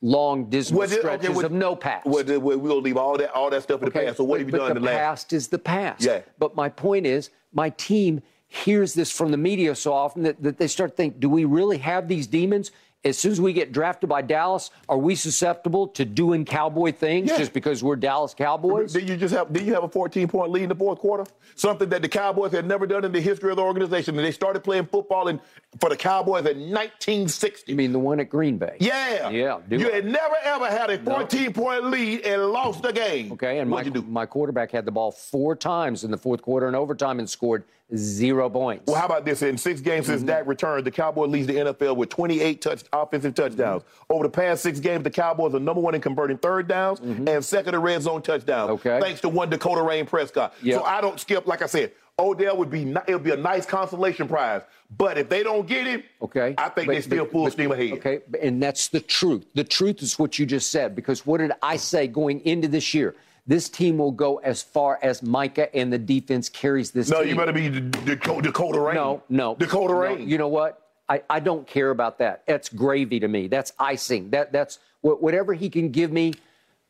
long 0.00 0.48
dismal 0.50 0.80
Well, 0.80 0.88
then- 0.88 0.98
okay, 1.00 1.06
stretches 1.08 1.36
well- 1.36 1.46
of 1.46 1.52
no 1.52 1.76
past. 1.76 2.06
Well, 2.06 2.22
gonna 2.24 2.74
leave 2.74 2.96
all 2.96 3.18
that 3.18 3.30
all 3.34 3.50
that 3.50 3.62
stuff 3.62 3.80
in 3.80 3.86
the 3.86 3.90
past. 3.90 4.16
So 4.16 4.24
what 4.24 4.36
but- 4.36 4.38
have 4.40 4.48
you 4.48 4.52
but 4.52 4.58
done 4.58 4.70
in 4.70 4.74
the 4.74 4.80
the 4.80 4.86
last? 4.86 4.96
past 4.96 5.32
is 5.34 5.48
the 5.48 5.58
past. 5.58 6.02
Yeah. 6.02 6.20
But 6.38 6.54
my 6.56 6.68
point 6.70 7.06
is, 7.06 7.28
my 7.54 7.70
team 7.70 8.22
hears 8.48 8.94
this 8.94 9.10
from 9.10 9.30
the 9.30 9.36
media 9.36 9.74
so 9.74 9.92
often 9.92 10.22
that, 10.22 10.42
that 10.42 10.58
they 10.58 10.68
start 10.68 10.90
to 10.90 10.96
think, 10.96 11.18
do 11.18 11.28
we 11.28 11.44
really 11.44 11.78
have 11.78 12.06
these 12.08 12.26
demons? 12.26 12.70
As 13.04 13.18
soon 13.18 13.32
as 13.32 13.40
we 13.40 13.52
get 13.52 13.70
drafted 13.70 14.08
by 14.08 14.22
Dallas, 14.22 14.70
are 14.88 14.96
we 14.96 15.14
susceptible 15.14 15.88
to 15.88 16.06
doing 16.06 16.46
cowboy 16.46 16.90
things 16.92 17.30
Yeah. 17.30 17.36
just 17.36 17.52
because 17.52 17.82
we're 17.84 17.96
Dallas 17.96 18.32
Cowboys? 18.32 18.94
Did 18.94 19.06
you 19.08 19.16
just 19.18 19.34
have? 19.34 19.52
Did 19.52 19.64
you 19.66 19.74
have 19.74 19.84
a 19.84 19.88
14 19.88 20.26
point 20.26 20.50
lead 20.50 20.62
in 20.62 20.68
the 20.70 20.74
fourth 20.74 21.00
quarter? 21.00 21.24
Something 21.54 21.90
that 21.90 22.00
the 22.00 22.08
Cowboys 22.08 22.52
had 22.52 22.66
never 22.66 22.86
done 22.86 23.04
in 23.04 23.12
the 23.12 23.20
history 23.20 23.50
of 23.50 23.56
the 23.56 23.62
organization. 23.62 24.16
And 24.16 24.24
they 24.24 24.30
started 24.32 24.64
playing 24.64 24.86
football 24.86 25.28
in, 25.28 25.38
for 25.80 25.90
the 25.90 25.96
Cowboys 25.96 26.46
in 26.46 26.70
1960. 26.72 27.70
You 27.70 27.76
mean 27.76 27.92
the 27.92 27.98
one 27.98 28.20
at 28.20 28.30
Green 28.30 28.56
Bay? 28.56 28.76
Yeah. 28.80 29.28
Yeah, 29.28 29.58
you 29.70 29.88
I. 29.90 29.94
had 29.96 30.06
never 30.06 30.34
ever 30.42 30.66
had 30.70 30.88
a 30.90 30.98
14 30.98 31.52
point 31.52 31.84
lead 31.90 32.22
and 32.22 32.42
lost 32.52 32.82
the 32.82 32.92
game. 32.92 33.32
Okay, 33.32 33.58
and 33.58 33.68
my, 33.68 33.76
What'd 33.78 33.94
you 33.94 34.00
do? 34.00 34.08
my 34.08 34.24
quarterback 34.26 34.70
had 34.70 34.84
the 34.86 34.92
ball 34.92 35.12
four 35.12 35.54
times 35.56 36.04
in 36.04 36.10
the 36.10 36.16
fourth 36.18 36.40
quarter 36.40 36.66
and 36.66 36.74
overtime 36.74 37.18
and 37.18 37.28
scored 37.28 37.64
zero 37.94 38.48
points. 38.50 38.84
Well, 38.86 38.96
how 38.96 39.06
about 39.06 39.24
this? 39.24 39.42
In 39.42 39.58
six 39.58 39.80
games 39.80 40.04
Mm-hmm. 40.06 40.12
since 40.14 40.22
Dak 40.24 40.46
returned, 40.46 40.84
the 40.86 40.90
Cowboys 40.90 41.30
leads 41.30 41.46
the 41.46 41.54
NFL 41.54 41.96
with 41.96 42.08
28 42.08 42.60
touch 42.60 42.82
offensive 42.92 43.34
touchdowns. 43.34 43.82
Mm-hmm. 43.82 44.12
Over 44.12 44.24
the 44.24 44.30
past 44.30 44.62
six 44.62 44.80
games, 44.80 45.04
the 45.04 45.10
Cowboys 45.10 45.54
are 45.54 45.60
number 45.60 45.80
one 45.80 45.94
in 45.94 46.00
converting 46.00 46.38
third 46.38 46.66
downs 46.68 47.00
and 47.00 47.44
second 47.44 47.74
in 47.74 47.80
red 47.80 48.02
zone 48.02 48.22
touchdowns. 48.22 48.70
Mm-hmm. 48.70 48.88
Okay. 48.88 49.00
Thanks 49.00 49.20
to 49.22 49.28
one 49.28 49.50
Dakota 49.50 49.82
Rain 49.82 50.06
Prescott. 50.06 50.54
Yep. 50.62 50.80
So 50.80 50.84
I 50.84 51.00
don't 51.00 51.18
skip. 51.20 51.46
Like 51.46 51.62
I 51.62 51.66
said, 51.66 51.92
Odell 52.18 52.56
would 52.56 52.70
be 52.70 52.82
it 53.08 53.12
would 53.14 53.24
be 53.24 53.32
a 53.32 53.36
nice 53.36 53.66
consolation 53.66 54.28
prize. 54.28 54.62
But 54.96 55.18
if 55.18 55.28
they 55.28 55.42
don't 55.42 55.66
get 55.66 55.86
him, 55.86 56.02
Okay. 56.22 56.54
I 56.56 56.68
think 56.68 56.86
But- 56.86 56.94
they 56.94 57.00
still 57.00 57.24
but- 57.24 57.32
full 57.32 57.44
but- 57.44 57.52
steam 57.52 57.72
ahead. 57.72 57.92
Okay, 57.94 58.20
and 58.40 58.62
that's 58.62 58.88
the 58.88 59.00
truth. 59.00 59.44
The 59.54 59.64
truth 59.64 60.02
is 60.02 60.18
what 60.18 60.38
you 60.38 60.46
just 60.46 60.70
said. 60.70 60.94
Because 60.94 61.26
what 61.26 61.38
did 61.38 61.52
I 61.62 61.76
say 61.76 62.06
going 62.06 62.40
into 62.40 62.68
this 62.68 62.94
year? 62.94 63.14
This 63.46 63.68
team 63.68 63.98
will 63.98 64.10
go 64.12 64.36
as 64.38 64.62
far 64.62 64.98
as 65.02 65.22
Micah 65.22 65.74
and 65.76 65.92
the 65.92 65.98
defense 65.98 66.48
carries 66.48 66.90
this 66.92 67.10
No, 67.10 67.20
team. 67.20 67.28
you 67.30 67.36
better 67.36 67.52
be 67.52 67.68
D- 67.68 67.80
D- 67.80 68.14
Dakota 68.14 68.80
Rain. 68.80 68.94
No, 68.94 69.22
no. 69.28 69.54
Dakota 69.56 69.92
No, 69.92 69.98
Rain. 70.00 70.28
You 70.28 70.38
know 70.38 70.48
what? 70.48 70.80
I, 71.10 71.22
I 71.28 71.40
don't 71.40 71.66
care 71.66 71.90
about 71.90 72.18
that. 72.20 72.44
That's 72.46 72.70
gravy 72.70 73.20
to 73.20 73.28
me. 73.28 73.48
That's 73.48 73.72
icing. 73.78 74.30
That 74.30 74.52
that's 74.52 74.78
whatever 75.02 75.52
he 75.52 75.68
can 75.68 75.90
give 75.90 76.10
me, 76.10 76.32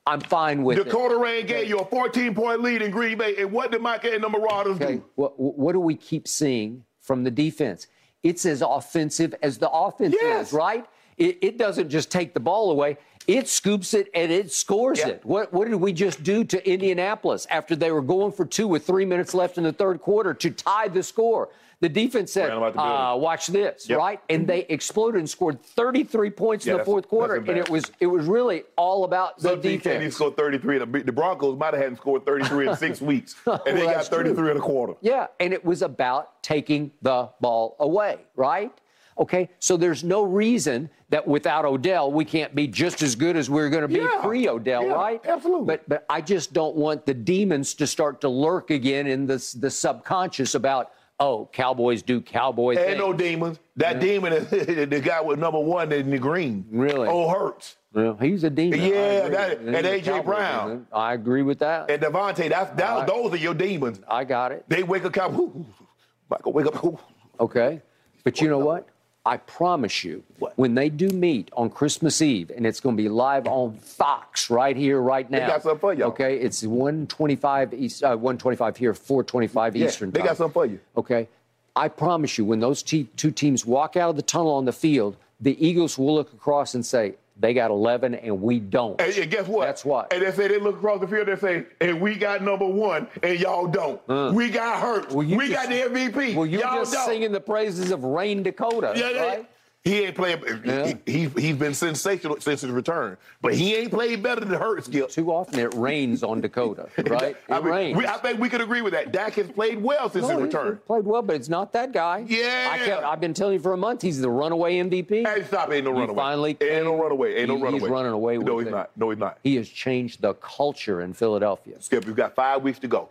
I'm 0.07 0.21
fine 0.21 0.63
with 0.63 0.79
it. 0.79 0.85
Dakota 0.85 1.17
Rain 1.17 1.47
gave 1.47 1.69
you 1.69 1.79
a 1.79 1.85
14 1.85 2.33
point 2.33 2.63
lead 2.63 2.83
in 2.83 2.93
Green 2.93 3.19
Bay. 3.19 3.35
And 3.39 3.51
what 3.51 3.73
did 3.73 3.83
Micah 3.83 4.15
and 4.15 4.23
the 4.23 4.29
Marauders 4.29 4.77
Okay, 4.77 4.97
do? 4.97 5.05
what, 5.17 5.33
what 5.41 5.73
do 5.73 5.81
we 5.81 5.97
keep 5.97 6.29
seeing 6.29 6.85
from 7.01 7.25
the 7.25 7.31
defense? 7.33 7.89
It's 8.23 8.47
as 8.47 8.63
offensive 8.63 9.35
as 9.43 9.59
the 9.59 9.69
offense 9.69 10.15
Yes. 10.19 10.49
is, 10.49 10.53
right? 10.53 10.87
It, 11.17 11.39
it 11.43 11.59
doesn't 11.59 11.89
just 11.91 12.11
take 12.11 12.35
the 12.35 12.41
ball 12.41 12.71
away. 12.71 12.97
It 13.27 13.49
scoops 13.49 13.95
it 13.95 14.09
and 14.15 14.31
it 14.31 14.53
scores 14.53 14.99
Yeah. 14.99 15.09
it. 15.09 15.25
What, 15.25 15.53
what 15.53 15.67
did 15.69 15.77
we 15.77 15.93
just 15.93 16.23
do 16.23 16.45
to 16.45 16.71
Indianapolis 16.71 17.47
after 17.51 17.75
they 17.75 17.91
were 17.91 18.03
going 18.03 18.33
for 18.33 18.45
two 18.45 18.69
with 18.69 18.87
three 18.87 19.07
minutes 19.07 19.33
left 19.33 19.57
in 19.57 19.65
the 19.65 19.73
third 19.73 20.01
quarter 20.01 20.35
to 20.35 20.51
tie 20.51 20.89
the 20.89 21.03
score? 21.03 21.49
The 21.81 21.89
defense 21.89 22.33
said, 22.33 22.49
Ran 22.51 22.63
'em 22.63 22.73
the 22.73 22.81
uh, 22.81 23.17
"Watch 23.17 23.49
this, 23.49 23.89
Yep. 23.91 23.99
right?" 23.99 24.21
And 24.31 24.47
they 24.47 24.61
exploded 24.71 25.19
and 25.19 25.29
scored 25.29 25.61
33 25.63 26.31
points 26.31 26.65
Yeah, 26.65 26.73
in 26.75 26.79
the 26.79 26.85
fourth 26.85 27.09
quarter, 27.09 27.35
and 27.35 27.49
it 27.51 27.69
was 27.69 27.91
it 28.01 28.07
was 28.07 28.25
really 28.27 28.63
all 28.77 29.05
about 29.05 29.39
the 29.39 29.57
defense. 29.57 29.63
teams 29.63 29.83
can't 29.83 29.87
even 29.97 30.01
defense. 30.07 30.15
score 30.15 30.31
33. 30.31 30.79
The, 30.79 30.87
the 30.87 31.13
Broncos 31.13 31.59
might 31.59 31.75
have 31.75 31.83
hadn't 31.83 31.97
scored 31.97 32.25
33 32.25 32.69
in 32.69 32.77
six 32.87 33.03
weeks, 33.03 33.35
and 33.47 33.61
they 33.77 33.83
got 33.85 33.97
that's 33.97 34.09
true. 34.09 34.19
33 34.19 34.53
in 34.53 34.57
a 34.57 34.61
quarter. 34.61 34.95
Yeah, 35.03 35.27
and 35.41 35.53
it 35.53 35.63
was 35.63 35.83
about 35.83 36.43
taking 36.43 36.93
the 37.03 37.29
ball 37.41 37.77
away, 37.81 38.19
right? 38.35 38.73
Okay, 39.17 39.49
so 39.61 39.77
there's 39.77 40.03
no 40.03 40.23
reason 40.23 40.91
that 41.11 41.27
without 41.27 41.65
Odell 41.65 42.11
we 42.11 42.25
can't 42.25 42.55
be 42.55 42.67
just 42.67 43.03
as 43.03 43.15
good 43.15 43.37
as 43.37 43.49
we're 43.49 43.69
going 43.71 43.83
to 43.83 43.89
be 43.89 43.95
Yeah. 44.01 44.21
pre-Odell, 44.23 44.85
Yeah, 44.87 44.93
right? 44.93 45.25
absolutely. 45.27 45.67
But 45.67 45.89
but 45.89 46.05
I 46.11 46.21
just 46.21 46.53
don't 46.53 46.75
want 46.75 47.07
the 47.07 47.15
demons 47.15 47.75
to 47.75 47.87
start 47.87 48.21
to 48.23 48.29
lurk 48.29 48.71
again 48.71 49.07
in 49.07 49.27
the 49.27 49.37
the 49.61 49.71
subconscious 49.71 50.57
about 50.57 50.91
oh 51.21 51.49
Cowboys 51.53 52.03
do 52.03 52.21
Cowboy 52.21 52.77
Ain't 52.77 52.99
no 52.99 53.13
demons. 53.13 53.61
That 53.77 54.01
demon 54.01 54.33
is 54.33 54.49
the 54.89 55.01
guy 55.01 55.21
with 55.21 55.39
number 55.39 55.61
one 55.61 55.93
in 55.93 56.11
the 56.11 56.19
green. 56.19 56.67
Really? 56.73 57.09
Oh, 57.09 57.29
Hurts. 57.29 57.77
Well, 57.93 58.17
he's 58.21 58.43
a 58.43 58.51
demon. 58.51 58.81
Yeah, 58.81 59.29
that- 59.29 59.59
He's 59.61 59.69
and 59.69 59.87
A.J. 59.87 60.21
Brown. 60.23 60.69
demon. 60.69 60.87
I 60.93 61.13
agree 61.15 61.43
with 61.43 61.61
that. 61.61 61.89
And 61.89 62.03
DeVonta, 62.03 62.49
that's, 62.49 62.77
that, 62.77 62.91
right. 62.93 63.07
those 63.07 63.33
are 63.33 63.37
your 63.37 63.55
demons. 63.55 64.01
I 64.09 64.25
got 64.25 64.51
it. 64.51 64.65
They 64.67 64.83
wake 64.83 65.05
up, 65.05 65.15
Michael, 66.29 66.53
wake 66.53 66.67
up. 66.67 66.85
Ooh. 66.85 66.99
Okay. 67.39 67.81
But 68.25 68.41
you 68.41 68.49
know 68.49 68.59
what? 68.59 68.89
I 69.27 69.39
promise 69.39 70.05
you, 70.05 70.23
What? 70.39 70.53
when 70.59 70.75
they 70.75 70.91
do 70.91 71.09
meet 71.09 71.49
on 71.57 71.71
Christmas 71.71 72.21
Eve, 72.21 72.51
and 72.55 72.67
it's 72.67 72.79
going 72.81 72.95
to 72.97 73.03
be 73.03 73.09
live 73.09 73.47
on 73.47 73.79
Fox 73.79 74.51
right 74.51 74.77
here, 74.77 75.01
right 75.01 75.29
now. 75.31 75.41
They 75.41 75.47
got 75.47 75.63
something 75.63 75.81
for 75.81 75.95
y'all. 75.95 76.09
Okay, 76.09 76.37
it's 76.39 76.63
125 76.63 77.73
East, 77.73 78.03
uh, 78.03 78.09
125 78.17 78.77
here, 78.77 78.93
425 78.93 79.77
Yeah, 79.77 79.87
Eastern 79.87 80.11
they 80.11 80.19
time. 80.19 80.27
got 80.27 80.37
something 80.37 80.53
for 80.53 80.67
you. 80.67 80.79
Okay, 80.97 81.29
I 81.75 81.89
promise 81.89 82.37
you, 82.37 82.45
when 82.45 82.61
those 82.61 82.83
te- 82.83 83.09
two 83.17 83.31
teams 83.31 83.65
walk 83.65 83.97
out 83.97 84.11
of 84.11 84.17
the 84.17 84.23
tunnel 84.23 84.53
on 84.53 84.67
the 84.67 84.73
field, 84.73 85.17
the 85.41 85.57
Eagles 85.67 85.99
will 85.99 86.15
look 86.15 86.33
across 86.35 86.75
and 86.75 86.85
say, 86.85 87.15
"They 87.39 87.55
got 87.55 87.71
11, 87.71 88.15
and 88.15 88.41
we 88.41 88.61
don't." 88.61 89.01
And, 89.01 89.13
and 89.17 89.31
guess 89.31 89.47
what? 89.49 89.67
That's 89.67 89.85
what. 89.85 90.13
And 90.13 90.23
they 90.23 90.31
say 90.33 90.49
they 90.49 90.59
look 90.59 90.77
across 90.77 91.01
the 91.01 91.09
field. 91.09 91.29
They 91.29 91.37
say, 91.37 91.65
"And 91.81 92.01
we 92.01 92.15
got 92.17 92.43
number 92.43 92.67
one, 92.67 93.09
and 93.23 93.39
y'all 93.39 93.67
don't. 93.67 94.01
Uh. 94.09 94.33
We 94.35 94.51
got 94.51 94.81
hurt. 94.81 95.11
Well, 95.11 95.27
we 95.27 95.49
just- 95.49 95.53
got 95.53 95.69
the 95.69 95.83
MVP. 95.83 96.35
well, 96.35 96.47
you're 96.47 96.61
y'all 96.61 96.77
just 96.79 96.93
don't." 96.93 97.07
singing 97.07 97.33
the 97.33 97.41
praises 97.41 97.91
of 97.91 98.05
Rain 98.05 98.43
Dakota, 98.43 98.93
Yeah, 98.97 99.11
yeah. 99.11 99.27
right? 99.27 99.51
He 99.85 100.03
ain't 100.05 100.15
playing. 100.17 100.43
Yeah. 100.65 100.95
He, 101.05 101.13
he, 101.13 101.29
he's 101.29 101.57
been 101.57 101.75
sensational 101.75 102.41
since 102.41 102.63
his 102.63 102.71
return, 102.71 103.19
but 103.43 103.53
he 103.55 103.75
ain't 103.75 103.91
played 103.91 104.23
better 104.23 104.41
than 104.43 104.59
Hurts. 104.59 104.87
Skip. 104.87 105.11
Too 105.11 105.31
often 105.31 105.59
it 105.61 105.75
rains 105.75 106.23
on 106.23 106.41
Dakota, 106.41 106.89
right? 107.07 107.37
It 107.37 107.53
I, 107.53 107.61
mean, 107.61 107.69
rains. 107.71 107.99
we, 107.99 108.07
I 108.07 108.17
think 108.17 108.41
we 108.41 108.49
could 108.49 108.63
agree 108.63 108.81
with 108.81 108.95
that. 108.95 109.13
Dak 109.13 109.35
has 109.35 109.47
played 109.51 109.83
well 109.83 110.09
since 110.09 110.23
No, 110.23 110.29
his 110.31 110.39
he's 110.39 110.45
return. 110.55 110.81
played 110.87 111.05
well, 111.05 111.21
but 111.21 111.37
it's 111.37 111.51
not 111.51 111.75
that 111.75 111.93
guy. 111.93 112.25
Yeah. 112.27 112.71
I 112.73 112.79
kept, 112.79 113.05
I've 113.05 113.21
been 113.21 113.35
telling 113.35 113.53
you 113.55 113.61
for 113.61 113.75
a 113.75 113.77
month 113.77 114.01
he's 114.01 114.23
the 114.23 114.31
runaway 114.31 114.77
MVP. 114.77 115.27
Hey, 115.27 115.45
stop! 115.45 115.71
Ain't 115.71 115.85
no 115.85 115.93
He 115.93 116.01
runaway. 116.01 116.17
finally 116.17 116.57
ain't 116.63 116.85
no 116.85 116.97
runaway. 117.03 117.35
Ain't 117.37 117.49
no 117.49 117.57
he- 117.59 117.63
runaway. 117.63 117.81
he's 117.83 117.89
running 117.91 118.13
away 118.13 118.39
No, 118.39 118.59
he's 118.61 118.69
it. 118.69 118.71
not. 118.71 118.91
No, 118.97 119.11
he's 119.11 119.19
not. 119.19 119.39
He 119.45 119.57
has 119.57 119.69
changed 119.69 120.23
the 120.23 120.33
culture 120.33 121.03
in 121.03 121.13
Philadelphia. 121.13 121.77
Skip, 121.81 122.07
we've 122.07 122.17
got 122.17 122.35
five 122.35 122.63
weeks 122.63 122.79
to 122.79 122.89
go. 122.89 123.11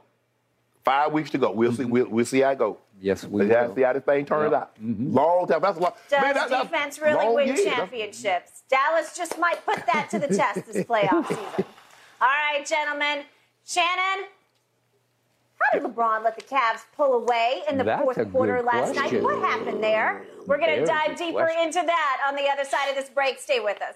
Five 0.83 1.13
weeks 1.13 1.29
to 1.29 1.37
go. 1.37 1.51
We'll 1.51 1.71
see. 1.71 1.85
We'll, 1.85 2.09
we'll 2.09 2.25
see 2.25 2.39
how 2.39 2.49
it 2.49 2.57
goes. 2.57 2.77
Yes, 3.03 3.25
we 3.25 3.43
Let's 3.43 3.67
will. 3.67 3.75
see 3.75 3.81
how 3.81 3.91
this 3.93 4.03
thing 4.03 4.25
turns 4.25 4.51
Yeah. 4.51 4.57
out. 4.59 4.75
Mm-hmm. 4.81 5.13
Long 5.13 5.45
time. 5.45 5.61
That's 5.61 5.77
a 5.77 5.81
lot. 5.81 5.97
Does 6.09 6.21
Man, 6.21 6.33
that- 6.35 6.49
that's 6.49 6.63
defense 6.69 6.99
really 6.99 7.35
win 7.35 7.47
years. 7.49 7.63
championships? 7.65 8.63
Dallas 8.69 9.15
just 9.17 9.37
might 9.37 9.63
put 9.65 9.85
that 9.87 10.07
to 10.11 10.19
the 10.19 10.27
test 10.27 10.65
this 10.65 10.85
playoff 10.89 11.27
season. 11.27 11.65
All 12.21 12.27
right, 12.29 12.65
gentlemen. 12.65 13.25
Shannon, 13.65 14.25
How 15.59 15.79
did 15.79 15.83
LeBron 15.83 16.23
let 16.23 16.35
the 16.37 16.41
Cavs 16.43 16.83
pull 16.95 17.13
away 17.13 17.61
in 17.69 17.77
the 17.77 17.83
That's 17.83 18.01
fourth 18.01 18.31
quarter 18.31 18.61
last 18.61 18.93
question. 18.93 19.15
night? 19.21 19.23
What 19.23 19.39
happened 19.39 19.83
there? 19.83 20.23
We're 20.47 20.57
going 20.57 20.79
to 20.79 20.85
dive 20.85 21.17
deeper 21.17 21.39
question. 21.39 21.61
into 21.63 21.81
that 21.85 22.21
on 22.27 22.35
the 22.35 22.47
other 22.49 22.63
side 22.63 22.87
of 22.89 22.95
this 22.95 23.09
break. 23.09 23.37
Stay 23.39 23.59
with 23.59 23.81
us. 23.81 23.95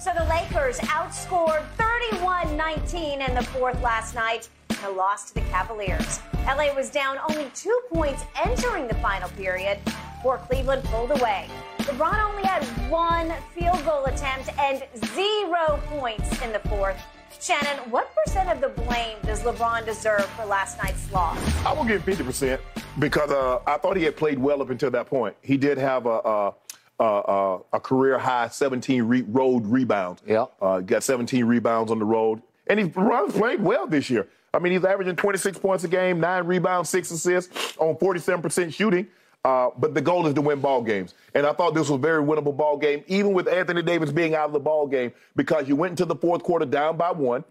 So 0.00 0.12
the 0.16 0.24
Lakers 0.26 0.78
outscored 0.78 1.66
31 1.76 2.56
19 2.56 3.20
in 3.20 3.34
the 3.34 3.42
fourth 3.42 3.82
last 3.82 4.14
night 4.14 4.48
and 4.84 4.96
lost 4.96 5.28
to 5.28 5.34
the 5.34 5.40
Cavaliers. 5.50 6.20
LA 6.46 6.72
was 6.72 6.88
down 6.88 7.18
only 7.28 7.50
two 7.52 7.80
points 7.92 8.22
entering 8.44 8.86
the 8.86 8.94
final 8.94 9.28
period 9.30 9.80
before 9.84 10.38
Cleveland 10.38 10.84
pulled 10.84 11.10
away. 11.10 11.48
LeBron 11.78 12.30
only 12.30 12.44
had 12.44 12.62
one 12.88 13.32
field 13.56 13.84
goal 13.84 14.04
attempt 14.04 14.56
and 14.56 14.84
zero 15.16 15.80
points 15.86 16.42
in 16.42 16.52
the 16.52 16.60
fourth. 16.68 16.96
Shannon, 17.40 17.78
what 17.90 18.08
percent 18.14 18.48
of 18.50 18.60
the 18.60 18.68
blame 18.82 19.16
does 19.24 19.42
LeBron 19.42 19.84
deserve 19.84 20.26
for 20.26 20.44
last 20.44 20.78
night's 20.78 21.10
loss? 21.12 21.38
I 21.66 21.72
will 21.72 21.84
give 21.84 22.04
50% 22.04 22.60
because 23.00 23.32
uh, 23.32 23.58
I 23.66 23.78
thought 23.78 23.96
he 23.96 24.04
had 24.04 24.16
played 24.16 24.38
well 24.38 24.62
up 24.62 24.70
until 24.70 24.92
that 24.92 25.06
point. 25.06 25.34
He 25.42 25.56
did 25.56 25.76
have 25.76 26.06
a, 26.06 26.18
a, 26.24 26.54
a, 26.98 27.04
a, 27.04 27.58
a 27.74 27.80
career 27.80 28.18
high 28.18 28.48
17 28.48 29.02
re- 29.04 29.22
road 29.22 29.66
rebounds. 29.66 30.22
Yeah. 30.26 30.46
Uh, 30.60 30.80
got 30.80 31.02
17 31.02 31.44
rebounds 31.44 31.90
on 31.90 31.98
the 31.98 32.04
road. 32.04 32.42
And 32.66 32.78
he's 32.78 32.88
played 32.90 33.62
well 33.62 33.86
this 33.86 34.10
year. 34.10 34.28
I 34.52 34.58
mean, 34.58 34.72
he's 34.72 34.84
averaging 34.84 35.16
26 35.16 35.58
points 35.58 35.84
a 35.84 35.88
game, 35.88 36.20
nine 36.20 36.44
rebounds, 36.44 36.90
six 36.90 37.10
assists 37.10 37.76
on 37.78 37.94
47% 37.96 38.72
shooting. 38.72 39.06
Uh, 39.44 39.70
but 39.78 39.94
the 39.94 40.00
goal 40.00 40.26
is 40.26 40.34
to 40.34 40.40
win 40.42 40.60
ball 40.60 40.82
games. 40.82 41.14
And 41.34 41.46
I 41.46 41.52
thought 41.52 41.72
this 41.72 41.88
was 41.88 41.98
a 41.98 41.98
very 41.98 42.22
winnable 42.22 42.56
ball 42.56 42.76
game, 42.76 43.04
even 43.06 43.32
with 43.32 43.46
Anthony 43.46 43.82
Davis 43.82 44.10
being 44.10 44.34
out 44.34 44.46
of 44.46 44.52
the 44.52 44.58
ball 44.60 44.86
game, 44.86 45.12
because 45.36 45.68
you 45.68 45.76
went 45.76 45.92
into 45.92 46.04
the 46.04 46.16
fourth 46.16 46.42
quarter 46.42 46.66
down 46.66 46.96
by 46.96 47.12
one. 47.12 47.44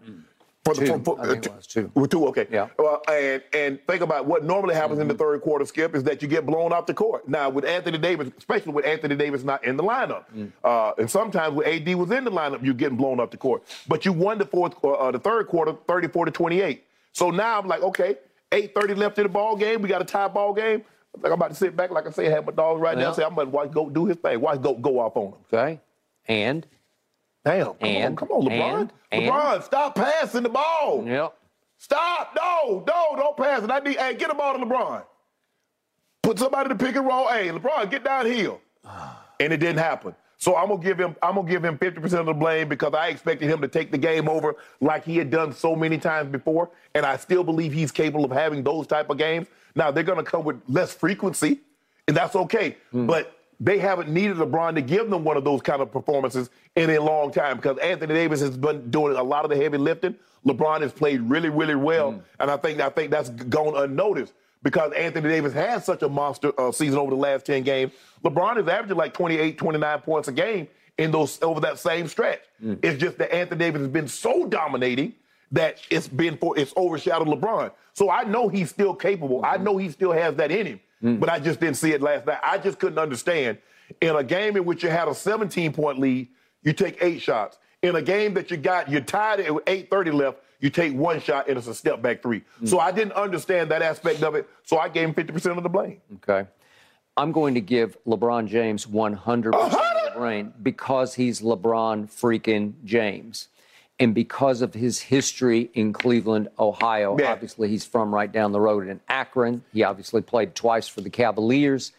For 0.74 0.80
the, 0.80 0.86
Two. 0.86 0.92
for- 0.98 1.16
for- 1.16 1.20
I 1.20 1.26
think 1.28 1.46
it 1.46 1.54
was 1.56 1.66
two. 1.66 1.90
With 1.94 2.10
two, 2.10 2.26
okay. 2.28 2.46
Yeah. 2.50 2.68
Well, 2.78 3.02
and 3.08 3.42
and 3.52 3.78
think 3.86 4.02
about 4.02 4.26
what 4.26 4.44
normally 4.44 4.74
happens 4.74 4.98
in 4.98 5.08
the 5.08 5.14
third 5.14 5.40
quarter, 5.40 5.64
Skip, 5.64 5.94
is 5.94 6.02
that 6.04 6.20
you 6.22 6.28
get 6.28 6.44
blown 6.44 6.72
off 6.72 6.86
the 6.86 6.94
court. 6.94 7.28
Now 7.28 7.48
with 7.48 7.64
Anthony 7.64 7.98
Davis, 7.98 8.30
especially 8.36 8.72
with 8.72 8.84
Anthony 8.84 9.16
Davis 9.16 9.44
not 9.44 9.64
in 9.64 9.76
the 9.76 9.82
lineup, 9.82 10.24
uh, 10.64 10.92
and 10.98 11.10
sometimes 11.10 11.54
when 11.54 11.66
AD 11.66 11.94
was 11.94 12.10
in 12.10 12.24
the 12.24 12.30
lineup, 12.30 12.64
you're 12.64 12.74
getting 12.74 12.96
blown 12.96 13.18
off 13.20 13.30
the 13.30 13.36
court. 13.36 13.62
But 13.88 14.04
you 14.04 14.12
won 14.12 14.38
the 14.38 14.46
fourth, 14.46 14.74
uh, 14.84 15.10
the 15.10 15.18
third 15.18 15.48
quarter, 15.48 15.72
34 15.86 16.26
to 16.26 16.30
28. 16.30 16.84
So 17.12 17.30
now 17.30 17.58
I'm 17.58 17.66
like, 17.66 17.82
okay, 17.82 18.16
8:30 18.52 18.96
left 18.96 19.18
in 19.18 19.24
the 19.24 19.28
ball 19.30 19.56
game. 19.56 19.80
We 19.82 19.88
got 19.88 20.02
a 20.02 20.04
tie 20.04 20.28
ball 20.28 20.52
game. 20.52 20.82
I 21.16 21.20
think 21.20 21.26
I'm 21.26 21.32
about 21.32 21.48
to 21.50 21.56
sit 21.56 21.74
back, 21.74 21.90
like 21.90 22.06
I 22.06 22.10
say, 22.10 22.26
have 22.26 22.44
my 22.46 22.52
dogs 22.52 22.80
right 22.80 22.94
now. 22.94 23.00
Yeah. 23.02 23.06
and 23.08 23.16
Say 23.16 23.24
I'm 23.24 23.32
about 23.32 23.44
to 23.44 23.50
watch 23.50 23.70
go 23.72 23.88
do 23.88 24.04
his 24.04 24.16
thing. 24.18 24.40
Watch 24.40 24.60
go 24.60 24.74
go 24.74 24.98
off 25.00 25.16
on 25.16 25.28
him. 25.28 25.34
Okay. 25.52 25.80
And 26.28 26.66
Damn, 27.56 27.66
come 27.66 27.76
And- 27.88 28.04
on, 28.06 28.16
come 28.16 28.30
on, 28.30 28.42
LeBron. 28.46 28.80
and- 28.80 28.92
and- 29.12 29.22
LeBron, 29.24 29.62
stop 29.62 29.94
passing 29.94 30.42
the 30.42 30.48
ball. 30.48 31.04
yep. 31.06 31.34
Stop! 31.80 32.34
No, 32.36 32.84
no, 32.86 33.16
don't 33.16 33.36
pass 33.36 33.62
it. 33.62 33.70
I 33.70 33.78
need. 33.78 33.96
Hey, 33.96 34.14
get 34.14 34.28
the 34.28 34.34
ball 34.34 34.58
to 34.58 34.64
LeBron. 34.64 35.02
Put 36.22 36.38
somebody 36.38 36.68
to 36.70 36.74
pick 36.74 36.96
and 36.96 37.06
roll. 37.06 37.28
Hey, 37.28 37.48
LeBron, 37.48 37.90
get 37.90 38.04
downhill. 38.04 38.60
And 39.40 39.52
it 39.52 39.58
didn't 39.58 39.78
happen. 39.78 40.16
So 40.38 40.56
I'm 40.56 40.66
gonna 40.68 40.82
give 40.82 40.98
him. 40.98 41.14
I'm 41.22 41.36
gonna 41.36 41.48
give 41.48 41.64
him 41.64 41.78
50% 41.78 42.18
of 42.18 42.26
the 42.26 42.32
blame 42.34 42.68
because 42.68 42.92
I 42.92 43.06
expected 43.06 43.48
him 43.48 43.60
to 43.60 43.68
take 43.68 43.92
the 43.92 43.98
game 43.98 44.28
over 44.28 44.56
like 44.80 45.04
he 45.04 45.16
had 45.16 45.30
done 45.30 45.52
so 45.52 45.76
many 45.76 45.96
times 45.96 46.32
before, 46.32 46.70
and 46.96 47.06
I 47.06 47.16
still 47.16 47.44
believe 47.44 47.72
he's 47.72 47.92
capable 47.92 48.24
of 48.24 48.32
having 48.32 48.64
those 48.64 48.88
type 48.88 49.10
of 49.10 49.16
games. 49.16 49.46
Now 49.76 49.92
they're 49.92 50.02
gonna 50.02 50.24
come 50.24 50.42
with 50.42 50.60
less 50.66 50.92
frequency, 50.92 51.60
and 52.08 52.16
that's 52.16 52.34
okay. 52.34 52.78
Hmm. 52.90 53.06
But 53.06 53.32
they 53.60 53.78
haven't 53.78 54.08
needed 54.08 54.36
LeBron 54.36 54.74
to 54.76 54.82
give 54.82 55.10
them 55.10 55.24
one 55.24 55.36
of 55.36 55.44
those 55.44 55.60
kind 55.62 55.82
of 55.82 55.90
performances 55.90 56.50
in 56.76 56.90
a 56.90 56.98
long 56.98 57.32
time 57.32 57.56
because 57.56 57.76
Anthony 57.78 58.14
Davis 58.14 58.40
has 58.40 58.56
been 58.56 58.90
doing 58.90 59.16
a 59.16 59.22
lot 59.22 59.44
of 59.44 59.50
the 59.50 59.56
heavy 59.56 59.78
lifting. 59.78 60.14
LeBron 60.46 60.82
has 60.82 60.92
played 60.92 61.20
really, 61.22 61.48
really 61.48 61.74
well, 61.74 62.12
mm. 62.12 62.22
and 62.38 62.50
I 62.50 62.56
think 62.56 62.80
I 62.80 62.88
think 62.88 63.10
that's 63.10 63.30
gone 63.30 63.76
unnoticed 63.76 64.32
because 64.62 64.92
Anthony 64.92 65.28
Davis 65.28 65.52
has 65.52 65.84
such 65.84 66.02
a 66.02 66.08
monster 66.08 66.52
uh, 66.58 66.72
season 66.72 66.98
over 66.98 67.10
the 67.10 67.16
last 67.16 67.46
10 67.46 67.62
games. 67.62 67.92
LeBron 68.24 68.60
is 68.60 68.68
averaging 68.68 68.96
like 68.96 69.14
28, 69.14 69.58
29 69.58 70.00
points 70.00 70.28
a 70.28 70.32
game 70.32 70.68
in 70.96 71.10
those 71.10 71.40
over 71.42 71.60
that 71.60 71.78
same 71.78 72.08
stretch. 72.08 72.40
Mm. 72.62 72.78
It's 72.82 73.00
just 73.00 73.18
that 73.18 73.34
Anthony 73.34 73.58
Davis 73.58 73.80
has 73.82 73.90
been 73.90 74.08
so 74.08 74.46
dominating 74.46 75.14
that 75.52 75.80
it's 75.90 76.08
been 76.08 76.36
for 76.36 76.58
it's 76.58 76.72
overshadowed 76.76 77.28
LeBron. 77.28 77.72
So 77.94 78.10
I 78.10 78.24
know 78.24 78.48
he's 78.48 78.70
still 78.70 78.94
capable. 78.94 79.44
I 79.44 79.54
mm-hmm. 79.54 79.64
know 79.64 79.76
he 79.76 79.90
still 79.90 80.12
has 80.12 80.34
that 80.36 80.50
in 80.50 80.66
him. 80.66 80.80
Mm. 81.02 81.20
But 81.20 81.28
I 81.28 81.38
just 81.38 81.60
didn't 81.60 81.76
see 81.76 81.92
it 81.92 82.02
last 82.02 82.26
night. 82.26 82.38
I 82.42 82.58
just 82.58 82.78
couldn't 82.78 82.98
understand. 82.98 83.58
In 84.00 84.16
a 84.16 84.24
game 84.24 84.56
in 84.56 84.64
which 84.64 84.82
you 84.82 84.90
had 84.90 85.08
a 85.08 85.14
17 85.14 85.72
point 85.72 85.98
lead, 85.98 86.28
you 86.62 86.72
take 86.72 87.02
eight 87.02 87.22
shots. 87.22 87.58
In 87.82 87.96
a 87.96 88.02
game 88.02 88.34
that 88.34 88.50
you 88.50 88.56
got, 88.56 88.90
you're 88.90 89.00
tied 89.00 89.40
at 89.40 89.46
8:30 89.46 90.12
left, 90.12 90.38
you 90.60 90.70
take 90.70 90.94
one 90.94 91.20
shot 91.20 91.48
and 91.48 91.56
it's 91.56 91.68
a 91.68 91.74
step 91.74 92.02
back 92.02 92.22
three. 92.22 92.42
Mm. 92.60 92.68
So 92.68 92.80
I 92.80 92.90
didn't 92.90 93.12
understand 93.12 93.70
that 93.70 93.82
aspect 93.82 94.22
of 94.22 94.34
it. 94.34 94.48
So 94.64 94.78
I 94.78 94.88
gave 94.88 95.08
him 95.08 95.14
50% 95.14 95.56
of 95.56 95.62
the 95.62 95.68
blame. 95.68 96.00
Okay. 96.16 96.48
I'm 97.16 97.32
going 97.32 97.54
to 97.54 97.60
give 97.60 97.96
LeBron 98.04 98.46
James 98.46 98.86
100% 98.86 99.54
of 99.54 99.70
the 99.72 100.12
blame 100.16 100.54
because 100.62 101.14
he's 101.14 101.40
LeBron 101.40 102.08
freaking 102.08 102.74
James. 102.84 103.48
And 104.00 104.14
because 104.14 104.62
of 104.62 104.74
his 104.74 105.00
history 105.00 105.70
in 105.74 105.92
Cleveland, 105.92 106.48
Ohio, 106.58 107.16
Yeah. 107.18 107.32
obviously 107.32 107.68
he's 107.68 107.84
from 107.84 108.14
right 108.14 108.30
down 108.30 108.52
the 108.52 108.60
road 108.60 108.86
in 108.86 109.00
Akron. 109.08 109.64
He 109.72 109.82
obviously 109.82 110.22
played 110.22 110.54
twice 110.54 110.86
for 110.86 111.00
the 111.00 111.10
Cavaliers. 111.10 111.92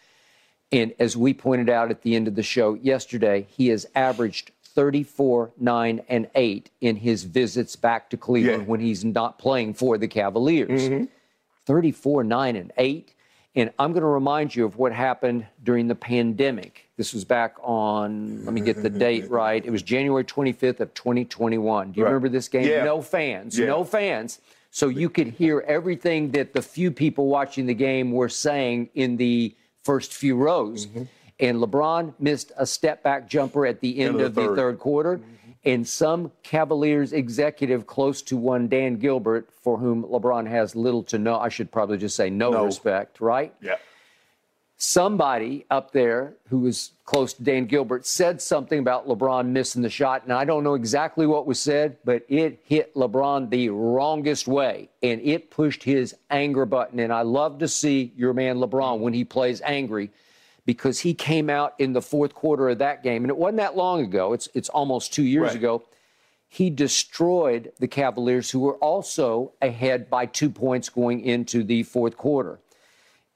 And 0.72 0.94
as 1.00 1.18
we 1.18 1.34
pointed 1.34 1.70
out 1.70 1.90
at 1.92 2.04
the 2.04 2.16
end 2.16 2.28
of 2.28 2.36
the 2.36 2.44
show 2.44 2.76
yesterday, 2.76 3.48
he 3.50 3.68
has 3.70 3.86
averaged 3.96 4.52
34, 4.64 5.52
9, 5.60 6.02
and 6.08 6.30
8 6.36 6.70
in 6.80 6.96
his 6.98 7.24
visits 7.24 7.76
back 7.76 8.10
to 8.12 8.18
Cleveland 8.18 8.64
Yeah. 8.64 8.68
when 8.70 8.80
he's 8.80 9.04
not 9.04 9.40
playing 9.40 9.74
for 9.74 9.98
the 9.98 10.08
Cavaliers. 10.08 10.88
Mm-hmm. 10.90 11.06
34, 11.66 12.24
9, 12.24 12.56
and 12.56 12.72
8. 12.78 13.14
And 13.56 13.72
I'm 13.80 13.92
going 13.92 14.02
to 14.04 14.08
remind 14.08 14.56
you 14.56 14.64
of 14.64 14.78
what 14.78 14.94
happened 14.94 15.48
during 15.64 15.88
the 15.88 15.96
pandemic. 15.96 16.89
This 17.00 17.14
was 17.14 17.24
back 17.24 17.56
on, 17.64 18.44
let 18.44 18.54
me 18.54 18.60
get 18.60 18.84
the 18.84 18.90
date 18.90 19.30
right. 19.32 19.64
It 19.66 19.72
was 19.72 19.82
January 19.82 20.26
25th 20.26 20.82
of 20.82 20.94
2021. 20.94 21.94
Do 21.94 21.98
you 21.98 22.04
Right. 22.04 22.10
remember 22.10 22.28
this 22.28 22.50
game? 22.50 22.66
Yeah. 22.68 22.84
No 22.84 23.02
fans, 23.02 23.58
Yeah. 23.58 23.68
no 23.68 23.86
fans. 23.86 24.42
So 24.70 24.90
you 24.90 25.10
could 25.10 25.28
hear 25.28 25.62
everything 25.66 26.32
that 26.32 26.52
the 26.52 26.62
few 26.62 26.92
people 26.92 27.28
watching 27.28 27.68
the 27.68 27.74
game 27.74 28.12
were 28.12 28.28
saying 28.28 28.90
in 28.96 29.16
the 29.16 29.56
first 29.82 30.14
few 30.14 30.36
rows. 30.36 30.88
Mm-hmm. 30.88 31.04
And 31.40 31.60
LeBron 31.60 32.16
missed 32.20 32.52
a 32.58 32.66
step 32.66 33.02
back 33.02 33.30
jumper 33.30 33.66
at 33.66 33.80
the 33.80 34.00
end 34.00 34.16
End 34.16 34.20
of 34.20 34.26
of 34.28 34.36
the 34.36 34.42
the 34.42 34.48
third. 34.50 34.56
third 34.58 34.80
quarter. 34.80 35.22
And 35.64 35.88
some 35.88 36.34
Cavaliers 36.44 37.14
executive 37.14 37.88
close 37.88 38.22
to 38.24 38.36
one 38.36 38.68
Dan 38.68 38.98
Gilbert, 38.98 39.48
for 39.64 39.78
whom 39.78 40.04
LeBron 40.04 40.48
has 40.50 40.76
little 40.76 41.04
to 41.04 41.18
no, 41.18 41.40
I 41.40 41.48
should 41.48 41.72
probably 41.72 41.98
just 41.98 42.18
say 42.18 42.30
no, 42.30 42.52
No. 42.52 42.66
respect, 42.66 43.22
right? 43.22 43.54
Yeah. 43.62 43.76
Somebody 44.82 45.66
up 45.70 45.92
there 45.92 46.34
who 46.48 46.60
was 46.60 46.92
close 47.04 47.34
to 47.34 47.44
Dan 47.44 47.66
Gilbert 47.66 48.08
said 48.08 48.42
something 48.42 48.80
about 48.80 49.08
LeBron 49.10 49.48
missing 49.48 49.82
the 49.82 49.90
shot. 49.90 50.24
And 50.24 50.32
I 50.32 50.46
don't 50.46 50.64
know 50.64 50.74
exactly 50.74 51.28
what 51.28 51.46
was 51.46 51.60
said, 51.60 51.98
but 52.06 52.24
it 52.30 52.62
hit 52.64 52.96
LeBron 52.96 53.50
the 53.50 53.70
wrongest 53.70 54.48
way 54.48 54.90
and 55.04 55.20
it 55.22 55.52
pushed 55.52 55.84
his 55.84 56.16
anger 56.32 56.66
button. 56.66 57.00
And 57.00 57.12
I 57.12 57.24
love 57.24 57.60
to 57.60 57.68
see 57.68 58.14
your 58.16 58.34
man 58.34 58.58
LeBron 58.58 59.00
when 59.00 59.14
he 59.14 59.26
plays 59.26 59.62
angry 59.66 60.12
because 60.66 61.00
he 61.00 61.14
came 61.14 61.50
out 61.50 61.74
in 61.78 61.92
the 61.92 62.02
fourth 62.02 62.34
quarter 62.34 62.70
of 62.70 62.78
that 62.78 63.04
game. 63.04 63.26
And 63.26 63.30
it 63.30 63.38
wasn't 63.38 63.58
that 63.58 63.76
long 63.76 64.02
ago, 64.02 64.32
it's, 64.32 64.48
it's 64.54 64.70
almost 64.70 65.14
two 65.14 65.24
years 65.24 65.48
Right. 65.50 65.56
ago. 65.56 65.84
He 66.48 66.70
destroyed 66.70 67.74
the 67.80 67.88
Cavaliers, 67.88 68.50
who 68.50 68.62
were 68.62 68.78
also 68.78 69.52
ahead 69.62 70.10
by 70.10 70.26
two 70.26 70.50
points 70.50 70.88
going 70.90 71.22
into 71.22 71.64
the 71.64 71.84
fourth 71.84 72.18
quarter. 72.18 72.60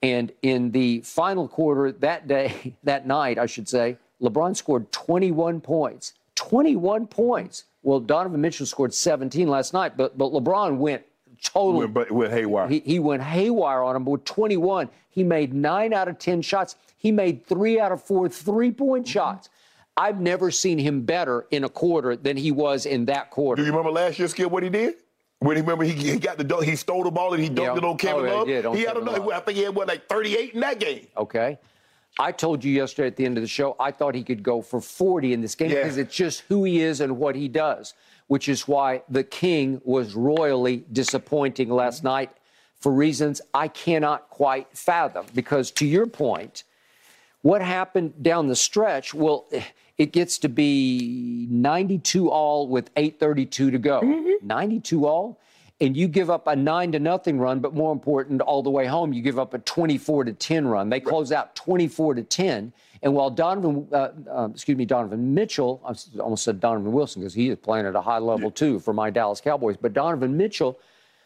And 0.03 0.33
in 0.41 0.71
the 0.71 0.99
final 1.01 1.47
quarter 1.47 1.91
that 1.93 2.27
day, 2.27 2.75
that 2.83 3.07
night, 3.07 3.39
I 3.39 3.47
should 3.47 3.67
say, 3.67 3.97
LeBron 4.21 4.55
scored 4.55 4.91
21 4.91 5.61
points. 5.61 6.13
21 6.35 7.07
points. 7.07 7.65
Well, 7.81 7.99
Donovan 7.99 8.41
Mitchell 8.41 8.65
scored 8.65 8.93
17 8.93 9.47
last 9.47 9.73
night, 9.73 9.97
but 9.97 10.17
but 10.17 10.31
LeBron 10.31 10.77
went 10.77 11.03
total. 11.41 11.87
Went, 11.87 12.11
went 12.11 12.31
haywire. 12.31 12.67
He, 12.67 12.79
he 12.79 12.99
went 12.99 13.23
haywire 13.23 13.83
on 13.83 13.95
him. 13.95 14.03
But 14.03 14.11
with 14.11 14.25
21, 14.25 14.89
he 15.09 15.23
made 15.23 15.53
nine 15.53 15.93
out 15.93 16.07
of 16.07 16.19
10 16.19 16.41
shots. 16.41 16.75
He 16.97 17.11
made 17.11 17.45
three 17.45 17.79
out 17.79 17.91
of 17.91 18.01
four 18.01 18.29
three 18.29 18.71
point 18.71 19.05
mm-hmm. 19.05 19.11
shots. 19.11 19.49
I've 19.95 20.19
never 20.19 20.49
seen 20.49 20.79
him 20.79 21.01
better 21.01 21.45
in 21.51 21.63
a 21.63 21.69
quarter 21.69 22.15
than 22.15 22.35
he 22.35 22.51
was 22.51 22.85
in 22.85 23.05
that 23.05 23.29
quarter. 23.29 23.61
Do 23.61 23.65
you 23.65 23.71
remember 23.71 23.91
last 23.91 24.17
year, 24.17 24.27
Skip, 24.27 24.49
what 24.49 24.63
he 24.63 24.69
did? 24.69 24.95
When 25.43 25.57
he 25.57 25.61
remember 25.61 25.83
he, 25.83 25.91
he 25.93 26.17
got 26.17 26.37
the 26.37 26.55
he 26.57 26.75
stole 26.75 27.03
the 27.03 27.11
ball 27.11 27.33
and 27.33 27.43
he 27.43 27.49
dunked 27.49 27.57
Yeah. 27.57 27.77
it 27.77 27.83
on 27.83 27.97
Kevin 27.97 28.25
Oh, 28.27 28.45
yeah, 28.45 28.55
he 28.57 28.61
Love. 28.61 28.65
on 28.71 28.77
he 28.77 28.83
had 28.83 28.97
another. 28.97 29.33
I 29.33 29.39
think 29.41 29.57
he 29.57 29.63
had 29.63 29.75
what 29.75 29.87
like 29.87 30.07
38 30.07 30.53
in 30.53 30.59
that 30.61 30.79
game. 30.79 31.07
Okay. 31.17 31.59
I 32.19 32.31
told 32.31 32.63
you 32.63 32.71
yesterday 32.71 33.07
at 33.07 33.15
the 33.15 33.25
end 33.25 33.37
of 33.37 33.43
the 33.43 33.47
show, 33.47 33.75
I 33.79 33.91
thought 33.91 34.13
he 34.15 34.23
could 34.23 34.43
go 34.43 34.61
for 34.61 34.79
40 34.79 35.33
in 35.33 35.41
this 35.41 35.55
game 35.55 35.71
Yeah. 35.71 35.81
because 35.81 35.97
it's 35.97 36.15
just 36.15 36.41
who 36.47 36.63
he 36.63 36.81
is 36.81 37.01
and 37.01 37.17
what 37.17 37.35
he 37.35 37.47
does, 37.47 37.93
which 38.27 38.47
is 38.47 38.67
why 38.67 39.01
the 39.09 39.23
King 39.23 39.81
was 39.83 40.13
royally 40.13 40.85
disappointing 40.91 41.69
last 41.69 41.97
mm-hmm. 41.99 42.07
night 42.07 42.31
for 42.79 42.91
reasons 42.91 43.41
I 43.53 43.67
cannot 43.67 44.29
quite 44.29 44.67
fathom. 44.77 45.25
Because 45.33 45.71
to 45.71 45.85
your 45.85 46.05
point, 46.07 46.63
What 47.41 47.61
happened 47.61 48.23
down 48.23 48.47
the 48.47 48.55
stretch? 48.55 49.13
Well, 49.13 49.45
it 49.97 50.11
gets 50.11 50.37
to 50.39 50.49
be 50.49 51.47
92 51.49 52.29
all 52.29 52.67
with 52.67 52.93
8:32 52.95 53.49
to 53.49 53.77
go. 53.77 54.01
Mm-hmm. 54.01 54.47
92 54.47 55.05
all, 55.05 55.39
and 55.79 55.97
you 55.97 56.07
give 56.07 56.29
up 56.29 56.47
a 56.47 56.55
nine 56.55 56.91
to 56.93 56.99
nothing 56.99 57.39
run, 57.39 57.59
but 57.59 57.73
more 57.73 57.91
important, 57.91 58.41
all 58.41 58.63
the 58.63 58.69
way 58.69 58.85
home, 58.85 59.13
you 59.13 59.21
give 59.21 59.37
up 59.37 59.53
a 59.53 59.59
24 59.59 60.25
to 60.25 60.33
10 60.33 60.67
run. 60.67 60.89
They 60.89 60.99
close 60.99 61.31
out 61.31 61.55
24 61.55 62.15
to 62.15 62.23
10. 62.23 62.73
And 63.01 63.13
while 63.13 63.29
Donovan, 63.29 63.87
uh, 63.91 64.09
uh, 64.31 64.49
excuse 64.51 64.77
me, 64.77 64.85
Donovan 64.85 65.33
Mitchell, 65.33 65.81
I 65.85 65.93
almost 66.21 66.45
said 66.45 66.59
Donovan 66.59 66.93
Wilson 66.93 67.21
because 67.21 67.33
he 67.33 67.49
is 67.49 67.57
playing 67.57 67.85
at 67.85 67.95
a 67.95 68.01
high 68.01 68.19
level 68.19 68.49
too 68.49 68.79
for 68.79 68.93
my 68.93 69.09
Dallas 69.09 69.41
Cowboys, 69.41 69.75
but 69.75 69.93
Donovan 69.93 70.37
Mitchell 70.37 70.79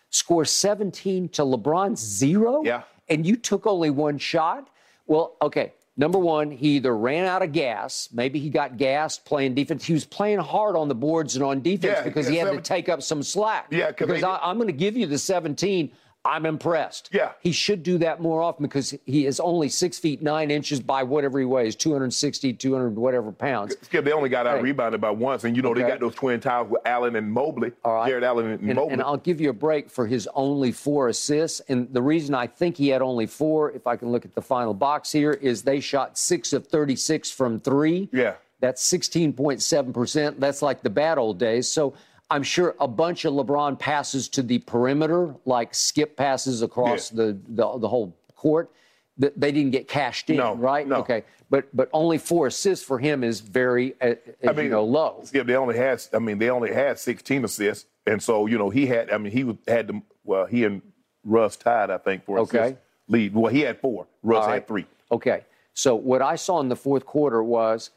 scores 0.10 0.50
17 0.50 1.30
to 1.30 1.44
LeBron's 1.44 2.00
zero. 2.00 2.64
Yeah. 2.64 2.82
And 3.10 3.26
you 3.26 3.36
took 3.36 3.68
only 3.68 3.92
one 3.92 4.18
shot. 4.18 4.70
Well, 5.06 5.36
okay. 5.42 5.74
Number 6.00 6.20
one, 6.20 6.52
he 6.52 6.76
either 6.76 6.96
ran 6.96 7.26
out 7.26 7.42
of 7.42 7.52
gas, 7.52 8.08
maybe 8.14 8.38
he 8.40 8.52
got 8.52 8.78
gassed 8.78 9.26
playing 9.26 9.56
defense. 9.56 9.84
He 9.84 9.94
was 9.94 10.06
playing 10.06 10.38
hard 10.40 10.76
on 10.76 10.88
the 10.88 10.96
boards 10.96 11.36
and 11.36 11.44
on 11.44 11.62
defense 11.64 11.98
Yeah, 11.98 12.04
because 12.04 12.28
yeah, 12.28 12.32
he 12.32 12.38
had 12.38 12.46
seven- 12.48 12.62
to 12.62 12.68
take 12.68 12.88
up 12.88 13.02
some 13.02 13.24
slack. 13.24 13.68
Yeah, 13.72 13.88
because 13.92 14.22
I, 14.22 14.38
I'm 14.44 14.58
going 14.58 14.68
to 14.68 14.74
give 14.74 14.96
you 14.96 15.08
the 15.08 15.18
17. 15.18 15.92
I'm 16.28 16.46
impressed. 16.46 17.10
Yeah. 17.14 17.32
He 17.40 17.54
should 17.54 17.84
do 17.84 17.98
that 18.00 18.20
more 18.22 18.42
often 18.42 18.64
because 18.64 18.94
he 19.06 19.26
is 19.26 19.40
only 19.40 19.70
six 19.70 19.98
feet 19.98 20.22
nine 20.22 20.52
inches 20.52 20.82
by 20.82 21.04
whatever 21.04 21.40
he 21.40 21.46
weighs, 21.46 21.76
260, 21.76 22.54
200 22.54 22.96
whatever 22.98 23.32
pounds. 23.32 23.76
Skip, 23.84 24.04
they 24.04 24.12
only 24.12 24.28
got 24.30 24.46
out 24.46 24.58
Hey. 24.58 24.64
rebounded 24.64 25.00
by 25.00 25.10
once, 25.10 25.46
and 25.46 25.56
you 25.56 25.62
know 25.62 25.74
they 25.74 25.82
got 25.82 26.00
those 26.02 26.16
twin 26.16 26.40
towers 26.42 26.70
with 26.70 26.82
Allen 26.86 27.16
and 27.16 27.32
Mobley, 27.32 27.72
All 27.86 27.94
right. 27.96 28.10
Jarrett 28.10 28.26
Allen 28.26 28.48
and, 28.48 28.60
And, 28.62 28.76
Mobley. 28.76 28.94
and 28.94 29.02
I'll 29.02 29.18
give 29.18 29.40
you 29.40 29.50
a 29.50 29.54
break 29.54 29.90
for 29.90 30.06
his 30.06 30.28
only 30.36 30.72
four 30.74 31.08
assists. 31.08 31.62
And 31.70 31.88
the 31.94 32.02
reason 32.02 32.36
I 32.36 32.48
think 32.48 32.76
he 32.76 32.90
had 32.90 33.02
only 33.02 33.26
four, 33.26 33.72
if 33.72 33.88
I 33.88 33.96
can 33.96 34.12
look 34.12 34.26
at 34.26 34.36
the 34.36 34.42
final 34.42 34.74
box 34.74 35.12
here, 35.12 35.32
is 35.32 35.62
they 35.64 35.80
shot 35.80 36.18
six 36.18 36.52
of 36.52 36.68
36 36.68 37.32
from 37.32 37.60
three. 37.62 38.10
Yeah. 38.12 38.34
That's 38.60 38.82
16.7%. 38.92 40.40
That's 40.40 40.62
like 40.62 40.82
the 40.82 40.90
bad 40.90 41.18
old 41.18 41.38
days. 41.38 41.70
So 41.70 41.94
I'm 42.30 42.44
sure 42.44 42.76
a 42.80 42.88
bunch 42.88 43.26
of 43.26 43.34
LeBron 43.34 43.80
passes 43.80 44.28
to 44.30 44.42
the 44.44 44.60
perimeter, 44.60 45.34
like 45.46 45.74
skip 45.74 46.18
passes 46.18 46.62
across 46.62 47.12
Yeah. 47.12 47.18
the, 47.26 47.40
the, 47.48 47.78
the 47.80 47.88
whole 47.88 48.18
court, 48.36 48.72
That 49.18 49.40
they 49.40 49.52
didn't 49.52 49.72
get 49.72 49.88
cashed 49.88 50.30
in, 50.30 50.38
No, 50.38 50.56
right? 50.56 50.88
no. 50.88 50.98
Okay. 50.98 51.24
But, 51.50 51.74
but 51.76 51.90
only 51.94 52.18
four 52.18 52.48
assists 52.48 52.86
for 52.86 53.00
him 53.00 53.24
is 53.24 53.40
very, 53.40 53.94
uh, 54.02 54.16
as 54.44 54.58
you 54.58 54.70
know, 54.70 54.84
low. 54.84 55.22
Skip, 55.24 55.48
they 55.48 55.56
only 55.56 55.78
had, 55.78 56.04
I 56.14 56.20
mean, 56.20 56.38
they 56.40 56.50
only 56.50 56.74
had 56.74 57.00
16 57.00 57.46
assists, 57.46 57.86
and 58.06 58.22
so 58.22 58.46
you 58.48 58.58
know 58.58 58.70
he 58.70 58.86
had, 58.86 59.10
I 59.12 59.18
mean, 59.18 59.32
he 59.32 59.58
had 59.72 59.88
the, 59.88 60.02
well, 60.26 60.46
he 60.46 60.66
and 60.66 60.82
Russ 61.24 61.56
tied, 61.56 61.90
I 61.90 61.98
think, 62.00 62.26
for 62.26 62.40
Okay. 62.40 62.60
assist 62.60 62.80
lead. 63.08 63.34
Well, 63.34 63.52
he 63.52 63.62
had 63.62 63.80
four. 63.80 64.08
Russ 64.24 64.46
right. 64.46 64.54
had 64.56 64.68
three. 64.68 64.86
Okay. 65.10 65.46
So 65.74 65.96
what 65.96 66.22
I 66.22 66.36
saw 66.36 66.60
in 66.60 66.68
the 66.68 66.76
fourth 66.76 67.06
quarter 67.06 67.42
was 67.42 67.92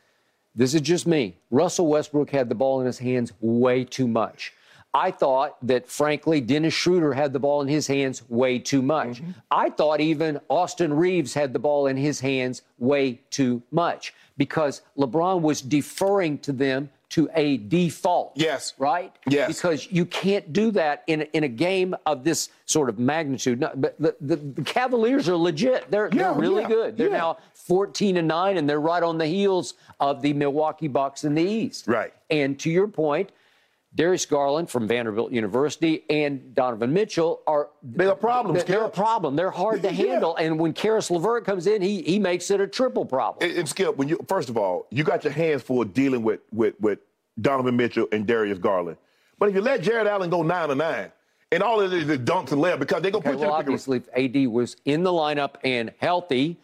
this 0.55 0.75
is 0.75 0.81
just 0.81 1.07
me. 1.07 1.37
Russell 1.51 1.87
Westbrook 1.87 2.31
had 2.31 2.49
the 2.49 2.55
ball 2.55 2.81
in 2.81 2.87
his 2.87 2.99
hands 2.99 3.33
way 3.41 3.85
too 3.85 4.09
much. 4.09 4.53
I 4.93 5.13
thought 5.13 5.57
that, 5.67 5.89
frankly, 5.89 6.41
Dennis 6.41 6.75
Schroeder 6.75 7.13
had 7.13 7.33
the 7.33 7.39
ball 7.39 7.63
in 7.63 7.69
his 7.69 7.87
hands 7.87 8.29
way 8.29 8.59
too 8.59 8.83
much. 8.83 9.23
Mm-hmm. 9.23 9.31
I 9.51 9.71
thought 9.71 10.01
even 10.01 10.41
Austin 10.49 10.93
Reaves 10.93 11.33
had 11.33 11.53
the 11.53 11.61
ball 11.61 11.87
in 11.87 11.97
his 11.97 12.19
hands 12.19 12.63
way 12.79 13.21
too 13.31 13.63
much 13.71 14.13
because 14.37 14.83
LeBron 14.99 15.43
was 15.43 15.63
deferring 15.63 16.39
to 16.39 16.53
them 16.53 16.91
to 17.11 17.29
a 17.35 17.59
default. 17.59 18.33
Yes. 18.37 18.75
Right? 18.79 19.15
Yes. 19.29 19.49
Because 19.49 19.91
you 19.91 20.07
can't 20.07 20.53
do 20.53 20.71
that 20.73 21.03
in, 21.07 21.23
in 21.33 21.45
a 21.45 21.49
game 21.49 21.95
of 22.07 22.25
this 22.25 22.49
sort 22.67 22.89
of 22.89 22.99
magnitude. 22.99 23.61
No, 23.61 23.73
but 23.75 24.01
the, 24.01 24.17
the, 24.21 24.37
the 24.37 24.63
Cavaliers 24.63 25.29
are 25.29 25.37
legit. 25.37 25.91
They're, 25.91 26.09
Yeah, 26.13 26.23
they're 26.23 26.33
really 26.33 26.63
yeah, 26.63 26.69
good. 26.69 26.97
They're 26.97 27.11
yeah. 27.11 27.19
now 27.19 27.39
14 27.55 28.17
and 28.17 28.29
9, 28.29 28.57
and 28.57 28.71
they're 28.71 28.81
right 28.81 29.03
on 29.03 29.19
the 29.19 29.27
heels 29.27 29.75
of 29.99 30.23
the 30.23 30.33
Milwaukee 30.33 30.89
Bucks 30.89 31.25
in 31.25 31.35
the 31.35 31.43
East. 31.43 31.87
Right. 31.87 32.13
And 32.31 32.59
to 32.61 32.71
your 32.71 32.89
point, 32.89 33.31
Darius 33.95 34.25
Garland 34.25 34.71
from 34.71 34.87
Vanderbilt 34.87 35.33
University 35.33 36.05
and 36.09 36.55
Donovan 36.55 36.93
Mitchell 36.93 37.43
are 37.47 37.71
They're 37.83 38.15
problems, 38.15 38.63
They're, 38.65 38.77
they're 38.77 38.87
a 38.87 38.91
problem. 38.91 39.35
They're 39.35 39.51
hard 39.51 39.83
to 39.83 39.89
Yeah. 39.93 40.13
handle. 40.13 40.37
And 40.37 40.61
when 40.61 40.73
Caris 40.73 41.11
LeVert 41.11 41.45
comes 41.45 41.67
in, 41.67 41.83
he 41.83 42.03
he 42.03 42.19
makes 42.21 42.51
it 42.53 42.61
a 42.61 42.69
triple 42.69 43.05
problem. 43.05 43.49
And, 43.49 43.59
and 43.59 43.69
Skip, 43.69 43.97
when 43.97 44.09
you 44.09 44.19
first 44.29 44.49
of 44.49 44.57
all, 44.57 44.87
you 44.91 45.03
got 45.03 45.25
your 45.25 45.33
hands 45.33 45.63
full 45.63 45.83
dealing 45.85 46.23
with 46.23 46.41
with 46.53 46.75
with 46.81 47.01
Donovan 47.41 47.77
Mitchell 47.77 48.07
and 48.13 48.27
Darius 48.27 48.59
Garland. 48.59 48.97
But 49.39 49.49
if 49.49 49.55
you 49.57 49.61
let 49.61 49.83
Jarrett 49.83 50.07
Allen 50.07 50.31
go 50.31 50.43
nine 50.43 50.69
to 50.69 50.75
nine, 50.77 51.11
and 51.51 51.61
all 51.63 51.81
of 51.81 51.93
it 51.93 51.97
is 52.03 52.09
is 52.09 52.19
dunks 52.19 52.53
and 52.53 52.63
layup 52.63 52.79
because 52.79 53.03
they 53.03 53.11
go 53.11 53.19
Okay, 53.19 53.31
put 53.33 53.41
you 53.41 53.47
well, 53.49 53.59
in 53.59 53.67
the 53.67 53.73
pick 53.73 53.89
and 53.89 53.89
roll. 53.89 53.97
obviously, 53.97 54.25
if 54.25 54.47
AD 54.47 54.53
was 54.53 54.77
in 54.85 55.03
the 55.03 55.11
lineup 55.11 55.55
and 55.65 55.93
healthy, 55.99 56.59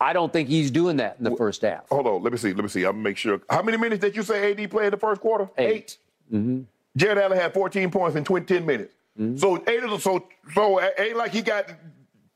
I 0.00 0.12
don't 0.12 0.32
think 0.32 0.48
he's 0.48 0.70
doing 0.70 0.98
that 0.98 1.16
in 1.18 1.24
the 1.24 1.34
first 1.36 1.62
half. 1.62 1.88
Hold 1.88 2.06
on, 2.06 2.22
let 2.22 2.30
me 2.32 2.38
see. 2.38 2.52
Let 2.52 2.62
me 2.62 2.68
see. 2.68 2.84
I'm 2.84 2.92
gonna 2.92 3.02
make 3.02 3.16
sure. 3.16 3.40
How 3.50 3.62
many 3.62 3.78
minutes 3.78 4.00
did 4.00 4.14
you 4.14 4.22
say 4.22 4.52
AD 4.52 4.70
played 4.70 4.86
in 4.86 4.90
the 4.92 4.96
first 4.96 5.20
quarter? 5.20 5.48
Eight. 5.58 5.98
Mm-hmm. 6.32 6.62
Jarrett 6.96 7.18
Allen 7.18 7.38
had 7.38 7.54
14 7.54 7.90
points 7.90 8.16
in 8.16 8.24
20, 8.24 8.46
10 8.46 8.66
minutes. 8.66 8.94
Mm-hmm. 9.18 9.36
So 9.36 9.62
eight 9.66 9.82
of 9.82 9.90
the, 9.90 9.98
so 9.98 10.26
so 10.54 10.80
ain't 10.98 11.16
like 11.16 11.32
he 11.32 11.42
got 11.42 11.70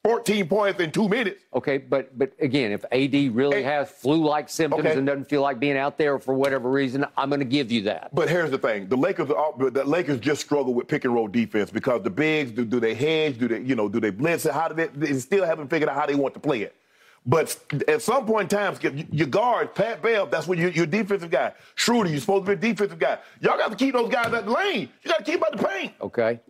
14 0.04 0.48
points 0.48 0.80
in 0.80 0.90
two 0.90 1.08
minutes. 1.08 1.44
Okay, 1.54 1.78
but 1.78 2.16
but 2.18 2.32
again, 2.40 2.72
if 2.72 2.84
AD 2.90 3.34
really 3.36 3.62
has 3.62 3.88
flu-like 3.88 4.48
symptoms 4.48 4.86
Okay. 4.86 4.98
and 4.98 5.06
doesn't 5.06 5.28
feel 5.28 5.42
like 5.42 5.60
being 5.60 5.76
out 5.76 5.96
there 5.96 6.18
for 6.18 6.34
whatever 6.34 6.68
reason, 6.70 7.06
I'm 7.16 7.28
going 7.28 7.38
to 7.38 7.44
give 7.46 7.70
you 7.70 7.82
that. 7.82 8.12
But 8.12 8.28
here's 8.28 8.50
the 8.50 8.58
thing: 8.58 8.88
the 8.88 8.96
Lakers, 8.96 9.30
are, 9.30 9.52
the 9.70 9.84
Lakers 9.84 10.18
just 10.18 10.40
struggle 10.40 10.74
with 10.74 10.88
pick 10.88 11.04
and 11.04 11.14
roll 11.14 11.28
defense 11.28 11.70
because 11.70 12.02
the 12.02 12.10
bigs 12.10 12.50
do, 12.50 12.64
do 12.64 12.80
they 12.80 12.94
hedge? 12.94 13.38
Do 13.38 13.46
they 13.46 13.60
you 13.60 13.76
know 13.76 13.88
do 13.88 14.00
they 14.00 14.10
blitz? 14.10 14.44
it? 14.44 14.52
How 14.52 14.66
do 14.68 14.74
they? 14.74 14.88
They 14.88 15.18
still 15.20 15.44
haven't 15.44 15.68
figured 15.68 15.88
out 15.88 15.94
how 15.94 16.06
they 16.06 16.16
want 16.16 16.34
to 16.34 16.40
play 16.40 16.62
it. 16.62 16.74
But 17.24 17.56
at 17.86 18.02
some 18.02 18.26
point 18.26 18.52
in 18.52 18.58
time, 18.58 19.06
your 19.12 19.28
guard, 19.28 19.74
Pat 19.76 20.02
Bell, 20.02 20.26
that's 20.26 20.48
when 20.48 20.58
you're 20.58 20.70
your 20.70 20.86
defensive 20.86 21.30
guy. 21.30 21.52
Schroeder, 21.76 22.10
you're 22.10 22.18
supposed 22.20 22.46
to 22.46 22.56
be 22.56 22.68
a 22.68 22.72
defensive 22.72 22.98
guy. 22.98 23.18
Y'all 23.40 23.56
got 23.56 23.70
to 23.70 23.76
keep 23.76 23.94
those 23.94 24.10
guys 24.10 24.32
at 24.34 24.44
the 24.44 24.50
lane. 24.50 24.88
You 25.04 25.10
got 25.10 25.24
to 25.24 25.30
keep 25.30 25.40
out 25.44 25.56
the 25.56 25.64
paint. 25.68 25.92
Okay. 26.00 26.40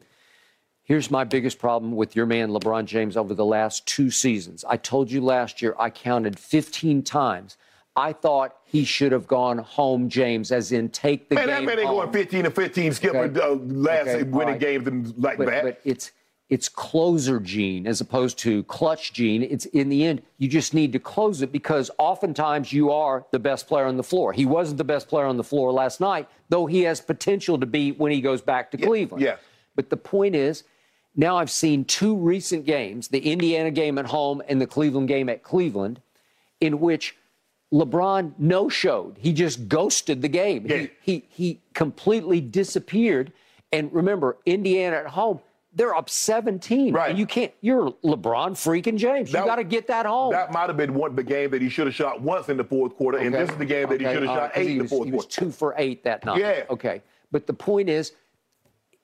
Here's 0.84 1.10
my 1.10 1.24
biggest 1.24 1.58
problem 1.58 1.92
with 1.94 2.16
your 2.16 2.26
man 2.26 2.50
LeBron 2.50 2.86
James 2.86 3.16
over 3.16 3.34
the 3.34 3.44
last 3.44 3.86
two 3.86 4.10
seasons. 4.10 4.64
I 4.68 4.76
told 4.78 5.10
you 5.10 5.20
last 5.20 5.60
year 5.62 5.76
I 5.78 5.90
counted 5.90 6.38
15 6.38 7.02
times. 7.02 7.56
I 7.94 8.14
thought 8.14 8.56
he 8.64 8.84
should 8.84 9.12
have 9.12 9.26
gone 9.26 9.58
home, 9.58 10.08
James, 10.08 10.50
as 10.50 10.72
in 10.72 10.88
take 10.88 11.28
the 11.28 11.34
Man, 11.34 11.46
game 11.48 11.54
that 11.56 11.64
man 11.66 11.78
ain't 11.80 11.86
home. 11.88 11.96
going 11.98 12.12
15 12.12 12.44
to 12.44 12.50
15, 12.50 12.92
Skip, 12.94 13.14
Okay. 13.14 13.40
uh, 13.40 13.48
last 13.54 14.08
Okay, 14.08 14.22
winning 14.22 14.52
right. 14.54 14.60
games 14.60 14.86
and 14.88 15.14
like 15.18 15.36
but, 15.36 15.46
that. 15.48 15.62
but 15.64 15.80
it's 15.84 16.12
it's 16.52 16.68
closer 16.68 17.40
gene 17.40 17.86
as 17.86 18.02
opposed 18.02 18.36
to 18.36 18.62
clutch 18.64 19.14
gene. 19.14 19.42
It's 19.42 19.64
in 19.64 19.88
the 19.88 20.04
end, 20.04 20.20
you 20.36 20.48
just 20.48 20.74
need 20.74 20.92
to 20.92 20.98
close 20.98 21.40
it 21.40 21.50
because 21.50 21.90
oftentimes 21.96 22.74
you 22.74 22.90
are 22.92 23.24
the 23.30 23.38
best 23.38 23.66
player 23.66 23.86
on 23.86 23.96
the 23.96 24.02
floor. 24.02 24.34
He 24.34 24.44
wasn't 24.44 24.76
the 24.76 24.84
best 24.84 25.08
player 25.08 25.24
on 25.24 25.38
the 25.38 25.44
floor 25.44 25.72
last 25.72 25.98
night, 25.98 26.28
though 26.50 26.66
he 26.66 26.82
has 26.82 27.00
potential 27.00 27.58
to 27.58 27.64
be 27.64 27.92
when 27.92 28.12
he 28.12 28.20
goes 28.20 28.42
back 28.42 28.70
to 28.72 28.76
Cleveland. 28.76 29.24
yeah. 29.24 29.36
But 29.74 29.88
the 29.88 29.96
point 29.96 30.34
is, 30.34 30.64
now 31.16 31.38
I've 31.38 31.50
seen 31.50 31.86
two 31.86 32.14
recent 32.14 32.66
games, 32.66 33.08
the 33.08 33.32
Indiana 33.32 33.70
game 33.70 33.96
at 33.96 34.04
home 34.04 34.42
and 34.46 34.60
the 34.60 34.66
Cleveland 34.66 35.08
game 35.08 35.30
at 35.30 35.42
Cleveland, 35.42 36.02
in 36.60 36.80
which 36.80 37.16
LeBron 37.72 38.34
no 38.36 38.68
showed. 38.68 39.16
He 39.18 39.32
just 39.32 39.70
ghosted 39.70 40.20
the 40.20 40.28
game. 40.28 40.66
Yeah. 40.66 40.76
He, 40.76 40.90
he 41.00 41.24
he 41.30 41.60
completely 41.72 42.42
disappeared. 42.42 43.32
And 43.72 43.90
remember, 43.90 44.36
Indiana 44.44 44.96
at 44.96 45.06
home, 45.06 45.40
they're 45.74 45.94
up 45.94 46.10
17. 46.10 46.92
Right. 46.92 47.10
And 47.10 47.18
you 47.18 47.26
can't, 47.26 47.52
you're 47.60 47.90
LeBron 48.04 48.52
freaking 48.52 48.96
James. 48.96 49.32
You 49.32 49.38
got 49.38 49.56
to 49.56 49.64
get 49.64 49.86
that 49.86 50.06
home. 50.06 50.32
That 50.32 50.52
might 50.52 50.68
have 50.68 50.76
been 50.76 50.94
one 50.94 51.14
the 51.16 51.22
game 51.22 51.50
that 51.50 51.62
he 51.62 51.68
should 51.68 51.86
have 51.86 51.94
shot 51.94 52.20
once 52.20 52.48
in 52.48 52.56
the 52.56 52.64
fourth 52.64 52.94
quarter, 52.96 53.18
and 53.18 53.34
this 53.34 53.50
is 53.50 53.56
the 53.56 53.64
game 53.64 53.88
that 53.88 54.00
he 54.00 54.06
Okay, 54.06 54.14
should 54.14 54.22
have 54.24 54.30
uh, 54.30 54.40
all 54.40 54.48
shot 54.48 54.52
eight 54.56 54.66
he 54.66 54.72
in 54.72 54.78
the 54.78 54.82
was, 54.84 54.90
fourth 54.90 55.06
He 55.06 55.12
was 55.12 55.24
quarter. 55.24 55.40
two 55.40 55.50
for 55.50 55.74
eight 55.78 56.04
that 56.04 56.24
night. 56.24 56.40
Yeah. 56.40 56.64
Okay. 56.70 57.02
But 57.30 57.46
the 57.46 57.54
point 57.54 57.88
is, 57.88 58.12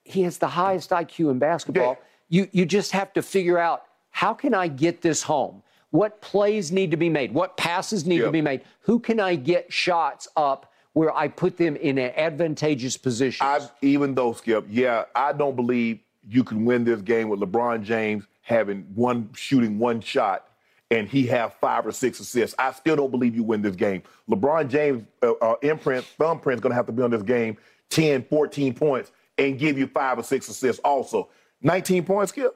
he 0.04 0.22
has 0.22 0.38
the 0.38 0.48
highest 0.48 0.90
IQ 0.90 1.30
in 1.30 1.38
basketball. 1.38 1.96
Yeah. 2.28 2.40
You 2.42 2.48
you 2.52 2.66
just 2.66 2.92
have 2.92 3.12
to 3.14 3.22
figure 3.22 3.58
out 3.58 3.84
how 4.10 4.34
can 4.34 4.52
I 4.54 4.68
get 4.68 5.00
this 5.00 5.22
home? 5.22 5.62
What 5.90 6.20
plays 6.20 6.70
need 6.70 6.90
to 6.90 6.98
be 6.98 7.08
made? 7.08 7.32
What 7.32 7.56
passes 7.56 8.04
need 8.06 8.18
to 8.18 8.30
be 8.30 8.42
made? 8.42 8.60
Who 8.80 8.98
can 9.00 9.20
I 9.20 9.36
get 9.36 9.72
shots 9.72 10.28
up 10.36 10.70
where 10.92 11.14
I 11.16 11.28
put 11.28 11.56
them 11.56 11.76
in 11.76 11.96
an 11.96 12.12
advantageous 12.14 12.98
position? 12.98 13.46
Even 13.80 14.14
though 14.14 14.34
Skip, 14.34 14.66
yeah, 14.68 15.04
I 15.14 15.32
don't 15.32 15.56
believe 15.56 16.00
you 16.28 16.44
can 16.44 16.64
win 16.64 16.84
this 16.84 17.00
game 17.00 17.28
with 17.28 17.40
LeBron 17.40 17.82
James 17.82 18.24
having 18.42 18.82
one 18.94 19.30
shooting 19.34 19.78
one 19.78 20.00
shot 20.00 20.48
and 20.90 21.08
he 21.08 21.26
have 21.26 21.54
five 21.54 21.86
or 21.86 21.92
six 21.92 22.18
assists. 22.20 22.54
I 22.58 22.72
still 22.72 22.96
don't 22.96 23.10
believe 23.10 23.34
you 23.34 23.42
win 23.42 23.62
this 23.62 23.76
game. 23.76 24.02
LeBron 24.30 24.68
James 24.68 25.04
uh, 25.22 25.32
uh, 25.32 25.56
imprint, 25.62 26.06
going 26.18 26.60
to 26.60 26.74
have 26.74 26.86
to 26.86 26.92
be 26.92 27.02
on 27.02 27.10
this 27.10 27.22
game 27.22 27.56
10, 27.90 28.24
14 28.24 28.74
points 28.74 29.12
and 29.36 29.58
give 29.58 29.78
you 29.78 29.86
five 29.86 30.18
or 30.18 30.22
six 30.22 30.48
assists 30.48 30.80
also. 30.80 31.28
19 31.62 32.04
points, 32.04 32.32
Skip? 32.32 32.54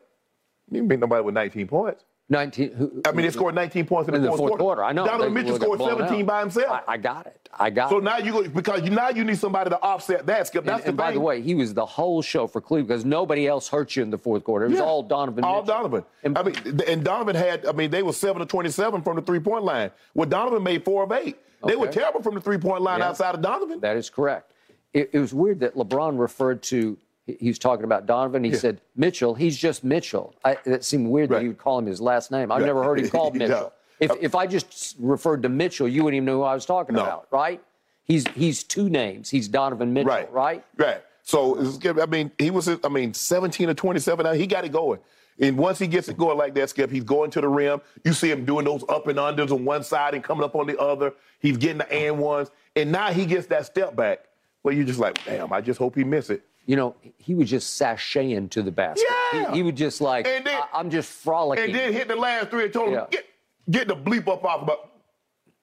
You 0.70 0.82
beat 0.84 1.00
nobody 1.00 1.22
with 1.22 1.34
19 1.34 1.66
points. 1.66 2.04
19. 2.32 2.72
Who, 2.72 3.02
I 3.06 3.12
mean, 3.12 3.26
they 3.26 3.30
scored 3.30 3.54
19 3.54 3.86
points 3.86 4.08
in, 4.08 4.14
in 4.14 4.22
the, 4.22 4.30
the 4.30 4.36
fourth 4.36 4.58
quarter. 4.58 4.82
I 4.82 4.92
know. 4.92 5.04
Donovan 5.04 5.34
Mitchell 5.34 5.56
scored 5.56 5.80
17 5.80 6.22
out. 6.22 6.26
by 6.26 6.40
himself. 6.40 6.82
I, 6.88 6.94
I 6.94 6.96
got 6.96 7.26
it. 7.26 7.48
I 7.58 7.68
got 7.70 7.90
so 7.90 7.98
it. 7.98 8.00
So 8.00 8.04
now 8.04 8.16
you 8.16 8.32
go 8.32 8.48
because 8.48 8.82
you, 8.82 8.90
now 8.90 9.10
you 9.10 9.22
need 9.22 9.38
somebody 9.38 9.70
to 9.70 9.80
offset 9.80 10.24
that. 10.26 10.46
Skip. 10.46 10.64
That's 10.64 10.78
and, 10.78 10.84
the 10.84 10.88
and 10.88 10.96
by 10.96 11.12
the 11.12 11.20
way, 11.20 11.42
he 11.42 11.54
was 11.54 11.74
the 11.74 11.84
whole 11.84 12.22
show 12.22 12.46
for 12.46 12.60
Cleveland 12.60 12.88
because 12.88 13.04
nobody 13.04 13.46
else 13.46 13.68
hurt 13.68 13.94
you 13.94 14.02
in 14.02 14.10
the 14.10 14.18
fourth 14.18 14.44
quarter. 14.44 14.64
It 14.64 14.70
was 14.70 14.78
Yeah. 14.78 14.84
all 14.84 15.02
Donovan. 15.02 15.44
All 15.44 15.60
Mitchell. 15.60 15.74
Donovan. 15.76 16.04
And- 16.24 16.38
I 16.38 16.42
mean, 16.42 16.54
and 16.88 17.04
Donovan 17.04 17.36
had. 17.36 17.66
I 17.66 17.72
mean, 17.72 17.90
they 17.90 18.02
were 18.02 18.14
seven 18.14 18.40
to 18.40 18.46
twenty-seven 18.46 19.02
from 19.02 19.16
the 19.16 19.22
three-point 19.22 19.64
line. 19.64 19.90
Well, 20.14 20.28
Donovan 20.28 20.62
made 20.62 20.84
four 20.84 21.04
of 21.04 21.12
eight. 21.12 21.36
They 21.64 21.76
were 21.76 21.86
terrible 21.86 22.22
from 22.22 22.34
the 22.34 22.40
three-point 22.40 22.82
line 22.82 23.00
Yeah. 23.00 23.08
outside 23.10 23.34
of 23.34 23.42
Donovan. 23.42 23.80
That 23.80 23.96
is 23.96 24.08
correct. 24.10 24.52
It, 24.94 25.10
it 25.12 25.18
was 25.18 25.32
weird 25.34 25.60
that 25.60 25.74
LeBron 25.74 26.18
referred 26.18 26.62
to. 26.64 26.96
He- 27.26 27.48
was 27.48 27.58
talking 27.58 27.84
about 27.84 28.06
Donovan. 28.06 28.44
He 28.44 28.50
Yeah. 28.50 28.56
said 28.58 28.80
Mitchell. 28.96 29.34
He's 29.34 29.56
just 29.56 29.84
Mitchell. 29.84 30.34
I, 30.44 30.56
that 30.64 30.84
seemed 30.84 31.08
weird 31.08 31.28
that 31.30 31.34
Right. 31.36 31.42
he 31.42 31.48
would 31.48 31.58
call 31.58 31.78
him 31.78 31.86
his 31.86 32.00
last 32.00 32.30
name. 32.30 32.50
I've 32.52 32.64
never 32.64 32.82
heard 32.82 32.98
him 33.00 33.08
called. 33.10 33.34
Mitchell. 33.36 33.72
If, 34.00 34.10
if 34.20 34.34
I 34.34 34.46
just 34.46 34.96
referred 34.98 35.42
to 35.44 35.48
Mitchell, 35.48 35.86
you 35.86 36.02
wouldn't 36.02 36.16
even 36.16 36.24
know 36.26 36.38
who 36.38 36.42
I 36.42 36.54
was 36.54 36.66
talking 36.66 36.96
No. 36.96 37.02
about, 37.02 37.28
right? 37.30 37.62
He's 38.04 38.26
he's 38.34 38.64
two 38.64 38.88
names. 38.90 39.30
He's 39.30 39.46
Donovan 39.46 39.92
Mitchell, 39.92 40.08
Right. 40.10 40.32
right? 40.32 40.64
Right. 40.76 41.02
So 41.22 41.56
I 42.00 42.06
mean, 42.06 42.32
he 42.36 42.50
was. 42.50 42.68
I 42.68 42.88
mean, 42.88 43.14
17 43.14 43.68
or 43.70 43.74
27. 43.74 44.24
Now 44.24 44.32
he 44.32 44.46
got 44.48 44.64
it 44.64 44.72
going. 44.72 44.98
And 45.40 45.56
once 45.56 45.78
he 45.78 45.86
gets 45.86 46.08
it 46.08 46.18
going 46.18 46.36
like 46.36 46.52
that, 46.54 46.68
Skip, 46.70 46.90
he's 46.90 47.04
going 47.04 47.30
to 47.30 47.40
the 47.40 47.48
rim. 47.48 47.80
You 48.04 48.12
see 48.12 48.28
him 48.30 48.44
doing 48.44 48.64
those 48.64 48.84
up 48.88 49.06
and 49.06 49.18
unders 49.18 49.50
on 49.52 49.64
one 49.64 49.82
side 49.84 50.14
and 50.14 50.22
coming 50.22 50.44
up 50.44 50.56
on 50.56 50.66
the 50.66 50.78
other. 50.78 51.14
He's 51.40 51.56
getting 51.56 51.78
the 51.78 51.90
and 51.92 52.18
ones, 52.18 52.50
and 52.74 52.90
now 52.90 53.12
he 53.12 53.24
gets 53.24 53.46
that 53.46 53.64
step 53.66 53.94
back. 53.94 54.24
Well, 54.64 54.74
you're 54.74 54.84
just 54.84 54.98
like, 55.00 55.24
damn. 55.24 55.52
I 55.52 55.60
just 55.60 55.78
hope 55.78 55.94
he 55.94 56.02
miss 56.04 56.28
it. 56.28 56.42
You 56.66 56.76
know, 56.76 56.94
he 57.18 57.34
was 57.34 57.50
just 57.50 57.80
sashaying 57.80 58.50
to 58.50 58.62
the 58.62 58.70
basket. 58.70 59.04
Yeah. 59.32 59.50
He, 59.50 59.56
he 59.58 59.62
would 59.62 59.76
just 59.76 60.00
like, 60.00 60.26
And 60.28 60.46
then- 60.46 60.60
I, 60.72 60.80
am 60.80 60.90
just 60.90 61.10
frolicking. 61.10 61.64
And 61.66 61.74
then 61.74 61.92
hit 61.92 62.08
the 62.08 62.16
last 62.16 62.50
three 62.50 62.64
and 62.64 62.72
told 62.72 62.88
him, 62.88 62.94
Yeah. 62.94 63.06
get, 63.10 63.26
get 63.70 63.88
the 63.88 63.96
bleep 63.96 64.28
up 64.28 64.44
off. 64.44 64.64
But 64.66 64.88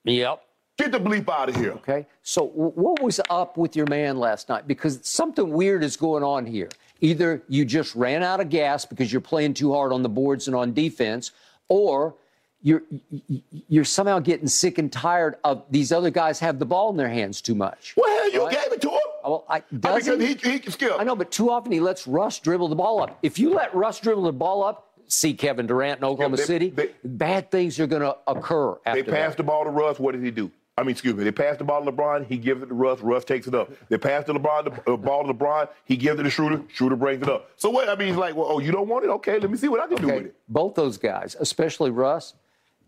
yep. 0.03 0.41
get 0.77 0.91
the 0.91 0.99
bleep 0.99 1.29
out 1.29 1.49
of 1.49 1.55
here. 1.55 1.71
Okay. 1.73 2.05
So, 2.23 2.47
w- 2.47 2.71
what 2.71 3.01
was 3.01 3.19
up 3.29 3.57
with 3.57 3.75
your 3.75 3.87
man 3.87 4.17
last 4.17 4.49
night? 4.49 4.67
Because 4.67 4.99
something 5.03 5.49
weird 5.51 5.83
is 5.83 5.95
going 5.95 6.23
on 6.23 6.45
here. 6.45 6.69
Either 7.01 7.41
you 7.47 7.63
just 7.63 7.95
ran 7.95 8.21
out 8.23 8.41
of 8.41 8.49
gas 8.49 8.85
because 8.85 9.11
you're 9.11 9.21
playing 9.21 9.53
too 9.53 9.73
hard 9.73 9.93
on 9.93 10.03
the 10.03 10.09
boards 10.09 10.47
and 10.47 10.55
on 10.55 10.73
defense, 10.73 11.31
or 11.69 12.13
you're 12.61 12.83
you're 13.69 13.85
somehow 13.85 14.19
getting 14.19 14.47
sick 14.49 14.77
and 14.79 14.91
tired 14.91 15.37
of 15.45 15.63
these 15.71 15.93
other 15.93 16.09
guys 16.09 16.39
have 16.41 16.59
the 16.59 16.65
ball 16.65 16.89
in 16.89 16.97
their 16.97 17.07
hands 17.07 17.39
too 17.41 17.55
much. 17.55 17.93
Well, 17.95 18.31
you 18.33 18.43
Right? 18.43 18.51
gave 18.51 18.73
it 18.73 18.81
to. 18.81 18.88
Well, 19.29 19.45
I, 19.49 19.63
I 19.83 20.15
mean, 20.15 20.37
he? 20.37 20.57
he, 20.57 20.71
skip. 20.71 20.93
I 20.97 21.03
know, 21.03 21.15
but 21.15 21.31
too 21.31 21.49
often 21.51 21.71
he 21.71 21.79
lets 21.79 22.07
Russ 22.07 22.39
dribble 22.39 22.69
the 22.69 22.75
ball 22.75 23.01
up. 23.01 23.19
If 23.23 23.37
you 23.39 23.53
let 23.53 23.73
Russ 23.75 23.99
dribble 23.99 24.23
the 24.23 24.33
ball 24.33 24.63
up, 24.63 24.87
see 25.07 25.33
Kevin 25.33 25.67
Durant 25.67 25.99
in 25.99 26.03
Oklahoma 26.05 26.37
they- 26.37 26.43
City, 26.43 26.69
they- 26.69 26.91
bad 27.03 27.51
things 27.51 27.79
are 27.79 27.87
going 27.87 28.01
to 28.01 28.15
occur 28.27 28.77
after 28.85 29.01
They 29.03 29.11
pass 29.11 29.31
that. 29.31 29.37
the 29.37 29.43
ball 29.43 29.63
to 29.65 29.69
Russ. 29.69 29.99
What 29.99 30.13
did 30.13 30.23
he 30.23 30.31
do? 30.31 30.51
I 30.77 30.81
mean, 30.83 30.91
excuse 30.91 31.13
me. 31.13 31.25
They 31.25 31.31
pass 31.31 31.57
the 31.57 31.65
ball 31.65 31.83
to 31.83 31.91
LeBron. 31.91 32.25
He 32.25 32.37
gives 32.37 32.63
it 32.63 32.67
to 32.67 32.73
Russ. 32.73 33.01
Russ 33.01 33.25
takes 33.25 33.47
it 33.47 33.53
up. 33.53 33.69
They 33.89 33.97
pass 33.97 34.23
the 34.23 34.33
LeBron 34.33 34.63
the 34.85 34.93
uh, 34.93 34.95
ball 34.95 35.25
to 35.27 35.33
LeBron. 35.33 35.67
He 35.83 35.97
gives 35.97 36.19
it 36.21 36.23
to 36.23 36.29
Shooter. 36.29 36.61
Shooter 36.71 36.95
brings 36.95 37.21
it 37.21 37.27
up. 37.29 37.51
So 37.57 37.69
what? 37.69 37.89
I 37.89 37.95
mean, 37.95 38.07
he's 38.07 38.15
like, 38.17 38.33
well, 38.35 38.47
oh, 38.49 38.59
you 38.59 38.71
don't 38.71 38.87
want 38.87 39.03
it? 39.03 39.09
Okay, 39.09 39.39
let 39.39 39.51
me 39.51 39.57
see 39.57 39.67
what 39.67 39.81
I 39.81 39.87
can 39.87 39.97
do 40.01 40.07
with 40.07 40.25
it. 40.27 40.35
both 40.47 40.75
those 40.75 40.97
guys, 40.97 41.35
especially 41.37 41.91
Russ, 41.91 42.33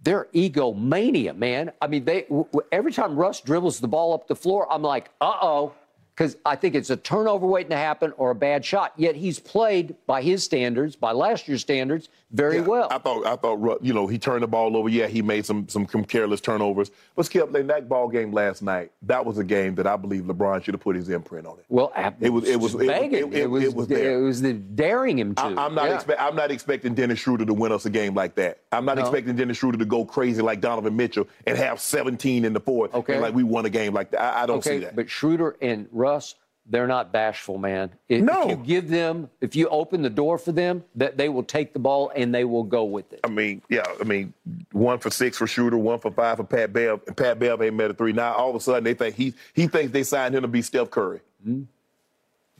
they're 0.04 0.28
egomania, 0.34 1.34
man. 1.34 1.72
I 1.82 1.88
mean, 1.88 2.06
they 2.06 2.22
w- 2.24 2.46
w- 2.54 2.68
every 2.72 2.94
time 2.94 3.16
Russ 3.18 3.42
dribbles 3.42 3.80
the 3.82 3.88
ball 3.90 4.14
up 4.14 4.28
the 4.28 4.36
floor, 4.36 4.72
I'm 4.72 4.82
like, 4.84 5.10
uh 5.20 5.34
oh, 5.42 5.74
because 6.16 6.38
I 6.46 6.56
think 6.56 6.76
it's 6.76 6.90
a 6.90 6.98
turnover 6.98 7.48
waiting 7.48 7.72
to 7.72 7.78
happen 7.78 8.14
or 8.18 8.32
a 8.32 8.36
bad 8.36 8.64
shot. 8.66 8.94
Yet 8.98 9.16
he's 9.16 9.40
played 9.40 9.96
by 10.06 10.22
his 10.22 10.44
standards, 10.44 10.96
by 10.96 11.12
last 11.12 11.48
year's 11.48 11.62
standards, 11.62 12.10
very 12.34 12.58
Yeah, 12.58 12.62
well. 12.62 12.88
I 12.92 12.98
thought, 12.98 13.26
I 13.26 13.36
thought, 13.36 13.84
you 13.84 13.94
know, 13.94 14.08
he 14.08 14.18
turned 14.18 14.44
the 14.44 14.48
ball 14.48 14.76
over. 14.78 14.90
Yeah, 14.90 15.08
he 15.08 15.22
made 15.22 15.46
some 15.46 15.68
some 15.68 15.86
careless 15.86 16.42
turnovers. 16.42 16.92
But 17.16 17.26
Skip, 17.26 17.54
in 17.56 17.68
that 17.68 17.90
ball 17.90 18.08
game 18.08 18.32
last 18.32 18.62
night, 18.62 18.92
that 19.04 19.26
was 19.26 19.38
a 19.38 19.44
game 19.44 19.76
that 19.76 19.88
I 19.88 19.96
believe 19.98 20.24
LeBron 20.24 20.64
should 20.64 20.74
have 20.74 20.82
put 20.82 20.96
his 20.96 21.10
imprint 21.10 21.46
on 21.48 21.58
it. 21.60 21.66
well, 21.70 21.92
It 22.20 22.30
was- 22.30 22.48
it 22.48 22.60
was- 22.60 22.76
it 22.76 22.82
it- 22.82 23.14
it- 23.34 23.50
was 23.50 23.64
it 23.64 23.74
was 23.74 23.88
there. 23.88 24.20
it 24.20 24.22
was 24.22 24.42
the 24.42 24.54
daring 24.54 25.20
him 25.20 25.36
to. 25.36 25.42
I, 25.44 25.66
am 25.66 25.76
not 25.76 25.90
Yeah. 25.90 25.96
expect, 25.96 26.22
I'm 26.22 26.36
not 26.36 26.52
expecting 26.52 26.94
Dennis 26.94 27.20
Schroeder 27.20 27.46
to 27.46 27.54
win 27.54 27.72
us 27.72 27.86
a 27.86 27.90
game 27.90 28.14
like 28.16 28.36
that. 28.36 28.60
I'm 28.72 28.86
not 28.86 28.96
No. 28.98 29.02
expecting 29.02 29.36
Dennis 29.36 29.58
Schroeder 29.58 29.78
to 29.78 29.86
go 29.86 30.06
crazy 30.06 30.42
like 30.42 30.62
Donovan 30.62 30.96
Mitchell 30.96 31.28
and 31.46 31.58
have 31.58 31.80
17 31.80 32.46
in 32.46 32.54
the 32.54 32.60
fourth 32.60 32.94
Okay. 32.94 33.14
and 33.14 33.22
like 33.22 33.34
we 33.36 33.44
won 33.44 33.66
a 33.66 33.70
game 33.70 33.94
like 33.94 34.12
that. 34.12 34.22
I, 34.22 34.44
I 34.44 34.46
don't 34.46 34.58
Okay, 34.60 34.78
see 34.80 34.86
that. 34.86 34.96
but 34.96 35.10
Schroeder 35.10 35.56
and 35.62 35.88
Russ, 35.92 36.36
they're 36.68 36.88
not 36.88 37.12
bashful, 37.12 37.58
man. 37.58 37.92
If, 38.08 38.22
No. 38.24 38.44
if 38.44 38.50
you 38.50 38.56
give 38.58 38.90
them, 38.90 39.30
if 39.42 39.56
you 39.56 39.68
open 39.70 40.02
the 40.02 40.10
door 40.10 40.38
for 40.38 40.52
them, 40.52 40.84
that 40.96 41.18
they 41.18 41.28
will 41.30 41.44
take 41.44 41.74
the 41.74 41.80
ball 41.80 42.12
and 42.16 42.34
they 42.34 42.44
will 42.46 42.64
go 42.64 42.84
with 42.84 43.12
it. 43.14 43.20
I 43.24 43.28
mean, 43.30 43.62
yeah, 43.70 43.84
I 44.00 44.04
mean, 44.04 44.34
one 44.72 45.00
for 45.00 45.10
six 45.10 45.38
for 45.38 45.48
Shooter, 45.48 45.78
one 45.78 46.00
for 46.00 46.12
five 46.12 46.38
for 46.38 46.44
Pat 46.44 46.72
Bev, 46.72 47.02
and 47.08 47.18
Pat 47.18 47.40
Bev 47.40 47.62
ain't 47.62 47.76
met 47.76 47.92
a 47.92 47.94
three. 47.94 48.14
Now 48.14 48.34
all 48.34 48.50
of 48.50 48.56
a 48.56 48.60
sudden 48.60 48.84
they 48.84 48.94
think 48.94 49.16
he 49.16 49.34
he 49.54 49.68
thinks 49.68 49.92
they 49.92 50.04
signed 50.04 50.36
him 50.36 50.44
to 50.44 50.48
be 50.48 50.62
Steph 50.62 50.90
Curry. 50.92 51.20
Mm-hmm. 51.46 51.64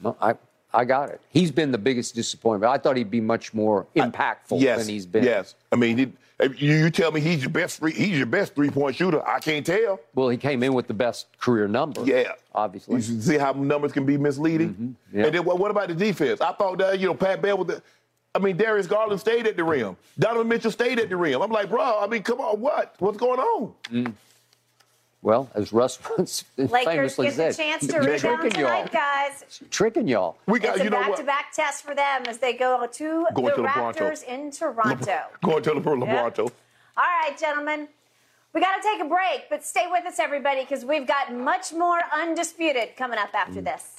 No, 0.02 0.16
I, 0.20 0.34
I 0.74 0.84
got 0.84 1.10
it. 1.10 1.20
He's 1.30 1.50
been 1.50 1.70
the 1.70 1.78
biggest 1.78 2.14
disappointment. 2.14 2.72
I 2.72 2.78
thought 2.78 2.96
he'd 2.96 3.10
be 3.10 3.20
much 3.20 3.52
more 3.52 3.86
impactful 3.94 4.60
Yes, 4.60 4.78
than 4.80 4.88
he's 4.88 5.06
been. 5.06 5.24
Yes, 5.24 5.54
I 5.70 5.76
mean, 5.76 5.98
he, 5.98 6.12
you, 6.56 6.74
you 6.76 6.90
tell 6.90 7.12
me 7.12 7.20
he's 7.20 7.40
your 7.42 7.50
best 7.50 7.80
free, 7.80 7.92
he's 7.92 8.16
your 8.16 8.26
best 8.26 8.54
three 8.54 8.70
point 8.70 8.96
shooter. 8.96 9.26
I 9.26 9.38
can't 9.38 9.64
tell. 9.64 10.00
Well, 10.14 10.28
he 10.28 10.36
came 10.36 10.62
in 10.62 10.72
with 10.74 10.86
the 10.88 10.94
best 10.94 11.26
career 11.38 11.68
number. 11.68 12.04
Yeah, 12.04 12.32
obviously. 12.54 12.96
You 12.96 13.02
see 13.02 13.38
how 13.38 13.52
numbers 13.52 13.92
can 13.92 14.06
be 14.06 14.16
misleading. 14.16 14.70
Mm-hmm. 14.70 15.18
Yeah. 15.18 15.26
And 15.26 15.34
then 15.34 15.44
what, 15.44 15.58
what 15.58 15.70
about 15.70 15.88
the 15.88 15.94
defense? 15.94 16.40
I 16.40 16.52
thought 16.52 16.78
that 16.78 16.98
you 16.98 17.06
know 17.06 17.14
Pat 17.14 17.42
Bell 17.42 17.58
with 17.58 17.68
the. 17.68 17.82
I 18.34 18.38
mean, 18.38 18.56
Darius 18.56 18.86
Garland 18.86 19.20
stayed 19.20 19.46
at 19.46 19.58
the 19.58 19.64
rim. 19.64 19.94
Donovan 20.18 20.48
Mitchell 20.48 20.70
stayed 20.70 20.98
at 20.98 21.10
the 21.10 21.16
rim. 21.18 21.42
I'm 21.42 21.50
like, 21.50 21.68
bro. 21.68 21.98
I 22.00 22.06
mean, 22.06 22.22
come 22.22 22.40
on, 22.40 22.60
what? 22.60 22.94
What's 22.98 23.18
going 23.18 23.38
on? 23.38 24.14
Well, 25.22 25.48
as 25.54 25.72
Russ 25.72 25.98
once 26.18 26.44
Lakers 26.56 26.84
famously 27.16 27.26
get 27.28 27.36
the 27.36 27.52
said, 27.52 27.56
chance 27.56 27.80
to 27.82 27.92
"They're 27.92 28.00
rebound 28.02 28.42
y'all, 28.42 28.50
tonight, 28.50 28.92
guys. 28.92 29.60
tricking 29.70 30.08
y'all." 30.08 30.36
We 30.46 30.58
got 30.58 30.76
It's 30.76 30.80
a 30.86 30.90
know 30.90 30.90
back-to-back 31.00 31.52
test 31.52 31.84
for 31.84 31.94
them 31.94 32.24
as 32.26 32.38
they 32.38 32.52
go 32.54 32.86
to 32.86 33.26
Going 33.34 33.46
the 33.56 33.62
to 33.62 33.62
LeBronto. 33.62 33.94
Raptors 33.96 34.24
in 34.24 34.50
Toronto. 34.50 35.20
Going 35.42 35.62
to 35.62 35.74
the 35.74 35.80
LeBron 35.80 36.38
All 36.38 36.50
right, 36.96 37.38
gentlemen. 37.38 37.88
We 38.52 38.60
got 38.60 38.76
to 38.76 38.82
take 38.82 39.00
a 39.00 39.08
break, 39.08 39.48
but 39.48 39.64
stay 39.64 39.86
with 39.90 40.04
us, 40.04 40.18
everybody, 40.18 40.60
because 40.62 40.84
we've 40.84 41.06
got 41.06 41.32
much 41.32 41.72
more 41.72 42.00
undisputed 42.12 42.96
coming 42.96 43.18
up 43.18 43.34
after 43.34 43.60
Mm. 43.62 43.64
this. 43.64 43.91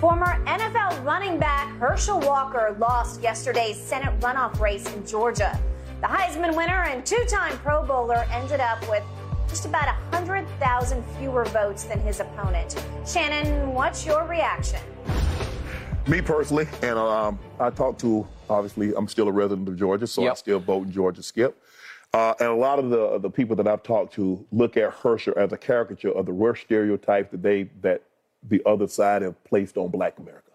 Former 0.00 0.42
NFL 0.46 1.04
running 1.04 1.38
back 1.38 1.68
Herschel 1.76 2.20
Walker 2.20 2.74
lost 2.78 3.20
yesterday's 3.20 3.76
Senate 3.78 4.18
runoff 4.20 4.58
race 4.58 4.90
in 4.94 5.06
Georgia. 5.06 5.58
The 6.00 6.06
Heisman 6.06 6.56
winner 6.56 6.84
and 6.84 7.04
two 7.04 7.22
time 7.28 7.52
Pro 7.58 7.84
Bowler 7.84 8.26
ended 8.32 8.60
up 8.60 8.80
with 8.88 9.02
just 9.48 9.66
about 9.66 9.88
100,000 10.12 11.04
fewer 11.18 11.44
votes 11.46 11.84
than 11.84 12.00
his 12.00 12.20
opponent. 12.20 12.82
Shannon, 13.06 13.74
what's 13.74 14.06
your 14.06 14.26
reaction? 14.26 14.80
Me 16.08 16.22
personally, 16.22 16.66
and 16.82 16.98
um, 16.98 17.38
I 17.58 17.68
talked 17.68 18.00
to 18.00 18.26
obviously 18.48 18.94
I'm 18.94 19.06
still 19.06 19.28
a 19.28 19.32
resident 19.32 19.68
of 19.68 19.76
Georgia, 19.76 20.06
so 20.06 20.22
I 20.22 20.26
Yep. 20.26 20.36
still 20.38 20.58
vote 20.60 20.86
in 20.86 20.92
Georgia. 20.92 21.22
Skip, 21.22 21.62
uh, 22.14 22.32
and 22.40 22.48
a 22.48 22.54
lot 22.54 22.78
of 22.78 22.88
the 22.88 23.18
the 23.18 23.28
people 23.28 23.54
that 23.56 23.68
I've 23.68 23.82
talked 23.82 24.14
to 24.14 24.42
look 24.50 24.78
at 24.78 24.94
Herschel 24.94 25.34
as 25.36 25.52
a 25.52 25.58
caricature 25.58 26.10
of 26.12 26.24
the 26.24 26.32
worst 26.32 26.62
stereotype 26.62 27.30
that 27.32 27.42
they 27.42 27.64
that 27.82 28.02
the 28.48 28.62
other 28.66 28.88
side 28.88 29.22
have 29.22 29.42
placed 29.44 29.76
on 29.76 29.88
Black 29.90 30.18
America, 30.18 30.50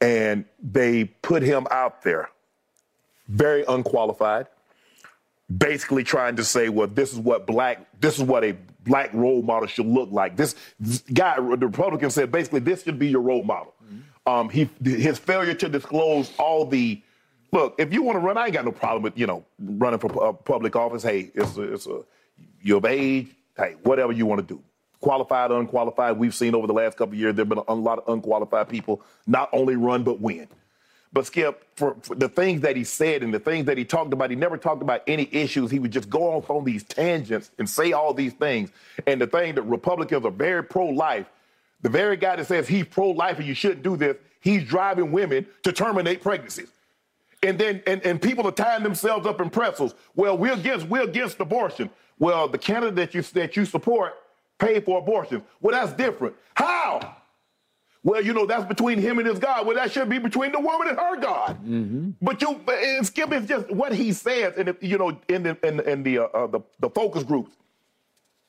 and 0.00 0.44
they 0.62 1.04
put 1.22 1.42
him 1.42 1.66
out 1.70 2.02
there, 2.02 2.30
very 3.28 3.64
unqualified, 3.68 4.46
basically 5.56 6.04
trying 6.04 6.36
to 6.36 6.44
say, 6.44 6.68
well, 6.68 6.86
this 6.88 7.12
is 7.12 7.18
what 7.18 7.46
black, 7.46 7.86
this 8.00 8.16
is 8.16 8.22
what 8.22 8.44
a 8.44 8.56
black 8.84 9.12
role 9.12 9.42
model 9.42 9.66
should 9.68 9.86
look 9.86 10.10
like. 10.10 10.36
This, 10.36 10.54
this 10.80 11.00
guy, 11.12 11.36
the 11.36 11.66
Republican 11.66 12.10
said, 12.10 12.32
basically, 12.32 12.60
this 12.60 12.82
should 12.82 12.98
be 12.98 13.08
your 13.08 13.20
role 13.20 13.44
model. 13.44 13.74
Um, 14.26 14.48
he, 14.48 14.68
his 14.82 15.18
failure 15.18 15.54
to 15.54 15.68
disclose 15.68 16.32
all 16.38 16.64
the, 16.64 17.00
look, 17.52 17.74
if 17.78 17.92
you 17.92 18.02
want 18.02 18.16
to 18.16 18.20
run, 18.20 18.38
I 18.38 18.46
ain't 18.46 18.54
got 18.54 18.64
no 18.64 18.72
problem 18.72 19.02
with 19.02 19.18
you 19.18 19.26
know 19.26 19.44
running 19.58 19.98
for 19.98 20.28
uh, 20.28 20.32
public 20.32 20.74
office. 20.76 21.02
Hey, 21.02 21.30
it's 21.34 21.56
a, 21.58 21.74
it's 21.74 21.86
a, 21.86 22.00
you're 22.62 22.78
of 22.78 22.86
age. 22.86 23.28
Hey, 23.56 23.76
whatever 23.82 24.12
you 24.12 24.24
want 24.24 24.46
to 24.46 24.54
do. 24.54 24.62
Qualified, 25.04 25.50
unqualified. 25.50 26.16
We've 26.16 26.34
seen 26.34 26.54
over 26.54 26.66
the 26.66 26.72
last 26.72 26.96
couple 26.96 27.14
years 27.14 27.34
there 27.34 27.42
have 27.44 27.50
been 27.50 27.58
a, 27.58 27.72
a 27.72 27.74
lot 27.74 27.98
of 27.98 28.08
unqualified 28.08 28.70
people 28.70 29.02
not 29.26 29.50
only 29.52 29.76
run 29.76 30.02
but 30.02 30.18
win. 30.18 30.48
But 31.12 31.26
Skip, 31.26 31.62
for, 31.76 31.94
for 32.00 32.14
the 32.14 32.30
things 32.30 32.62
that 32.62 32.74
he 32.74 32.84
said 32.84 33.22
and 33.22 33.32
the 33.32 33.38
things 33.38 33.66
that 33.66 33.76
he 33.76 33.84
talked 33.84 34.14
about, 34.14 34.30
he 34.30 34.36
never 34.36 34.56
talked 34.56 34.80
about 34.80 35.02
any 35.06 35.28
issues. 35.30 35.70
He 35.70 35.78
would 35.78 35.90
just 35.90 36.08
go 36.08 36.32
off 36.32 36.48
on 36.48 36.64
these 36.64 36.84
tangents 36.84 37.50
and 37.58 37.68
say 37.68 37.92
all 37.92 38.14
these 38.14 38.32
things. 38.32 38.70
And 39.06 39.20
the 39.20 39.26
thing 39.26 39.56
that 39.56 39.62
Republicans 39.64 40.24
are 40.24 40.30
very 40.30 40.64
pro-life, 40.64 41.26
the 41.82 41.90
very 41.90 42.16
guy 42.16 42.36
that 42.36 42.46
says 42.46 42.66
he's 42.66 42.86
pro-life 42.86 43.36
and 43.36 43.46
you 43.46 43.54
shouldn't 43.54 43.82
do 43.82 43.98
this, 43.98 44.16
he's 44.40 44.64
driving 44.64 45.12
women 45.12 45.46
to 45.64 45.72
terminate 45.72 46.22
pregnancies. 46.22 46.70
And 47.42 47.58
then 47.58 47.82
and, 47.86 48.00
and 48.06 48.22
people 48.22 48.48
are 48.48 48.52
tying 48.52 48.82
themselves 48.82 49.26
up 49.26 49.38
in 49.42 49.50
pretzels. 49.50 49.94
Well, 50.16 50.38
we're 50.38 50.54
against 50.54 50.86
we're 50.86 51.02
against 51.02 51.38
abortion. 51.40 51.90
Well, 52.18 52.48
the 52.48 52.56
candidate 52.56 52.96
that 52.96 53.14
you 53.14 53.20
that 53.34 53.54
you 53.54 53.66
support 53.66 54.14
paid 54.58 54.84
for 54.84 54.98
abortion. 54.98 55.42
Well, 55.60 55.74
that's 55.74 55.92
different. 55.96 56.34
How? 56.54 57.16
Well, 58.02 58.22
you 58.22 58.34
know, 58.34 58.44
that's 58.44 58.66
between 58.66 58.98
him 58.98 59.18
and 59.18 59.26
his 59.26 59.38
God. 59.38 59.66
Well, 59.66 59.76
that 59.76 59.90
should 59.90 60.10
be 60.10 60.18
between 60.18 60.52
the 60.52 60.60
woman 60.60 60.88
and 60.88 60.98
her 60.98 61.16
God. 61.16 61.56
But 62.20 62.42
you, 62.42 62.60
it's, 62.68 63.08
Skip, 63.08 63.32
is 63.32 63.46
just 63.46 63.70
what 63.70 63.94
he 63.94 64.12
says, 64.12 64.54
and 64.58 64.76
you 64.82 64.98
know, 64.98 65.18
in 65.28 65.42
the 65.42 65.56
in, 65.66 65.80
in 65.80 66.02
the, 66.02 66.18
uh, 66.18 66.24
uh, 66.24 66.46
the 66.46 66.60
the 66.80 66.90
focus 66.90 67.22
groups, 67.22 67.52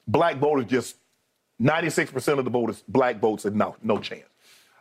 black 0.07 0.37
voters 0.37 0.65
just 0.65 0.97
ninety 1.57 1.89
six 1.89 2.11
percent 2.11 2.37
of 2.37 2.43
the 2.43 2.51
voters, 2.51 2.83
black 2.87 3.19
votes 3.19 3.43
said 3.43 3.55
no, 3.55 3.77
no 3.81 3.97
chance. 3.97 4.25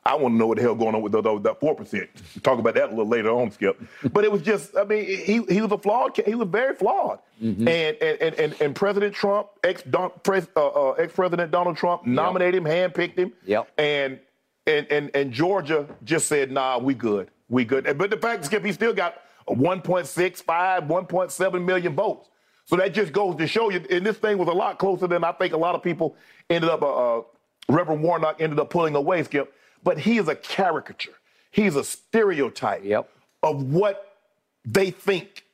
I 0.07 0.15
want 0.17 0.35
to 0.35 0.39
know 0.39 0.47
what 0.49 0.57
the 0.59 0.63
hell 0.63 0.75
going 0.75 0.95
on 0.95 1.01
with 1.03 1.13
that 1.13 1.57
four 1.61 1.75
percent. 1.75 2.11
Talk 2.43 2.59
about 2.59 2.75
that 2.75 2.89
a 2.89 2.91
little 2.91 3.09
later 3.09 3.31
on, 3.31 3.51
Skip. 3.51 3.81
But 4.13 4.25
it 4.25 4.31
was 4.33 4.43
just, 4.43 4.77
I 4.77 4.85
mean, 4.85 5.05
he 5.07 5.43
he 5.49 5.63
was 5.63 5.73
a 5.73 5.79
flawed, 5.79 6.15
he 6.27 6.35
was 6.35 6.49
very 6.49 6.75
flawed, 6.75 7.21
and, 7.41 7.67
and 7.69 8.03
and 8.03 8.35
and 8.35 8.55
and 8.61 8.77
President 8.77 9.15
Trump, 9.15 9.49
ex 9.63 9.83
uh, 9.95 10.09
uh, 10.57 10.91
ex 10.93 11.13
President 11.15 11.51
Donald 11.51 11.77
Trump, 11.79 12.05
nominated 12.07 12.55
him, 12.57 12.65
handpicked 12.65 13.17
him, 13.19 13.33
Yep. 13.47 13.69
and 13.79 14.21
and 14.67 14.87
and 14.91 15.11
and 15.15 15.33
Georgia 15.33 15.87
just 16.05 16.27
said, 16.27 16.51
nah, 16.53 16.77
we 16.79 16.93
good, 16.95 17.31
we 17.49 17.65
good. 17.65 17.85
But 17.97 18.11
the 18.11 18.19
fact, 18.19 18.45
Skip, 18.45 18.63
he 18.65 18.73
still 18.73 18.93
got 18.93 19.23
1.65, 19.49 20.87
1.7 20.89 21.65
million 21.65 21.95
votes. 21.95 22.29
So 22.67 22.77
that 22.77 22.95
just 22.95 23.13
goes 23.13 23.37
to 23.37 23.47
show 23.47 23.71
you, 23.71 23.85
and 23.91 24.05
this 24.07 24.17
thing 24.17 24.39
was 24.39 24.49
a 24.49 24.53
lot 24.53 24.79
closer 24.79 25.07
than 25.07 25.23
I 25.23 25.33
think 25.33 25.53
a 25.53 25.57
lot 25.59 25.75
of 25.75 25.83
people 25.83 26.17
ended 26.51 26.71
up. 26.71 26.83
Uh, 26.83 27.19
uh, 27.19 27.23
Reverend 27.69 28.03
Warnock 28.03 28.41
ended 28.43 28.59
up 28.59 28.69
pulling 28.69 28.95
away, 28.95 29.23
Skip. 29.23 29.55
But 29.85 29.99
he 29.99 30.19
is 30.19 30.29
a 30.29 30.35
caricature. 30.35 31.13
He's 31.51 31.77
a 31.77 31.85
stereotype 31.85 32.83
Yep. 32.85 33.09
of 33.43 33.63
what 33.73 34.17
they 34.65 34.91
think 34.91 35.45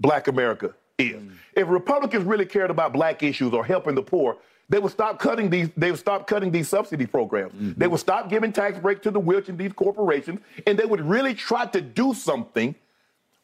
black 0.00 0.28
America 0.28 0.74
is. 0.98 1.22
Mm. 1.22 1.30
If 1.54 1.68
Republicans 1.68 2.24
really 2.24 2.44
cared 2.46 2.70
about 2.70 2.92
black 2.92 3.22
issues 3.22 3.52
or 3.52 3.64
helping 3.64 3.94
the 3.94 4.02
poor, 4.02 4.36
they 4.68 4.80
would 4.80 4.90
stop 4.92 5.18
cutting 5.20 5.48
these, 5.48 5.68
they 5.76 5.92
would 5.92 6.00
stop 6.00 6.26
cutting 6.26 6.50
these 6.50 6.68
subsidy 6.68 7.06
programs. 7.06 7.52
Mm-hmm. 7.52 7.78
They 7.78 7.86
would 7.86 8.00
stop 8.00 8.28
giving 8.28 8.52
tax 8.52 8.78
breaks 8.78 9.00
to 9.02 9.12
the 9.12 9.20
rich 9.20 9.48
and 9.48 9.56
these 9.56 9.72
corporations, 9.72 10.40
and 10.66 10.76
they 10.76 10.84
would 10.84 11.00
really 11.00 11.34
try 11.34 11.66
to 11.66 11.80
do 11.80 12.12
something 12.14 12.74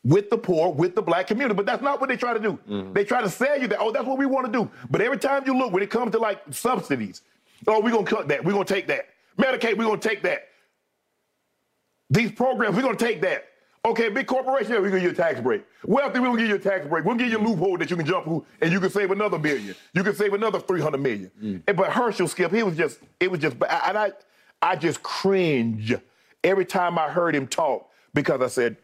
with 0.04 0.30
the 0.30 0.38
poor, 0.38 0.72
with 0.72 0.96
the 0.96 1.02
black 1.02 1.28
community. 1.28 1.54
But 1.54 1.64
that's 1.66 1.82
not 1.82 2.00
what 2.00 2.08
they 2.08 2.16
try 2.16 2.34
to 2.34 2.40
do. 2.40 2.58
Mm-hmm. 2.68 2.92
They 2.92 3.04
try 3.04 3.22
to 3.22 3.30
sell 3.30 3.60
you 3.60 3.68
that, 3.68 3.78
oh, 3.78 3.92
that's 3.92 4.04
what 4.04 4.18
we 4.18 4.26
want 4.26 4.46
to 4.46 4.52
do. 4.52 4.68
But 4.90 5.00
every 5.00 5.18
time 5.18 5.44
you 5.46 5.56
look, 5.56 5.72
when 5.72 5.82
it 5.82 5.90
comes 5.90 6.10
to 6.12 6.18
like 6.18 6.42
subsidies, 6.50 7.22
oh, 7.68 7.80
we're 7.80 7.92
gonna 7.92 8.04
cut 8.04 8.26
that, 8.28 8.44
we're 8.44 8.52
gonna 8.52 8.64
take 8.64 8.88
that. 8.88 9.06
Medicaid, 9.38 9.76
we're 9.76 9.84
gonna 9.84 9.98
take 9.98 10.22
that. 10.22 10.48
These 12.10 12.32
programs, 12.32 12.76
we're 12.76 12.82
gonna 12.82 12.96
take 12.96 13.22
that. 13.22 13.46
Okay, 13.84 14.08
big 14.10 14.26
corporation, 14.26 14.72
yeah, 14.72 14.78
we're 14.78 14.90
gonna 14.90 15.00
give 15.00 15.16
you 15.16 15.22
a 15.22 15.26
tax 15.26 15.40
break. 15.40 15.64
Wealthy, 15.84 16.20
we're 16.20 16.26
gonna 16.26 16.40
give 16.40 16.48
you 16.48 16.54
a 16.54 16.58
tax 16.58 16.86
break. 16.86 17.04
We'll 17.04 17.16
give 17.16 17.30
you 17.30 17.38
a 17.38 17.44
loophole 17.44 17.78
that 17.78 17.90
you 17.90 17.96
can 17.96 18.06
jump 18.06 18.24
through 18.24 18.46
and 18.60 18.70
you 18.70 18.78
can 18.78 18.90
save 18.90 19.10
another 19.10 19.38
billion. 19.38 19.74
You 19.92 20.04
can 20.04 20.14
save 20.14 20.34
another 20.34 20.60
300 20.60 20.98
million. 20.98 21.30
Mm. 21.42 21.62
And, 21.66 21.76
but 21.76 21.90
Herschel 21.90 22.28
Skip, 22.28 22.52
he 22.52 22.62
was 22.62 22.76
just, 22.76 23.00
it 23.18 23.28
was 23.28 23.40
just, 23.40 23.56
and 23.56 23.98
I, 23.98 24.12
I 24.60 24.76
just 24.76 25.02
cringe 25.02 25.94
every 26.44 26.64
time 26.64 26.96
I 26.96 27.08
heard 27.08 27.34
him 27.34 27.48
talk 27.48 27.90
because 28.14 28.40
I 28.40 28.46
said, 28.46 28.76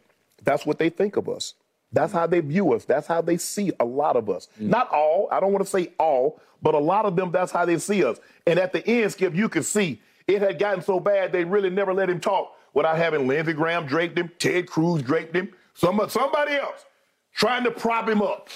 that's 0.43 0.65
what 0.65 0.79
they 0.79 0.89
think 0.89 1.15
of 1.15 1.29
us. 1.29 1.53
That's 1.93 2.11
how 2.11 2.27
they 2.27 2.41
view 2.41 2.73
us. 2.73 2.83
That's 2.83 3.07
how 3.07 3.21
they 3.21 3.37
see 3.37 3.71
a 3.79 3.85
lot 3.85 4.17
of 4.17 4.29
us. 4.29 4.49
Mm. 4.59 4.67
Not 4.67 4.91
all, 4.91 5.29
I 5.31 5.39
don't 5.39 5.53
want 5.53 5.63
to 5.63 5.71
say 5.71 5.93
all, 5.97 6.41
but 6.61 6.75
a 6.75 6.79
lot 6.79 7.05
of 7.05 7.15
them, 7.15 7.31
that's 7.31 7.53
how 7.53 7.63
they 7.63 7.77
see 7.79 8.03
us. 8.03 8.19
And 8.45 8.59
at 8.59 8.73
the 8.73 8.85
end, 8.85 9.13
Skip, 9.13 9.33
you 9.33 9.47
can 9.47 9.63
see 9.63 10.01
it 10.29 10.41
had 10.41 10.59
gotten 10.59 10.81
so 10.81 10.99
bad 10.99 11.31
they 11.31 11.43
really 11.43 11.69
never 11.69 11.93
let 11.93 12.09
him 12.09 12.19
talk 12.19 12.55
without 12.73 12.97
having 12.97 13.27
Lindsey 13.27 13.53
Graham 13.53 13.85
draped 13.85 14.17
him, 14.17 14.31
Ted 14.37 14.67
Cruz 14.67 15.01
draped 15.01 15.35
him, 15.35 15.53
some, 15.73 15.99
somebody 16.07 16.53
else 16.53 16.85
trying 17.33 17.63
to 17.63 17.71
prop 17.71 18.07
him 18.07 18.21
up. 18.21 18.49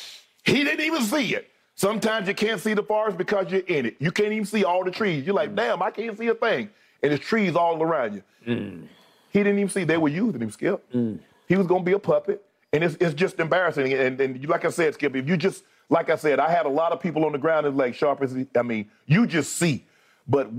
He 0.45 0.63
didn't 0.63 0.85
even 0.85 1.01
see 1.01 1.35
it. 1.35 1.49
Sometimes 1.75 2.27
you 2.27 2.35
can't 2.35 2.61
see 2.61 2.73
the 2.73 2.83
forest 2.83 3.17
because 3.17 3.51
you're 3.51 3.61
in 3.61 3.87
it. 3.87 3.95
You 3.99 4.11
can't 4.11 4.31
even 4.31 4.45
see 4.45 4.63
all 4.63 4.83
the 4.83 4.91
trees. 4.91 5.25
You're 5.25 5.35
like, 5.35 5.51
mm. 5.51 5.55
damn, 5.55 5.81
I 5.81 5.89
can't 5.89 6.17
see 6.17 6.27
a 6.27 6.35
thing. 6.35 6.69
And 7.01 7.11
there's 7.11 7.19
trees 7.19 7.55
all 7.55 7.81
around 7.81 8.13
you. 8.13 8.23
Mm. 8.47 8.87
He 9.31 9.39
didn't 9.39 9.57
even 9.57 9.69
see 9.69 9.83
they 9.83 9.97
were 9.97 10.09
using 10.09 10.41
him, 10.41 10.51
Skip. 10.51 10.83
Mm. 10.93 11.19
He 11.47 11.55
was 11.55 11.65
going 11.65 11.81
to 11.81 11.85
be 11.85 11.93
a 11.93 11.99
puppet. 11.99 12.45
And 12.71 12.83
it's, 12.83 12.95
it's 12.99 13.13
just 13.13 13.39
embarrassing. 13.39 13.91
And, 13.93 14.21
and 14.21 14.47
like 14.47 14.65
I 14.65 14.69
said, 14.69 14.93
Skip, 14.93 15.15
if 15.15 15.27
you 15.27 15.37
just, 15.37 15.63
like 15.89 16.09
I 16.09 16.15
said, 16.15 16.39
I 16.39 16.51
had 16.51 16.65
a 16.65 16.69
lot 16.69 16.91
of 16.91 16.99
people 16.99 17.25
on 17.25 17.31
the 17.31 17.37
ground 17.37 17.65
that's 17.65 17.75
like 17.75 17.95
sharp 17.95 18.21
as, 18.21 18.35
I 18.55 18.61
mean, 18.61 18.89
you 19.07 19.25
just 19.25 19.53
see. 19.57 19.85
But 20.27 20.49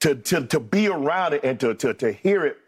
to, 0.00 0.14
to, 0.14 0.46
to 0.46 0.60
be 0.60 0.88
around 0.88 1.34
it 1.34 1.44
and 1.44 1.58
to, 1.60 1.74
to, 1.74 1.94
to 1.94 2.12
hear 2.12 2.46
it 2.46 2.58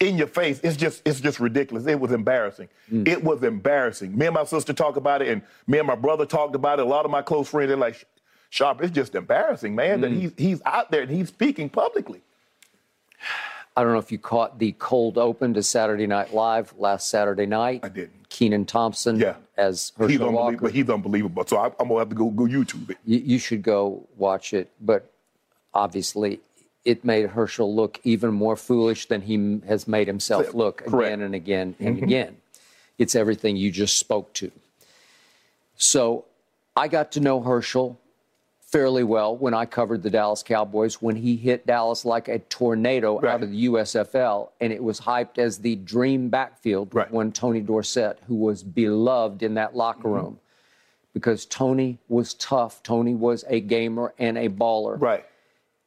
in 0.00 0.16
your 0.16 0.28
face, 0.28 0.60
it's 0.62 0.76
just 0.76 1.02
it's 1.04 1.20
just 1.20 1.40
ridiculous. 1.40 1.86
It 1.86 1.98
was 1.98 2.12
embarrassing. 2.12 2.68
Hmm. 2.88 3.02
It 3.06 3.24
was 3.24 3.42
embarrassing. 3.42 4.16
Me 4.16 4.26
and 4.26 4.34
my 4.34 4.44
sister 4.44 4.72
talked 4.72 4.96
about 4.96 5.22
it, 5.22 5.28
and 5.28 5.42
me 5.66 5.78
and 5.78 5.86
my 5.86 5.96
brother 5.96 6.24
talked 6.24 6.54
about 6.54 6.78
it. 6.78 6.86
A 6.86 6.88
lot 6.88 7.04
of 7.04 7.10
my 7.10 7.20
close 7.20 7.48
friends 7.48 7.72
are 7.72 7.76
like, 7.76 8.06
"Sharp, 8.50 8.80
it's 8.80 8.92
just 8.92 9.16
embarrassing, 9.16 9.74
man, 9.74 10.00
that 10.02 10.10
hmm. 10.12 10.20
he's 10.20 10.32
he's 10.36 10.62
out 10.64 10.90
there 10.92 11.02
and 11.02 11.10
he's 11.10 11.28
speaking 11.28 11.68
publicly." 11.68 12.22
I 13.76 13.82
don't 13.84 13.92
know 13.92 13.98
if 13.98 14.10
you 14.10 14.18
caught 14.18 14.58
the 14.58 14.72
cold 14.78 15.18
open 15.18 15.54
to 15.54 15.62
Saturday 15.62 16.06
Night 16.06 16.34
Live 16.34 16.74
last 16.78 17.08
Saturday 17.08 17.46
night. 17.46 17.80
I 17.84 17.88
didn't. 17.88 18.28
Kenan 18.28 18.66
Thompson 18.66 19.18
Yeah. 19.18 19.36
as 19.56 19.92
He's 19.96 20.08
Herschel 20.08 20.32
Walker. 20.32 20.48
unbelievable. 20.48 20.68
He's 20.68 20.90
unbelievable. 20.90 21.44
So 21.46 21.58
I, 21.58 21.66
I'm 21.66 21.88
gonna 21.88 21.98
have 22.00 22.08
to 22.08 22.16
go 22.16 22.30
go 22.30 22.44
YouTube 22.44 22.90
it. 22.90 22.98
you, 23.04 23.18
you 23.18 23.38
should 23.38 23.62
go 23.62 24.06
watch 24.16 24.52
it. 24.52 24.70
But 24.80 25.12
obviously, 25.78 26.40
it 26.84 27.04
made 27.04 27.30
Herschel 27.30 27.74
look 27.74 28.00
even 28.02 28.32
more 28.32 28.56
foolish 28.56 29.06
than 29.06 29.22
he 29.22 29.60
has 29.66 29.86
made 29.86 30.08
himself 30.08 30.54
look 30.54 30.78
Correct. 30.78 31.06
again 31.06 31.20
and 31.22 31.34
again 31.34 31.74
and 31.78 31.96
mm-hmm. 31.96 32.04
again. 32.04 32.36
It's 32.98 33.14
everything 33.14 33.56
you 33.56 33.70
just 33.70 33.98
spoke 33.98 34.32
to. 34.34 34.50
So 35.76 36.24
I 36.76 36.88
got 36.88 37.12
to 37.12 37.20
know 37.20 37.40
Herschel 37.40 38.00
fairly 38.60 39.04
well 39.04 39.36
when 39.36 39.54
I 39.54 39.64
covered 39.66 40.02
the 40.02 40.10
Dallas 40.10 40.42
Cowboys 40.42 41.00
when 41.00 41.16
he 41.16 41.36
hit 41.36 41.66
Dallas 41.66 42.04
like 42.04 42.28
a 42.28 42.38
tornado 42.38 43.18
Right. 43.20 43.32
out 43.32 43.42
of 43.42 43.50
the 43.50 43.66
USFL, 43.66 44.50
and 44.60 44.72
it 44.72 44.82
was 44.82 45.00
hyped 45.00 45.38
as 45.38 45.58
the 45.58 45.76
dream 45.76 46.28
backfield 46.28 46.94
Right. 46.94 47.10
when 47.10 47.32
Tony 47.32 47.60
Dorsett, 47.60 48.18
who 48.26 48.34
was 48.34 48.62
beloved 48.62 49.42
in 49.42 49.54
that 49.54 49.74
locker 49.74 50.08
mm-hmm. 50.08 50.14
room, 50.14 50.40
because 51.14 51.46
Tony 51.46 51.98
was 52.08 52.34
tough. 52.34 52.82
Tony 52.82 53.14
was 53.14 53.44
a 53.48 53.60
gamer 53.60 54.12
and 54.18 54.36
a 54.36 54.48
baller. 54.48 55.00
Right. 55.00 55.24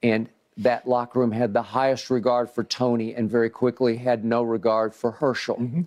And 0.04 0.30
that 0.58 0.88
locker 0.88 1.20
room 1.20 1.32
had 1.32 1.54
the 1.54 1.62
highest 1.62 2.10
regard 2.10 2.50
for 2.50 2.64
Tony 2.64 3.14
and 3.16 3.30
very 3.30 3.50
quickly 3.50 3.98
had 3.98 4.26
no 4.26 4.44
regard 4.44 4.94
for 4.94 5.12
Herschel. 5.12 5.56
Mm-hmm. 5.58 5.82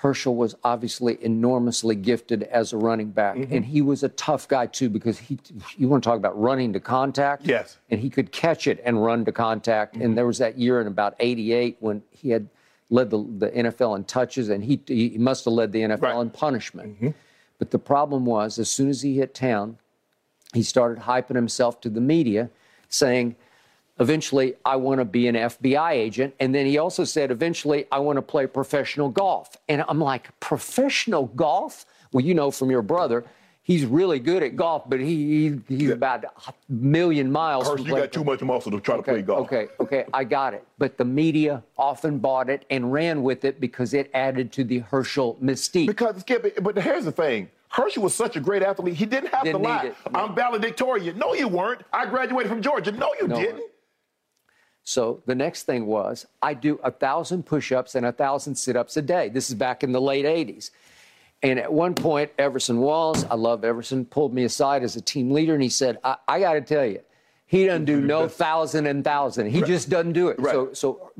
Herschel 0.00 0.36
was 0.36 0.54
obviously 0.62 1.16
enormously 1.24 1.94
gifted 1.96 2.42
as 2.44 2.72
a 2.74 2.76
running 2.76 3.10
back, 3.10 3.36
Mm-hmm. 3.36 3.54
and 3.54 3.64
he 3.64 3.80
was 3.80 4.02
a 4.02 4.10
tough 4.10 4.46
guy 4.46 4.66
too 4.66 4.90
because 4.90 5.18
he. 5.18 5.38
You 5.78 5.88
want 5.88 6.04
to 6.04 6.08
talk 6.10 6.18
about 6.18 6.38
running 6.40 6.74
to 6.74 6.80
contact? 6.80 7.46
Yes. 7.46 7.72
Mm-hmm. 7.72 7.94
And 7.94 8.00
he 8.02 8.10
could 8.10 8.30
catch 8.30 8.66
it 8.66 8.80
and 8.84 9.02
run 9.02 9.24
to 9.24 9.32
contact. 9.32 9.96
And 9.96 10.16
there 10.16 10.26
was 10.26 10.36
that 10.38 10.58
year 10.58 10.80
in 10.82 10.86
about 10.86 11.14
'88 11.18 11.78
when 11.80 12.02
he 12.10 12.28
had 12.28 12.46
led 12.90 13.08
the, 13.10 13.18
the 13.38 13.50
NFL 13.50 13.96
in 13.96 14.04
touches, 14.04 14.50
and 14.50 14.62
he 14.62 14.78
he 14.86 15.16
must 15.18 15.46
have 15.46 15.54
led 15.54 15.72
the 15.72 15.80
NFL 15.80 16.02
Right. 16.02 16.12
Mm-hmm. 16.12 16.20
in 16.22 16.30
punishment. 16.30 17.14
But 17.58 17.70
the 17.70 17.78
problem 17.78 18.26
was, 18.26 18.58
as 18.58 18.70
soon 18.70 18.90
as 18.90 19.00
he 19.00 19.16
hit 19.16 19.34
town, 19.34 19.78
he 20.52 20.62
started 20.62 21.02
hyping 21.04 21.36
himself 21.36 21.80
to 21.80 21.88
the 21.88 22.02
media, 22.02 22.50
saying, 22.88 23.36
eventually, 23.98 24.54
I 24.64 24.76
want 24.76 25.00
to 25.00 25.04
be 25.04 25.28
an 25.28 25.34
FBI 25.34 25.92
agent. 25.92 26.34
And 26.40 26.54
then 26.54 26.66
he 26.66 26.78
also 26.78 27.04
said, 27.04 27.30
eventually, 27.30 27.86
I 27.90 27.98
want 27.98 28.16
to 28.16 28.22
play 28.22 28.46
professional 28.46 29.08
golf. 29.08 29.56
And 29.68 29.84
I'm 29.88 30.00
like, 30.00 30.38
professional 30.40 31.26
golf? 31.26 31.86
Well, 32.12 32.24
you 32.24 32.34
know 32.34 32.50
from 32.50 32.70
your 32.70 32.82
brother, 32.82 33.24
he's 33.62 33.84
really 33.84 34.20
good 34.20 34.42
at 34.44 34.54
golf, 34.54 34.88
but 34.88 35.00
he, 35.00 35.50
he 35.66 35.76
he's 35.76 35.90
about 35.90 36.24
a 36.24 36.54
million 36.68 37.32
miles 37.32 37.68
from 37.68 37.84
you 37.84 37.96
got 37.96 38.12
too 38.12 38.22
much 38.22 38.40
muscle 38.42 38.70
to 38.70 38.80
try 38.80 38.96
to 38.96 39.02
play 39.02 39.14
Okay, 39.14 39.22
golf. 39.22 39.46
okay, 39.46 39.66
okay, 39.80 40.04
I 40.14 40.22
got 40.22 40.54
it. 40.54 40.64
But 40.78 40.96
the 40.96 41.04
media 41.04 41.64
often 41.76 42.18
bought 42.18 42.48
it 42.48 42.64
and 42.70 42.92
ran 42.92 43.22
with 43.24 43.44
it 43.44 43.60
because 43.60 43.92
it 43.92 44.08
added 44.14 44.52
to 44.52 44.64
the 44.64 44.78
Herschel 44.78 45.36
mystique. 45.42 45.88
Because 45.88 46.20
Skip, 46.20 46.62
but 46.62 46.78
here's 46.78 47.04
the 47.04 47.12
thing. 47.12 47.50
Herschel 47.76 48.02
was 48.02 48.14
such 48.14 48.36
a 48.36 48.40
great 48.40 48.62
athlete. 48.62 48.94
He 48.94 49.04
didn't 49.04 49.28
have 49.34 49.44
Didn't 49.44 49.60
to 49.62 49.68
lie. 49.68 49.92
no. 50.10 50.18
I'm 50.20 50.34
valedictorian. 50.34 51.18
No, 51.18 51.34
you 51.34 51.46
weren't. 51.46 51.82
I 51.92 52.06
graduated 52.06 52.50
from 52.50 52.62
Georgia. 52.62 52.90
No, 52.90 53.12
you 53.20 53.28
No. 53.28 53.36
didn't. 53.38 53.62
So 54.82 55.22
the 55.26 55.34
next 55.34 55.64
thing 55.64 55.86
was 55.86 56.26
I 56.40 56.54
do 56.54 56.78
a 56.82 56.90
thousand 56.90 57.44
push-ups 57.44 57.94
and 57.94 58.06
a 58.06 58.12
thousand 58.12 58.54
sit-ups 58.54 58.96
a 58.96 59.02
day. 59.02 59.28
This 59.28 59.48
is 59.50 59.54
back 59.56 59.82
in 59.82 59.92
the 59.92 60.00
late 60.00 60.24
80s. 60.24 60.70
And 61.42 61.58
at 61.58 61.70
one 61.72 61.94
point, 61.94 62.30
Everson 62.38 62.78
Walls, 62.78 63.24
I 63.24 63.34
love 63.34 63.62
Everson, 63.64 64.06
pulled 64.06 64.32
me 64.32 64.44
aside 64.44 64.82
as 64.82 64.96
a 64.96 65.00
team 65.02 65.30
leader 65.32 65.52
and 65.54 65.62
he 65.62 65.68
said, 65.68 65.98
I, 66.02 66.16
I 66.26 66.40
got 66.40 66.54
to 66.54 66.60
tell 66.62 66.86
you, 66.86 67.00
he 67.46 67.66
doesn't 67.66 67.84
do 67.84 68.00
no 68.00 68.26
thousand 68.44 68.86
and 68.86 69.04
thousand. 69.04 69.50
He 69.50 69.60
just 69.62 69.90
doesn't 69.90 70.12
do 70.14 70.28
it. 70.28 70.38
Right. 70.40 70.52
So, 70.52 70.72
so 70.72 71.12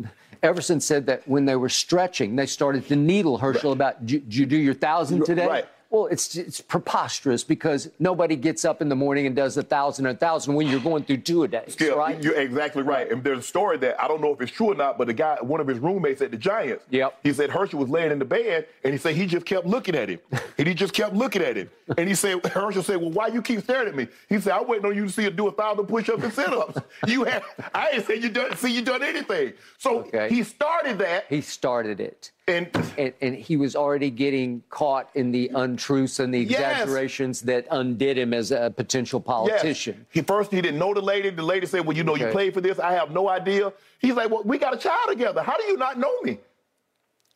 Everson 0.43 0.81
said 0.81 1.05
that 1.07 1.27
when 1.29 1.45
they 1.45 1.57
were 1.57 1.69
stretching, 1.69 2.35
they 2.35 2.47
started 2.47 2.87
to 2.89 2.97
needle 2.97 3.37
Herschel 3.37 3.73
about, 3.73 4.07
do 4.07 4.15
you- 4.15 4.23
you 4.29 4.47
do 4.47 4.57
your 4.57 4.75
thousand 4.75 5.27
today? 5.27 5.47
Right. 5.47 5.67
Well, 5.97 6.09
it's 6.09 6.37
it's 6.37 6.61
preposterous 6.61 7.43
because 7.43 7.89
nobody 7.99 8.37
gets 8.37 8.67
up 8.67 8.83
in 8.83 8.91
the 8.91 8.95
morning 8.95 9.27
and 9.27 9.35
does 9.35 9.57
a 9.57 9.63
thousand, 9.63 10.05
a 10.05 10.15
thousand 10.15 10.53
when 10.55 10.67
you're 10.67 10.79
going 10.79 11.05
through 11.05 11.19
two 11.19 11.43
a 11.45 11.49
day, 11.49 11.65
Skip, 11.69 11.97
right? 11.97 12.23
You're 12.23 12.35
exactly 12.39 12.83
right. 12.83 13.11
And 13.11 13.25
there's 13.25 13.39
a 13.39 13.43
story 13.43 13.79
that 13.79 13.99
I 13.99 14.07
don't 14.07 14.21
know 14.21 14.31
if 14.35 14.43
it's 14.43 14.53
true 14.53 14.73
or 14.73 14.75
not, 14.75 14.99
but 14.99 15.07
the 15.07 15.15
guy, 15.15 15.39
one 15.41 15.59
of 15.59 15.67
his 15.67 15.79
roommates 15.79 16.21
at 16.21 16.33
the 16.33 16.37
Giants, 16.37 16.85
Yep. 16.91 17.21
he 17.23 17.33
said 17.33 17.49
Herschel 17.49 17.79
was 17.81 17.89
laying 17.89 18.13
in 18.13 18.19
the 18.19 18.27
bed 18.27 18.67
and 18.85 18.93
he 18.93 18.99
said 18.99 19.15
he 19.15 19.25
just 19.25 19.47
kept 19.47 19.67
looking 19.67 19.95
at 19.95 20.11
him. 20.11 20.21
and 20.59 20.69
he 20.69 20.75
just 20.75 20.93
kept 20.93 21.15
looking 21.15 21.41
at 21.41 21.57
him. 21.57 21.71
And 21.97 22.07
he 22.07 22.15
said, 22.15 22.45
Herschel 22.45 22.83
said, 22.83 22.97
Well, 23.01 23.13
why 23.13 23.29
you 23.29 23.41
keep 23.41 23.63
staring 23.63 23.89
at 23.89 23.97
me? 23.97 24.07
He 24.29 24.39
said, 24.39 24.53
I 24.53 24.61
waiting 24.61 24.85
on 24.85 24.95
you 24.95 25.07
to 25.07 25.11
see 25.11 25.25
her 25.25 25.31
do 25.31 25.49
a 25.49 25.53
thousand 25.53 25.87
push-ups 25.87 26.23
and 26.23 26.33
sit-ups. 26.33 26.79
you 27.07 27.25
have 27.25 27.43
I 27.75 27.89
ain't 27.95 28.07
say 28.07 28.17
you 28.17 28.29
done 28.29 28.55
see 28.59 28.71
you 28.75 28.83
done 28.83 29.03
anything. 29.03 29.55
So 29.79 30.01
Okay. 30.01 30.29
he 30.29 30.43
started 30.43 30.99
that 30.99 31.25
he 31.31 31.41
started 31.41 32.01
it. 32.01 32.33
And 32.49 32.69
and, 32.97 33.13
and 33.21 33.35
he 33.35 33.57
was 33.57 33.75
already 33.75 34.11
getting 34.11 34.63
caught 34.71 35.11
in 35.15 35.33
the 35.33 35.51
untruths 35.55 36.21
and 36.21 36.33
the 36.33 36.41
Yes. 36.41 36.51
exaggerations 36.81 37.41
that 37.43 37.67
undid 37.71 38.17
him 38.19 38.33
as 38.33 38.53
a 38.53 38.73
potential 38.77 39.21
politician. 39.21 39.57
Yes. 39.57 39.63
politician. 39.63 40.07
He 40.11 40.23
first 40.23 40.53
he 40.53 40.61
didn't 40.61 40.79
know 40.79 40.95
the 40.95 41.01
lady. 41.01 41.31
The 41.31 41.43
lady 41.43 41.67
said, 41.67 41.85
"Well, 41.85 41.97
you 41.97 42.05
know, 42.05 42.15
you 42.15 42.27
played 42.29 42.55
for 42.55 42.61
this. 42.61 42.79
I 42.79 42.93
have 42.93 43.11
no 43.11 43.29
idea." 43.29 43.73
He's 43.99 44.15
like, 44.15 44.31
"Well, 44.31 44.43
we 44.45 44.59
got 44.59 44.75
a 44.75 44.79
child 44.79 45.09
together. 45.09 45.43
How 45.43 45.57
do 45.57 45.65
you 45.65 45.77
not 45.77 45.99
know 45.99 46.21
me?" 46.23 46.39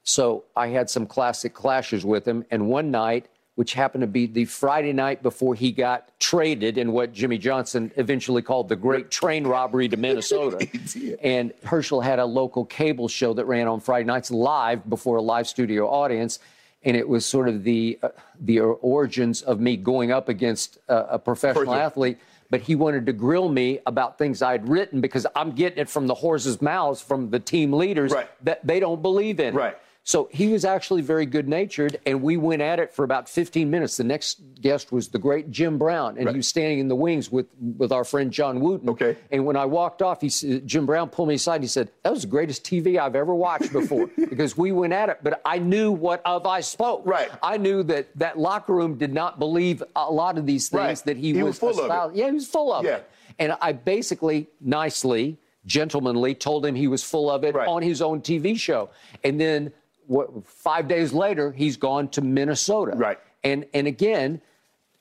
So 0.02 0.44
I 0.56 0.68
had 0.68 0.88
some 0.88 1.06
classic 1.06 1.54
clashes 1.54 2.04
with 2.04 2.26
him, 2.26 2.44
and 2.50 2.68
one 2.68 2.90
night, 2.90 3.26
which 3.56 3.74
happened 3.74 4.00
to 4.02 4.06
be 4.06 4.26
the 4.26 4.44
Friday 4.46 4.92
night 4.92 5.22
before 5.22 5.54
he 5.54 5.70
got 5.72 6.18
traded 6.18 6.78
in 6.78 6.92
what 6.92 7.12
Jimmy 7.12 7.36
Johnson 7.36 7.90
eventually 7.96 8.40
called 8.42 8.68
the 8.68 8.76
Great 8.76 9.10
Train 9.10 9.46
Robbery 9.46 9.88
to 9.88 9.96
Minnesota. 9.96 10.66
And 11.22 11.52
Herschel 11.64 12.00
had 12.00 12.18
a 12.18 12.24
local 12.24 12.64
cable 12.64 13.08
show 13.08 13.34
that 13.34 13.44
ran 13.44 13.66
on 13.68 13.80
Friday 13.80 14.04
nights 14.06 14.30
live 14.30 14.88
before 14.88 15.16
a 15.16 15.22
live 15.22 15.46
studio 15.46 15.88
audience. 15.88 16.38
And 16.84 16.96
it 16.96 17.06
was 17.06 17.26
sort 17.26 17.48
of 17.48 17.62
the 17.62 17.98
uh, 18.02 18.08
the 18.40 18.60
origins 18.60 19.42
of 19.42 19.60
me 19.60 19.76
going 19.76 20.10
up 20.12 20.30
against 20.30 20.78
uh, 20.88 21.06
a 21.10 21.18
professional 21.18 21.66
Herschel. 21.66 21.74
athlete. 21.74 22.18
But 22.48 22.62
he 22.62 22.74
wanted 22.74 23.04
to 23.06 23.12
grill 23.12 23.48
me 23.50 23.80
about 23.86 24.16
things 24.18 24.40
I'd 24.42 24.66
written 24.68 25.00
because 25.02 25.26
I'm 25.36 25.52
getting 25.52 25.78
it 25.78 25.88
from 25.90 26.06
the 26.06 26.14
horses' 26.14 26.60
mouths 26.62 27.00
from 27.02 27.30
the 27.30 27.38
team 27.38 27.72
leaders 27.72 28.10
Right. 28.12 28.28
that 28.44 28.66
they 28.66 28.80
don't 28.80 29.02
believe 29.02 29.38
in. 29.40 29.54
Right. 29.54 29.76
So 30.02 30.28
he 30.32 30.48
was 30.48 30.64
actually 30.64 31.02
very 31.02 31.26
good 31.26 31.46
natured, 31.46 32.00
and 32.06 32.22
we 32.22 32.38
went 32.38 32.62
at 32.62 32.78
it 32.78 32.90
for 32.92 33.04
about 33.04 33.28
15 33.28 33.70
minutes. 33.70 33.98
The 33.98 34.04
next 34.04 34.40
guest 34.60 34.90
was 34.92 35.08
the 35.08 35.18
great 35.18 35.50
Jim 35.50 35.76
Brown, 35.76 36.16
and 36.16 36.24
Right. 36.26 36.34
he 36.34 36.38
was 36.38 36.48
standing 36.48 36.78
in 36.78 36.88
the 36.88 36.96
wings 36.96 37.30
with, 37.30 37.46
with 37.76 37.92
our 37.92 38.02
friend 38.04 38.30
John 38.32 38.60
Wooten. 38.60 38.88
Okay. 38.88 39.16
And 39.30 39.44
when 39.44 39.56
I 39.56 39.66
walked 39.66 40.00
off, 40.00 40.22
he 40.22 40.30
Jim 40.60 40.86
Brown 40.86 41.10
pulled 41.10 41.28
me 41.28 41.34
aside 41.34 41.56
and 41.56 41.64
he 41.64 41.68
said, 41.68 41.90
That 42.02 42.12
was 42.12 42.22
the 42.22 42.28
greatest 42.28 42.64
TV 42.64 42.98
I've 42.98 43.14
ever 43.14 43.34
watched 43.34 43.72
before 43.72 44.06
because 44.16 44.56
we 44.56 44.72
went 44.72 44.94
at 44.94 45.10
it. 45.10 45.18
But 45.22 45.42
I 45.44 45.58
knew 45.58 45.92
what 45.92 46.22
of 46.24 46.46
I 46.46 46.60
spoke. 46.60 47.02
Right. 47.04 47.28
I 47.42 47.58
knew 47.58 47.82
that 47.84 48.08
that 48.18 48.38
locker 48.38 48.74
room 48.74 48.96
did 48.96 49.12
not 49.12 49.38
believe 49.38 49.82
a 49.94 50.10
lot 50.10 50.38
of 50.38 50.46
these 50.46 50.70
things 50.70 50.80
Right. 50.80 50.98
that 51.04 51.18
he, 51.18 51.34
He 51.34 51.42
was 51.42 51.58
full 51.58 51.78
of 51.78 52.12
it. 52.12 52.16
Yeah, 52.18 52.26
he 52.26 52.32
was 52.32 52.48
full 52.48 52.72
of 52.72 52.84
Yeah. 52.86 52.96
it. 52.96 53.10
And 53.38 53.54
I 53.60 53.72
basically, 53.72 54.48
nicely, 54.62 55.36
gentlemanly, 55.66 56.34
told 56.34 56.64
him 56.64 56.74
he 56.74 56.88
was 56.88 57.02
full 57.04 57.30
of 57.30 57.44
it 57.44 57.54
Right. 57.54 57.68
on 57.68 57.82
his 57.82 58.00
own 58.00 58.22
TV 58.22 58.58
show. 58.58 58.88
And 59.22 59.38
then 59.40 59.72
what, 60.10 60.44
five 60.44 60.88
days 60.88 61.12
later, 61.12 61.52
he's 61.52 61.76
gone 61.76 62.08
to 62.08 62.20
Minnesota. 62.20 62.92
Right. 62.96 63.18
And 63.44 63.64
and 63.72 63.86
again, 63.86 64.40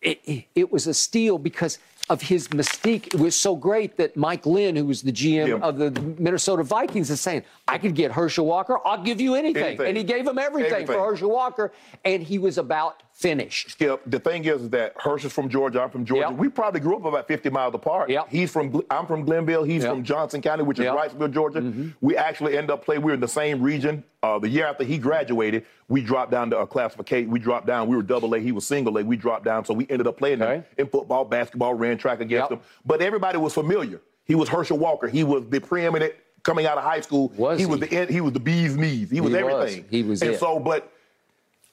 it, 0.01 0.45
it, 0.55 0.71
was 0.71 0.87
a 0.87 0.93
steal 0.93 1.37
because 1.39 1.79
of 2.09 2.21
his 2.21 2.47
mystique. 2.49 3.07
It 3.07 3.19
was 3.19 3.35
so 3.35 3.55
great 3.55 3.97
that 3.97 4.15
Mike 4.15 4.45
Lynn, 4.45 4.75
who 4.75 4.85
was 4.85 5.01
the 5.01 5.11
GM 5.11 5.47
Yeah. 5.47 5.67
of 5.67 5.77
the 5.77 5.91
Minnesota 6.17 6.63
Vikings, 6.63 7.09
is 7.09 7.19
saying, 7.19 7.43
I 7.67 7.77
could 7.79 7.95
get 7.95 8.11
Herschel 8.11 8.45
Walker. 8.45 8.77
I'll 8.85 9.03
give 9.03 9.19
you 9.19 9.35
anything. 9.35 9.63
Anything. 9.63 9.87
And 9.87 9.97
he 9.97 10.03
gave 10.03 10.25
him 10.27 10.37
everything, 10.37 10.71
Everything. 10.71 10.95
for 10.95 11.05
Herschel 11.05 11.31
Walker. 11.31 11.73
And 12.05 12.23
he 12.23 12.37
was 12.37 12.57
about 12.57 13.03
finished. 13.23 13.71
Skip, 13.71 14.01
the 14.05 14.17
thing 14.19 14.45
is, 14.45 14.69
that 14.69 14.93
Herschel's 14.97 15.33
from 15.33 15.49
Georgia. 15.49 15.81
I'm 15.81 15.89
from 15.89 16.05
Georgia. 16.05 16.27
Yep. 16.29 16.37
We 16.39 16.47
probably 16.47 16.79
grew 16.79 16.95
up 16.95 17.03
about 17.03 17.27
50 17.27 17.49
miles 17.49 17.75
apart. 17.75 18.09
Yep. 18.09 18.27
He's 18.29 18.49
from, 18.49 18.81
I'm 18.89 19.05
from 19.05 19.25
Glennville. 19.25 19.67
He's 19.67 19.83
Yep. 19.83 19.91
from 19.91 20.03
Johnson 20.05 20.41
County, 20.41 20.63
which 20.63 20.79
is 20.79 20.85
Yep. 20.85 20.95
Wrightsville, 20.95 21.31
Georgia. 21.33 21.59
Mm-hmm. 21.59 21.89
We 21.99 22.15
actually 22.15 22.57
end 22.57 22.71
up 22.71 22.85
playing. 22.85 23.01
We 23.01 23.07
were 23.11 23.15
in 23.15 23.19
the 23.19 23.27
same 23.27 23.61
region. 23.61 24.05
Uh, 24.23 24.39
the 24.39 24.47
year 24.47 24.65
after 24.65 24.85
he 24.85 24.97
graduated, 24.97 25.65
we 25.89 26.01
dropped 26.01 26.31
down 26.31 26.49
to 26.51 26.59
a 26.59 26.65
classification. 26.67 27.29
We 27.29 27.39
dropped 27.39 27.67
down. 27.67 27.89
We 27.89 27.97
were 27.97 28.03
double 28.03 28.33
A. 28.35 28.39
He 28.39 28.53
was 28.53 28.65
single 28.65 28.97
A. 28.97 29.03
We 29.03 29.17
dropped 29.17 29.43
down. 29.43 29.65
So 29.65 29.73
we 29.73 29.85
ended 29.89 30.07
up 30.07 30.17
playing 30.17 30.41
Okay. 30.41 30.63
in 30.77 30.87
football, 30.87 31.25
basketball, 31.25 31.73
ran 31.73 31.97
track 31.97 32.21
against 32.21 32.51
him. 32.51 32.61
But 32.85 33.01
everybody 33.01 33.37
was 33.37 33.53
familiar. 33.53 33.99
He 34.23 34.35
was 34.35 34.47
Herschel 34.47 34.77
Walker. 34.77 35.07
He 35.09 35.25
was 35.25 35.43
the 35.49 35.59
preeminent 35.59 36.13
coming 36.43 36.65
out 36.65 36.77
of 36.77 36.85
high 36.85 37.01
school. 37.01 37.33
Was 37.35 37.59
he 37.59 37.65
was 37.65 37.81
the 37.81 38.05
he 38.09 38.21
was 38.21 38.31
the 38.31 38.39
bee's 38.39 38.77
knees. 38.77 39.09
He 39.11 39.19
was 39.19 39.33
He 39.33 39.43
was. 39.43 39.53
everything. 39.53 39.85
He 39.89 40.03
was 40.03 40.21
and 40.21 40.31
it. 40.31 40.39
so, 40.39 40.57
but 40.59 40.89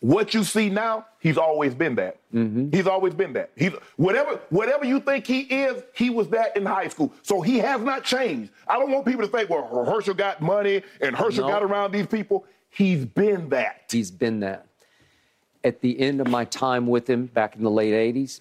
what 0.01 0.35
you 0.35 0.45
see 0.45 0.69
now, 0.69 1.07
he's 1.21 1.39
always 1.39 1.75
been 1.75 1.95
that. 1.97 2.19
Mm-hmm. 2.35 2.71
He's 2.71 2.87
always 2.87 3.15
been 3.15 3.33
that. 3.33 3.51
He's 3.57 3.73
whatever 3.97 4.41
whatever 4.51 4.85
you 4.85 5.01
think 5.01 5.27
he 5.27 5.41
is, 5.41 5.83
he 5.95 6.11
was 6.11 6.29
that 6.29 6.57
in 6.57 6.67
high 6.67 6.89
school. 6.89 7.13
So 7.23 7.41
he 7.41 7.59
has 7.59 7.81
not 7.81 8.05
changed. 8.05 8.53
I 8.69 8.79
don't 8.79 8.91
want 8.91 9.07
people 9.07 9.23
to 9.23 9.29
think, 9.29 9.49
well, 9.49 9.85
Herschel 9.85 10.15
got 10.15 10.41
money 10.43 10.83
and 11.01 11.17
Herschel 11.17 11.47
No. 11.47 11.53
got 11.53 11.63
around 11.63 11.93
these 11.93 12.07
people. 12.07 12.45
He's 12.69 13.05
been 13.07 13.49
that. 13.51 13.85
He's 13.91 14.11
been 14.11 14.41
that. 14.41 14.67
At 15.65 15.81
the 15.81 15.99
end 15.99 16.21
of 16.21 16.29
my 16.29 16.45
time 16.45 16.87
with 16.87 17.09
him 17.09 17.27
back 17.27 17.57
in 17.57 17.63
the 17.63 17.71
late 17.71 18.15
80s, 18.15 18.41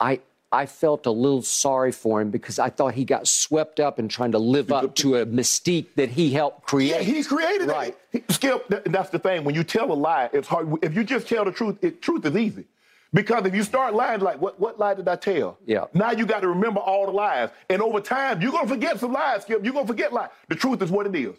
I, 0.00 0.20
I 0.50 0.64
felt 0.66 1.04
a 1.06 1.10
little 1.10 1.42
sorry 1.42 1.92
for 1.92 2.20
him 2.22 2.30
because 2.30 2.58
I 2.58 2.70
thought 2.70 2.94
he 2.94 3.04
got 3.04 3.28
swept 3.28 3.80
up 3.80 3.98
in 3.98 4.08
trying 4.08 4.32
to 4.32 4.38
live 4.38 4.72
up 4.72 4.94
to 4.96 5.16
a 5.16 5.26
mystique 5.26 5.88
that 5.96 6.08
he 6.08 6.30
helped 6.32 6.62
create. 6.66 6.90
Yeah, 6.90 7.00
he's 7.00 7.26
created 7.28 7.68
Right. 7.68 7.96
it. 8.12 8.24
He- 8.28 8.32
Skip, 8.34 8.66
that's 8.86 9.10
the 9.10 9.18
thing. 9.18 9.44
When 9.44 9.54
you 9.54 9.62
tell 9.62 9.92
a 9.92 9.94
lie, 9.94 10.30
it's 10.32 10.48
hard. 10.48 10.72
If 10.82 10.94
you 10.94 11.04
just 11.04 11.28
tell 11.28 11.44
the 11.44 11.52
truth, 11.52 11.76
it, 11.82 12.00
truth 12.00 12.24
is 12.24 12.34
easy. 12.36 12.64
Because 13.12 13.44
if 13.46 13.54
you 13.54 13.62
start 13.62 13.94
lying, 13.94 14.20
like, 14.20 14.40
what, 14.40 14.58
what 14.60 14.78
lie 14.78 14.94
did 14.94 15.08
I 15.08 15.16
tell? 15.16 15.58
Yeah. 15.66 15.84
Now 15.94 16.12
you 16.12 16.24
got 16.26 16.40
to 16.40 16.48
remember 16.48 16.80
all 16.80 17.06
the 17.06 17.12
lies. 17.12 17.48
And 17.70 17.80
over 17.82 18.00
time, 18.00 18.40
you're 18.42 18.50
going 18.52 18.66
to 18.66 18.74
forget 18.74 19.00
some 19.00 19.12
lies, 19.12 19.42
Skip. 19.42 19.64
You're 19.64 19.72
going 19.72 19.86
to 19.86 19.92
forget 19.92 20.12
lies. 20.12 20.28
The 20.48 20.54
truth 20.54 20.80
is 20.82 20.90
what 20.90 21.06
it 21.06 21.14
is. 21.14 21.36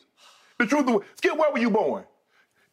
The 0.58 0.66
truth 0.68 0.88
is, 0.90 0.96
Skip, 1.16 1.36
where 1.38 1.52
were 1.52 1.60
you 1.60 1.70
born? 1.70 2.04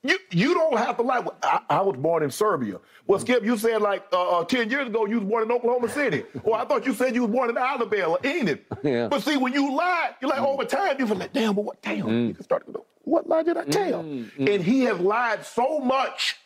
You, 0.08 0.18
you 0.30 0.54
don't 0.54 0.76
have 0.78 0.96
to 0.96 1.02
lie. 1.02 1.24
I, 1.42 1.60
I 1.70 1.80
was 1.80 1.96
born 1.96 2.22
in 2.22 2.30
Serbia. 2.30 2.78
Well, 3.06 3.18
Skip, 3.20 3.44
you 3.44 3.56
said 3.56 3.80
like 3.82 4.04
uh, 4.12 4.38
uh, 4.40 4.44
10 4.44 4.70
years 4.70 4.86
ago 4.88 5.06
you 5.06 5.20
was 5.20 5.28
born 5.28 5.42
in 5.44 5.52
Oklahoma 5.52 5.88
City. 5.88 6.24
or 6.44 6.56
I 6.56 6.64
thought 6.64 6.84
you 6.86 6.94
said 6.94 7.14
you 7.14 7.22
was 7.22 7.30
born 7.30 7.50
in 7.50 7.56
Alabama 7.58 8.12
or 8.12 8.18
Enid. 8.24 8.64
Yeah. 8.82 9.08
But 9.08 9.22
see, 9.22 9.36
when 9.36 9.52
you 9.52 9.74
lie, 9.76 10.10
you're 10.20 10.30
like, 10.30 10.40
over 10.40 10.64
time, 10.64 10.96
you 10.98 11.06
feel 11.06 11.16
like, 11.16 11.32
damn, 11.32 11.54
but 11.54 11.64
what, 11.64 11.82
damn. 11.82 12.08
You 12.28 12.34
can 12.34 12.42
start 12.44 12.66
to 12.66 12.72
go, 12.72 12.84
what 13.02 13.28
lie 13.28 13.42
did 13.42 13.56
I 13.56 13.64
tell? 13.64 14.00
And 14.00 14.62
he 14.62 14.80
has 14.82 14.98
lied 15.00 15.44
so 15.44 15.78
much 15.80 16.36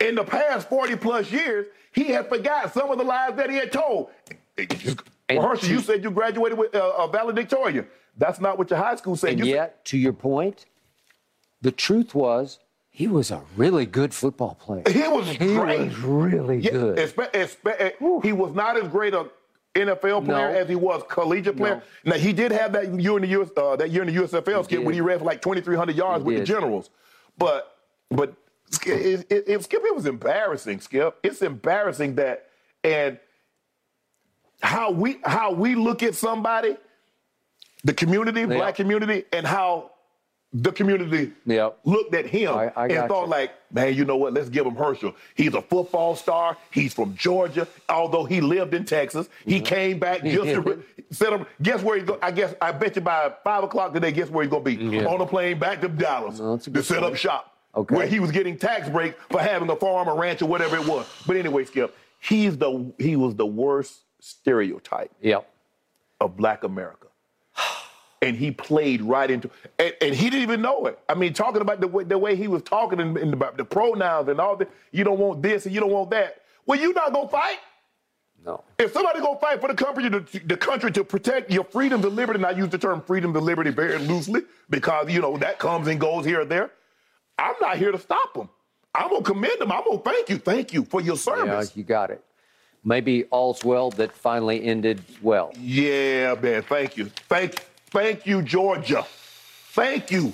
in 0.00 0.14
the 0.14 0.24
past 0.24 0.68
40 0.68 0.96
plus 0.96 1.30
years, 1.32 1.66
he 1.92 2.04
had 2.04 2.28
forgot 2.28 2.72
some 2.72 2.90
of 2.90 2.98
the 2.98 3.04
lies 3.04 3.34
that 3.36 3.50
he 3.50 3.56
had 3.56 3.72
told. 3.72 4.10
And 4.56 5.38
well, 5.38 5.48
Herschel, 5.48 5.68
you 5.70 5.80
said 5.80 6.02
you 6.04 6.10
graduated 6.10 6.56
with 6.58 6.74
uh, 6.74 6.92
uh, 6.96 7.06
valedictorian. 7.08 7.86
That's 8.16 8.40
not 8.40 8.58
what 8.58 8.70
your 8.70 8.78
high 8.78 8.96
school 8.96 9.16
said. 9.16 9.30
and 9.30 9.38
You 9.40 9.44
said- 9.46 9.50
yet, 9.54 9.84
to 9.86 9.98
your 9.98 10.12
point, 10.12 10.66
the 11.60 11.70
truth 11.72 12.14
was 12.14 12.58
he 12.98 13.06
was 13.06 13.30
a 13.30 13.40
really 13.56 13.86
good 13.86 14.12
football 14.12 14.56
player. 14.56 14.82
He 14.90 15.06
was 15.06 15.28
He 15.28 15.36
great. 15.54 15.78
was 15.82 15.98
really 16.00 16.58
Yeah, 16.58 16.72
good. 16.72 16.96
espe- 16.98 17.30
espe- 17.30 18.24
he 18.24 18.32
was 18.32 18.52
not 18.54 18.76
as 18.76 18.88
great 18.88 19.14
a 19.14 19.30
NFL 19.76 20.24
player 20.24 20.50
No. 20.52 20.58
as 20.58 20.68
he 20.68 20.74
was 20.74 21.04
collegiate 21.08 21.56
player. 21.56 21.80
Now 22.04 22.16
he 22.16 22.32
did 22.32 22.50
have 22.50 22.72
that 22.72 22.92
year 23.00 23.14
in 23.14 23.22
the 23.22 23.28
US, 23.40 23.50
uh, 23.56 23.76
that 23.76 23.90
year 23.90 24.02
in 24.02 24.08
the 24.12 24.20
USFL 24.20 24.64
skip 24.64 24.82
when 24.82 24.94
he 24.94 25.00
ran 25.00 25.20
for 25.20 25.24
like 25.26 25.40
2,300 25.40 25.94
yards 25.94 26.24
He 26.24 26.26
with 26.26 26.38
the. 26.38 26.44
Generals. 26.44 26.90
But 27.36 27.76
but 28.10 28.34
it, 28.84 29.26
it, 29.30 29.44
it- 29.46 29.62
Skip, 29.62 29.82
it 29.84 29.94
was 29.94 30.06
embarrassing. 30.06 30.80
Skip, 30.80 31.20
it's 31.22 31.40
embarrassing 31.40 32.16
that 32.16 32.48
and 32.82 33.16
how 34.60 34.90
we 34.90 35.20
how 35.24 35.52
we 35.52 35.76
look 35.76 36.02
at 36.02 36.16
somebody, 36.16 36.76
the 37.84 37.94
community, 37.94 38.44
black 38.44 38.74
community, 38.74 39.24
and 39.32 39.46
how 39.46 39.92
the 40.52 40.72
community 40.72 41.32
Yep. 41.44 41.78
looked 41.84 42.14
at 42.14 42.24
him 42.26 42.54
I- 42.54 42.72
I 42.74 42.86
and 42.88 43.06
thought 43.08 43.24
you. 43.24 43.30
like, 43.30 43.50
man, 43.70 43.92
you 43.94 44.04
know 44.06 44.16
what? 44.16 44.32
Let's 44.32 44.48
give 44.48 44.64
him 44.64 44.74
Herschel. 44.76 45.14
He's 45.34 45.52
a 45.54 45.60
football 45.60 46.16
star. 46.16 46.56
He's 46.70 46.94
from 46.94 47.14
Georgia. 47.16 47.68
Although 47.88 48.24
he 48.24 48.40
lived 48.40 48.72
in 48.72 48.84
Texas, 48.86 49.28
he 49.44 49.60
came 49.60 49.98
back 49.98 50.22
just 50.24 50.44
to 50.44 50.82
set 51.10 51.32
him. 51.34 51.40
Um, 51.42 51.46
guess 51.60 51.82
where 51.82 51.96
he's 51.98 52.06
going? 52.06 52.20
I 52.22 52.30
guess 52.30 52.54
I 52.62 52.72
bet 52.72 52.96
you 52.96 53.02
by 53.02 53.30
five 53.44 53.62
o'clock 53.64 53.92
today. 53.92 54.10
Guess 54.10 54.30
where 54.30 54.42
he's 54.42 54.50
going 54.50 54.64
to 54.64 54.76
be? 54.76 54.96
Yeah. 54.96 55.04
On 55.06 55.20
a 55.20 55.26
plane 55.26 55.58
back 55.58 55.82
to 55.82 55.88
Dallas 55.88 56.38
No, 56.38 56.56
to 56.56 56.82
set 56.82 57.02
up 57.02 57.14
shop. 57.16 57.54
Okay. 57.76 57.94
Where 57.94 58.06
he 58.06 58.18
was 58.18 58.30
getting 58.32 58.56
tax 58.56 58.88
breaks 58.88 59.20
for 59.30 59.40
having 59.40 59.68
a 59.68 59.76
farm, 59.76 60.08
a 60.08 60.14
ranch, 60.14 60.40
or 60.40 60.46
whatever 60.46 60.76
it 60.76 60.86
was. 60.86 61.06
But 61.26 61.36
anyway, 61.36 61.66
Skip, 61.66 61.94
he's 62.20 62.56
the 62.56 62.90
he 62.98 63.16
was 63.16 63.34
the 63.36 63.44
worst 63.46 64.00
stereotype 64.20 65.10
Yep. 65.20 65.46
of 66.22 66.36
black 66.38 66.64
America. 66.64 67.07
And 68.20 68.36
he 68.36 68.50
played 68.50 69.00
right 69.02 69.30
into 69.30 69.48
and, 69.78 69.94
and 70.00 70.14
he 70.14 70.28
didn't 70.30 70.42
even 70.42 70.60
know 70.60 70.86
it. 70.86 70.98
I 71.08 71.14
mean, 71.14 71.32
talking 71.34 71.60
about 71.60 71.80
the 71.80 71.86
way, 71.86 72.02
the 72.04 72.18
way 72.18 72.34
he 72.34 72.48
was 72.48 72.62
talking 72.62 73.00
and, 73.00 73.16
and 73.16 73.32
about 73.32 73.56
the 73.56 73.64
pronouns 73.64 74.28
and 74.28 74.40
all 74.40 74.56
that, 74.56 74.68
you 74.90 75.04
don't 75.04 75.18
want 75.20 75.42
this 75.42 75.66
and 75.66 75.74
you 75.74 75.80
don't 75.80 75.92
want 75.92 76.10
that. 76.10 76.38
Well, 76.66 76.78
you're 76.80 76.92
not 76.92 77.12
gonna 77.12 77.28
fight. 77.28 77.58
No. 78.44 78.64
If 78.78 78.92
somebody 78.92 79.20
gonna 79.20 79.38
fight 79.38 79.60
for 79.60 79.68
the 79.68 79.74
country, 79.74 80.10
to, 80.10 80.20
the 80.46 80.56
country 80.56 80.90
to 80.92 81.04
protect 81.04 81.50
your 81.50 81.64
freedom 81.64 82.04
and 82.04 82.14
liberty, 82.16 82.38
and 82.38 82.46
I 82.46 82.50
use 82.52 82.68
the 82.70 82.78
term 82.78 83.02
freedom 83.02 83.34
and 83.36 83.44
liberty 83.44 83.70
very 83.70 83.98
loosely 83.98 84.42
because 84.70 85.10
you 85.10 85.20
know 85.20 85.36
that 85.38 85.58
comes 85.58 85.86
and 85.88 86.00
goes 86.00 86.24
here 86.24 86.40
or 86.40 86.44
there. 86.44 86.70
I'm 87.38 87.54
not 87.60 87.78
here 87.78 87.92
to 87.92 87.98
stop 87.98 88.34
them. 88.34 88.48
I'm 88.94 89.10
gonna 89.10 89.22
commend 89.22 89.60
them. 89.60 89.70
I'm 89.70 89.84
gonna 89.84 89.98
thank 89.98 90.28
you. 90.28 90.38
Thank 90.38 90.72
you 90.72 90.84
for 90.84 91.00
your 91.00 91.14
Yeah, 91.14 91.20
service. 91.20 91.76
you 91.76 91.84
got 91.84 92.10
it. 92.10 92.24
Maybe 92.84 93.24
all's 93.24 93.64
well 93.64 93.90
that 93.92 94.12
finally 94.12 94.64
ended 94.64 95.02
well. 95.22 95.52
Yeah, 95.58 96.34
man. 96.40 96.62
Thank 96.62 96.96
you. 96.96 97.06
Thank 97.28 97.64
thank 97.90 98.26
you, 98.26 98.42
Georgia. 98.42 99.04
Thank 99.72 100.10
you. 100.10 100.32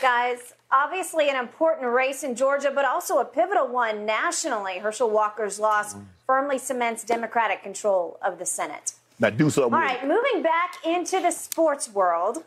Guys, 0.00 0.54
obviously 0.70 1.28
an 1.28 1.36
important 1.36 1.90
race 1.90 2.22
in 2.24 2.34
Georgia, 2.34 2.70
but 2.74 2.84
also 2.84 3.18
a 3.18 3.24
pivotal 3.24 3.68
one 3.68 4.04
nationally. 4.04 4.78
Herschel 4.78 5.10
Walker's 5.10 5.58
loss 5.58 5.96
firmly 6.26 6.58
cements 6.58 7.04
Democratic 7.04 7.62
control 7.62 8.18
of 8.22 8.38
the 8.38 8.46
Senate. 8.46 8.92
Now 9.18 9.30
do 9.30 9.48
something. 9.50 9.72
All 9.72 9.80
right, 9.80 10.02
it. 10.02 10.08
moving 10.08 10.42
back 10.42 10.74
into 10.84 11.20
the 11.20 11.30
sports 11.30 11.88
world. 11.88 12.44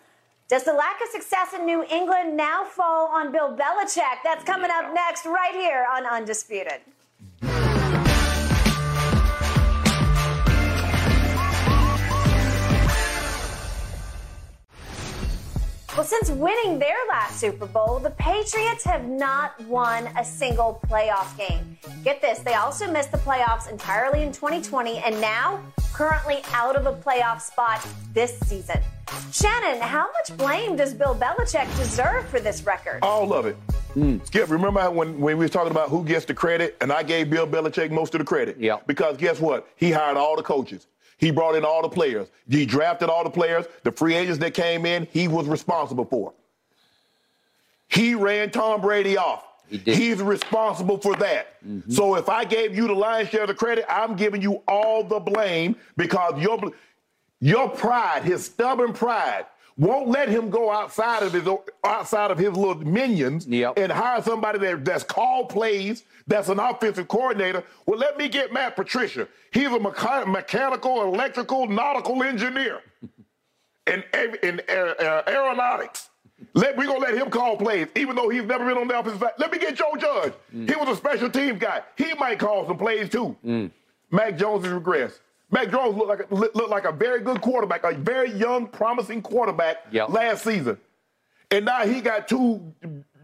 Does 0.49 0.63
the 0.63 0.73
lack 0.73 1.01
of 1.01 1.09
success 1.09 1.53
in 1.53 1.65
New 1.65 1.83
England 1.91 2.37
now 2.37 2.63
fall 2.63 3.07
on 3.07 3.31
Bill 3.31 3.55
Belichick? 3.55 4.23
That's 4.23 4.43
coming 4.45 4.71
up 4.71 4.93
next, 4.93 5.25
right 5.25 5.53
here 5.53 5.85
on 5.91 6.05
Undisputed. 6.05 6.79
Well, 15.97 16.05
since 16.05 16.29
winning 16.29 16.77
their 16.77 16.95
last 17.09 17.39
Super 17.39 17.65
Bowl, 17.65 17.97
the 17.97 18.11
Patriots 18.11 18.83
have 18.83 19.07
not 19.07 19.59
won 19.65 20.05
a 20.15 20.23
single 20.23 20.79
playoff 20.87 21.35
game. 21.35 21.75
Get 22.03 22.21
this, 22.21 22.37
they 22.37 22.53
also 22.53 22.85
missed 22.91 23.11
the 23.11 23.17
playoffs 23.17 23.67
entirely 23.67 24.21
in 24.21 24.31
2020 24.31 24.99
and 24.99 25.19
now 25.19 25.59
currently 25.93 26.43
out 26.53 26.75
of 26.75 26.85
a 26.85 26.93
playoff 26.93 27.41
spot 27.41 27.83
this 28.13 28.37
season. 28.41 28.77
Shannon, 29.31 29.81
how 29.81 30.07
much 30.13 30.37
blame 30.37 30.75
does 30.75 30.93
Bill 30.93 31.15
Belichick 31.15 31.65
deserve 31.77 32.29
for 32.29 32.39
this 32.39 32.63
record? 32.63 32.99
All 33.01 33.33
of 33.33 33.47
it. 33.47 33.55
Hmm. 33.95 34.19
Skip, 34.23 34.51
remember 34.51 34.91
when, 34.91 35.19
when 35.19 35.35
we 35.35 35.45
were 35.45 35.49
talking 35.49 35.71
about 35.71 35.89
who 35.89 36.05
gets 36.05 36.25
the 36.25 36.35
credit, 36.35 36.77
and 36.79 36.91
I 36.91 37.01
gave 37.01 37.31
Bill 37.31 37.47
Belichick 37.47 37.89
most 37.89 38.13
of 38.13 38.19
the 38.19 38.25
credit? 38.25 38.57
Yeah. 38.59 38.77
Because 38.85 39.17
guess 39.17 39.39
what? 39.39 39.67
He 39.75 39.91
hired 39.91 40.15
all 40.15 40.35
the 40.35 40.43
coaches. 40.43 40.85
He 41.17 41.31
brought 41.31 41.55
in 41.55 41.65
all 41.65 41.81
the 41.81 41.89
players. 41.89 42.27
He 42.49 42.65
drafted 42.65 43.09
all 43.09 43.23
the 43.23 43.29
players. 43.29 43.65
The 43.83 43.91
free 43.91 44.15
agents 44.15 44.39
that 44.39 44.53
came 44.53 44.85
in, 44.85 45.07
he 45.11 45.27
was 45.27 45.47
responsible 45.47 46.05
for. 46.05 46.33
He 47.87 48.15
ran 48.15 48.51
Tom 48.51 48.81
Brady 48.81 49.17
off. 49.17 49.43
He. 49.69 49.77
He's 49.79 50.21
responsible 50.21 50.97
for 50.97 51.15
that. 51.17 51.61
Mm-hmm. 51.65 51.91
So 51.91 52.15
if 52.15 52.29
I 52.29 52.45
gave 52.45 52.75
you 52.75 52.87
the 52.87 52.93
lion's 52.93 53.29
share 53.29 53.41
of 53.41 53.47
the 53.47 53.53
credit, 53.53 53.85
I'm 53.89 54.15
giving 54.15 54.41
you 54.41 54.61
all 54.67 55.03
the 55.03 55.19
blame 55.19 55.75
because 55.97 56.39
your 56.39 56.71
your 57.39 57.69
pride, 57.69 58.23
his 58.23 58.45
stubborn 58.45 58.93
pride, 58.93 59.45
won't 59.77 60.07
let 60.09 60.27
him 60.27 60.49
go 60.49 60.71
outside 60.71 61.23
of 61.23 61.33
his 61.33 61.47
outside 61.83 62.31
of 62.31 62.37
his 62.37 62.49
little 62.49 62.75
minions 62.75 63.45
Yep. 63.47 63.77
and 63.77 63.91
hire 63.91 64.21
somebody 64.21 64.57
that, 64.59 64.83
that's 64.83 65.03
called 65.03 65.49
plays, 65.49 66.03
that's 66.25 66.49
an 66.49 66.59
offensive 66.59 67.07
coordinator. 67.07 67.63
Well, 67.85 67.99
let 67.99 68.17
me 68.17 68.27
get 68.27 68.51
Matt 68.51 68.75
Patricia. 68.75 69.27
He's 69.53 69.67
a 69.67 69.79
mecha- 69.79 70.27
mechanical, 70.27 71.03
electrical, 71.03 71.67
nautical 71.67 72.23
engineer 72.23 72.81
in, 73.85 74.03
in 74.43 74.61
aer- 74.67 74.99
uh, 74.99 75.23
aeronautics. 75.27 76.09
Let, 76.53 76.77
we're 76.77 76.85
going 76.85 77.01
to 77.01 77.07
let 77.11 77.17
him 77.17 77.29
call 77.31 77.57
plays, 77.57 77.87
even 77.95 78.15
though 78.15 78.29
he's 78.29 78.43
never 78.43 78.65
been 78.65 78.77
on 78.77 78.87
the 78.87 78.97
offensive 78.99 79.19
side. 79.21 79.31
Let 79.39 79.51
me 79.51 79.57
get 79.57 79.75
Joe 79.75 79.95
Judge. 79.97 80.33
Mm. 80.55 80.69
He 80.69 80.75
was 80.75 80.89
a 80.89 80.95
special 80.95 81.29
teams 81.31 81.59
guy. 81.59 81.81
He 81.97 82.13
might 82.15 82.37
call 82.37 82.67
some 82.67 82.77
plays 82.77 83.09
too. 83.09 83.35
Mm. 83.45 83.71
Mac 84.11 84.37
Jones 84.37 84.63
has 84.65 84.73
regressed. 84.73 85.19
Mac 85.51 85.71
Jones 85.71 85.95
looked 85.95 86.09
like 86.09 86.29
a, 86.29 86.35
looked 86.35 86.69
like 86.69 86.85
a 86.85 86.91
very 86.91 87.21
good 87.21 87.41
quarterback, 87.41 87.83
a 87.83 87.93
very 87.93 88.31
young, 88.31 88.67
promising 88.67 89.21
quarterback 89.21 89.77
Yep. 89.91 90.09
last 90.09 90.43
season. 90.43 90.77
And 91.51 91.65
now 91.65 91.85
he 91.85 92.01
got 92.01 92.27
two 92.27 92.73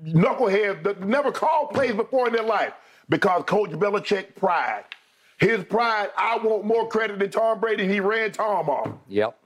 knuckleheads 0.05 0.83
that 0.83 1.01
never 1.01 1.31
called 1.31 1.71
plays 1.71 1.93
before 1.93 2.27
in 2.27 2.33
their 2.33 2.43
life 2.43 2.73
because 3.09 3.43
Coach 3.45 3.71
Belichick 3.71 4.35
pride. 4.35 4.85
His 5.37 5.63
pride, 5.65 6.09
I 6.17 6.37
want 6.37 6.63
more 6.63 6.87
credit 6.87 7.19
than 7.19 7.29
Tom 7.29 7.59
Brady. 7.59 7.87
He 7.87 7.99
ran 7.99 8.31
Tom 8.31 8.69
off. 8.69 8.89
Yep. 9.09 9.37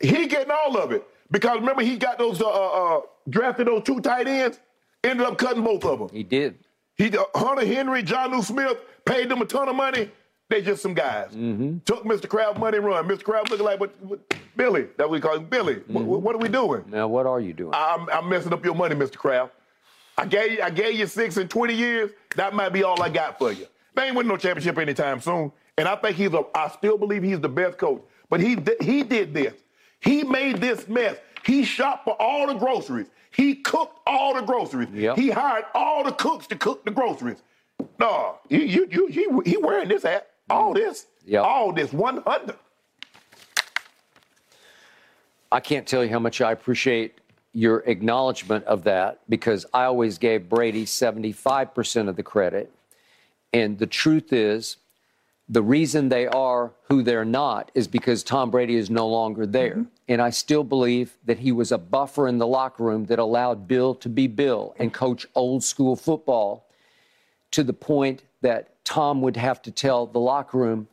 He 0.00 0.26
getting 0.26 0.50
all 0.50 0.76
of 0.76 0.90
it 0.90 1.06
because 1.30 1.60
remember 1.60 1.82
he 1.82 1.96
got 1.96 2.18
those 2.18 2.40
uh, 2.42 2.48
uh, 2.48 2.96
uh, 2.96 3.00
drafted 3.28 3.68
those 3.68 3.84
two 3.84 4.00
tight 4.00 4.26
ends, 4.26 4.58
ended 5.04 5.24
up 5.24 5.38
cutting 5.38 5.62
both 5.62 5.84
of 5.84 6.00
them. 6.00 6.08
He 6.12 6.24
did. 6.24 6.58
He 6.96 7.16
uh, 7.16 7.22
Hunter 7.36 7.64
Henry, 7.64 8.02
Jonnu 8.02 8.42
Smith 8.42 8.78
paid 9.04 9.28
them 9.28 9.40
a 9.42 9.44
ton 9.44 9.68
of 9.68 9.76
money. 9.76 10.10
They 10.52 10.60
just 10.60 10.82
some 10.82 10.92
guys. 10.92 11.30
Mm-hmm. 11.30 11.78
Took 11.86 12.04
Mr. 12.04 12.28
Kraft 12.28 12.58
money 12.58 12.78
run. 12.78 13.08
Mr. 13.08 13.24
Kraft 13.24 13.50
looking 13.50 13.64
like 13.64 13.80
what, 13.80 13.94
what 14.02 14.20
Billy. 14.54 14.86
That 14.98 15.08
we 15.08 15.18
call 15.18 15.36
him 15.36 15.46
Billy. 15.46 15.76
What, 15.86 16.04
mm-hmm. 16.04 16.22
what 16.22 16.34
are 16.34 16.38
we 16.38 16.48
doing? 16.50 16.84
Now, 16.88 17.08
what 17.08 17.24
are 17.24 17.40
you 17.40 17.54
doing? 17.54 17.72
I'm, 17.74 18.06
I'm 18.10 18.28
messing 18.28 18.52
up 18.52 18.62
your 18.62 18.74
money, 18.74 18.94
Mr. 18.94 19.16
Kraft. 19.16 19.54
I 20.18 20.26
gave 20.26 20.52
you, 20.52 20.62
I 20.62 20.68
gave 20.68 20.94
you 20.98 21.06
six 21.06 21.38
in 21.38 21.48
20 21.48 21.72
years. 21.72 22.10
That 22.36 22.52
might 22.52 22.68
be 22.68 22.84
all 22.84 23.02
I 23.02 23.08
got 23.08 23.38
for 23.38 23.50
you. 23.50 23.66
They 23.94 24.02
ain't 24.02 24.14
winning 24.14 24.28
no 24.28 24.36
championship 24.36 24.76
anytime 24.76 25.22
soon. 25.22 25.52
And 25.78 25.88
I 25.88 25.96
think 25.96 26.18
he's 26.18 26.34
a. 26.34 26.42
I 26.54 26.68
still 26.68 26.98
believe 26.98 27.22
he's 27.22 27.40
the 27.40 27.48
best 27.48 27.78
coach. 27.78 28.02
But 28.28 28.40
he 28.40 28.58
he 28.82 29.02
did 29.02 29.32
this. 29.32 29.54
He 30.00 30.22
made 30.22 30.58
this 30.58 30.86
mess. 30.86 31.16
He 31.46 31.64
shopped 31.64 32.04
for 32.04 32.20
all 32.20 32.46
the 32.46 32.54
groceries. 32.54 33.06
He 33.30 33.54
cooked 33.54 34.00
all 34.06 34.34
the 34.34 34.42
groceries. 34.42 34.90
Yep. 34.92 35.16
He 35.16 35.30
hired 35.30 35.64
all 35.74 36.04
the 36.04 36.12
cooks 36.12 36.46
to 36.48 36.56
cook 36.56 36.84
the 36.84 36.90
groceries. 36.90 37.42
No, 37.98 38.36
you 38.50 38.58
you 38.58 38.86
you 38.90 39.06
he, 39.06 39.50
he 39.50 39.56
wearing 39.56 39.88
this 39.88 40.02
hat. 40.02 40.28
All 40.50 40.72
mm. 40.72 40.76
this. 40.76 41.06
Yep. 41.24 41.44
All 41.44 41.72
this 41.72 41.92
100. 41.92 42.56
I 45.50 45.60
can't 45.60 45.86
tell 45.86 46.02
you 46.02 46.10
how 46.10 46.18
much 46.18 46.40
I 46.40 46.52
appreciate 46.52 47.18
your 47.52 47.80
acknowledgement 47.80 48.64
of 48.64 48.84
that 48.84 49.20
because 49.28 49.66
I 49.74 49.84
always 49.84 50.18
gave 50.18 50.48
Brady 50.48 50.86
75% 50.86 52.08
of 52.08 52.16
the 52.16 52.22
credit. 52.22 52.72
And 53.52 53.78
the 53.78 53.86
truth 53.86 54.32
is, 54.32 54.78
the 55.48 55.62
reason 55.62 56.08
they 56.08 56.26
are 56.26 56.72
who 56.88 57.02
they're 57.02 57.26
not 57.26 57.70
is 57.74 57.86
because 57.86 58.22
Tom 58.22 58.50
Brady 58.50 58.76
is 58.76 58.88
no 58.88 59.06
longer 59.06 59.44
there. 59.44 59.72
Mm-hmm. 59.72 59.82
And 60.08 60.22
I 60.22 60.30
still 60.30 60.64
believe 60.64 61.18
that 61.26 61.40
he 61.40 61.52
was 61.52 61.72
a 61.72 61.78
buffer 61.78 62.26
in 62.26 62.38
the 62.38 62.46
locker 62.46 62.84
room 62.84 63.04
that 63.06 63.18
allowed 63.18 63.68
Bill 63.68 63.94
to 63.96 64.08
be 64.08 64.26
Bill 64.26 64.74
and 64.78 64.94
coach 64.94 65.26
old 65.34 65.62
school 65.62 65.96
football 65.96 66.66
to 67.50 67.62
the 67.62 67.74
point 67.74 68.22
that 68.40 68.71
Tom 68.84 69.22
would 69.22 69.36
have 69.36 69.62
to 69.62 69.70
tell 69.70 70.06
the 70.06 70.18
locker 70.18 70.58
room, 70.58 70.88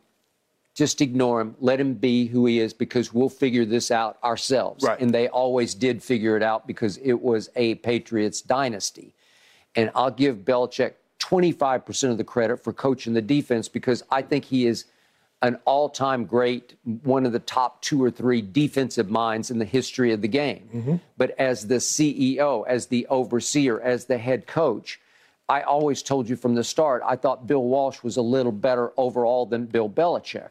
just 0.74 1.00
ignore 1.00 1.40
him, 1.40 1.56
let 1.60 1.80
him 1.80 1.94
be 1.94 2.26
who 2.26 2.46
he 2.46 2.60
is 2.60 2.72
because 2.72 3.12
we'll 3.12 3.28
figure 3.28 3.64
this 3.64 3.90
out 3.90 4.18
ourselves. 4.22 4.84
Right. 4.84 5.00
And 5.00 5.12
they 5.12 5.28
always 5.28 5.74
did 5.74 6.02
figure 6.02 6.36
it 6.36 6.42
out 6.42 6.66
because 6.66 6.96
it 6.98 7.20
was 7.20 7.50
a 7.56 7.74
Patriots 7.76 8.40
dynasty. 8.40 9.14
And 9.74 9.90
I'll 9.94 10.10
give 10.10 10.38
Belichick 10.38 10.94
25% 11.18 12.10
of 12.10 12.18
the 12.18 12.24
credit 12.24 12.58
for 12.58 12.72
coaching 12.72 13.12
the 13.12 13.22
defense 13.22 13.68
because 13.68 14.02
I 14.10 14.22
think 14.22 14.46
he 14.46 14.66
is 14.66 14.86
an 15.42 15.58
all 15.64 15.88
time 15.88 16.24
great, 16.24 16.74
one 16.84 17.24
of 17.24 17.32
the 17.32 17.38
top 17.38 17.82
two 17.82 18.02
or 18.02 18.10
three 18.10 18.42
defensive 18.42 19.10
minds 19.10 19.50
in 19.50 19.58
the 19.58 19.64
history 19.64 20.12
of 20.12 20.22
the 20.22 20.28
game. 20.28 20.68
Mm-hmm. 20.74 20.96
But 21.16 21.38
as 21.38 21.66
the 21.66 21.76
CEO, 21.76 22.66
as 22.66 22.86
the 22.86 23.06
overseer, 23.08 23.80
as 23.80 24.06
the 24.06 24.18
head 24.18 24.46
coach, 24.46 25.00
I 25.50 25.62
always 25.62 26.00
told 26.00 26.28
you 26.28 26.36
from 26.36 26.54
the 26.54 26.62
start, 26.62 27.02
I 27.04 27.16
thought 27.16 27.48
Bill 27.48 27.64
Walsh 27.64 28.04
was 28.04 28.16
a 28.16 28.22
little 28.22 28.52
better 28.52 28.92
overall 28.96 29.46
than 29.46 29.66
Bill 29.66 29.90
Belichick. 29.90 30.50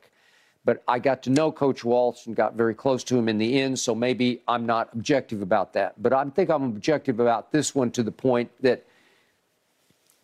But 0.65 0.83
I 0.89 0.99
got 0.99 1.23
to 1.23 1.29
know 1.29 1.53
Coach 1.53 1.85
Walsh 1.85 2.25
and 2.25 2.35
got 2.35 2.55
very 2.55 2.75
close 2.75 3.05
to 3.05 3.17
him 3.17 3.29
in 3.29 3.37
the 3.37 3.61
end, 3.61 3.79
so 3.79 3.95
maybe 3.95 4.41
I'm 4.45 4.65
not 4.65 4.89
objective 4.93 5.41
about 5.41 5.71
that. 5.73 6.03
But 6.03 6.11
I 6.11 6.25
think 6.25 6.49
I'm 6.49 6.63
objective 6.63 7.21
about 7.21 7.53
this 7.53 7.73
one 7.73 7.91
to 7.91 8.03
the 8.03 8.11
point 8.11 8.51
that 8.61 8.85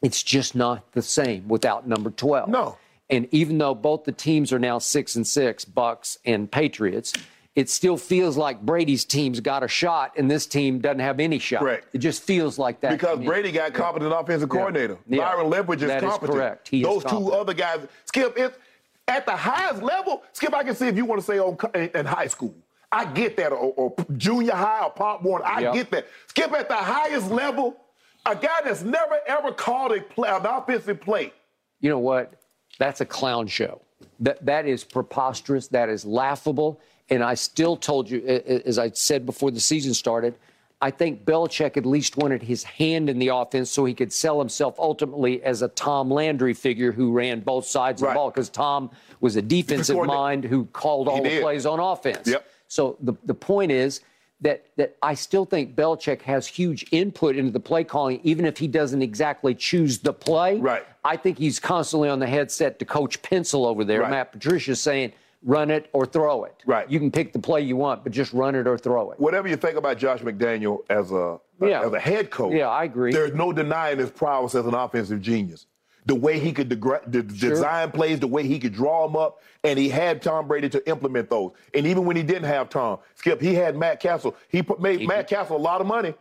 it's 0.02 0.22
just 0.22 0.56
not 0.56 0.92
the 0.92 1.02
same 1.02 1.48
without 1.48 1.88
number 1.88 2.10
12. 2.10 2.50
No. 2.50 2.78
And 3.10 3.30
even 3.32 3.58
though 3.58 3.76
both 3.76 4.04
the 4.04 4.12
teams 4.12 4.52
are 4.52 4.60
now 4.60 4.80
six 4.80 5.16
and 5.16 5.26
six, 5.26 5.64
Bucks 5.64 6.18
and 6.26 6.52
Patriots, 6.52 7.14
it 7.56 7.69
still 7.69 7.95
feels 7.98 8.36
like 8.36 8.61
Brady's 8.61 9.06
team's 9.06 9.40
got 9.40 9.64
a 9.64 9.68
shot 9.68 10.14
and 10.18 10.30
this 10.30 10.45
team 10.45 10.80
doesn't 10.80 10.99
have 10.99 11.19
any 11.19 11.40
shot. 11.40 11.61
Correct. 11.61 11.88
It 11.94 11.99
just 11.99 12.23
feels 12.23 12.60
like 12.60 12.82
that. 12.82 12.91
Because. 12.91 13.19
Brady 13.19 13.52
got 13.52 13.73
competent 13.73 14.14
offensive 14.14 14.49
coordinator. 14.49 14.98
Yeah. 15.07 15.19
Byron 15.36 15.49
Leftwich 15.52 15.76
is 15.82 15.88
That 15.88 16.03
is 16.03 16.10
competent. 16.10 16.38
correct. 16.38 16.68
He 16.68 16.82
is 16.82 16.86
Those 16.88 17.03
two 17.06 17.32
other 17.32 17.53
guys, 17.53 17.80
Skip, 18.06 18.34
it's 18.38 18.57
at 19.07 19.26
the 19.26 19.36
highest 19.36 19.82
level. 19.82 20.23
Skip, 20.34 20.53
I 20.53 20.64
can 20.64 20.76
see 20.76 20.88
if 20.88 20.98
you 20.98 21.06
want 21.06 21.22
to 21.22 21.26
say 21.26 21.40
on, 21.40 21.57
in, 21.76 21.90
in 21.95 22.06
high 22.06 22.27
school. 22.27 22.53
I 22.91 23.06
get 23.06 23.36
that, 23.38 23.52
or, 23.52 23.73
or 23.76 23.95
junior 24.18 24.53
high 24.53 24.84
or 24.84 24.91
pop 24.91 25.22
one. 25.23 25.41
I 25.44 25.61
Yep. 25.61 25.73
get 25.73 25.91
that. 25.91 26.07
Skip 26.27 26.52
at 26.53 26.68
the 26.69 26.76
highest 26.76 27.30
level, 27.32 27.77
a 28.26 28.36
guy 28.36 28.60
that's 28.64 28.84
never 28.84 29.19
ever 29.27 29.52
called 29.52 29.91
a 29.94 30.02
play, 30.02 30.30
an 30.30 30.45
offensive 30.45 30.99
play. 31.02 31.32
you 31.80 31.90
know 31.90 31.99
what? 31.99 32.34
That's 32.80 32.99
a 33.02 33.06
clown 33.06 33.48
show. 33.48 33.82
That 34.19 34.45
that 34.45 34.65
is 34.65 34.84
preposterous. 34.84 35.68
That 35.69 35.90
is 35.90 36.06
laughable. 36.06 36.80
And 37.10 37.23
I 37.23 37.36
still 37.36 37.77
told 37.77 38.10
you, 38.10 38.26
as 38.26 38.80
I 38.80 38.90
said 38.91 39.26
before 39.26 39.52
the 39.52 39.60
season 39.60 39.94
started, 39.94 40.36
I 40.82 40.91
think 40.91 41.23
Belichick 41.23 41.77
at 41.77 41.86
least 41.86 42.18
wanted 42.18 42.41
his 42.44 42.64
hand 42.64 43.10
in 43.10 43.18
the 43.19 43.30
offense 43.30 43.69
so 43.72 43.86
he 43.86 43.94
could 43.94 44.11
sell 44.11 44.40
himself 44.40 44.76
ultimately 44.77 45.41
as 45.44 45.61
a 45.61 45.68
Tom 45.69 46.11
Landry 46.11 46.53
figure 46.53 46.91
who 46.91 47.11
ran 47.11 47.40
both 47.40 47.65
sides 47.65 48.02
of 48.02 48.07
Right. 48.07 48.14
the 48.14 48.15
ball 48.15 48.30
because 48.32 48.49
Tom 48.49 48.90
was 49.22 49.36
a 49.36 49.41
defensive 49.41 49.98
mind 50.06 50.44
who 50.44 50.65
called 50.65 51.07
all 51.07 51.22
the 51.23 51.30
did. 51.30 51.41
plays 51.41 51.65
on 51.65 51.80
offense. 51.80 52.27
Yep. 52.27 52.45
So 52.68 52.98
the, 53.02 53.14
the 53.23 53.34
point 53.34 53.72
is 53.72 54.02
that 54.41 54.65
that 54.76 54.98
I 55.02 55.14
still 55.14 55.45
think 55.45 55.76
Belichick 55.76 56.22
has 56.23 56.45
huge 56.45 56.86
input 56.91 57.38
into 57.38 57.52
the 57.52 57.60
play 57.60 57.84
calling, 57.86 58.19
even 58.23 58.45
if 58.45 58.57
he 58.57 58.68
doesn't 58.68 59.02
exactly 59.02 59.56
choose 59.56 59.99
the 59.99 60.11
play. 60.14 60.60
Right. 60.60 60.84
I 61.06 61.15
think 61.15 61.38
he's 61.38 61.60
constantly 61.60 62.10
on 62.10 62.19
the 62.19 62.27
headset 62.27 62.80
to 62.80 62.86
coach 62.86 63.22
pencil 63.22 63.65
over 63.65 63.86
there. 63.86 64.02
Right. 64.02 64.11
Matt 64.11 64.34
Patricia's 64.34 64.82
saying, 64.82 65.14
run 65.46 65.70
it 65.72 65.90
or 65.94 66.06
throw 66.06 66.44
it. 66.44 66.56
Right. 66.66 66.90
You 66.90 67.00
can 67.00 67.12
pick 67.12 67.32
the 67.32 67.40
play 67.40 67.62
you 67.62 67.78
want, 67.78 68.04
but 68.04 68.12
just 68.12 68.34
run 68.34 68.56
it 68.56 68.68
or 68.68 68.78
throw 68.78 69.12
it. 69.12 69.20
Whatever 69.20 69.48
you 69.48 69.56
think 69.56 69.78
about 69.78 69.98
Josh 69.98 70.20
McDaniel 70.22 70.80
as 70.90 71.12
a 71.12 71.40
Yeah. 71.62 71.86
as 71.86 71.94
a 71.94 72.00
head 72.00 72.32
coach, 72.32 72.54
Yeah, 72.54 72.68
I 72.70 72.84
agree. 72.84 73.12
There's 73.14 73.34
no 73.34 73.54
denying 73.54 74.00
his 74.00 74.10
prowess 74.10 74.56
as 74.56 74.66
an 74.66 74.74
offensive 74.74 75.22
genius. 75.22 75.68
The 76.08 76.16
way 76.16 76.38
he 76.40 76.52
could 76.52 76.70
degra- 76.70 77.10
de- 77.10 77.24
design 77.24 77.90
plays, 77.92 78.20
the 78.20 78.28
way 78.28 78.44
he 78.44 78.60
could 78.60 78.74
draw 78.74 79.08
them 79.08 79.16
up, 79.16 79.42
and 79.64 79.80
he 79.80 79.90
had 79.90 80.22
Tom 80.22 80.48
Brady 80.48 80.70
to 80.70 80.88
implement 80.90 81.30
those. 81.32 81.52
And 81.74 81.88
even 81.88 82.06
when 82.06 82.16
he 82.16 82.22
didn't 82.24 82.44
have 82.44 82.70
Tom, 82.70 83.00
Skip, 83.16 83.42
he 83.42 83.56
had 83.56 83.76
Matt 83.76 84.00
Cassel. 84.00 84.36
He 84.50 84.62
put, 84.62 84.80
made 84.80 85.08
Matt 85.08 85.28
Cassel 85.28 85.56
a 85.56 85.58
lot 85.58 85.82
of 85.82 85.88
money. 85.88 86.14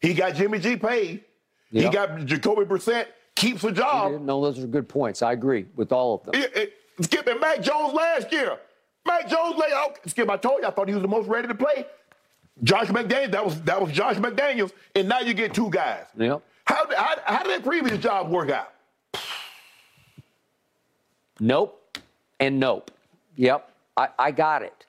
He 0.00 0.14
got 0.14 0.34
Jimmy 0.34 0.58
G 0.60 0.76
paid. 0.76 1.24
He 1.72 1.88
got 1.88 2.24
Jacoby 2.24 2.62
Brissett 2.64 3.06
keeps 3.36 3.62
a 3.64 3.72
job. 3.72 4.20
No, 4.22 4.40
those 4.40 4.62
are 4.62 4.66
good 4.66 4.88
points. 4.88 5.22
I 5.22 5.32
agree 5.32 5.66
with 5.76 5.92
all 5.92 6.14
of 6.16 6.24
them. 6.24 6.34
It- 6.40 6.56
it- 6.56 6.72
Skip 7.00 7.26
and 7.26 7.40
Mac 7.40 7.62
Jones 7.62 7.94
last 7.94 8.32
year. 8.32 8.58
Mac 9.06 9.28
Jones 9.28 9.56
lay 9.56 9.72
out. 9.74 9.98
Skip, 10.06 10.28
I 10.28 10.36
told 10.36 10.62
you, 10.62 10.68
I 10.68 10.70
thought 10.70 10.88
he 10.88 10.94
was 10.94 11.02
the 11.02 11.08
most 11.08 11.28
ready 11.28 11.48
to 11.48 11.54
play. 11.54 11.86
Josh 12.62 12.88
McDaniels, 12.88 13.30
that 13.32 13.44
was 13.44 13.60
that 13.62 13.80
was 13.80 13.90
Josh 13.92 14.16
McDaniels, 14.16 14.72
and 14.94 15.08
now 15.08 15.20
you 15.20 15.32
get 15.32 15.54
two 15.54 15.70
guys. 15.70 16.04
Yep. 16.18 16.42
How, 16.66 16.86
how, 16.94 17.16
how 17.24 17.42
did 17.42 17.50
that 17.52 17.64
previous 17.64 17.98
job 17.98 18.28
work 18.28 18.50
out? 18.50 18.72
Nope 21.38 21.80
and 22.40 22.58
nope. 22.58 22.90
Yep, 23.36 23.70
I, 23.96 24.08
I 24.18 24.30
got 24.32 24.62
it. 24.62 24.86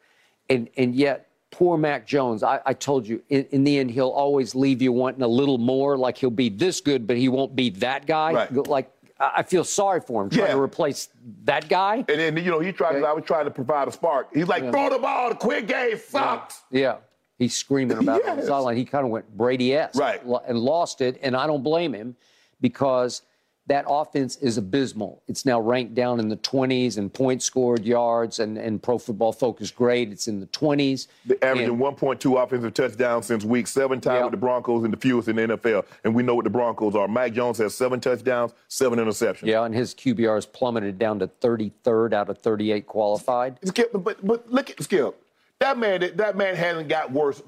And 0.49 0.69
and 0.77 0.95
yet, 0.95 1.29
poor 1.51 1.77
Mac 1.77 2.07
Jones, 2.07 2.43
I, 2.43 2.59
I 2.65 2.73
told 2.73 3.07
you, 3.07 3.21
in, 3.29 3.45
in 3.51 3.63
the 3.63 3.77
end, 3.77 3.91
he'll 3.91 4.09
always 4.09 4.55
leave 4.55 4.81
you 4.81 4.91
wanting 4.91 5.21
a 5.21 5.27
little 5.27 5.57
more. 5.57 5.97
Like 5.97 6.17
he'll 6.17 6.29
be 6.29 6.49
this 6.49 6.81
good, 6.81 7.05
but 7.05 7.17
he 7.17 7.29
won't 7.29 7.55
be 7.55 7.69
that 7.71 8.07
guy. 8.07 8.33
Right. 8.33 8.67
Like 8.67 8.91
I 9.21 9.31
I 9.37 9.43
feel 9.43 9.63
sorry 9.63 10.01
for 10.01 10.23
him 10.23 10.29
trying 10.29 10.47
Yeah. 10.47 10.53
to 10.55 10.61
replace 10.61 11.09
that 11.45 11.69
guy. 11.69 11.97
And 11.97 12.19
then 12.19 12.37
you 12.37 12.51
know 12.51 12.59
he 12.59 12.71
tried. 12.71 12.95
Okay. 12.95 13.05
I 13.05 13.13
was 13.13 13.23
trying 13.25 13.45
to 13.45 13.51
provide 13.51 13.87
a 13.87 13.91
spark. 13.91 14.29
He's 14.33 14.47
like, 14.47 14.63
throw 14.71 14.89
the 14.89 14.99
ball. 14.99 15.29
The 15.29 15.35
quick 15.35 15.67
game 15.67 15.97
sucks. 15.97 16.61
Yeah. 16.71 16.97
He's 17.37 17.55
screaming 17.55 17.97
about 17.97 18.21
it 18.21 18.27
on 18.27 18.37
the 18.37 18.45
sideline. 18.45 18.77
He 18.77 18.85
kind 18.85 19.03
of 19.05 19.09
went 19.11 19.35
Brady 19.35 19.73
esque. 19.75 19.99
Right. 19.99 20.21
And 20.47 20.59
lost 20.59 21.01
it. 21.01 21.19
And 21.23 21.35
I 21.35 21.47
don't 21.47 21.63
blame 21.63 21.93
him 21.93 22.15
because 22.61 23.23
that 23.71 23.85
offense 23.87 24.35
is 24.37 24.57
abysmal. 24.57 25.23
It's 25.29 25.45
now 25.45 25.57
ranked 25.61 25.95
down 25.95 26.19
in 26.19 26.27
the 26.27 26.35
20s 26.35 26.97
and 26.97 27.11
points 27.13 27.45
scored, 27.45 27.85
yards, 27.85 28.39
and, 28.39 28.57
and 28.57 28.83
pro 28.83 28.97
football 28.97 29.31
focus 29.31 29.71
grade. 29.71 30.11
It's 30.11 30.27
in 30.27 30.41
the 30.41 30.45
20s. 30.47 31.07
The 31.25 31.41
averaging 31.41 31.69
And- 31.69 31.79
1.2 31.79 32.35
offensive 32.43 32.73
touchdowns 32.73 33.27
since 33.27 33.45
week 33.45 33.67
seven, 33.67 34.01
tied 34.01 34.17
Yeah. 34.17 34.23
with 34.25 34.31
the 34.31 34.37
Broncos 34.37 34.83
and 34.83 34.91
the 34.91 34.97
fewest 34.97 35.29
in 35.29 35.37
the 35.37 35.43
NFL. 35.43 35.85
And 36.03 36.13
we 36.13 36.21
know 36.21 36.35
what 36.35 36.43
the 36.43 36.49
Broncos 36.49 36.95
are. 36.95 37.07
Mac 37.07 37.31
Jones 37.31 37.59
has 37.59 37.73
seven 37.73 38.01
touchdowns, 38.01 38.51
seven 38.67 38.99
interceptions. 38.99 39.43
Yeah, 39.45 39.63
and 39.63 39.73
his 39.73 39.93
QBR 39.95 40.35
has 40.35 40.45
plummeted 40.45 40.99
down 40.99 41.19
to 41.19 41.27
33rd 41.27 42.13
out 42.13 42.27
of 42.29 42.39
38 42.39 42.85
qualified. 42.87 43.57
Skip, 43.63 43.91
but 43.93 44.17
but 44.25 44.51
look 44.51 44.69
at 44.69 44.83
Skip. 44.83 45.15
That 45.61 45.77
man, 45.77 46.11
that 46.15 46.35
man 46.35 46.55
hasn't 46.55 46.87
got 46.89 47.11
worse 47.11 47.39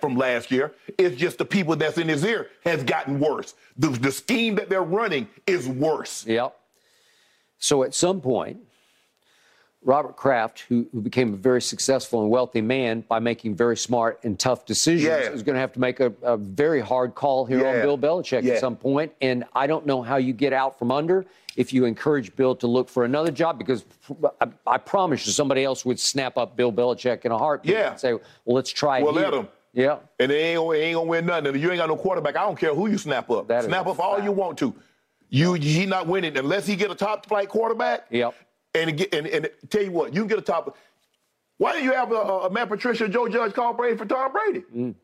from 0.00 0.16
last 0.16 0.50
year. 0.50 0.74
It's 0.98 1.14
just 1.14 1.38
the 1.38 1.44
people 1.44 1.76
that's 1.76 1.98
in 1.98 2.08
his 2.08 2.24
ear 2.24 2.48
has 2.64 2.82
gotten 2.82 3.20
worse. 3.20 3.54
The, 3.76 3.90
the 3.90 4.10
scheme 4.10 4.56
that 4.56 4.68
they're 4.68 4.82
running 4.82 5.28
is 5.46 5.68
worse. 5.68 6.26
Yep. 6.26 6.52
So 7.60 7.84
at 7.84 7.94
some 7.94 8.20
point, 8.20 8.58
Robert 9.84 10.16
Kraft, 10.16 10.64
who, 10.68 10.86
who 10.90 11.00
became 11.00 11.32
a 11.32 11.36
very 11.36 11.62
successful 11.62 12.22
and 12.22 12.28
wealthy 12.30 12.60
man 12.60 13.02
by 13.02 13.20
making 13.20 13.54
very 13.54 13.76
smart 13.76 14.18
and 14.24 14.36
tough 14.36 14.66
decisions, 14.66 15.04
Yeah. 15.04 15.18
is 15.30 15.44
going 15.44 15.54
to 15.54 15.60
have 15.60 15.72
to 15.74 15.80
make 15.80 16.00
a, 16.00 16.12
a 16.22 16.36
very 16.36 16.80
hard 16.80 17.14
call 17.14 17.44
here 17.46 17.64
on 17.64 17.74
Bill 17.82 17.96
Belichick 17.96 18.42
Yeah. 18.42 18.54
at 18.54 18.60
some 18.60 18.74
point. 18.74 19.12
And 19.20 19.44
I 19.54 19.68
don't 19.68 19.86
know 19.86 20.02
how 20.02 20.16
you 20.16 20.32
get 20.32 20.52
out 20.52 20.76
from 20.76 20.90
under 20.90 21.24
if 21.56 21.72
you 21.72 21.84
encourage 21.84 22.34
Bill 22.36 22.54
to 22.56 22.66
look 22.66 22.88
for 22.88 23.04
another 23.04 23.30
job, 23.30 23.58
because 23.58 23.84
I, 24.40 24.48
I 24.66 24.78
promise 24.78 25.26
you 25.26 25.32
somebody 25.32 25.64
else 25.64 25.84
would 25.84 26.00
snap 26.00 26.36
up 26.36 26.56
Bill 26.56 26.72
Belichick 26.72 27.24
in 27.24 27.32
a 27.32 27.38
heartbeat 27.38 27.72
Yeah. 27.74 27.90
and 27.92 28.00
say, 28.00 28.12
well, 28.12 28.22
let's 28.56 28.70
try 28.70 28.98
it 28.98 29.04
Well, 29.04 29.14
here. 29.14 29.24
let 29.24 29.34
'em. 29.34 29.48
Yeah. 29.72 29.98
And 30.20 30.30
they 30.30 30.40
ain't, 30.52 30.58
gonna- 30.60 30.78
ain't 30.78 30.94
gonna 30.94 31.08
win 31.10 31.26
nothing. 31.26 31.46
And 31.48 31.60
you 31.60 31.68
ain't 31.70 31.78
got 31.78 31.88
no 31.88 31.96
quarterback. 31.96 32.36
I 32.36 32.42
don't 32.42 32.58
care 32.58 32.74
who 32.74 32.88
you 32.88 32.98
snap 32.98 33.28
up. 33.30 33.48
That 33.48 33.64
snap 33.64 33.86
up 33.86 33.98
all 33.98 34.22
you 34.22 34.32
want 34.32 34.58
to. 34.58 34.74
You 35.30 35.54
he 35.54 35.84
not 35.86 36.06
winning 36.06 36.36
unless 36.36 36.66
he 36.66 36.76
get 36.76 36.90
a 36.90 36.94
top 36.94 37.26
flight 37.26 37.48
quarterback. 37.48 38.06
Yep. 38.10 38.34
And, 38.76 39.00
and 39.12 39.26
and 39.26 39.50
tell 39.70 39.82
you 39.82 39.90
what, 39.90 40.14
you 40.14 40.20
can 40.20 40.28
get 40.28 40.38
a 40.38 40.42
top. 40.42 40.76
Why 41.58 41.72
do 41.78 41.84
you 41.84 41.92
have 41.92 42.10
a, 42.12 42.14
a 42.16 42.50
Matt 42.50 42.68
Patricia, 42.68 43.08
Joe 43.08 43.28
Judge 43.28 43.52
call 43.52 43.72
Brady 43.74 43.96
for 43.96 44.04
Tom 44.04 44.32
Brady? 44.32 44.64
Mm. 44.74 44.94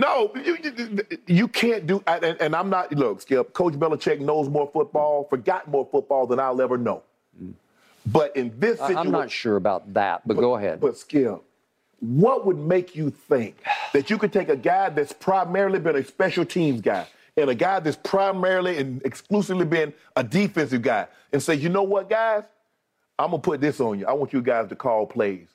No, 0.00 0.32
you, 0.44 0.58
you, 0.62 0.98
you 1.26 1.48
can't 1.48 1.86
do. 1.86 2.02
And, 2.06 2.36
and 2.40 2.56
I'm 2.56 2.68
not. 2.68 2.92
Look, 2.92 3.20
Skip. 3.20 3.52
Coach 3.52 3.74
Belichick 3.74 4.20
knows 4.20 4.48
more 4.48 4.68
football, 4.72 5.24
forgot 5.30 5.68
more 5.68 5.88
football 5.90 6.26
than 6.26 6.40
I'll 6.40 6.60
ever 6.60 6.76
know. 6.76 7.02
But 8.06 8.36
in 8.36 8.52
this 8.58 8.78
situation, 8.78 8.98
I'm 8.98 9.10
not 9.10 9.30
sure 9.30 9.56
about 9.56 9.94
that, 9.94 10.26
but, 10.26 10.36
go 10.36 10.56
ahead. 10.56 10.80
But 10.80 10.98
Skip, 10.98 11.42
what 12.00 12.44
would 12.44 12.58
make 12.58 12.94
you 12.94 13.10
think 13.10 13.56
that 13.92 14.10
you 14.10 14.18
could 14.18 14.32
take 14.32 14.48
a 14.48 14.56
guy 14.56 14.90
that's 14.90 15.12
primarily 15.12 15.78
been 15.78 15.96
a 15.96 16.04
special 16.04 16.44
teams 16.44 16.80
guy 16.80 17.06
and 17.36 17.48
a 17.48 17.54
guy 17.54 17.80
that's 17.80 17.96
primarily 17.96 18.78
and 18.78 19.02
exclusively 19.04 19.64
been 19.64 19.92
a 20.16 20.22
defensive 20.22 20.82
guy 20.82 21.06
and 21.32 21.42
say, 21.42 21.54
you 21.54 21.68
know 21.68 21.82
what, 21.82 22.10
guys, 22.10 22.44
I'm 23.18 23.30
gonna 23.30 23.42
put 23.42 23.60
this 23.60 23.80
on 23.80 23.98
you. 23.98 24.06
I 24.06 24.12
want 24.12 24.32
you 24.32 24.42
guys 24.42 24.68
to 24.68 24.76
call 24.76 25.06
plays. 25.06 25.48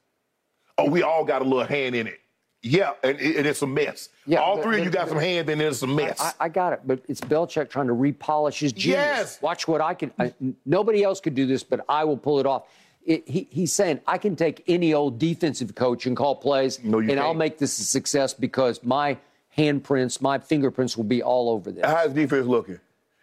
Oh, 0.78 0.90
we 0.90 1.04
all 1.04 1.26
got 1.26 1.42
a 1.42 1.46
little 1.46 1.66
hand 1.66 1.94
in 1.94 2.08
it. 2.08 2.20
Yeah, 2.62 2.92
and, 3.04 3.20
it- 3.20 3.38
and 3.38 3.48
it's 3.48 3.62
a 3.62 3.68
mess. 3.68 4.10
Yeah, 4.26 4.40
all 4.40 4.62
three 4.62 4.80
of 4.80 4.86
you 4.86 4.92
got 4.92 5.08
some 5.10 5.18
hands, 5.20 5.50
and 5.50 5.62
it's 5.62 5.82
a 5.82 5.88
mess. 5.88 6.20
I, 6.20 6.34
I 6.46 6.50
got 6.50 6.74
it, 6.74 6.82
but 6.86 7.02
it's 7.08 7.22
Belichick 7.22 7.70
trying 7.70 7.88
to 7.88 7.94
repolish 7.94 8.60
his 8.60 8.74
genius. 8.74 8.98
Yes. 8.98 9.42
Watch 9.42 9.68
what 9.68 9.82
I 9.82 9.94
can. 9.94 10.12
I, 10.20 10.34
nobody 10.66 11.04
else 11.04 11.20
could 11.22 11.36
do 11.36 11.46
this, 11.46 11.64
but 11.64 11.86
I 11.88 12.04
will 12.04 12.18
pull 12.18 12.40
it 12.40 12.46
off. 12.46 12.64
It, 13.06 13.28
he, 13.28 13.48
he's 13.50 13.72
saying 13.74 14.02
I 14.06 14.18
can 14.18 14.36
take 14.36 14.64
any 14.68 14.94
old 14.94 15.20
defensive 15.20 15.74
coach 15.74 16.06
and 16.06 16.18
call 16.18 16.36
plays, 16.36 16.84
No, 16.84 17.00
and 17.00 17.18
I'll 17.20 17.34
make 17.34 17.58
this 17.58 17.80
a 17.80 17.84
success 17.84 18.34
because 18.34 18.84
my 18.84 19.18
handprints, 19.58 20.22
my 20.22 20.38
fingerprints 20.38 20.96
will 20.98 21.06
be 21.06 21.24
all 21.24 21.50
over 21.50 21.72
this. 21.72 21.86
How's 21.86 22.12
defense 22.14 22.46
looking? 22.46 22.80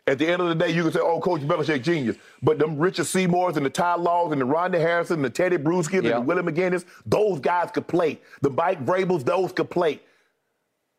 At 0.09 0.19
the 0.19 0.29
end 0.29 0.41
of 0.41 0.49
the 0.49 0.55
day, 0.55 0.71
you 0.71 0.83
can 0.85 0.93
say, 0.93 1.01
"Oh, 1.01 1.19
Coach 1.21 1.41
Belichick 1.41 1.83
genius," 1.83 2.17
but 2.41 2.59
them 2.61 2.79
Richard 2.79 3.07
Seymours 3.07 3.57
and 3.57 3.67
the 3.67 3.71
Ty 3.71 3.97
Laws 3.97 4.31
and 4.31 4.41
the 4.41 4.45
Rodney 4.45 4.79
Harrison 4.79 5.17
and 5.17 5.25
the 5.25 5.31
Tedy 5.31 5.59
Bruschi 5.59 5.95
Yeah. 5.95 5.99
and 5.99 6.07
the 6.07 6.21
Willie 6.21 6.43
McGinest, 6.43 6.85
those 7.05 7.41
guys 7.41 7.71
could 7.73 7.89
play. 7.89 8.21
The 8.41 8.51
Mike 8.51 8.85
Vrabels, 8.87 9.25
those 9.25 9.51
could 9.53 9.69
play. 9.69 10.01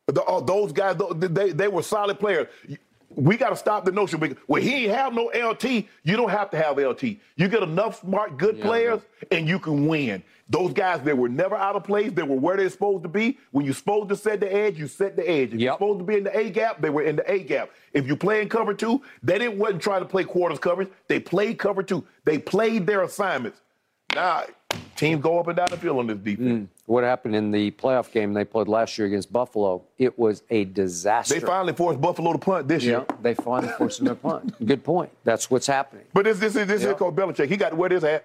The, 0.07 0.23
uh, 0.23 0.41
those 0.41 0.71
guys, 0.73 0.95
they, 1.15 1.51
they 1.51 1.67
were 1.69 1.84
solid 1.84 2.19
players. 2.19 2.47
We 3.15 3.38
got 3.38 3.49
to 3.49 3.55
stop 3.55 3.85
the 3.85 3.91
notion. 3.91 4.19
because- 4.19 4.38
Well, 4.47 4.61
he 4.61 4.85
ain't 4.85 4.93
have 4.93 5.13
no 5.13 5.31
LT. 5.34 5.88
You 6.03 6.17
don't 6.17 6.29
have 6.29 6.49
to 6.51 6.57
have 6.57 6.77
LT. 6.77 7.19
You 7.35 7.47
get 7.47 7.63
enough 7.63 8.01
smart, 8.01 8.38
good 8.38 8.59
players, 8.61 9.01
and 9.31 9.47
you 9.47 9.59
can 9.59 9.88
win. 9.88 10.21
Those 10.49 10.71
guys, 10.73 11.01
they 11.01 11.13
were 11.13 11.27
never 11.29 11.55
out 11.55 11.75
of 11.75 11.84
place. 11.84 12.11
They 12.13 12.23
were 12.23 12.35
where 12.38 12.55
they're 12.57 12.69
supposed 12.69 13.03
to 13.03 13.09
be. 13.09 13.38
When 13.51 13.65
you're 13.65 13.73
supposed 13.73 14.09
to 14.09 14.15
set 14.15 14.39
the 14.39 14.53
edge, 14.53 14.77
you 14.77 14.88
set 14.88 15.15
the 15.15 15.29
edge. 15.29 15.53
If 15.53 15.59
you're 15.59 15.73
supposed 15.75 15.99
to 15.99 16.05
be 16.05 16.15
in 16.17 16.23
the 16.25 16.38
A 16.38 16.49
gap, 16.49 16.81
they 16.81 16.89
were 16.89 17.01
in 17.03 17.15
the 17.17 17.29
A 17.31 17.39
gap. 17.39 17.69
If 17.93 18.07
you 18.07 18.15
play 18.15 18.41
in 18.41 18.49
cover 18.49 18.73
two, 18.73 19.01
they 19.23 19.39
didn't 19.39 19.57
wasn't 19.57 19.81
trying 19.81 20.01
to 20.01 20.05
play 20.07 20.23
quarters 20.23 20.59
coverage. 20.59 20.89
They 21.07 21.19
played 21.19 21.57
cover 21.59 21.84
two. 21.84 22.05
They 22.23 22.38
played 22.38 22.85
their 22.88 23.03
assignments. 23.03 23.59
Now, 24.15 24.43
teams 24.95 25.21
go 25.21 25.39
up 25.39 25.47
and 25.47 25.57
down 25.57 25.67
the 25.69 25.77
field 25.77 25.97
on 25.99 26.07
this 26.07 26.17
defense. 26.17 26.47
Mm. 26.63 26.67
What 26.88 27.03
happened 27.03 27.35
in 27.35 27.51
the 27.51 27.72
playoff 27.72 28.14
game 28.14 28.34
they 28.34 28.45
played 28.45 28.69
last 28.69 28.97
year 28.97 29.07
against 29.07 29.31
Buffalo? 29.31 29.84
It 29.97 30.18
was 30.18 30.43
a 30.49 30.64
disaster. 30.64 31.34
They 31.34 31.41
finally 31.45 31.73
forced 31.73 31.99
Buffalo 31.99 32.31
to 32.31 32.39
punt 32.39 32.69
this 32.69 32.81
yeah, 32.85 32.89
year. 32.91 33.05
they 33.22 33.34
finally 33.34 33.73
forced 33.73 33.99
him 33.99 34.05
to 34.05 34.15
punt. 34.15 34.55
Good 34.65 34.85
point. 34.85 35.09
That's 35.26 35.51
what's 35.51 35.68
happening. 35.68 36.05
But 36.14 36.23
this, 36.23 36.39
this 36.39 36.55
is 36.55 36.65
this 36.65 36.84
Yeah. 36.84 36.91
is 36.91 36.95
Coach 36.97 37.14
Belichick. 37.14 37.49
He 37.49 37.57
got 37.57 37.72
to 37.72 37.76
wear 37.76 37.89
this 37.89 38.03
hat. 38.03 38.23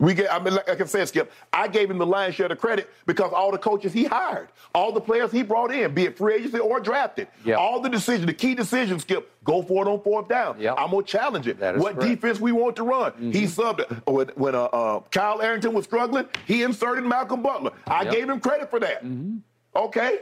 We 0.00 0.14
get. 0.14 0.32
I 0.32 0.38
mean, 0.42 0.54
like, 0.54 0.66
like 0.66 0.80
I 0.80 0.84
said, 0.86 1.06
Skip. 1.08 1.30
I 1.52 1.68
gave 1.68 1.90
him 1.90 1.98
the 1.98 2.06
lion's 2.06 2.34
share 2.34 2.46
of 2.46 2.50
the 2.50 2.56
credit 2.56 2.88
because 3.06 3.32
all 3.32 3.52
the 3.52 3.58
coaches 3.58 3.92
he 3.92 4.04
hired, 4.04 4.48
all 4.74 4.92
the 4.92 5.00
players 5.00 5.30
he 5.30 5.42
brought 5.42 5.70
in, 5.72 5.92
be 5.94 6.04
it 6.04 6.16
free 6.16 6.34
agency 6.36 6.58
or 6.58 6.80
drafted, 6.80 7.28
Yeah. 7.44 7.56
all 7.56 7.80
the 7.80 7.88
decisions, 7.90 8.24
the 8.26 8.32
key 8.32 8.54
decisions, 8.54 9.02
Skip, 9.02 9.30
go 9.44 9.62
for 9.62 9.86
it 9.86 9.90
on 9.90 10.00
fourth 10.02 10.26
down. 10.26 10.56
Yeah. 10.58 10.72
I'm 10.74 10.90
gonna 10.90 11.02
challenge 11.02 11.46
it. 11.46 11.58
What 11.60 11.94
correct. 11.96 12.00
defense 12.00 12.40
we 12.40 12.50
want 12.50 12.76
to 12.76 12.82
run? 12.82 13.12
Mm-hmm. 13.12 13.30
He 13.32 13.42
subbed 13.44 13.80
it. 13.80 13.90
when, 14.10 14.28
when 14.36 14.54
uh, 14.54 14.64
uh, 14.64 15.00
Kyle 15.10 15.42
Arrington 15.42 15.74
was 15.74 15.84
struggling. 15.84 16.26
He 16.46 16.62
inserted 16.62 17.04
Malcolm 17.04 17.42
Butler. 17.42 17.72
I 17.86 18.02
Yep. 18.04 18.12
gave 18.12 18.30
him 18.30 18.40
credit 18.40 18.70
for 18.70 18.80
that. 18.80 19.04
Mm-hmm. 19.04 19.36
Okay. 19.76 20.18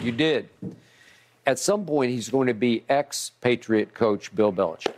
You 0.00 0.12
did. 0.12 0.48
At 1.44 1.58
some 1.58 1.84
point, 1.84 2.12
he's 2.12 2.28
going 2.28 2.46
to 2.46 2.54
be 2.54 2.84
ex-Patriot 2.88 3.94
coach 3.94 4.32
Bill 4.34 4.52
Belichick. 4.52 4.94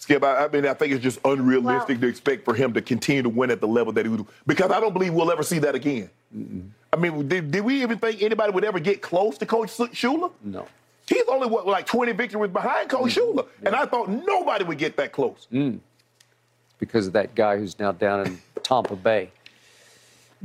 Skip, 0.00 0.22
I, 0.22 0.44
I 0.44 0.48
mean, 0.48 0.64
I 0.64 0.74
think 0.74 0.92
it's 0.92 1.02
just 1.02 1.18
unrealistic 1.24 1.96
Well- 1.96 2.00
to 2.02 2.06
expect 2.06 2.44
for 2.44 2.54
him 2.54 2.72
to 2.74 2.80
continue 2.80 3.22
to 3.22 3.28
win 3.28 3.50
at 3.50 3.60
the 3.60 3.66
level 3.68 3.92
that 3.94 4.06
he 4.06 4.10
would, 4.10 4.24
because 4.46 4.70
I 4.70 4.78
don't 4.80 4.92
believe 4.92 5.12
we'll 5.12 5.30
ever 5.32 5.42
see 5.42 5.58
that 5.58 5.74
again. 5.74 6.08
I 6.92 6.96
mean, 6.96 7.26
did, 7.28 7.50
did 7.50 7.62
we 7.64 7.82
even 7.82 7.98
think 7.98 8.22
anybody 8.22 8.52
would 8.52 8.64
ever 8.64 8.78
get 8.78 9.02
close 9.02 9.38
to 9.38 9.46
Coach 9.46 9.70
Shula? 9.70 10.30
No. 10.42 10.66
He's 11.08 11.24
only 11.26 11.48
what, 11.48 11.66
like 11.66 11.86
20 11.86 12.12
victories 12.12 12.50
behind 12.52 12.88
Coach 12.90 13.16
Mm-hmm. 13.16 13.38
Shula, 13.38 13.46
and 13.66 13.74
I 13.74 13.86
thought 13.86 14.08
nobody 14.08 14.64
would 14.64 14.78
get 14.78 14.96
that 14.98 15.10
close. 15.12 15.46
Mm. 15.52 15.80
because 16.78 17.08
of 17.08 17.12
that 17.14 17.34
guy 17.34 17.56
who's 17.58 17.76
now 17.78 17.90
down 17.92 18.26
in 18.26 18.38
Tampa 18.62 18.94
Bay. 18.94 19.32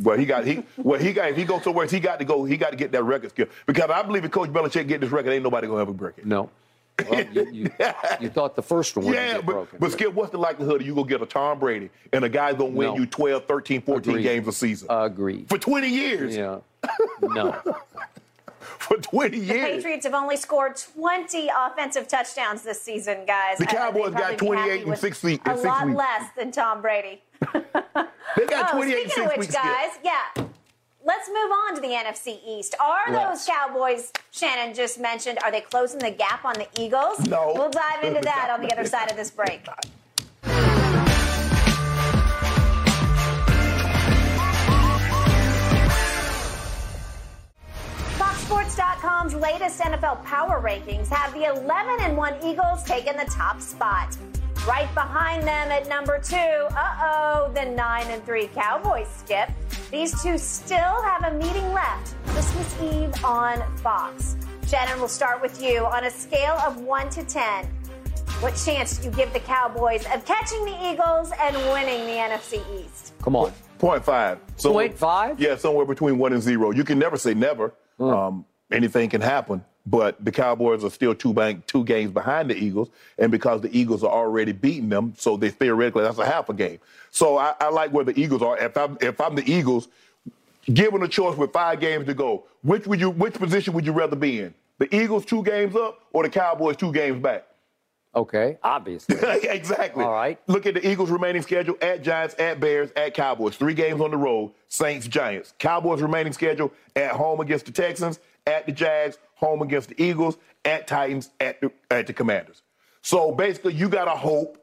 Well, 0.01 0.17
he 0.17 0.25
got 0.25 0.47
he 0.47 0.63
well 0.77 0.99
he 0.99 1.13
got 1.13 1.29
if 1.29 1.37
he 1.37 1.43
goes 1.43 1.63
somewhere 1.63 1.85
he 1.85 1.99
got 1.99 2.17
to 2.17 2.25
go 2.25 2.43
he 2.45 2.57
got 2.57 2.71
to 2.71 2.75
get 2.75 2.91
that 2.93 3.03
record 3.03 3.29
skill 3.29 3.45
because 3.67 3.87
I 3.91 4.01
believe 4.01 4.25
if 4.25 4.31
Coach 4.31 4.49
Belichick 4.49 4.87
get 4.87 5.01
this 5.01 5.11
record, 5.11 5.31
ain't 5.31 5.43
nobody 5.43 5.67
gonna 5.67 5.81
ever 5.83 5.93
break 5.93 6.17
it. 6.17 6.25
No. 6.25 6.49
Well, 7.09 7.23
you, 7.33 7.49
you, 7.51 7.71
you 8.21 8.29
thought 8.29 8.55
the 8.55 8.61
first 8.61 8.95
one 8.95 9.05
would 9.07 9.15
Yeah, 9.15 9.33
get 9.33 9.45
but, 9.45 9.51
broken. 9.51 9.79
but 9.79 9.91
Skip, 9.91 10.13
what's 10.13 10.31
the 10.31 10.37
likelihood 10.37 10.81
of 10.81 10.87
you 10.87 10.93
gonna 10.93 11.07
get 11.07 11.21
a 11.21 11.25
Tom 11.25 11.59
Brady 11.59 11.89
and 12.11 12.23
a 12.23 12.29
guy's 12.29 12.53
gonna 12.55 12.69
win 12.69 12.89
No. 12.89 12.97
you 12.97 13.05
12, 13.07 13.45
13, 13.45 13.81
14 13.81 14.11
Agreed. 14.11 14.23
games 14.23 14.47
a 14.47 14.51
season 14.51 14.87
Agreed. 14.91 15.49
for 15.49 15.57
20 15.57 15.87
years? 15.89 16.35
Yeah. 16.37 16.59
No. 17.21 17.59
For 18.59 18.97
20 18.97 19.37
years. 19.37 19.47
The. 19.47 19.53
Patriots 19.77 20.05
have 20.05 20.13
only 20.13 20.35
scored 20.37 20.75
20 20.75 21.49
offensive 21.57 22.07
touchdowns 22.07 22.61
this 22.63 22.81
season, 22.81 23.25
guys. 23.25 23.57
The 23.57 23.65
Cowboys 23.65 24.13
got 24.13 24.37
28 24.37 24.79
happy 24.79 24.89
in 24.91 24.95
six 24.97 25.23
week- 25.23 25.41
A 25.47 25.51
six 25.53 25.63
lot 25.65 25.85
weeks. 25.85 25.97
less 25.97 26.29
than 26.37 26.51
Tom 26.51 26.81
Brady. 26.81 27.21
They 27.53 28.45
got 28.45 28.69
Oh, 28.73 28.77
28 28.77 29.03
in 29.05 29.09
speaking 29.09 29.09
six 29.09 29.17
of 29.19 29.25
which, 29.27 29.37
weeks. 29.39 29.53
Skip. 29.53 29.63
guys, 29.63 29.89
yeah. 30.03 30.43
Let's 31.05 31.27
move 31.27 31.51
on 31.51 31.75
to 31.75 31.81
the 31.81 31.89
NFC 31.93 32.39
East. 32.47 32.75
Are 32.79 33.11
Yes. 33.11 33.45
those 33.45 33.55
Cowboys 33.55 34.11
Shannon 34.31 34.73
just 34.73 34.99
mentioned, 34.99 35.37
are 35.43 35.51
they 35.51 35.59
closing 35.59 35.99
the 35.99 36.11
gap 36.11 36.45
on 36.45 36.53
the 36.53 36.67
Eagles? 36.79 37.19
No. 37.27 37.51
We'll 37.55 37.69
dive 37.69 38.03
into 38.03 38.21
that 38.21 38.49
on 38.49 38.61
the 38.61 38.71
other 38.71 38.85
side 38.85 39.11
of 39.11 39.17
this 39.17 39.29
break. 39.29 39.67
FoxSports.com's 48.17 49.35
latest 49.35 49.79
NFL 49.79 50.23
power 50.23 50.61
rankings 50.61 51.07
have 51.07 51.33
the 51.33 51.45
11 51.45 51.97
and 52.01 52.17
1 52.17 52.35
Eagles 52.43 52.83
taking 52.83 53.15
the 53.17 53.25
top 53.25 53.61
spot. 53.61 54.15
Right 54.67 54.93
behind 54.93 55.43
them 55.43 55.71
at 55.71 55.89
number 55.89 56.19
two, 56.19 56.37
uh 56.37 56.95
oh, 57.01 57.51
the 57.53 57.65
9 57.65 58.07
and 58.07 58.25
3 58.25 58.47
Cowboys 58.47 59.09
skip. 59.17 59.49
These 59.91 60.23
two 60.23 60.37
still 60.37 61.01
have 61.03 61.25
a 61.25 61.37
meeting 61.37 61.73
left 61.73 62.15
Christmas 62.27 62.81
Eve 62.81 63.25
on 63.25 63.61
Fox. 63.79 64.37
Shannon, 64.67 64.99
we'll 64.99 65.09
start 65.09 65.41
with 65.41 65.61
you. 65.61 65.85
On 65.85 66.05
a 66.05 66.09
scale 66.09 66.53
of 66.65 66.79
1 66.79 67.09
to 67.09 67.23
10, 67.25 67.65
what 68.39 68.55
chance 68.55 68.97
do 68.99 69.09
you 69.09 69.15
give 69.15 69.33
the 69.33 69.41
Cowboys 69.41 70.05
of 70.13 70.25
catching 70.25 70.63
the 70.63 70.91
Eagles 70.91 71.33
and 71.41 71.55
winning 71.73 72.05
the 72.05 72.13
NFC 72.13 72.61
East? 72.81 73.13
Come 73.21 73.35
on. 73.35 73.51
Point 73.79 74.05
five. 74.05 74.39
So, 74.55 74.71
Point 74.71 74.97
five? 74.97 75.41
Yeah, 75.41 75.57
somewhere 75.57 75.85
between 75.85 76.17
one 76.17 76.31
and 76.31 76.41
zero. 76.41 76.71
You 76.71 76.85
can 76.85 76.97
never 76.97 77.17
say 77.17 77.33
never. 77.33 77.73
Um, 77.99 78.45
anything 78.71 79.09
can 79.09 79.19
happen. 79.19 79.63
But 79.85 80.23
the 80.23 80.31
Cowboys 80.31 80.83
are 80.83 80.89
still 80.89 81.13
two 81.13 81.33
bank, 81.33 81.65
two 81.67 81.83
games 81.83 82.11
behind 82.11 82.49
the 82.49 82.55
Eagles, 82.55 82.89
and 83.17 83.31
because 83.31 83.61
the 83.61 83.77
Eagles 83.77 84.03
are 84.03 84.11
already 84.11 84.53
beating 84.53 84.87
them, 84.87 85.13
so 85.17 85.35
they 85.35 85.49
theoretically 85.49 86.03
that's 86.03 86.19
a 86.19 86.25
half 86.25 86.47
a 86.47 86.53
game. 86.53 86.79
So 87.11 87.37
I, 87.37 87.53
I 87.59 87.69
like 87.69 87.91
where 87.91 88.05
the 88.05 88.17
Eagles 88.19 88.41
are. 88.41 88.57
If 88.57 88.77
I'm 88.77 88.97
if 89.01 89.19
I'm 89.19 89.35
the 89.35 89.49
Eagles, 89.51 89.89
given 90.73 91.03
a 91.03 91.07
choice 91.07 91.37
with 91.37 91.51
five 91.51 91.81
games 91.81 92.05
to 92.05 92.13
go, 92.13 92.45
which 92.61 92.87
would 92.87 93.01
you 93.01 93.09
which 93.09 93.33
position 93.33 93.73
would 93.73 93.85
you 93.85 93.91
rather 93.91 94.15
be 94.15 94.39
in? 94.39 94.53
The 94.79 94.93
Eagles 94.95 95.25
two 95.25 95.43
games 95.43 95.75
up 95.75 95.99
or 96.13 96.23
the 96.23 96.29
Cowboys 96.29 96.77
two 96.77 96.93
games 96.93 97.21
back? 97.21 97.45
Okay. 98.15 98.57
Obviously. 98.63 99.15
exactly. 99.49 100.03
All 100.03 100.11
right. 100.11 100.39
Look 100.47 100.65
at 100.65 100.75
the 100.75 100.87
Eagles' 100.87 101.09
remaining 101.09 101.41
schedule 101.41 101.75
at 101.81 102.03
Giants, 102.03 102.35
at 102.37 102.59
Bears, 102.59 102.91
at 102.95 103.13
Cowboys. 103.13 103.55
Three 103.55 103.73
games 103.73 104.01
on 104.01 104.11
the 104.11 104.17
road, 104.17 104.51
Saints, 104.67 105.07
Giants. 105.07 105.53
Cowboys' 105.57 106.01
remaining 106.01 106.33
schedule 106.33 106.71
at 106.95 107.11
home 107.11 107.39
against 107.39 107.65
the 107.65 107.71
Texans, 107.71 108.19
at 108.47 108.65
the 108.65 108.71
Jags, 108.71 109.17
home 109.35 109.61
against 109.61 109.89
the 109.89 110.01
Eagles, 110.03 110.37
at 110.65 110.87
Titans, 110.87 111.29
at 111.39 111.61
the, 111.61 111.71
at 111.91 112.07
the 112.07 112.13
Commanders. 112.13 112.61
So 113.01 113.31
basically, 113.31 113.73
you 113.73 113.89
got 113.89 114.05
to 114.05 114.11
hope 114.11 114.57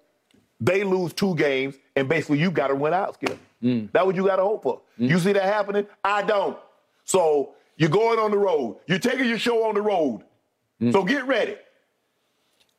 they 0.60 0.84
lose 0.84 1.12
two 1.12 1.34
games, 1.34 1.76
and 1.96 2.08
basically, 2.08 2.38
you 2.38 2.50
got 2.50 2.68
to 2.68 2.74
win 2.74 2.92
out, 2.94 3.14
Skip. 3.14 3.38
Mm. 3.62 3.90
That's 3.92 4.06
what 4.06 4.14
you 4.16 4.26
got 4.26 4.36
to 4.36 4.42
hope 4.42 4.62
for. 4.62 4.80
Mm. 4.98 5.08
You 5.10 5.18
see 5.18 5.32
that 5.32 5.42
happening? 5.42 5.86
I 6.04 6.22
don't. 6.22 6.58
So 7.04 7.50
you're 7.76 7.90
going 7.90 8.18
on 8.18 8.30
the 8.30 8.38
road. 8.38 8.78
You're 8.86 8.98
taking 8.98 9.28
your 9.28 9.38
show 9.38 9.66
on 9.68 9.74
the 9.74 9.82
road. 9.82 10.22
Mm. 10.80 10.92
So 10.92 11.04
get 11.04 11.26
ready. 11.26 11.56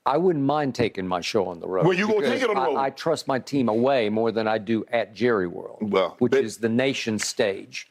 I 0.03 0.17
wouldn't 0.17 0.45
mind 0.45 0.73
taking 0.73 1.07
my 1.07 1.21
show 1.21 1.45
on 1.47 1.59
the 1.59 1.67
road. 1.67 1.85
Well, 1.85 1.95
you 1.95 2.07
gonna 2.07 2.27
take 2.27 2.41
it 2.41 2.49
on 2.49 2.55
the 2.55 2.61
I- 2.61 2.65
road. 2.65 2.77
I, 2.77 2.89
trust 2.89 3.27
my 3.27 3.37
team 3.37 3.69
away 3.69 4.09
more 4.09 4.31
than 4.31 4.47
I 4.47 4.57
do 4.57 4.83
at 4.91 5.13
Jerry 5.13 5.45
World, 5.47 5.77
Well, 5.81 6.15
which 6.17 6.31
they- 6.31 6.43
is 6.43 6.57
the 6.57 6.69
nation 6.69 7.19
stage. 7.19 7.87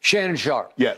Shannon 0.00 0.36
Sharpe. 0.36 0.74
Yeah. 0.76 0.94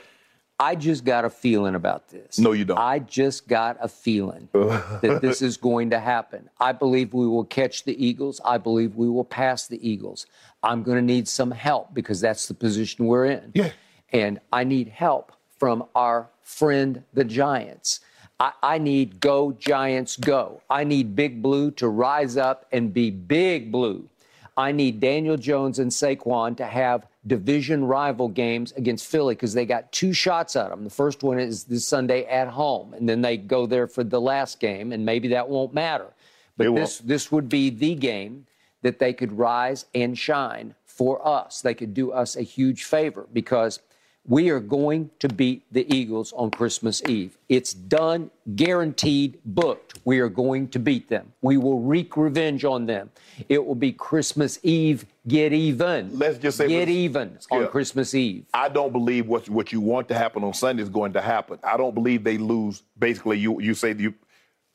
I 0.62 0.76
just 0.76 1.05
got 1.05 1.24
a 1.24 1.30
feeling 1.30 1.74
about 1.74 2.09
this. 2.09 2.39
No, 2.39 2.52
you 2.52 2.64
don't. 2.64 2.78
I 2.78 3.01
just 3.01 3.48
got 3.48 3.76
a 3.80 3.89
feeling 3.89 4.48
that 4.52 5.18
this 5.20 5.43
is 5.43 5.56
going 5.56 5.90
to 5.90 5.98
happen. 5.98 6.48
I 6.60 6.70
believe 6.70 7.12
we 7.12 7.26
will 7.26 7.44
catch 7.44 7.82
the 7.82 8.05
Eagles. 8.05 8.40
I 8.44 8.59
believe 8.59 8.94
we 8.94 9.09
will 9.09 9.24
pass 9.24 9.66
the 9.66 9.86
Eagles. 9.86 10.26
I'm 10.62 10.84
going 10.84 10.98
to 10.98 11.02
need 11.02 11.26
some 11.26 11.51
help 11.51 11.93
because 11.93 12.20
that's 12.20 12.47
the 12.47 12.55
position 12.55 13.06
we're 13.06 13.24
in. 13.24 13.51
Yeah. 13.55 13.72
And 14.12 14.39
I 14.52 14.62
need 14.62 14.86
help 14.86 15.32
from 15.59 15.84
our 15.97 16.28
friend, 16.43 17.02
the 17.12 17.24
Giants. 17.24 17.98
I, 18.39 18.52
I 18.62 18.78
need 18.78 19.18
go, 19.18 19.51
Giants, 19.51 20.16
go. 20.16 20.62
I 20.70 20.84
need 20.84 21.16
Big 21.16 21.43
Blue 21.43 21.72
to 21.72 21.89
rise 21.89 22.36
up 22.36 22.66
and 22.70 22.94
be 22.94 23.10
Big 23.10 23.72
Blue. 23.72 24.09
I 24.56 24.70
need 24.70 25.01
Daniel 25.01 25.36
Jones 25.36 25.80
and 25.80 25.90
Saquon 25.90 26.56
to 26.59 26.66
have 26.66 27.06
division 27.27 27.85
rival 27.85 28.28
games 28.28 28.73
against 28.73 29.07
Philly 29.07 29.35
because 29.35 29.55
they 29.55 29.65
got 29.65 29.93
two 29.93 30.12
shots 30.12 30.57
at 30.57 30.70
them. 30.70 30.85
The 30.85 30.90
first 30.90 31.23
one 31.23 31.39
is 31.39 31.65
this 31.65 31.86
Sunday 31.86 32.24
at 32.24 32.49
home, 32.49 32.94
and 32.94 33.09
then 33.09 33.23
they 33.23 33.36
go 33.36 33.66
there 33.66 33.86
for 33.86 34.03
the 34.03 34.20
last 34.20 34.59
game, 34.59 34.93
and 34.93 35.05
maybe 35.05 35.28
that 35.28 35.49
won't 35.49 35.73
matter. 35.73 36.12
But 36.57 36.66
It 36.66 36.70
won't. 36.70 36.82
this 36.82 36.99
this 36.99 37.32
would 37.32 37.49
be 37.49 37.70
the 37.70 37.94
game 37.94 38.47
that 38.82 38.99
they 38.99 39.12
could 39.12 39.32
rise 39.32 39.86
and 39.94 40.19
shine 40.19 40.74
for 40.85 41.27
us. 41.27 41.61
They 41.61 41.74
could 41.74 41.94
do 41.94 42.11
us 42.11 42.36
a 42.36 42.43
huge 42.43 42.85
favor 42.85 43.27
because 43.32 43.78
we 44.24 44.51
are 44.51 44.61
going 44.61 45.11
to 45.19 45.28
beat 45.28 45.65
the 45.73 45.93
Eagles 45.93 46.32
on 46.35 46.51
Christmas 46.51 47.03
Eve. 47.09 47.36
It's 47.49 47.74
done, 47.74 48.31
guaranteed, 48.55 49.39
booked. 49.44 49.99
We 50.05 50.20
are 50.20 50.28
going 50.28 50.69
to 50.69 50.78
beat 50.78 51.09
them. 51.09 51.32
We 51.43 51.57
will 51.57 51.81
wreak 51.81 52.16
revenge 52.16 52.65
on 52.65 52.86
them. 52.86 53.11
It 53.49 53.65
will 53.65 53.74
be 53.74 53.93
Christmas 53.93 54.61
Eve, 54.62 55.07
get 55.27 55.53
even. 55.53 56.16
Let's 56.16 56.39
just 56.39 56.57
say 56.57 56.69
get 56.69 56.89
even 56.89 57.39
on 57.51 57.66
Christmas 57.69 58.15
Eve. 58.15 58.44
I 58.55 58.69
don't 58.69 58.93
believe 58.93 59.27
what 59.27 59.49
what 59.49 59.73
you 59.73 59.81
want 59.81 60.09
to 60.09 60.15
happen 60.15 60.44
on 60.44 60.55
Sunday 60.55 60.82
is 60.82 60.89
going 60.89 61.12
to 61.15 61.20
happen. 61.20 61.59
I 61.65 61.77
don't 61.77 61.94
believe 61.94 62.23
they 62.23 62.39
lose. 62.39 62.82
Basically, 62.99 63.39
you 63.39 63.61
you 63.61 63.74
say 63.74 63.94
you. 63.94 64.15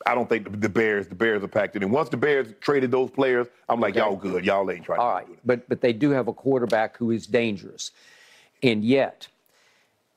I 0.06 0.14
don't 0.14 0.30
think 0.30 0.62
the, 0.62 0.70
Bears 0.70 1.08
the 1.08 1.16
Bears 1.16 1.44
are 1.44 1.48
packed 1.48 1.76
in. 1.76 1.84
And 1.84 1.92
once 1.92 2.10
the 2.10 2.18
Bears 2.18 2.54
traded 2.62 2.92
those 2.92 3.10
players, 3.10 3.48
I'm 3.68 3.80
like, 3.80 3.96
y'all 3.96 4.16
good. 4.16 4.46
Y'all 4.46 4.70
ain't 4.70 4.86
trying 4.86 5.00
All 5.00 5.14
right, 5.14 5.28
but 5.46 5.68
but 5.70 5.82
they 5.82 5.94
do 5.94 6.12
have 6.12 6.28
a 6.28 6.34
quarterback 6.34 6.98
who 6.98 7.12
is 7.12 7.26
dangerous, 7.26 7.92
and 8.62 8.84
yet 8.84 9.28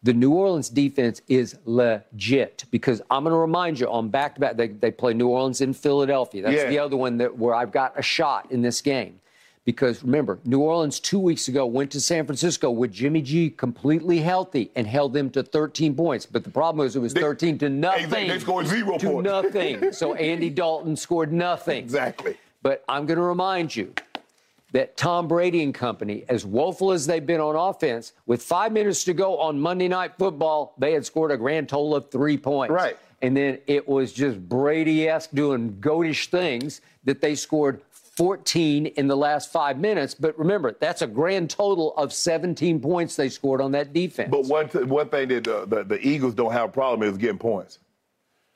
the 0.02 0.12
New 0.14 0.32
Orleans 0.32 0.68
defense 0.68 1.20
is 1.28 1.56
legit. 1.64 2.64
Because 2.70 3.02
I'm 3.10 3.24
going 3.24 3.32
to 3.34 3.38
remind 3.38 3.78
you 3.80 3.88
on 3.90 4.08
back 4.08 4.34
to 4.34 4.40
back, 4.40 4.56
they 4.56 4.68
they 4.68 4.90
play 4.90 5.14
New 5.14 5.28
Orleans 5.28 5.60
in 5.60 5.72
Philadelphia. 5.74 6.42
That's 6.42 6.54
Yeah. 6.56 6.68
the 6.68 6.78
other 6.78 6.96
one 6.96 7.18
that 7.18 7.36
where 7.38 7.54
I've 7.54 7.72
got 7.72 7.98
a 7.98 8.02
shot 8.02 8.50
in 8.50 8.62
this 8.62 8.80
game. 8.80 9.20
Because 9.66 10.02
remember, 10.02 10.38
New 10.46 10.60
Orleans 10.60 10.98
two 10.98 11.18
weeks 11.18 11.46
ago 11.48 11.66
went 11.66 11.90
to 11.92 12.00
San 12.00 12.24
Francisco 12.24 12.70
with 12.70 12.90
Jimmy 12.92 13.20
G 13.20 13.50
completely 13.50 14.18
healthy 14.18 14.70
and 14.74 14.86
held 14.86 15.12
them 15.12 15.28
to 15.30 15.42
13 15.42 15.94
points. 15.94 16.24
But 16.24 16.44
the 16.44 16.50
problem 16.50 16.86
is 16.86 16.96
it 16.96 17.00
was 17.00 17.12
They- 17.12 17.20
13 17.20 17.58
to 17.58 17.68
nothing. 17.68 18.08
they 18.28 18.38
scored 18.38 18.66
zero 18.66 18.96
to 18.96 19.06
points. 19.06 19.24
nothing. 19.30 19.92
So 19.92 20.14
Andy 20.14 20.48
Dalton 20.48 20.96
scored 20.96 21.30
nothing. 21.32 21.76
Exactly. 21.84 22.36
But 22.62 22.82
I'm 22.88 23.04
going 23.06 23.18
to 23.18 23.22
remind 23.24 23.76
you 23.76 23.92
that 24.72 24.96
Tom 24.96 25.28
Brady 25.28 25.62
and 25.62 25.74
company, 25.74 26.24
as 26.28 26.44
woeful 26.44 26.92
as 26.92 27.06
they've 27.06 27.24
been 27.24 27.40
on 27.40 27.56
offense, 27.56 28.12
with 28.26 28.42
five 28.42 28.72
minutes 28.72 29.04
to 29.04 29.14
go 29.14 29.38
on 29.38 29.60
Monday 29.60 29.88
Night 29.88 30.12
Football, 30.18 30.74
they 30.78 30.92
had 30.92 31.04
scored 31.04 31.30
a 31.30 31.36
grand 31.36 31.68
total 31.68 31.94
of 31.94 32.10
three 32.10 32.36
points. 32.36 32.72
Right. 32.72 32.96
And 33.22 33.36
then 33.36 33.58
it 33.66 33.86
was 33.86 34.12
just 34.12 34.48
Brady 34.48 35.08
esque 35.08 35.30
doing 35.32 35.76
goatish 35.80 36.28
things 36.28 36.80
that 37.04 37.20
they 37.20 37.34
scored 37.34 37.82
14 38.20 38.86
in 38.86 39.08
the 39.08 39.16
last 39.16 39.52
five 39.52 39.78
minutes. 39.78 40.14
But 40.14 40.38
remember, 40.38 40.76
that's 40.78 41.02
a 41.02 41.06
grand 41.06 41.50
total 41.50 41.94
of 41.96 42.12
17 42.12 42.80
points 42.80 43.16
they 43.16 43.28
scored 43.28 43.60
on 43.60 43.72
that 43.72 43.92
defense. 43.92 44.30
But 44.30 44.46
one 44.46 44.68
th- 44.68 44.84
one 44.86 45.08
thing 45.08 45.28
that 45.28 45.48
uh, 45.48 45.64
the 45.64 45.84
the 45.84 46.06
Eagles 46.06 46.34
don't 46.34 46.52
have 46.52 46.68
a 46.68 46.72
problem 46.72 47.08
is 47.08 47.16
getting 47.16 47.38
points. 47.38 47.78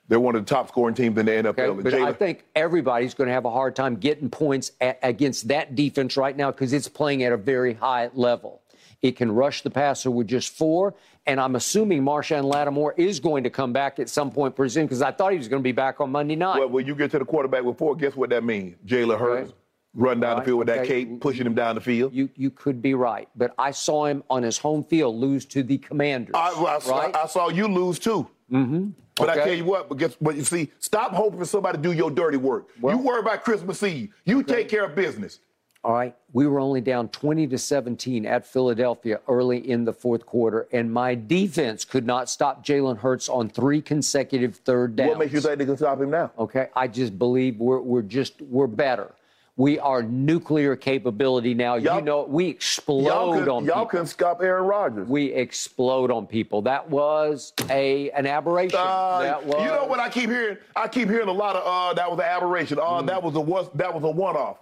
They're 0.07 0.19
one 0.19 0.35
of 0.35 0.45
the 0.45 0.49
top 0.53 0.67
scoring 0.67 0.93
teams 0.95 1.17
in 1.17 1.25
the 1.25 1.31
NFL. 1.31 1.57
Okay, 1.59 1.81
but 1.83 1.93
I 1.95 2.13
think 2.13 2.45
everybody's 2.55 3.13
going 3.15 3.27
to 3.27 3.33
have 3.33 3.45
a 3.45 3.49
hard 3.51 3.75
time 3.75 3.95
getting 3.95 4.29
points 4.29 4.71
a- 4.81 4.95
against 5.01 5.47
that 5.47 5.75
defense 5.75 6.15
right 6.15 6.35
now 6.37 6.51
because 6.51 6.73
it's 6.73 6.87
playing 6.87 7.23
at 7.23 7.31
a 7.31 7.37
very 7.37 7.73
high 7.73 8.09
level. 8.13 8.61
It 9.01 9.15
can 9.17 9.31
rush 9.31 9.61
the 9.61 9.69
passer 9.69 10.09
with 10.11 10.27
just 10.27 10.55
four, 10.55 10.93
and 11.25 11.39
I'm 11.39 11.55
assuming 11.55 12.03
Marshon 12.03 12.43
Lattimore 12.43 12.93
is 12.97 13.19
going 13.19 13.43
to 13.43 13.49
come 13.49 13.73
back 13.73 13.99
at 13.99 14.09
some 14.09 14.31
point 14.31 14.55
pretty 14.55 14.71
soon 14.73 14.85
because 14.85 15.01
I 15.01 15.11
thought 15.11 15.31
he 15.31 15.37
was 15.37 15.47
going 15.47 15.61
to 15.61 15.63
be 15.67 15.71
back 15.73 15.99
on 16.01 16.11
Monday 16.11 16.35
night. 16.35 16.59
well, 16.59 16.69
when 16.69 16.85
you 16.87 16.95
get 16.95 17.11
to 17.11 17.19
the 17.19 17.25
quarterback 17.25 17.63
with 17.63 17.77
four, 17.77 17.95
guess 17.95 18.15
what 18.15 18.29
that 18.29 18.43
means? 18.43 18.75
Jalen 18.85 19.19
Hurts 19.19 19.49
Okay. 19.49 19.57
run 19.95 20.19
down 20.21 20.33
All 20.33 20.39
the 20.39 20.45
field 20.45 20.59
with 20.59 20.67
that 20.67 20.85
cape, 20.87 21.19
pushing 21.19 21.45
him 21.45 21.53
down 21.55 21.75
the 21.75 21.81
field. 21.81 22.13
you 22.13 22.29
you 22.35 22.49
could 22.51 22.81
be 22.81 22.93
right, 22.93 23.27
but 23.35 23.53
I 23.59 23.71
saw 23.71 24.05
him 24.05 24.23
on 24.29 24.43
his 24.43 24.57
home 24.57 24.83
field 24.83 25.15
lose 25.15 25.45
to 25.47 25.61
the 25.63 25.77
Commanders. 25.79 26.33
I, 26.35 26.49
I, 26.49 26.79
saw, 26.79 26.97
right? 26.99 27.15
I 27.15 27.25
saw 27.27 27.49
you 27.49 27.67
lose 27.67 27.97
too. 27.99 28.27
Mm-hmm. 28.51 28.89
But 29.15 29.29
I 29.29 29.35
tell 29.35 29.53
you 29.53 29.65
what, 29.65 29.87
but 29.87 29.97
guess 29.97 30.15
what? 30.19 30.35
You 30.35 30.43
see, 30.43 30.71
stop 30.79 31.11
hoping 31.13 31.39
for 31.39 31.45
somebody 31.45 31.77
to 31.77 31.81
do 31.81 31.91
your 31.93 32.11
dirty 32.11 32.37
work. 32.37 32.67
Well- 32.81 32.95
you 32.97 33.01
worry 33.01 33.19
about 33.19 33.43
Christmas 33.43 33.81
Eve. 33.81 34.13
You 34.25 34.43
take 34.43 34.67
care 34.69 34.83
of 34.85 34.95
business. 34.95 35.39
All 35.85 35.93
right. 35.93 36.15
We 36.33 36.47
were 36.47 36.59
only 36.59 36.81
down 36.81 37.09
20 37.09 37.45
to 37.47 37.59
17 37.59 38.25
at 38.25 38.43
Philadelphia 38.45 39.21
early 39.27 39.69
in 39.69 39.85
the 39.85 39.93
fourth 39.93 40.25
quarter, 40.25 40.67
and 40.71 40.91
my 40.91 41.13
defense 41.13 41.85
could 41.85 42.07
not 42.07 42.27
stop 42.27 42.65
Jalen 42.65 42.97
Hurts 42.97 43.29
on 43.29 43.49
three 43.49 43.81
consecutive 43.83 44.55
third 44.55 44.95
downs. 44.95 45.09
What 45.09 45.19
makes 45.19 45.33
you 45.33 45.41
think 45.41 45.59
they 45.59 45.65
can 45.65 45.77
stop 45.77 46.01
him 46.01 46.09
now? 46.09 46.31
Okay. 46.39 46.69
I 46.75 46.87
just 46.87 47.19
believe 47.19 47.57
we're, 47.59 47.81
we're 47.81 48.01
just, 48.01 48.41
we're 48.41 48.65
better. 48.65 49.13
We 49.57 49.79
are 49.79 50.03
nuclear 50.03 50.75
capability 50.75 51.53
now. 51.53 51.75
Y'all- 51.75 51.95
you 51.99 52.01
know, 52.01 52.23
we 52.23 52.43
Y'all, 52.45 52.51
explode 52.51 53.39
could, 53.39 53.47
on 53.47 53.63
y'all 53.63 53.73
people. 53.75 53.85
couldn't 53.85 54.07
stop 54.07 54.41
Aaron 54.41 54.65
Rodgers. 54.65 55.07
we 55.07 55.31
explode 55.31 56.11
on 56.11 56.27
people. 56.27 56.61
That 56.63 56.89
was 56.89 57.53
a 57.69 58.09
an 58.11 58.25
aberration. 58.27 58.77
Uh, 58.77 59.19
that 59.21 59.45
was, 59.45 59.61
You 59.61 59.67
know 59.69 59.85
what 59.85 59.99
I 60.01 60.09
keep 60.09 60.29
hearing? 60.29 60.57
I 60.75 60.89
keep 60.89 61.09
hearing 61.09 61.29
a 61.29 61.33
lot 61.33 61.55
of 61.55 61.63
uh, 61.65 61.93
that 61.93 62.09
was 62.11 62.19
an 62.19 62.25
aberration. 62.25 62.79
Uh, 62.79 63.01
Mm. 63.01 63.07
that 63.07 63.23
was 63.23 63.35
a 63.35 63.39
was 63.39 63.69
that 63.75 63.93
was 63.93 64.03
a 64.03 64.09
one 64.09 64.35
off. 64.35 64.57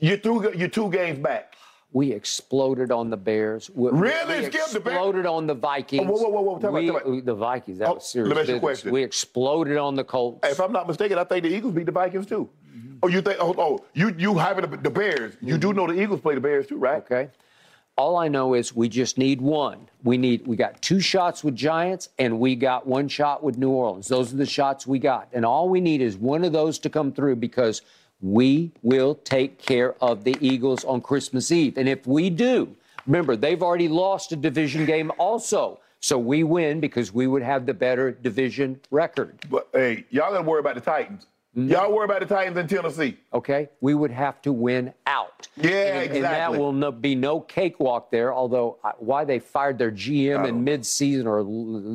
You 0.00 0.16
threw 0.18 0.52
you 0.54 0.68
two 0.68 0.90
games 0.90 1.18
back. 1.18 1.54
We 1.94 2.12
exploded 2.12 2.92
on 2.92 3.08
the 3.08 3.16
Bears. 3.16 3.70
We, 3.74 3.88
Really? 3.90 4.40
We 4.40 4.44
Skip 4.44 4.66
the 4.72 4.78
Bears? 4.80 4.94
exploded 4.96 5.24
on 5.24 5.46
the 5.46 5.54
Vikings. 5.54 6.06
Oh, 6.06 6.12
whoa, 6.12 6.28
whoa, 6.28 6.40
whoa, 6.42 6.54
out, 6.56 6.72
We- 6.74 6.86
time 6.88 6.96
out. 6.96 7.24
The 7.24 7.34
Vikings. 7.34 7.78
That 7.78 7.88
Oh, 7.88 7.94
was 7.94 8.04
serious 8.06 8.28
let 8.28 8.34
me 8.36 8.40
ask 8.42 8.48
you 8.50 8.56
a 8.56 8.60
question. 8.60 8.92
We 8.92 9.02
exploded 9.02 9.78
on 9.78 9.94
the 9.94 10.04
Colts. 10.04 10.46
If 10.46 10.60
I'm 10.60 10.70
not 10.70 10.86
mistaken, 10.86 11.16
I 11.18 11.24
think 11.24 11.44
the 11.44 11.48
Eagles 11.48 11.72
beat 11.72 11.86
the 11.86 11.92
Vikings 11.92 12.26
too. 12.26 12.46
Mm-hmm. 12.98 13.06
Oh, 13.06 13.08
you 13.08 13.22
think? 13.22 13.36
Oh, 13.40 13.54
oh 13.58 13.84
you 13.94 14.14
you 14.18 14.34
hyping 14.34 14.70
the, 14.70 14.76
the 14.76 14.90
Bears? 14.90 15.34
You 15.40 15.58
do 15.58 15.72
know 15.72 15.86
the 15.86 16.00
Eagles 16.00 16.20
play 16.20 16.34
the 16.34 16.40
Bears 16.40 16.66
too, 16.66 16.78
right? 16.78 17.02
Okay. 17.02 17.28
All 17.96 18.16
I 18.16 18.28
know 18.28 18.54
is 18.54 18.74
we 18.76 18.88
just 18.88 19.18
need 19.18 19.40
one. 19.40 19.88
We 20.04 20.18
need 20.18 20.46
we 20.46 20.56
got 20.56 20.80
two 20.82 21.00
shots 21.00 21.42
with 21.42 21.56
Giants 21.56 22.08
and 22.18 22.38
we 22.38 22.54
got 22.54 22.86
one 22.86 23.08
shot 23.08 23.42
with 23.42 23.58
New 23.58 23.70
Orleans. 23.70 24.08
Those 24.08 24.32
are 24.32 24.36
the 24.36 24.46
shots 24.46 24.86
we 24.86 24.98
got. 24.98 25.28
And 25.32 25.44
all 25.44 25.68
we 25.68 25.80
need 25.80 26.00
is 26.00 26.16
one 26.16 26.44
of 26.44 26.52
those 26.52 26.78
to 26.80 26.90
come 26.90 27.12
through 27.12 27.36
because 27.36 27.82
we 28.20 28.72
will 28.82 29.14
take 29.16 29.58
care 29.58 29.94
of 30.02 30.24
the 30.24 30.36
Eagles 30.40 30.84
on 30.84 31.00
Christmas 31.00 31.50
Eve. 31.50 31.76
And 31.76 31.88
if 31.88 32.06
we 32.06 32.30
do, 32.30 32.74
remember 33.06 33.36
they've 33.36 33.62
already 33.62 33.88
lost 33.88 34.32
a 34.32 34.36
division 34.36 34.84
game 34.86 35.10
also. 35.18 35.80
So 36.00 36.16
we 36.16 36.44
win 36.44 36.78
because 36.78 37.12
we 37.12 37.26
would 37.26 37.42
have 37.42 37.66
the 37.66 37.74
better 37.74 38.12
division 38.12 38.80
record. 38.92 39.40
But 39.50 39.68
hey, 39.72 40.04
y'all 40.10 40.30
gotta 40.30 40.44
worry 40.44 40.60
about 40.60 40.76
the 40.76 40.80
Titans. 40.80 41.26
Mm-hmm. 41.58 41.72
Y'all 41.72 41.92
worry 41.92 42.04
about 42.04 42.20
the 42.20 42.26
Titans 42.26 42.56
in 42.56 42.68
Tennessee. 42.68 43.16
okay? 43.34 43.68
We 43.80 43.94
would 43.94 44.12
have 44.12 44.40
to 44.42 44.52
win 44.52 44.94
out. 45.06 45.48
Yeah, 45.56 46.02
and, 46.02 46.12
And 46.12 46.24
that 46.24 46.52
will 46.52 46.72
no, 46.72 46.92
be 46.92 47.16
no 47.16 47.40
cakewalk 47.40 48.12
there, 48.12 48.32
although 48.32 48.78
uh, 48.84 48.92
why 48.98 49.24
they 49.24 49.40
fired 49.40 49.76
their 49.76 49.90
GM 49.90 50.46
in 50.46 50.62
mid-season 50.62 51.26
or 51.26 51.40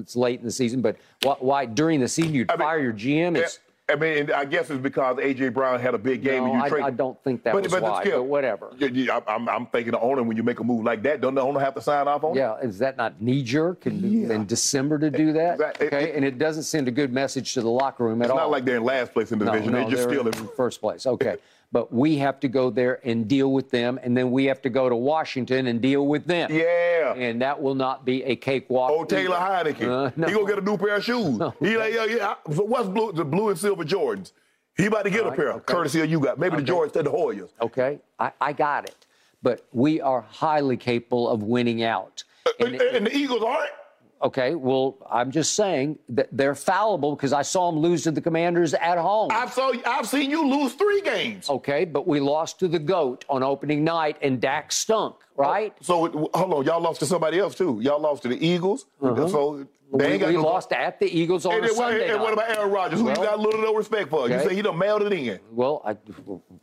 it's 0.02 0.18
late 0.18 0.40
in 0.40 0.45
the 0.45 0.52
season, 0.52 0.81
but 0.81 0.98
why, 1.22 1.35
why 1.40 1.65
during 1.65 2.02
the 2.02 2.10
season 2.10 2.34
you'd 2.34 2.52
I 2.52 2.56
mean, 2.56 2.68
fire 2.68 2.80
your 2.80 2.94
GM? 2.94 3.38
It's, 3.38 3.60
I 3.94 3.95
mean, 3.95 4.32
I 4.32 4.44
guess 4.45 4.72
it's 4.72 4.82
because 4.82 5.18
AJ 5.18 5.53
Brown 5.53 5.80
had 5.80 5.94
a 5.94 5.99
big 5.99 6.24
game 6.24 6.44
No, 6.44 6.45
and 6.45 6.53
you 6.56 6.64
I- 6.64 6.70
trade. 6.70 6.84
I 6.84 6.90
don't 6.90 7.22
think 7.24 7.44
that 7.44 7.53
was 7.53 7.72
why, 7.72 8.02
Skip, 8.02 8.14
but 8.14 8.24
whatever. 8.24 8.72
you- 8.78 8.88
you- 8.88 9.11
I- 9.11 9.22
I'm, 9.28 9.48
I'm 9.48 9.65
thinking 9.68 9.91
the 9.91 9.99
owner 9.99 10.24
when 10.24 10.36
you 10.36 10.41
make 10.41 10.60
a 10.60 10.64
move 10.64 10.84
like 10.84 11.03
that, 11.03 11.22
don't 11.22 11.36
the 11.36 11.41
owner 11.41 11.60
have 11.60 11.76
to 11.76 11.82
sign 11.82 12.07
off 12.07 12.24
on 12.24 12.36
it? 12.36 12.40
yeah, 12.40 12.57
is 12.60 12.80
that 12.80 12.98
not 12.98 13.22
knee-jerk 13.22 13.86
in, 13.86 14.32
in 14.32 14.45
December 14.48 14.98
to 14.98 15.11
do 15.11 15.32
that? 15.34 15.53
Exactly. 15.53 15.88
Okay, 15.88 16.03
It- 16.10 16.15
and 16.15 16.26
it 16.26 16.40
doesn't 16.40 16.64
send 16.64 16.88
a 16.88 16.91
good 16.91 17.14
message 17.14 17.53
to 17.53 17.61
the 17.61 17.70
locker 17.70 18.03
room 18.03 18.22
at 18.24 18.32
all. 18.32 18.38
It's 18.38 18.41
not 18.41 18.49
like 18.52 18.65
they're 18.65 18.78
in 18.78 18.84
last 18.84 19.14
place 19.14 19.32
in 19.32 19.38
the 19.38 19.45
no, 19.45 19.52
division. 19.52 19.74
no, 19.74 19.80
they're 19.82 19.90
just 19.91 20.10
they're 20.10 20.20
still 20.24 20.28
in 20.44 20.49
first 20.56 20.82
place. 20.82 21.06
Okay. 21.06 21.38
But 21.74 21.91
we 21.91 22.18
have 22.18 22.40
to 22.41 22.48
go 22.48 22.70
there 22.70 23.00
and 23.04 23.28
deal 23.28 23.52
with 23.52 23.72
them, 23.72 24.00
and 24.04 24.16
then 24.16 24.30
we 24.30 24.45
have 24.45 24.62
to 24.62 24.70
go 24.70 24.90
to 24.90 24.95
Washington 24.95 25.66
and 25.66 25.82
deal 25.82 26.06
with 26.06 26.26
them. 26.26 26.52
Yeah. 26.54 27.16
And 27.16 27.41
that 27.41 27.60
will 27.60 27.74
not 27.74 28.06
be 28.06 28.24
a 28.24 28.36
cakewalk. 28.36 28.91
Oh, 28.94 29.04
Taylor 29.04 29.36
either. 29.36 29.74
Heinicke. 29.74 30.08
Uh, 30.08 30.12
no. 30.16 30.28
He 30.28 30.34
gonna 30.36 30.45
get 30.48 30.60
a 30.60 30.62
new 30.62 30.78
pair 30.78 30.95
of 30.98 31.04
shoes. 31.04 31.41
He 31.60 31.76
like, 31.76 31.95
yeah, 31.95 32.06
yeah. 32.06 32.36
So 32.54 32.64
what's 32.64 32.88
blue? 32.88 33.12
The 33.12 33.26
blue 33.26 33.50
and 33.50 33.58
silver 33.58 33.84
Jordans. 33.84 34.34
He 34.78 34.86
about 34.86 35.04
to 35.06 35.10
get 35.10 35.26
a 35.26 35.32
pair, 35.32 35.54
okay. 35.54 35.64
courtesy 35.74 36.02
of 36.02 36.10
you 36.12 36.20
guys. 36.20 36.38
Maybe 36.38 36.58
the 36.58 36.62
Jordans 36.64 36.94
to 36.94 37.04
the 37.04 37.10
Hoyas. 37.12 37.50
Okay, 37.60 38.00
I, 38.20 38.32
I 38.40 38.54
got 38.54 38.88
it. 38.88 39.08
But 39.41 39.66
we 39.74 40.00
are 40.00 40.22
highly 40.22 40.78
capable 40.78 41.28
of 41.28 41.41
winning 41.44 41.84
out. 41.84 42.24
And, 42.60 42.76
And- 42.76 42.82
and 42.82 43.06
the 43.08 43.16
Eagles 43.18 43.41
aren't. 43.44 43.72
Okay, 44.24 44.56
well, 44.56 44.98
I'm 45.12 45.32
just 45.32 45.56
saying 45.56 46.00
that 46.10 46.30
they're 46.32 46.56
fallible 46.56 47.16
because 47.16 47.34
I 47.34 47.41
saw 47.41 47.70
them 47.72 47.80
lose 47.82 48.04
to 48.04 48.12
the 48.12 48.22
Commanders 48.22 48.74
at 48.74 48.98
home. 48.98 49.30
I've 49.32 49.54
saw 49.54 49.72
I've 49.86 50.08
seen 50.08 50.30
you 50.30 50.48
lose 50.48 50.74
three 50.74 51.02
games. 51.02 51.50
Okay, 51.50 51.86
but 51.86 52.08
we 52.08 52.20
lost 52.20 52.60
to 52.60 52.68
the 52.68 52.80
GOAT 52.80 53.26
on 53.30 53.44
opening 53.44 53.84
night, 53.84 54.18
and 54.22 54.40
Dak 54.41 54.72
stunk, 54.72 55.16
right? 55.36 55.74
So 55.82 56.30
hold 56.34 56.54
on, 56.54 56.66
y'all 56.66 56.82
lost 56.82 57.00
to 57.02 57.06
somebody 57.06 57.38
else 57.40 57.56
too. 57.56 57.80
Y'all 57.82 58.00
lost 58.02 58.24
to 58.24 58.30
the 58.30 58.45
Eagles. 58.45 58.86
So 59.02 59.66
they 59.95 60.16
Uh-huh. 60.16 60.26
we 60.26 60.34
we 60.38 60.41
no- 60.41 60.41
lost 60.41 60.72
at 60.72 61.00
the 61.00 61.06
Eagles 61.06 61.45
on 61.45 61.54
And, 61.54 61.66
a 61.66 61.68
then 61.68 61.78
what, 61.78 61.90
Sunday 61.91 62.10
and 62.12 62.20
what 62.22 62.34
about 62.34 62.50
Aaron 62.58 62.72
Rodgers, 62.72 63.00
who 63.00 63.06
Well, 63.06 63.16
you 63.18 63.24
got 63.24 63.36
a 63.38 63.41
little 63.41 63.60
to 63.60 63.66
no 63.68 63.76
respect 63.76 64.10
for? 64.10 64.28
You 64.28 64.40
say 64.40 64.56
he 64.56 64.64
done 64.64 64.78
mailed 64.78 65.04
it 65.04 65.14
in. 65.14 65.40
Well, 65.52 65.84
I, 65.86 65.95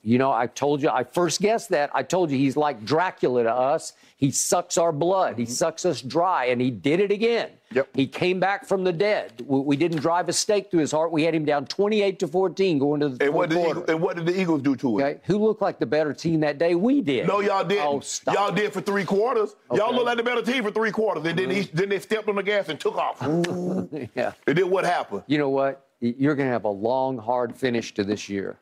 you 0.02 0.18
know, 0.18 0.32
I 0.32 0.48
told 0.48 0.82
you, 0.82 0.88
I 0.88 1.04
first 1.04 1.40
guessed 1.40 1.68
that. 1.68 1.90
I 1.94 2.02
told 2.02 2.32
you 2.32 2.38
he's 2.38 2.56
like 2.56 2.84
Dracula 2.84 3.44
to 3.44 3.54
us. 3.54 3.92
He 4.20 4.30
sucks 4.30 4.76
our 4.76 4.92
blood. 4.92 5.38
He 5.38 5.44
mm-hmm. 5.44 5.52
sucks 5.52 5.86
us 5.86 6.02
dry, 6.02 6.44
and 6.46 6.60
he 6.60 6.70
did 6.70 7.00
it 7.00 7.10
again. 7.10 7.48
Yep. 7.72 7.88
He 7.94 8.06
came 8.06 8.38
back 8.38 8.66
from 8.66 8.84
the 8.84 8.92
dead. 8.92 9.32
We, 9.46 9.60
we 9.60 9.76
didn't 9.76 10.00
drive 10.00 10.28
a 10.28 10.32
stake 10.34 10.70
through 10.70 10.80
his 10.80 10.92
heart. 10.92 11.10
We 11.10 11.22
had 11.22 11.34
him 11.34 11.46
down 11.46 11.64
28 11.64 12.18
to 12.18 12.28
14 12.28 12.78
going 12.78 13.00
to 13.00 13.08
the 13.08 13.24
And 13.24 13.32
fourth 13.32 13.34
what, 13.34 13.48
did. 13.48 13.58
Eagles, 13.70 13.84
and 13.88 14.00
what 14.02 14.16
did 14.16 14.26
the 14.26 14.38
Eagles 14.38 14.60
do 14.60 14.76
to 14.76 14.98
it? 14.98 15.02
okay, 15.02 15.20
who 15.24 15.38
looked 15.38 15.62
like 15.62 15.78
the 15.78 15.86
better 15.86 16.12
team 16.12 16.40
that 16.40 16.58
day? 16.58 16.74
We 16.74 17.00
did. 17.00 17.28
No, 17.28 17.40
y'all 17.40 17.64
didn't. 17.64 18.22
Oh. 18.26 18.32
Y'all 18.32 18.52
did 18.52 18.74
for 18.74 18.82
three 18.82 19.04
quarters. 19.04 19.56
Y'all 19.72 19.88
Okay. 19.88 19.94
looked 19.94 20.06
like 20.06 20.18
the 20.18 20.22
better 20.22 20.42
team 20.42 20.64
for 20.64 20.70
three 20.70 20.90
quarters, 20.90 21.24
and 21.24 21.38
then, 21.38 21.48
he, 21.48 21.62
mm-hmm. 21.62 21.76
then 21.78 21.88
they 21.88 21.98
stepped 21.98 22.28
on 22.28 22.36
the 22.36 22.42
gas 22.42 22.68
and 22.68 22.78
took 22.78 22.96
off. 22.96 23.16
yeah. 24.14 24.32
and 24.46 24.58
then 24.58 24.68
what 24.68 24.84
happened? 24.84 25.22
You 25.28 25.38
know 25.38 25.48
what? 25.48 25.86
You're 26.00 26.34
going 26.34 26.48
to 26.48 26.52
have 26.52 26.64
a 26.64 26.68
long, 26.68 27.16
hard 27.16 27.56
finish 27.56 27.94
to 27.94 28.04
this 28.04 28.28
year. 28.28 28.58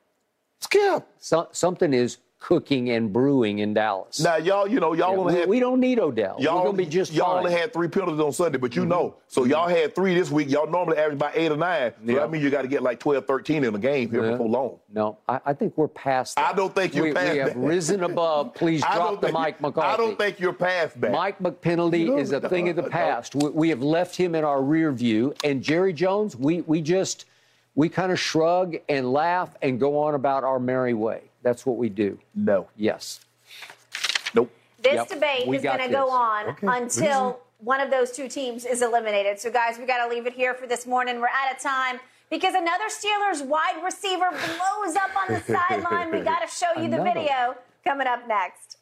Skip. 0.61 1.05
So, 1.19 1.49
something 1.51 1.93
is 1.93 2.19
cooking 2.41 2.91
and 2.91 3.13
brewing 3.13 3.59
in 3.59 3.75
Dallas. 3.75 4.21
Now 4.21 4.37
y'all, 4.37 4.69
you 4.69 4.79
know, 4.81 4.93
y'all 4.93 5.13
Yeah, 5.13 5.19
only 5.19 5.35
we, 5.35 5.41
had 5.41 5.49
we 5.49 5.61
don't 5.61 5.81
need 5.81 5.99
Odell. 5.99 6.37
y'all 6.39 6.65
We're 6.65 6.71
to 6.71 6.77
be 6.77 6.87
just 6.87 7.13
y'all 7.13 7.27
fine. 7.27 7.37
Mm-hmm. 7.37 7.47
only 7.47 7.61
had 7.61 7.73
three 7.73 7.89
penalties 7.89 8.21
on 8.21 8.33
Sunday, 8.33 8.59
but 8.59 8.77
you 8.77 8.83
mm-hmm. 8.83 8.91
know, 8.91 9.17
so 9.27 9.45
y'all 9.45 9.69
mm-hmm. 9.69 9.77
had 9.77 9.95
three 9.95 10.15
this 10.15 10.31
week. 10.31 10.49
Y'all 10.49 10.71
normally 10.71 10.99
average 10.99 11.17
about 11.17 11.33
eight 11.37 11.51
or 11.51 11.57
nine. 11.57 11.93
So 12.07 12.13
Yeah. 12.13 12.21
that 12.21 12.31
means 12.31 12.45
you 12.45 12.51
got 12.51 12.63
to 12.63 12.69
get 12.69 12.83
like 12.83 13.01
12, 13.01 13.27
13 13.27 13.65
in 13.65 13.75
a 13.75 13.79
game 13.79 14.11
here 14.11 14.25
Yeah. 14.25 14.33
before 14.33 14.49
long. 14.49 14.79
No, 14.93 15.19
I, 15.29 15.41
I 15.47 15.53
think 15.53 15.77
we're 15.77 15.89
past 15.89 16.37
that. 16.37 16.47
I 16.47 16.57
don't 16.57 16.75
think 16.75 16.95
you're 16.95 17.07
we, 17.07 17.13
past 17.13 17.33
We 17.33 17.39
have 17.39 17.49
that. 17.49 17.57
risen 17.57 18.05
above. 18.05 18.55
Please 18.55 18.83
drop 18.93 19.21
the 19.21 19.33
Mike 19.33 19.61
McCarthy. 19.61 19.89
I 19.89 19.97
don't 19.97 20.17
think 20.17 20.39
you're 20.39 20.53
past 20.53 21.01
that. 21.01 21.11
Mike 21.13 21.39
McPenalty 21.41 22.19
is 22.19 22.33
a 22.33 22.49
thing 22.49 22.69
of 22.69 22.77
the 22.77 22.85
uh, 22.85 22.87
uh, 22.87 22.91
past. 22.91 23.35
We, 23.35 23.49
we 23.51 23.69
have 23.71 23.83
left 23.83 24.17
him 24.17 24.35
in 24.35 24.45
our 24.45 24.63
rear 24.63 24.93
view. 24.93 25.35
And 25.43 25.63
Jerry 25.63 25.93
Jones, 25.93 26.37
we, 26.37 26.61
we 26.63 26.81
just, 26.81 27.25
we 27.75 27.89
kind 27.89 28.13
of 28.13 28.21
shrug 28.21 28.77
and 28.89 29.13
laugh 29.13 29.57
and 29.61 29.81
go 29.81 29.99
on 29.99 30.15
about 30.15 30.45
our 30.45 30.61
merry 30.61 30.95
way. 30.95 31.28
That's 31.43 31.65
what 31.65 31.77
we 31.77 31.89
do. 31.89 32.19
No. 32.35 32.69
Yes. 32.77 33.21
Nope. 34.35 34.51
This 34.83 34.95
Yep, 34.95 35.09
debate 35.09 35.47
we 35.49 35.57
is 35.57 35.63
going 35.63 35.79
to 35.79 35.89
go 35.89 36.11
on 36.11 36.47
Okay. 36.51 36.67
until 36.69 37.41
one 37.59 37.81
of 37.81 37.91
those 37.91 38.11
two 38.13 38.29
teams 38.29 38.65
is 38.65 38.83
eliminated. 38.83 39.39
So, 39.41 39.51
guys, 39.51 39.79
we 39.79 39.87
got 39.87 40.05
to 40.07 40.13
leave 40.15 40.27
it 40.27 40.33
here 40.33 40.55
for 40.55 40.67
this 40.67 40.87
morning. 40.87 41.21
We're 41.21 41.29
out 41.29 41.53
of 41.55 41.61
time 41.61 41.99
because 42.31 42.55
another 42.55 42.85
Steelers 42.89 43.45
wide 43.45 43.83
receiver 43.85 44.31
blows 44.31 44.97
up 44.97 45.11
on 45.17 45.35
the 45.35 45.41
sideline. 45.69 46.13
We 46.13 46.21
got 46.21 46.41
to 46.41 46.49
show 46.49 46.81
you 46.81 46.89
the 46.91 47.03
video 47.03 47.57
coming 47.85 48.07
up 48.07 48.27
next. 48.29 48.77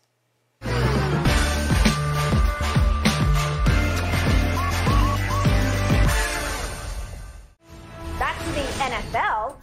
Back 8.19 8.39
to 8.39 8.51
the 8.53 8.67
NFL. 8.81 9.57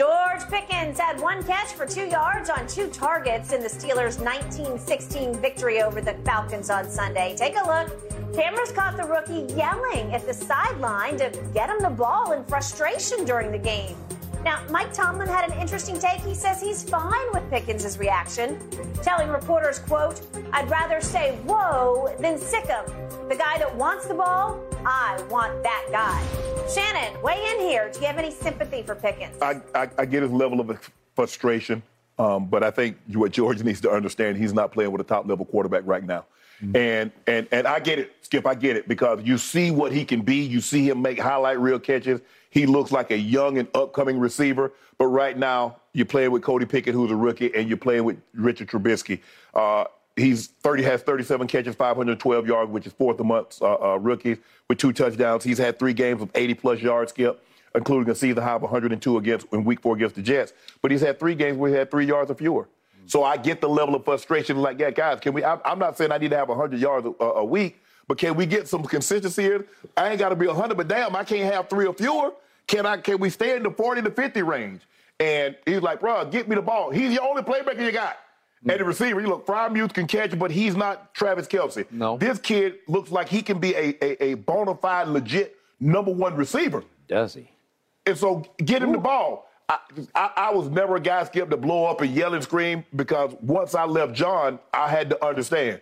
George 0.00 0.48
Pickens 0.48 0.98
had 0.98 1.20
one 1.20 1.42
catch 1.42 1.74
for 1.74 1.84
two 1.84 2.06
yards 2.06 2.48
on 2.48 2.66
two 2.66 2.88
targets 2.88 3.52
in 3.52 3.60
the 3.60 3.68
Steelers' 3.68 4.16
19-16 4.16 5.38
victory 5.42 5.82
over 5.82 6.00
the 6.00 6.14
Falcons 6.24 6.70
on 6.70 6.88
Sunday. 6.88 7.34
Take 7.36 7.54
a 7.56 7.66
look. 7.66 8.34
Cameras 8.34 8.72
caught 8.72 8.96
the 8.96 9.04
rookie 9.04 9.52
yelling 9.52 10.10
at 10.14 10.26
the 10.26 10.32
sideline 10.32 11.18
to 11.18 11.30
get 11.52 11.68
him 11.68 11.82
the 11.82 11.90
ball 11.90 12.32
in 12.32 12.42
frustration 12.44 13.26
during 13.26 13.52
the 13.52 13.58
game. 13.58 13.94
Now, 14.42 14.64
Mike 14.70 14.90
Tomlin 14.94 15.28
had 15.28 15.50
an 15.50 15.60
interesting 15.60 15.98
take. 15.98 16.20
He 16.22 16.34
says 16.34 16.62
he's 16.62 16.82
fine 16.82 17.30
with 17.34 17.42
Pickens' 17.50 17.98
reaction, 17.98 18.58
telling 19.02 19.28
reporters, 19.28 19.80
quote, 19.80 20.22
I'd 20.54 20.70
rather 20.70 21.02
say 21.02 21.36
whoa 21.44 22.16
than 22.20 22.38
sick 22.38 22.68
him. 22.68 22.86
The 23.28 23.36
guy 23.36 23.58
that 23.58 23.76
wants 23.76 24.06
the 24.06 24.14
ball, 24.14 24.64
I 24.86 25.22
want 25.28 25.62
that 25.62 25.86
guy. 25.90 26.22
Shannon, 26.72 27.20
weigh 27.22 27.44
in 27.52 27.60
here. 27.60 27.90
Do 27.92 28.00
you 28.00 28.06
have 28.06 28.18
any 28.18 28.30
sympathy 28.30 28.82
for 28.82 28.94
Pickens? 28.94 29.40
I, 29.42 29.60
I, 29.74 29.88
I 29.98 30.04
get 30.04 30.22
his 30.22 30.32
level 30.32 30.60
of 30.60 30.90
frustration, 31.14 31.82
um, 32.18 32.46
but 32.46 32.62
I 32.62 32.70
think 32.70 32.96
what 33.12 33.32
George 33.32 33.62
needs 33.62 33.80
to 33.82 33.90
understand, 33.90 34.36
he's 34.36 34.52
not 34.52 34.72
playing 34.72 34.92
with 34.92 35.00
a 35.00 35.04
top 35.04 35.26
level 35.26 35.44
quarterback 35.44 35.82
right 35.84 36.04
now. 36.04 36.24
And 36.74 37.10
and 37.26 37.48
and 37.52 37.66
I 37.66 37.80
get 37.80 37.98
it, 37.98 38.12
Skip. 38.20 38.46
I 38.46 38.54
get 38.54 38.76
it 38.76 38.86
because 38.86 39.20
you 39.24 39.38
see 39.38 39.70
what 39.70 39.92
he 39.92 40.04
can 40.04 40.20
be. 40.20 40.36
You 40.36 40.60
see 40.60 40.88
him 40.88 41.00
make 41.00 41.18
highlight 41.18 41.58
reel 41.58 41.78
catches. 41.78 42.20
He 42.50 42.66
looks 42.66 42.92
like 42.92 43.10
a 43.10 43.16
young 43.16 43.56
and 43.56 43.66
upcoming 43.74 44.18
receiver. 44.18 44.72
But 44.98 45.06
right 45.06 45.38
now, 45.38 45.76
you're 45.94 46.04
playing 46.04 46.32
with 46.32 46.42
Cody 46.42 46.66
Pickett, 46.66 46.94
who's 46.94 47.10
a 47.10 47.16
rookie, 47.16 47.54
and 47.54 47.66
you're 47.66 47.78
playing 47.78 48.04
with 48.04 48.20
Richard 48.34 48.68
Trubisky. 48.68 49.20
Uh, 49.54 49.84
he's 50.20 50.48
30 50.62 50.82
has 50.84 51.02
37 51.02 51.46
catches, 51.46 51.74
512 51.74 52.46
yards, 52.46 52.70
which 52.70 52.86
is 52.86 52.92
fourth 52.92 53.20
amongst 53.20 53.62
uh, 53.62 53.74
uh, 53.74 53.98
rookies 53.98 54.38
with 54.68 54.78
two 54.78 54.92
touchdowns. 54.92 55.44
He's 55.44 55.58
had 55.58 55.78
three 55.78 55.92
games 55.92 56.22
of 56.22 56.30
80 56.34 56.54
plus 56.54 56.80
yards, 56.80 57.10
Skip 57.12 57.42
including 57.74 58.10
a 58.10 58.14
season 58.14 58.42
high 58.42 58.54
of 58.54 58.62
102 58.62 59.16
against 59.16 59.46
in 59.52 59.64
Week 59.64 59.80
Four 59.80 59.96
against 59.96 60.16
the 60.16 60.22
Jets. 60.22 60.52
But 60.82 60.90
he's 60.90 61.00
had 61.00 61.18
three 61.18 61.34
games 61.34 61.56
where 61.56 61.70
he 61.70 61.76
had 61.76 61.90
three 61.90 62.06
yards 62.06 62.30
or 62.30 62.34
fewer. 62.34 62.68
So 63.06 63.24
I 63.24 63.36
get 63.36 63.60
the 63.60 63.68
level 63.68 63.94
of 63.94 64.04
frustration. 64.04 64.58
Like, 64.58 64.78
yeah, 64.78 64.90
guys, 64.90 65.20
can 65.20 65.32
we? 65.32 65.44
I'm, 65.44 65.60
I'm 65.64 65.78
not 65.78 65.96
saying 65.96 66.12
I 66.12 66.18
need 66.18 66.30
to 66.30 66.36
have 66.36 66.48
100 66.48 66.78
yards 66.78 67.06
a, 67.06 67.24
a 67.24 67.44
week, 67.44 67.80
but 68.06 68.18
can 68.18 68.34
we 68.36 68.46
get 68.46 68.68
some 68.68 68.84
consistency 68.84 69.42
here? 69.42 69.66
I 69.96 70.10
ain't 70.10 70.18
got 70.18 70.30
to 70.30 70.36
be 70.36 70.46
100, 70.46 70.76
but 70.76 70.88
damn, 70.88 71.16
I 71.16 71.24
can't 71.24 71.52
have 71.52 71.68
three 71.68 71.86
or 71.86 71.94
fewer. 71.94 72.32
Can 72.66 72.86
I? 72.86 72.98
Can 72.98 73.18
we 73.18 73.30
stay 73.30 73.56
in 73.56 73.62
the 73.62 73.70
40 73.70 74.02
to 74.02 74.10
50 74.10 74.42
range? 74.42 74.82
And 75.18 75.56
he's 75.66 75.82
like, 75.82 76.00
bro, 76.00 76.24
get 76.24 76.48
me 76.48 76.56
the 76.56 76.62
ball. 76.62 76.90
He's 76.90 77.14
the 77.14 77.22
only 77.22 77.42
playmaker 77.42 77.84
you 77.84 77.92
got. 77.92 78.16
And 78.68 78.78
the 78.78 78.84
receiver, 78.84 79.20
you 79.20 79.28
look, 79.28 79.46
Freiermuth 79.46 79.94
can 79.94 80.06
catch 80.06 80.32
it, 80.34 80.38
but 80.38 80.50
he's 80.50 80.76
not 80.76 81.14
Travis 81.14 81.46
Kelce. 81.46 81.90
No. 81.90 82.18
This 82.18 82.38
kid 82.38 82.76
looks 82.88 83.10
like 83.10 83.28
he 83.28 83.40
can 83.40 83.58
be 83.58 83.74
a, 83.74 83.96
a, 84.02 84.24
a 84.32 84.34
bona 84.34 84.74
fide, 84.74 85.08
legit 85.08 85.56
number 85.80 86.10
one 86.12 86.36
receiver. 86.36 86.84
Does 87.08 87.34
he? 87.34 87.50
And 88.04 88.18
so 88.18 88.44
get 88.58 88.82
him 88.82 88.92
the 88.92 88.98
ball. 88.98 89.48
I, 89.68 89.78
I, 90.14 90.30
I 90.36 90.50
was 90.50 90.68
never 90.68 90.96
a 90.96 91.00
guy 91.00 91.24
skip 91.24 91.48
to 91.48 91.56
blow 91.56 91.86
up 91.86 92.02
and 92.02 92.12
yell 92.12 92.34
and 92.34 92.42
scream 92.42 92.84
because 92.96 93.34
once 93.40 93.74
I 93.74 93.84
left 93.84 94.12
John, 94.12 94.58
I 94.74 94.88
had 94.88 95.08
to 95.10 95.24
understand 95.24 95.80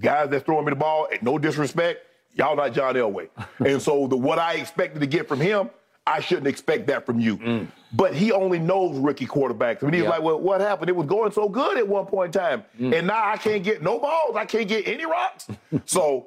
guys 0.00 0.28
that's 0.28 0.44
throwing 0.44 0.64
me 0.64 0.70
the 0.70 0.76
ball, 0.76 1.08
no 1.22 1.38
disrespect, 1.38 2.04
y'all 2.34 2.56
not 2.56 2.72
John 2.72 2.94
Elway. 2.94 3.28
and 3.64 3.80
so 3.80 4.06
the 4.06 4.16
what 4.16 4.38
I 4.38 4.54
expected 4.54 5.00
to 5.00 5.06
get 5.06 5.28
from 5.28 5.40
him, 5.40 5.70
I 6.06 6.20
shouldn't 6.20 6.46
expect 6.46 6.86
that 6.88 7.06
from 7.06 7.18
you. 7.18 7.38
Mm. 7.38 7.68
But 7.92 8.14
he 8.14 8.30
only 8.32 8.58
knows 8.58 8.98
rookie 8.98 9.26
quarterbacks. 9.26 9.82
I 9.82 9.86
mean, 9.86 9.94
he's 9.94 10.02
Yeah. 10.02 10.10
like, 10.10 10.22
well, 10.22 10.38
what 10.38 10.60
happened? 10.60 10.90
It 10.90 10.96
was 10.96 11.06
going 11.06 11.32
so 11.32 11.48
good 11.48 11.78
at 11.78 11.88
one 11.88 12.06
point 12.06 12.34
in 12.36 12.40
time. 12.42 12.64
Mm. 12.78 12.98
And 12.98 13.06
now 13.06 13.22
I 13.24 13.36
can't 13.36 13.62
get 13.62 13.82
no 13.82 13.98
balls. 13.98 14.36
I 14.36 14.44
can't 14.44 14.68
get 14.68 14.86
any 14.86 15.06
rocks. 15.06 15.48
so 15.86 16.26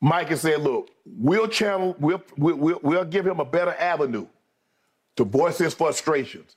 Mike 0.00 0.28
has 0.28 0.40
said, 0.40 0.60
look, 0.62 0.90
we'll 1.04 1.48
channel, 1.48 1.94
we'll, 1.98 2.22
we'll, 2.38 2.56
we'll, 2.56 2.80
we'll 2.82 3.04
give 3.04 3.26
him 3.26 3.40
a 3.40 3.44
better 3.44 3.74
avenue 3.78 4.26
to 5.16 5.24
voice 5.24 5.58
his 5.58 5.74
frustrations. 5.74 6.56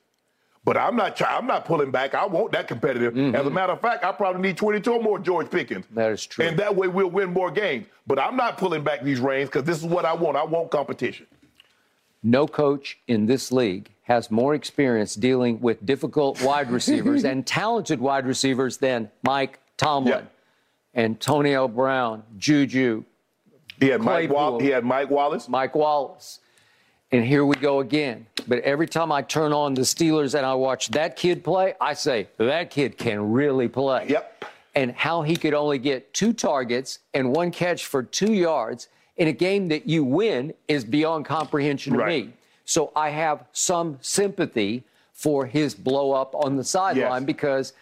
But 0.65 0.77
I'm 0.77 0.95
not 0.95 1.21
I'm 1.21 1.45
not 1.45 1.65
pulling 1.65 1.91
back. 1.91 2.15
I 2.15 2.25
want 2.25 2.53
that 2.53 2.69
competitive. 2.69 3.13
Mm-hmm. 3.13 3.35
As 3.35 3.45
a 3.45 3.49
matter 3.49 3.73
of 3.73 3.81
fact, 3.81 4.05
I 4.05 4.13
probably 4.13 4.41
need 4.41 4.55
22 4.55 5.01
more 5.01 5.19
George 5.19 5.49
Pickens. 5.51 5.85
That 5.91 6.11
is 6.11 6.25
true. 6.25 6.45
And 6.45 6.57
that 6.57 6.73
way 6.73 6.87
we'll 6.87 7.09
win 7.09 7.33
more 7.33 7.51
games. 7.51 7.87
But 8.07 8.17
I'm 8.17 8.37
not 8.37 8.57
pulling 8.57 8.81
back 8.81 9.03
these 9.03 9.19
reins 9.19 9.49
because 9.49 9.65
this 9.65 9.77
is 9.77 9.83
what 9.83 10.05
I 10.05 10.13
want. 10.13 10.37
I 10.37 10.43
want 10.45 10.71
competition. 10.71 11.27
No 12.23 12.47
coach 12.47 12.97
in 13.07 13.25
this 13.25 13.51
league 13.51 13.89
has 14.03 14.31
more 14.31 14.55
experience 14.55 15.15
dealing 15.15 15.59
with 15.59 15.85
difficult 15.85 16.41
wide 16.43 16.71
receivers 16.71 17.25
and 17.25 17.45
talented 17.45 17.99
wide 17.99 18.25
receivers 18.25 18.77
than 18.77 19.09
Mike 19.23 19.59
Tomlin, 19.77 20.27
Antonio 20.95 21.67
Brown, 21.67 22.23
Juju, 22.37 23.03
He 23.79 23.87
had 23.87 24.01
Mike. 24.01 24.29
Wallace. 24.29 24.63
He 24.63 24.69
had 24.69 24.83
Mike 24.85 25.09
Wallace. 25.09 25.49
Mike 25.49 25.75
Wallace. 25.75 26.39
And 27.11 27.25
here 27.25 27.45
we 27.45 27.55
go 27.55 27.79
again. 27.79 28.25
But 28.47 28.59
every 28.59 28.87
time 28.87 29.11
I 29.11 29.21
turn 29.21 29.53
on 29.53 29.73
the 29.75 29.81
Steelers 29.81 30.33
and 30.33 30.45
I 30.45 30.55
watch 30.55 30.89
that 30.89 31.15
kid 31.15 31.43
play, 31.43 31.75
I 31.79 31.93
say, 31.93 32.27
that 32.37 32.71
kid 32.71 32.97
can 32.97 33.31
really 33.31 33.67
play. 33.67 34.07
Yep. 34.09 34.45
And 34.75 34.91
how 34.93 35.21
he 35.21 35.35
could 35.35 35.53
only 35.53 35.77
get 35.77 36.13
two 36.13 36.33
targets 36.33 36.99
and 37.13 37.31
one 37.31 37.51
catch 37.51 37.85
for 37.85 38.01
two 38.01 38.33
yards 38.33 38.87
in 39.17 39.27
a 39.27 39.31
game 39.33 39.67
that 39.69 39.87
you 39.87 40.03
win 40.03 40.53
is 40.67 40.83
beyond 40.83 41.25
comprehension 41.25 41.93
to 41.93 41.99
Right. 41.99 42.25
me. 42.27 42.33
So 42.65 42.91
I 42.95 43.09
have 43.09 43.45
some 43.51 43.97
sympathy 44.01 44.83
for 45.11 45.45
his 45.45 45.75
blow 45.75 46.11
up 46.11 46.33
on 46.35 46.55
the 46.55 46.63
sideline 46.63 47.21
Yes. 47.21 47.27
because 47.27 47.73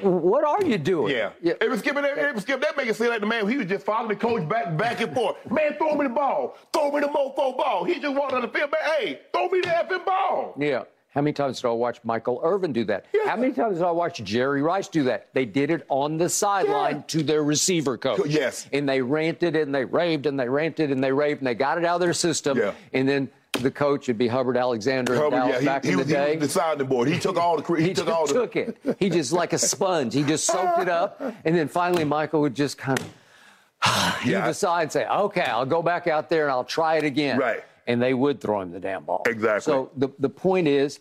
what 0.00 0.44
are 0.44 0.64
you 0.64 0.78
doing? 0.78 1.14
Yeah. 1.14 1.30
It 1.42 1.68
was 1.68 1.80
skipping. 1.80 2.02
It 2.04 2.34
was 2.34 2.42
skipping. 2.44 2.62
That 2.62 2.76
make 2.76 2.88
it 2.88 2.96
seem 2.96 3.08
like 3.08 3.20
the 3.20 3.26
man. 3.26 3.46
He 3.46 3.58
was 3.58 3.66
just 3.66 3.84
following 3.84 4.08
the 4.08 4.16
coach 4.16 4.48
back, 4.48 4.76
back 4.78 5.00
and 5.02 5.14
forth. 5.14 5.36
Man, 5.50 5.74
throw 5.76 5.94
me 5.94 6.04
the 6.04 6.14
ball. 6.14 6.56
Throw 6.72 6.90
me 6.90 7.00
the 7.00 7.08
mofo 7.08 7.56
ball. 7.56 7.84
He 7.84 8.00
just 8.00 8.14
walked 8.16 8.32
on 8.32 8.40
the 8.40 8.48
field. 8.48 8.70
Man, 8.72 8.80
hey, 8.98 9.20
throw 9.32 9.48
me 9.48 9.60
the 9.60 9.68
effing 9.68 10.06
ball. 10.06 10.54
Yeah. 10.58 10.84
How 11.14 11.22
many 11.22 11.32
times 11.32 11.60
did 11.62 11.68
I 11.68 11.72
watch 11.72 11.98
Michael 12.04 12.40
Irvin 12.44 12.72
do 12.72 12.84
that? 12.84 13.06
Yeah. 13.14 13.30
How 13.30 13.36
many 13.36 13.52
times 13.52 13.78
did 13.78 13.84
I 13.84 13.90
watch 13.90 14.22
Jerry 14.22 14.62
Rice 14.62 14.88
do 14.88 15.04
that? 15.04 15.28
They 15.32 15.46
did 15.46 15.70
it 15.70 15.84
on 15.88 16.18
the 16.18 16.28
sideline 16.28 16.96
Yeah. 16.96 17.02
to 17.08 17.22
their 17.22 17.42
receiver 17.42 17.96
coach. 17.96 18.26
Yes. 18.26 18.68
And 18.72 18.88
they 18.88 19.00
ranted 19.00 19.56
and 19.56 19.74
they 19.74 19.84
raved 19.84 20.26
and 20.26 20.38
they 20.38 20.48
ranted 20.48 20.90
and 20.92 21.02
they 21.02 21.10
raved 21.10 21.40
and 21.40 21.46
they 21.46 21.54
got 21.54 21.78
it 21.78 21.84
out 21.84 21.94
of 21.96 22.00
their 22.02 22.12
system. 22.12 22.58
Yeah. 22.58 22.72
And 22.92 23.08
then 23.08 23.30
the 23.52 23.70
coach 23.70 24.06
would 24.06 24.18
be 24.18 24.28
Hubbard 24.28 24.56
Alexander 24.56 25.16
Hubbard, 25.16 25.48
yeah, 25.48 25.58
he, 25.60 25.64
back 25.66 25.84
he 25.84 25.92
in 25.92 25.96
the 25.98 26.04
he 26.04 26.12
day. 26.12 26.36
was 26.36 26.52
the 26.52 26.60
sounding 26.60 26.86
board. 26.86 27.08
He 27.08 27.18
took 27.18 27.36
all 27.36 27.56
the. 27.60 27.74
He, 27.74 27.88
he 27.88 27.94
took 27.94 28.06
all 28.08 28.26
the. 28.26 28.34
took 28.34 28.54
it. 28.56 28.76
He 29.00 29.08
just 29.10 29.32
like 29.32 29.52
a 29.54 29.58
sponge. 29.58 30.14
He 30.14 30.22
just 30.22 30.44
soaked 30.44 30.78
it 30.80 30.88
up, 30.88 31.20
and 31.44 31.56
then 31.56 31.66
finally 31.66 32.04
Michael 32.04 32.42
would 32.42 32.54
just 32.54 32.78
kind 32.78 33.00
of 33.00 34.20
heave 34.22 34.32
Yeah. 34.32 34.46
aside 34.46 34.82
and 34.82 34.92
say, 34.92 35.06
"Okay, 35.08 35.40
I'll 35.42 35.66
go 35.66 35.82
back 35.82 36.06
out 36.06 36.28
there 36.28 36.44
and 36.44 36.52
I'll 36.52 36.62
try 36.62 36.96
it 36.98 37.04
again." 37.04 37.38
Right. 37.38 37.64
And 37.88 38.00
they 38.00 38.14
would 38.14 38.40
throw 38.40 38.60
him 38.60 38.70
the 38.70 38.78
damn 38.80 39.02
ball. 39.04 39.22
Exactly. 39.26 39.60
So 39.72 39.90
the 39.96 40.08
the 40.20 40.28
point 40.28 40.68
is, 40.68 41.00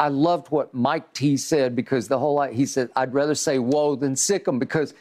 I 0.00 0.08
loved 0.08 0.48
what 0.50 0.74
Mike 0.74 1.12
T 1.12 1.36
said 1.36 1.76
because 1.76 2.08
the 2.08 2.18
whole 2.18 2.42
he 2.44 2.66
said 2.66 2.90
I'd 2.96 3.14
rather 3.14 3.34
say 3.36 3.58
whoa 3.60 3.94
than 3.94 4.16
sick 4.16 4.48
'em 4.48 4.58
because 4.58 4.94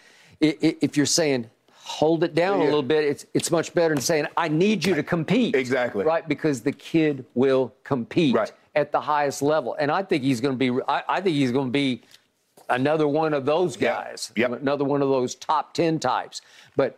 i- 0.44 0.58
i- 0.62 0.76
if 0.82 0.96
you're 0.98 1.06
saying 1.08 1.50
hold 1.74 2.24
it 2.24 2.36
down 2.36 2.60
a 2.60 2.64
little 2.64 2.84
bit, 2.84 3.04
it's 3.06 3.26
it's 3.34 3.50
much 3.50 3.74
better 3.74 3.96
than 3.96 4.02
saying 4.04 4.26
I 4.38 4.50
need 4.50 4.86
you 4.86 4.94
to 4.94 5.02
compete. 5.04 5.56
Exactly. 5.56 6.06
Right, 6.06 6.28
because 6.28 6.62
the 6.62 6.72
kid 6.72 7.26
will 7.34 7.74
compete 7.84 8.36
Right. 8.36 8.52
at 8.76 8.92
the 8.92 9.02
highest 9.02 9.42
level, 9.42 9.76
and 9.80 9.90
I 9.92 10.04
think 10.04 10.24
he's 10.24 10.42
going 10.42 10.58
to 10.60 10.72
be. 10.74 10.82
I, 10.88 11.04
I 11.10 11.22
think 11.22 11.36
he's 11.38 11.52
going 11.52 11.68
to 11.68 11.72
be 11.72 12.02
another 12.70 13.08
one 13.08 13.34
of 13.34 13.46
those 13.46 13.80
Yep. 13.80 13.96
guys. 13.96 14.32
Yep. 14.36 14.62
Another 14.62 14.84
one 14.86 15.02
of 15.02 15.10
those 15.10 15.36
top 15.36 15.74
ten 15.74 16.00
types. 16.00 16.42
But 16.76 16.98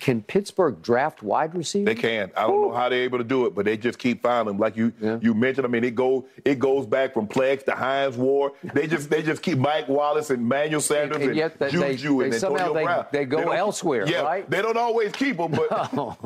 can 0.00 0.22
Pittsburgh 0.22 0.82
draft 0.82 1.22
wide 1.22 1.54
receivers? 1.54 1.94
They 1.94 2.00
can. 2.00 2.32
I 2.36 2.42
don't 2.48 2.62
know 2.62 2.72
how 2.72 2.88
they're 2.88 3.02
able 3.04 3.18
to 3.18 3.24
do 3.24 3.46
it, 3.46 3.54
but 3.54 3.64
they 3.64 3.76
just 3.76 3.98
keep 3.98 4.22
finding 4.22 4.52
them. 4.54 4.58
Like 4.60 4.76
you, 4.76 4.92
Yeah. 5.00 5.18
you 5.22 5.34
mentioned. 5.34 5.66
I 5.66 5.68
mean, 5.70 5.84
it 5.84 5.94
go 5.94 6.26
it 6.44 6.58
goes 6.58 6.84
back 6.86 7.14
from 7.14 7.28
Plex 7.28 7.64
to 7.66 7.72
Hines 7.72 8.16
Ward. 8.16 8.52
They 8.74 8.86
just 8.88 9.08
they 9.08 9.22
just 9.22 9.40
keep 9.42 9.58
Mike 9.58 9.88
Wallace 9.88 10.30
and 10.30 10.44
Manuel 10.48 10.80
Sanders 10.80 11.16
And 11.18 11.26
and, 11.26 11.36
yet 11.36 11.58
they- 11.58 11.66
they- 11.70 11.94
Juju 11.96 12.22
and 12.22 12.32
they- 12.32 12.36
Antonio 12.36 12.56
somehow 12.58 12.72
they- 12.72 12.84
Brown. 12.84 13.06
they 13.12 13.24
go 13.24 13.40
don't- 13.44 13.54
elsewhere, 13.56 14.06
Yeah, 14.08 14.22
right? 14.22 14.50
they 14.50 14.62
don't 14.62 14.76
always 14.76 15.12
keep 15.12 15.36
them, 15.36 15.52
but 15.52 15.68
oh 15.70 16.16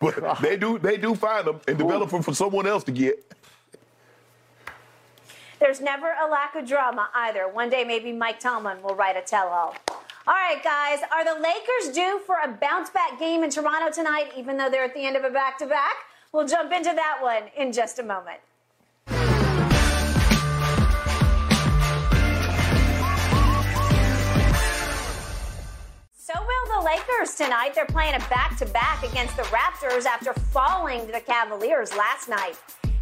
but 0.00 0.40
they 0.42 0.56
do 0.56 0.78
they 0.78 0.96
do 0.96 1.14
find 1.14 1.46
them 1.46 1.60
and 1.68 1.78
develop 1.78 2.10
them 2.10 2.22
for 2.22 2.34
someone 2.34 2.66
else 2.66 2.82
to 2.84 2.92
get. 2.92 3.32
There's 5.60 5.80
never 5.80 6.12
a 6.22 6.28
lack 6.28 6.56
of 6.56 6.66
drama 6.68 7.08
either. 7.14 7.48
One 7.48 7.70
day, 7.70 7.84
maybe 7.84 8.12
Mike 8.12 8.38
Tomlin 8.40 8.82
will 8.82 8.94
write 8.96 9.16
a 9.16 9.22
tell 9.22 9.48
all. 9.48 9.74
All 10.26 10.32
right, 10.32 10.64
guys, 10.64 11.00
are 11.12 11.22
the 11.22 11.38
Lakers 11.38 11.94
due 11.94 12.18
for 12.24 12.36
a 12.42 12.48
bounce 12.48 12.88
back 12.88 13.18
game 13.18 13.44
in 13.44 13.50
Toronto 13.50 13.92
tonight, 13.92 14.32
even 14.34 14.56
though 14.56 14.70
they're 14.70 14.84
at 14.84 14.94
the 14.94 15.04
end 15.04 15.16
of 15.16 15.24
a 15.24 15.28
back 15.28 15.58
to 15.58 15.66
back? 15.66 15.96
We'll 16.32 16.48
jump 16.48 16.72
into 16.72 16.94
that 16.94 17.18
one 17.20 17.42
in 17.54 17.72
just 17.72 17.98
a 17.98 18.02
moment. 18.02 18.40
So 26.16 26.32
will 26.32 26.80
the 26.80 26.86
Lakers 26.86 27.34
tonight. 27.36 27.72
They're 27.74 27.84
playing 27.84 28.14
a 28.14 28.20
back 28.30 28.56
to 28.60 28.66
back 28.66 29.02
against 29.02 29.36
the 29.36 29.42
Raptors 29.42 30.06
after 30.06 30.32
falling 30.32 31.04
to 31.04 31.12
the 31.12 31.20
Cavaliers 31.20 31.94
last 31.94 32.30
night. 32.30 32.56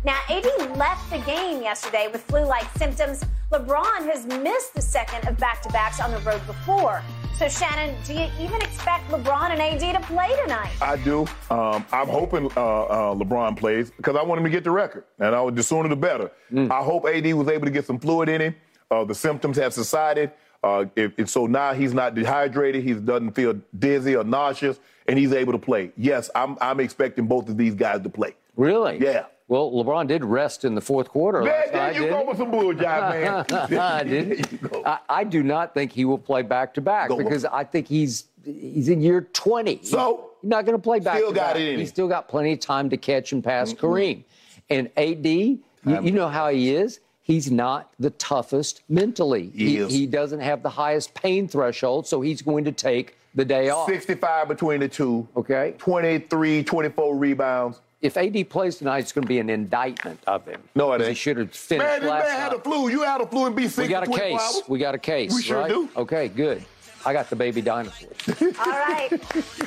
Now, 0.04 0.18
AD 0.28 0.44
left 0.76 1.08
the 1.10 1.18
game 1.18 1.62
yesterday 1.62 2.08
with 2.12 2.22
flu 2.22 2.44
like 2.44 2.66
symptoms. 2.76 3.24
LeBron 3.52 4.04
has 4.10 4.26
missed 4.26 4.74
the 4.74 4.80
second 4.82 5.28
of 5.28 5.38
back 5.38 5.62
to 5.62 5.68
backs 5.68 6.00
on 6.00 6.10
the 6.10 6.18
road 6.20 6.44
before. 6.46 7.02
So, 7.38 7.48
Shannon, 7.48 7.94
do 8.04 8.14
you 8.14 8.28
even 8.40 8.60
expect 8.62 9.08
LeBron 9.10 9.50
and 9.50 9.60
AD 9.60 9.80
to 9.80 10.00
play 10.08 10.34
tonight? 10.42 10.72
I 10.80 10.96
do. 10.96 11.20
Um, 11.50 11.86
I'm 11.92 12.08
hoping 12.08 12.46
uh, 12.56 12.82
uh, 12.84 13.14
LeBron 13.14 13.56
plays 13.56 13.92
because 13.92 14.16
I 14.16 14.22
want 14.22 14.38
him 14.40 14.44
to 14.44 14.50
get 14.50 14.64
the 14.64 14.70
record, 14.72 15.04
and 15.20 15.34
I 15.34 15.40
would 15.40 15.54
the 15.54 15.62
sooner 15.62 15.88
the 15.88 15.96
better. 15.96 16.30
I 16.54 16.82
hope 16.82 17.06
AD 17.06 17.32
was 17.34 17.48
able 17.48 17.66
to 17.66 17.70
get 17.70 17.86
some 17.86 17.98
fluid 17.98 18.28
in 18.28 18.40
him. 18.40 18.54
Uh, 18.90 19.04
the 19.04 19.14
symptoms 19.14 19.56
have 19.56 19.72
subsided, 19.72 20.32
uh, 20.64 20.84
if, 20.96 21.12
if 21.16 21.30
so 21.30 21.46
now 21.46 21.72
he's 21.74 21.94
not 21.94 22.14
dehydrated. 22.14 22.82
He 22.84 22.92
doesn't 22.94 23.32
feel 23.32 23.60
dizzy 23.78 24.16
or 24.16 24.24
nauseous, 24.24 24.78
and 25.06 25.18
he's 25.18 25.32
able 25.32 25.52
to 25.52 25.58
play. 25.58 25.92
Yes, 25.96 26.28
I'm 26.34 26.58
I'm 26.60 26.80
expecting 26.80 27.26
both 27.26 27.48
of 27.48 27.56
these 27.56 27.74
guys 27.74 28.02
to 28.02 28.08
play. 28.08 28.34
Really? 28.56 28.98
Yeah. 29.00 29.26
Well, 29.48 29.70
LeBron 29.70 30.06
did 30.06 30.24
rest 30.24 30.64
in 30.64 30.74
the 30.74 30.80
fourth 30.80 31.08
quarter 31.08 31.42
Man, 31.42 31.48
last 31.48 31.72
there 31.72 31.92
you 31.92 32.08
go 32.08 32.24
with 32.26 32.38
some 32.38 32.50
bulljive, 32.50 32.80
man. 32.80 33.78
I 33.78 34.04
didn't. 34.04 34.86
I, 34.86 34.98
I 35.08 35.24
do 35.24 35.42
not 35.42 35.74
think 35.74 35.92
he 35.92 36.04
will 36.04 36.18
play 36.18 36.42
back 36.42 36.74
to 36.74 36.80
back 36.80 37.10
because 37.10 37.44
I 37.44 37.64
think 37.64 37.86
he's 37.86 38.26
he's 38.44 38.88
in 38.88 39.00
year 39.00 39.22
20. 39.32 39.80
So? 39.82 40.30
he's 40.40 40.48
not 40.48 40.64
going 40.64 40.76
to 40.76 40.82
play 40.82 41.00
back 41.00 41.16
Still 41.16 41.30
to 41.30 41.34
got 41.34 41.54
back. 41.54 41.62
it 41.62 41.78
He's 41.78 41.88
still 41.88 42.08
got 42.08 42.28
plenty 42.28 42.52
of 42.52 42.60
time 42.60 42.90
to 42.90 42.96
catch 42.96 43.32
and 43.32 43.42
pass 43.42 43.72
mm-hmm. 43.72 43.86
Kareem. 43.86 44.24
And 44.70 44.90
AD, 44.96 45.26
you, 45.26 45.60
you 45.84 46.10
know 46.12 46.28
how 46.28 46.48
he 46.48 46.74
is. 46.74 47.00
He's 47.20 47.50
not 47.50 47.92
the 48.00 48.10
toughest 48.10 48.82
mentally. 48.88 49.50
He 49.54 49.76
is. 49.76 49.92
he 49.92 50.06
doesn't 50.06 50.40
have 50.40 50.62
the 50.62 50.70
highest 50.70 51.14
pain 51.14 51.46
threshold, 51.46 52.06
so 52.06 52.20
he's 52.20 52.42
going 52.42 52.64
to 52.64 52.72
take 52.72 53.16
the 53.34 53.44
day 53.44 53.70
off. 53.70 53.88
65 53.88 54.48
between 54.48 54.80
the 54.80 54.88
two. 54.88 55.26
Okay. 55.36 55.74
23, 55.78 56.64
24 56.64 57.16
rebounds. 57.16 57.80
If 58.02 58.16
AD 58.16 58.50
plays 58.50 58.76
tonight, 58.78 58.98
it's 58.98 59.12
going 59.12 59.22
to 59.22 59.28
be 59.28 59.38
an 59.38 59.48
indictment 59.48 60.18
of 60.26 60.44
him. 60.44 60.60
No, 60.74 60.92
it 60.92 60.98
'Cause 60.98 61.06
He 61.06 61.10
ain't. 61.10 61.18
should 61.18 61.36
have 61.38 61.52
finished 61.54 61.86
Man, 61.88 62.00
this 62.00 62.10
last 62.10 62.26
man 62.28 62.40
had 62.40 62.52
a 62.52 62.58
flu. 62.58 62.88
You 62.88 63.02
had 63.02 63.20
a 63.20 63.26
flu 63.26 63.46
and 63.46 63.54
be 63.54 63.68
sick 63.68 63.84
We 63.84 63.88
got 63.88 64.06
a 64.06 64.10
case. 64.10 64.40
hours? 64.40 64.62
We 64.68 64.78
got 64.80 64.94
a 64.96 64.98
case. 64.98 65.32
We 65.32 65.40
sure 65.42 65.60
right? 65.60 65.68
do. 65.68 65.88
Okay, 65.96 66.26
good. 66.28 66.64
I 67.06 67.12
got 67.12 67.30
the 67.30 67.36
baby 67.36 67.60
dinosaur. 67.62 68.10
All 68.40 68.72
right. 68.72 69.08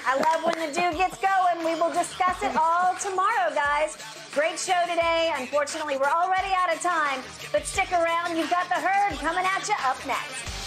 I 0.05 0.15
love 0.17 0.43
when 0.45 0.55
the 0.59 0.73
dew 0.73 0.97
gets 0.97 1.17
going. 1.17 1.65
We 1.65 1.79
will 1.79 1.91
discuss 1.91 2.41
it 2.43 2.55
all 2.55 2.95
tomorrow, 2.95 3.53
guys. 3.53 3.97
Great 4.33 4.57
show 4.57 4.79
today. 4.87 5.31
Unfortunately, 5.37 5.97
we're 5.97 6.05
already 6.05 6.53
out 6.55 6.73
of 6.73 6.81
time, 6.81 7.19
but 7.51 7.65
stick 7.65 7.91
around. 7.91 8.37
You've 8.37 8.49
got 8.49 8.67
the 8.69 8.75
herd 8.75 9.17
coming 9.19 9.43
at 9.45 9.67
you 9.67 9.75
up 9.83 9.97
next. 10.07 10.64